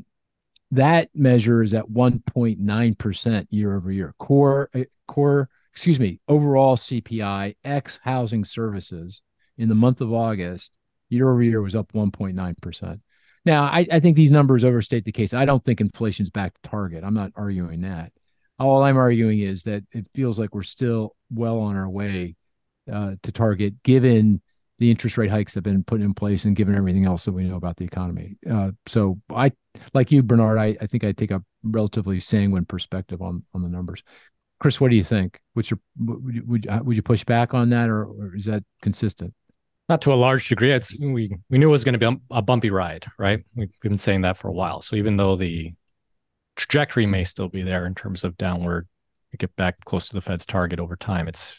that 0.72 1.10
measure 1.14 1.62
is 1.62 1.74
at 1.74 1.90
1.9 1.90 2.98
percent 2.98 3.52
year 3.52 3.76
over 3.76 3.92
year. 3.92 4.16
Core 4.20 4.70
uh, 4.74 4.86
core 5.06 5.50
excuse 5.74 6.00
me 6.00 6.22
overall 6.30 6.78
CPI 6.78 7.58
X 7.66 8.00
housing 8.02 8.46
services 8.46 9.22
in 9.58 9.68
the 9.68 9.76
month 9.76 10.00
of 10.00 10.14
August 10.14 10.78
year 11.10 11.30
over 11.30 11.44
year 11.44 11.62
was 11.62 11.76
up 11.76 11.92
1.9 11.92 12.62
percent. 12.62 13.02
Now 13.46 13.64
I, 13.64 13.86
I 13.92 14.00
think 14.00 14.16
these 14.16 14.32
numbers 14.32 14.64
overstate 14.64 15.06
the 15.06 15.12
case. 15.12 15.34
I 15.34 15.46
don't 15.46 15.64
think 15.64 15.82
inflation's 15.82 16.30
back 16.30 16.54
to 16.54 16.70
target. 16.70 17.04
I'm 17.04 17.14
not 17.14 17.32
arguing 17.36 17.82
that 17.82 18.12
all 18.62 18.84
I'm 18.84 18.98
arguing 18.98 19.40
is 19.40 19.64
that 19.64 19.84
it 19.92 20.06
feels 20.14 20.38
like 20.38 20.54
we're 20.54 20.64
still 20.64 21.16
well 21.32 21.60
on 21.60 21.76
our 21.76 21.90
way 21.90 22.36
uh, 22.92 23.14
to 23.24 23.32
target, 23.32 23.82
given 23.84 24.42
the 24.78 24.90
interest 24.90 25.18
rate 25.18 25.30
hikes 25.30 25.54
that 25.54 25.60
have 25.60 25.74
been 25.74 25.84
put 25.84 26.02
in 26.02 26.14
place 26.14 26.46
and 26.46 26.56
given 26.56 26.76
everything 26.76 27.06
else 27.06 27.26
that 27.26 27.34
we 27.34 27.44
know 27.44 27.56
about 27.56 27.78
the 27.78 27.86
economy. 27.86 28.38
Uh, 28.50 28.72
so 28.88 29.20
I, 29.34 29.52
like 29.94 30.12
you, 30.12 30.24
Bernard, 30.24 30.58
I, 30.58 30.76
I 30.82 30.88
think 30.88 31.04
I 31.04 31.12
take 31.12 31.32
a 31.32 31.44
relatively 31.64 32.20
sanguine 32.20 32.66
perspective 32.66 33.22
on 33.22 33.44
on 33.54 33.62
the 33.62 33.70
numbers. 33.70 34.04
Cris, 34.60 34.80
what 34.80 34.92
do 34.92 34.96
you 34.96 35.04
think? 35.04 35.40
What's 35.54 35.72
your 35.72 35.80
would 36.00 36.36
you, 36.36 36.44
would, 36.46 36.86
would 36.86 36.96
you 36.96 37.02
push 37.02 37.24
back 37.24 37.54
on 37.54 37.70
that, 37.70 37.90
or, 37.90 38.04
or, 38.06 38.36
is 38.36 38.46
that 38.46 38.64
consistent? 38.82 39.34
Not 39.92 40.02
to 40.04 40.14
a 40.14 40.16
large 40.16 40.48
degree. 40.48 40.72
It's 40.72 40.98
we 40.98 41.36
we 41.50 41.58
knew 41.58 41.68
it 41.68 41.72
was 41.72 41.84
going 41.84 42.00
to 42.00 42.12
be 42.12 42.18
a 42.32 42.42
bumpy 42.42 42.70
ride, 42.70 43.06
right? 43.20 43.44
We've 43.56 43.68
been 43.82 43.98
saying 43.98 44.22
that 44.22 44.38
for 44.38 44.48
a 44.48 44.54
while. 44.54 44.82
So 44.82 44.96
even 44.96 45.18
though 45.18 45.36
the 45.36 45.74
trajectory 46.56 47.06
may 47.06 47.26
still 47.26 47.50
be 47.50 47.62
there 47.62 47.86
in 47.86 47.94
terms 47.94 48.24
of 48.24 48.38
downward 48.38 48.88
get 49.38 49.54
back 49.58 49.84
close 49.84 50.08
to 50.08 50.14
the 50.14 50.22
Fed's 50.22 50.46
target 50.46 50.80
over 50.80 50.96
time. 50.96 51.28
It's 51.28 51.54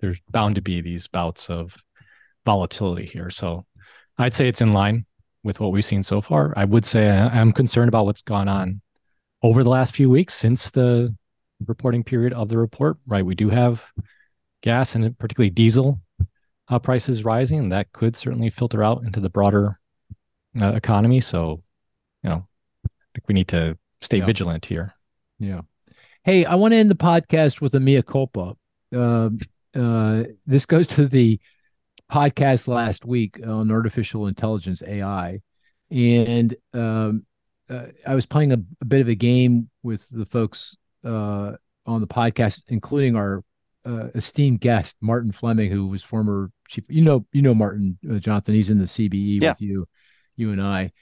there's 0.00 0.18
bound 0.30 0.54
to 0.54 0.62
be 0.62 0.80
these 0.80 1.08
bouts 1.08 1.50
of 1.50 1.76
volatility 2.46 3.04
here. 3.04 3.28
So 3.28 3.66
I'd 4.16 4.32
say 4.32 4.48
it's 4.48 4.62
in 4.62 4.72
line 4.72 5.04
with 5.42 5.60
what 5.60 5.72
we've 5.72 5.84
seen 5.84 6.02
so 6.02 6.22
far. 6.22 6.54
I 6.56 6.64
would 6.64 6.86
say 6.86 7.10
I'm 7.10 7.52
concerned 7.52 7.88
about 7.88 8.06
what's 8.06 8.22
gone 8.22 8.48
on 8.48 8.80
over 9.42 9.62
the 9.62 9.68
last 9.68 9.94
few 9.94 10.08
weeks 10.08 10.32
since 10.32 10.70
the 10.70 11.14
reporting 11.66 12.02
period 12.02 12.32
of 12.32 12.48
the 12.48 12.56
report. 12.56 12.96
Right, 13.06 13.26
we 13.26 13.34
do 13.34 13.50
have 13.50 13.84
gas 14.62 14.94
and 14.94 15.18
particularly 15.18 15.50
diesel 15.50 16.00
uh, 16.70 16.78
prices 16.78 17.24
rising, 17.24 17.58
and 17.58 17.72
that 17.72 17.92
could 17.92 18.16
certainly 18.16 18.48
filter 18.48 18.82
out 18.82 19.02
into 19.02 19.20
the 19.20 19.28
broader 19.28 19.78
uh, 20.60 20.72
economy. 20.72 21.20
So, 21.20 21.62
you 22.22 22.30
know, 22.30 22.46
I 22.86 22.88
think 23.14 23.28
we 23.28 23.34
need 23.34 23.48
to 23.48 23.76
stay 24.00 24.18
yeah. 24.18 24.26
vigilant 24.26 24.64
here. 24.64 24.94
Yeah. 25.38 25.62
Hey, 26.22 26.44
I 26.44 26.54
want 26.54 26.72
to 26.72 26.78
end 26.78 26.90
the 26.90 26.94
podcast 26.94 27.60
with 27.60 27.74
a 27.74 27.80
mea 27.80 28.02
culpa. 28.02 28.54
Uh, 28.94 29.30
uh, 29.74 30.24
this 30.46 30.66
goes 30.66 30.86
to 30.88 31.06
the 31.06 31.40
podcast 32.10 32.68
last 32.68 33.04
week 33.04 33.40
on 33.44 33.70
artificial 33.70 34.26
intelligence 34.26 34.82
AI, 34.86 35.40
and 35.90 36.54
um, 36.72 37.26
uh, 37.68 37.86
I 38.06 38.14
was 38.14 38.26
playing 38.26 38.52
a, 38.52 38.58
a, 38.80 38.84
bit 38.84 39.00
of 39.00 39.08
a 39.08 39.14
game 39.14 39.70
with 39.82 40.08
the 40.10 40.26
folks 40.26 40.76
uh, 41.04 41.52
on 41.86 42.00
the 42.00 42.06
podcast, 42.06 42.62
including 42.68 43.16
our 43.16 43.42
uh, 43.84 44.08
esteemed 44.14 44.60
guest 44.60 44.96
Martin 45.00 45.32
Fleming, 45.32 45.70
who 45.70 45.86
was 45.86 46.02
former 46.02 46.50
chief. 46.68 46.84
You 46.88 47.02
know, 47.02 47.26
you 47.32 47.42
know 47.42 47.54
Martin 47.54 47.98
uh, 48.10 48.18
Jonathan. 48.18 48.54
He's 48.54 48.70
in 48.70 48.78
the 48.78 48.84
CBE 48.84 49.42
yeah. 49.42 49.50
with 49.50 49.60
you, 49.60 49.86
you 50.36 50.52
and 50.52 50.62
I. 50.62 50.92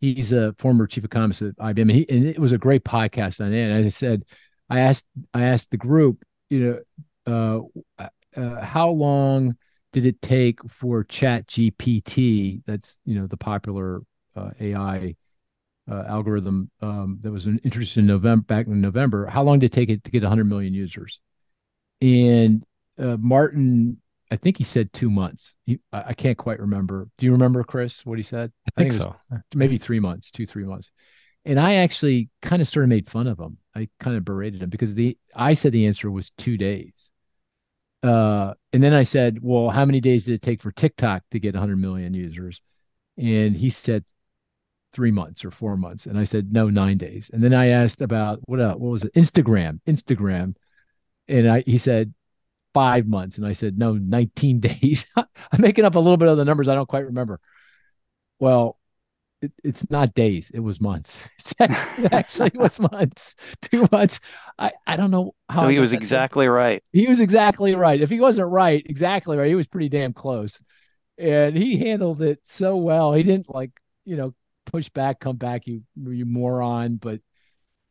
He's 0.00 0.32
a 0.32 0.54
former 0.58 0.86
chief 0.86 1.04
economist 1.04 1.42
at 1.42 1.56
IBM, 1.56 1.82
and, 1.82 1.90
he, 1.90 2.06
and 2.08 2.26
it 2.26 2.38
was 2.38 2.52
a 2.52 2.58
great 2.58 2.84
podcast 2.84 3.40
on 3.40 3.52
it. 3.52 3.62
And 3.62 3.72
as 3.72 3.86
I 3.86 3.88
said, 3.90 4.24
I 4.68 4.80
asked 4.80 5.06
I 5.32 5.44
asked 5.44 5.70
the 5.70 5.76
group, 5.76 6.22
you 6.50 6.84
know, 7.26 7.70
uh, 7.98 8.08
uh, 8.36 8.60
how 8.60 8.90
long 8.90 9.56
did 9.92 10.04
it 10.04 10.20
take 10.20 10.62
for 10.68 11.04
Chat 11.04 11.46
GPT? 11.46 12.62
That's 12.66 12.98
you 13.04 13.18
know 13.18 13.26
the 13.26 13.36
popular 13.36 14.02
uh, 14.36 14.50
AI 14.60 15.16
uh, 15.90 16.04
algorithm 16.06 16.70
um, 16.82 17.18
that 17.22 17.30
was 17.30 17.46
introduced 17.46 17.96
in 17.96 18.06
November 18.06 18.44
back 18.44 18.66
in 18.66 18.80
November. 18.80 19.26
How 19.26 19.42
long 19.42 19.58
did 19.58 19.66
it 19.66 19.72
take 19.72 19.88
it 19.88 20.04
to 20.04 20.10
get 20.10 20.22
100 20.22 20.44
million 20.44 20.74
users? 20.74 21.20
And 22.00 22.64
uh, 22.98 23.16
Martin, 23.18 24.00
I 24.30 24.36
think 24.36 24.58
he 24.58 24.64
said 24.64 24.92
two 24.92 25.10
months. 25.10 25.56
He, 25.64 25.78
I, 25.92 26.14
can't 26.14 26.36
quite 26.36 26.60
remember. 26.60 27.08
Do 27.18 27.26
you 27.26 27.32
remember, 27.32 27.62
Cris, 27.64 28.04
what 28.04 28.18
he 28.18 28.24
said? 28.24 28.52
I 28.66 28.82
think, 28.82 28.94
I 28.94 28.96
think 28.96 29.02
so. 29.02 29.38
Maybe 29.54 29.78
three 29.78 30.00
months, 30.00 30.30
two 30.30 30.46
three 30.46 30.64
months. 30.64 30.90
And 31.44 31.60
I 31.60 31.76
actually 31.76 32.28
kind 32.42 32.60
of 32.60 32.66
sort 32.66 32.84
of 32.84 32.88
made 32.88 33.08
fun 33.08 33.28
of 33.28 33.38
him. 33.38 33.58
I 33.74 33.88
kind 34.00 34.16
of 34.16 34.24
berated 34.24 34.62
him 34.62 34.70
because 34.70 34.94
the 34.94 35.16
I 35.34 35.52
said 35.54 35.72
the 35.72 35.86
answer 35.86 36.10
was 36.10 36.30
two 36.30 36.56
days. 36.56 37.12
Uh, 38.02 38.54
and 38.72 38.82
then 38.82 38.92
I 38.92 39.04
said, 39.04 39.38
well, 39.42 39.70
how 39.70 39.84
many 39.84 40.00
days 40.00 40.24
did 40.26 40.34
it 40.34 40.42
take 40.42 40.62
for 40.62 40.70
TikTok 40.70 41.22
to 41.30 41.40
get 41.40 41.54
100 41.54 41.76
million 41.76 42.14
users? 42.14 42.60
And 43.16 43.56
he 43.56 43.70
said 43.70 44.04
three 44.92 45.10
months 45.10 45.44
or 45.44 45.50
four 45.50 45.76
months. 45.76 46.06
And 46.06 46.18
I 46.18 46.24
said, 46.24 46.52
no, 46.52 46.68
nine 46.68 46.98
days. 46.98 47.30
And 47.32 47.42
then 47.42 47.54
I 47.54 47.68
asked 47.68 48.00
about 48.00 48.40
what 48.44 48.60
else? 48.60 48.78
What 48.78 48.90
was 48.90 49.04
it? 49.04 49.14
Instagram, 49.14 49.80
Instagram. 49.86 50.54
And 51.28 51.50
I, 51.50 51.60
he 51.60 51.78
said 51.78 52.14
five 52.74 53.06
months. 53.06 53.38
And 53.38 53.46
I 53.46 53.52
said, 53.52 53.78
no, 53.78 53.94
19 53.94 54.60
days. 54.60 55.06
I'm 55.16 55.26
making 55.58 55.84
up 55.84 55.94
a 55.94 55.98
little 55.98 56.16
bit 56.16 56.28
of 56.28 56.36
the 56.36 56.44
numbers. 56.44 56.68
I 56.68 56.74
don't 56.74 56.88
quite 56.88 57.06
remember. 57.06 57.40
Well, 58.38 58.78
it, 59.40 59.52
it's 59.64 59.88
not 59.90 60.14
days. 60.14 60.50
It 60.52 60.60
was 60.60 60.80
months. 60.80 61.20
it 61.58 62.12
actually 62.12 62.52
was 62.54 62.78
months, 62.78 63.34
two 63.62 63.88
months. 63.90 64.20
I, 64.58 64.72
I 64.86 64.96
don't 64.96 65.10
know. 65.10 65.34
so 65.54 65.68
he 65.68 65.78
was 65.78 65.92
exactly 65.92 66.48
right. 66.48 66.82
He 66.92 67.06
was 67.06 67.20
exactly 67.20 67.74
right. 67.74 68.00
If 68.00 68.10
he 68.10 68.20
wasn't 68.20 68.50
right, 68.50 68.84
exactly 68.86 69.36
right, 69.36 69.48
he 69.48 69.54
was 69.54 69.66
pretty 69.66 69.88
damn 69.88 70.12
close. 70.12 70.58
And 71.18 71.56
he 71.56 71.78
handled 71.78 72.20
it 72.20 72.40
so 72.44 72.76
well. 72.76 73.14
He 73.14 73.22
didn't 73.22 73.48
like, 73.48 73.70
you 74.04 74.16
know, 74.16 74.34
push 74.66 74.90
back, 74.90 75.20
come 75.20 75.36
back, 75.36 75.66
you 75.66 75.82
you 75.96 76.26
moron. 76.26 76.96
But 76.96 77.20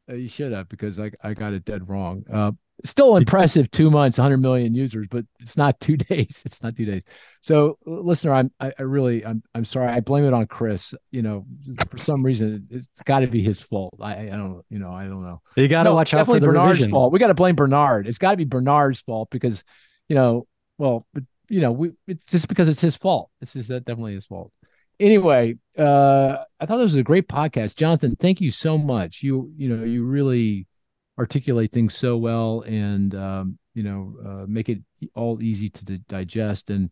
uh, 0.08 0.14
you 0.14 0.30
should 0.30 0.52
have 0.52 0.70
because 0.70 1.00
I 1.00 1.10
I 1.24 1.34
got 1.34 1.54
it 1.54 1.66
dead 1.66 1.90
wrong. 1.90 2.24
Uh, 2.32 2.52
still 2.84 3.16
impressive 3.16 3.72
two 3.72 3.90
months 3.90 4.18
100 4.18 4.38
million 4.38 4.76
users 4.76 5.08
but 5.10 5.26
it's 5.40 5.58
not 5.58 5.80
two 5.80 5.96
days. 5.98 6.42
It's 6.46 6.62
not 6.62 6.76
two 6.76 6.86
days. 6.86 7.04
So 7.42 7.78
listener 7.86 8.34
i'm 8.34 8.52
i, 8.60 8.74
I 8.78 8.82
really 8.82 9.26
i'm 9.26 9.42
i'm 9.54 9.66
sorry. 9.66 9.92
I 9.92 10.02
blame 10.02 10.26
it 10.26 10.34
on 10.34 10.48
cris. 10.48 10.94
You 11.12 11.22
know 11.22 11.46
for 11.90 11.98
some 11.98 12.24
reason 12.24 12.68
it's 12.70 12.88
got 13.06 13.20
to 13.20 13.28
be 13.28 13.42
his 13.42 13.62
fault. 13.62 13.96
I 14.02 14.28
i 14.28 14.30
don't 14.30 14.64
you 14.70 14.80
know 14.80 14.92
i 14.92 15.04
don't 15.06 15.24
know. 15.24 15.42
You 15.56 15.68
got 15.68 15.84
to 15.84 15.90
no, 15.90 15.96
watch 15.96 16.14
out 16.14 16.26
for 16.26 16.40
the 16.40 16.48
bernard's 16.48 16.80
revision. 16.80 16.92
fault. 16.92 17.14
We 17.14 17.20
got 17.20 17.28
to 17.28 17.34
blame 17.34 17.56
bernard. 17.56 18.08
It's 18.08 18.18
got 18.18 18.32
to 18.32 18.38
be 18.38 18.46
bernard's 18.46 19.02
fault 19.02 19.30
because 19.32 19.64
you 20.10 20.16
know 20.16 20.48
well 20.78 21.08
but 21.14 21.24
you 21.50 21.62
know 21.62 21.72
we 21.72 21.92
it's 22.08 22.30
just 22.32 22.48
because 22.48 22.68
it's 22.68 22.82
his 22.82 22.98
fault. 22.98 23.30
This 23.40 23.56
is 23.56 23.68
definitely 23.68 24.16
his 24.16 24.26
fault. 24.26 24.52
Anyway 25.00 25.56
uh 25.78 26.38
i 26.60 26.66
thought 26.66 26.78
this 26.78 26.86
was 26.86 26.96
a 26.96 27.04
great 27.04 27.28
podcast. 27.28 27.76
Jonathan 27.76 28.16
thank 28.16 28.42
you 28.42 28.52
so 28.52 28.78
much. 28.78 29.24
You 29.24 29.52
you 29.56 29.70
know 29.70 29.84
you 29.84 30.04
really 30.06 30.68
articulate 31.18 31.72
things 31.72 31.96
so 31.96 32.18
well 32.18 32.62
and 32.62 33.16
um, 33.16 33.58
you 33.74 33.84
know 33.84 34.16
uh, 34.26 34.46
make 34.48 34.70
it 34.70 34.80
all 35.16 35.42
easy 35.42 35.70
to 35.70 35.86
digest 36.10 36.70
and, 36.70 36.90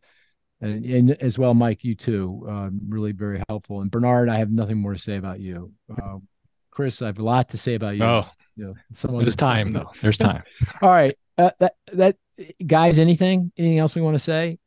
and 0.62 0.86
and 0.86 1.12
as 1.22 1.38
well 1.38 1.54
mike 1.54 1.84
you 1.84 1.96
too 1.96 2.46
uh, 2.50 2.70
really 2.88 3.12
very 3.12 3.42
helpful. 3.50 3.82
And 3.82 3.92
bernard 3.92 4.30
i 4.30 4.38
have 4.38 4.50
nothing 4.50 4.78
more 4.78 4.94
to 4.94 5.00
say 5.00 5.18
about 5.18 5.40
you. 5.40 5.72
Uh, 5.90 6.18
cris 6.72 7.02
i 7.02 7.08
have 7.08 7.20
a 7.20 7.24
lot 7.24 7.50
to 7.50 7.58
say 7.58 7.76
about 7.76 7.96
you. 7.96 8.04
Oh. 8.04 8.28
You 8.56 8.76
know, 9.02 9.18
there's 9.18 9.36
time 9.36 9.74
though. 9.74 9.90
There's 10.02 10.20
time. 10.20 10.44
All 10.80 10.90
right. 10.90 11.18
Uh, 11.40 11.50
that 11.58 11.74
that 11.94 12.18
guys 12.64 13.00
anything? 13.00 13.52
Anything 13.58 13.80
else 13.80 13.96
we 13.96 14.04
want 14.04 14.14
to 14.14 14.20
say? 14.20 14.60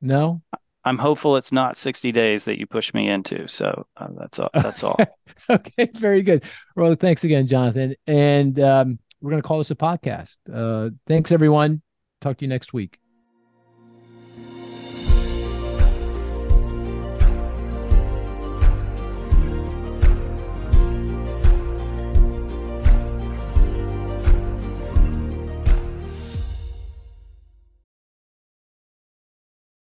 No 0.00 0.40
I'm 0.84 0.98
hopeful 0.98 1.36
it's 1.36 1.52
not 1.52 1.76
60 1.76 2.12
days 2.12 2.44
that 2.44 2.58
you 2.58 2.66
push 2.66 2.92
me 2.92 3.08
into. 3.08 3.48
So 3.48 3.86
uh, 3.96 4.08
that's 4.18 4.38
all. 4.38 4.50
That's 4.52 4.82
all. 4.82 4.98
okay, 5.50 5.90
very 5.94 6.22
good. 6.22 6.44
Well, 6.76 6.94
thanks 6.94 7.24
again, 7.24 7.46
Jonathan. 7.46 7.94
And 8.06 8.58
um, 8.60 8.98
we're 9.20 9.30
going 9.30 9.42
to 9.42 9.46
call 9.46 9.58
this 9.58 9.70
a 9.70 9.76
podcast. 9.76 10.36
Uh, 10.52 10.90
thanks, 11.06 11.32
everyone. 11.32 11.82
Talk 12.20 12.38
to 12.38 12.44
you 12.44 12.48
next 12.48 12.72
week. 12.72 12.98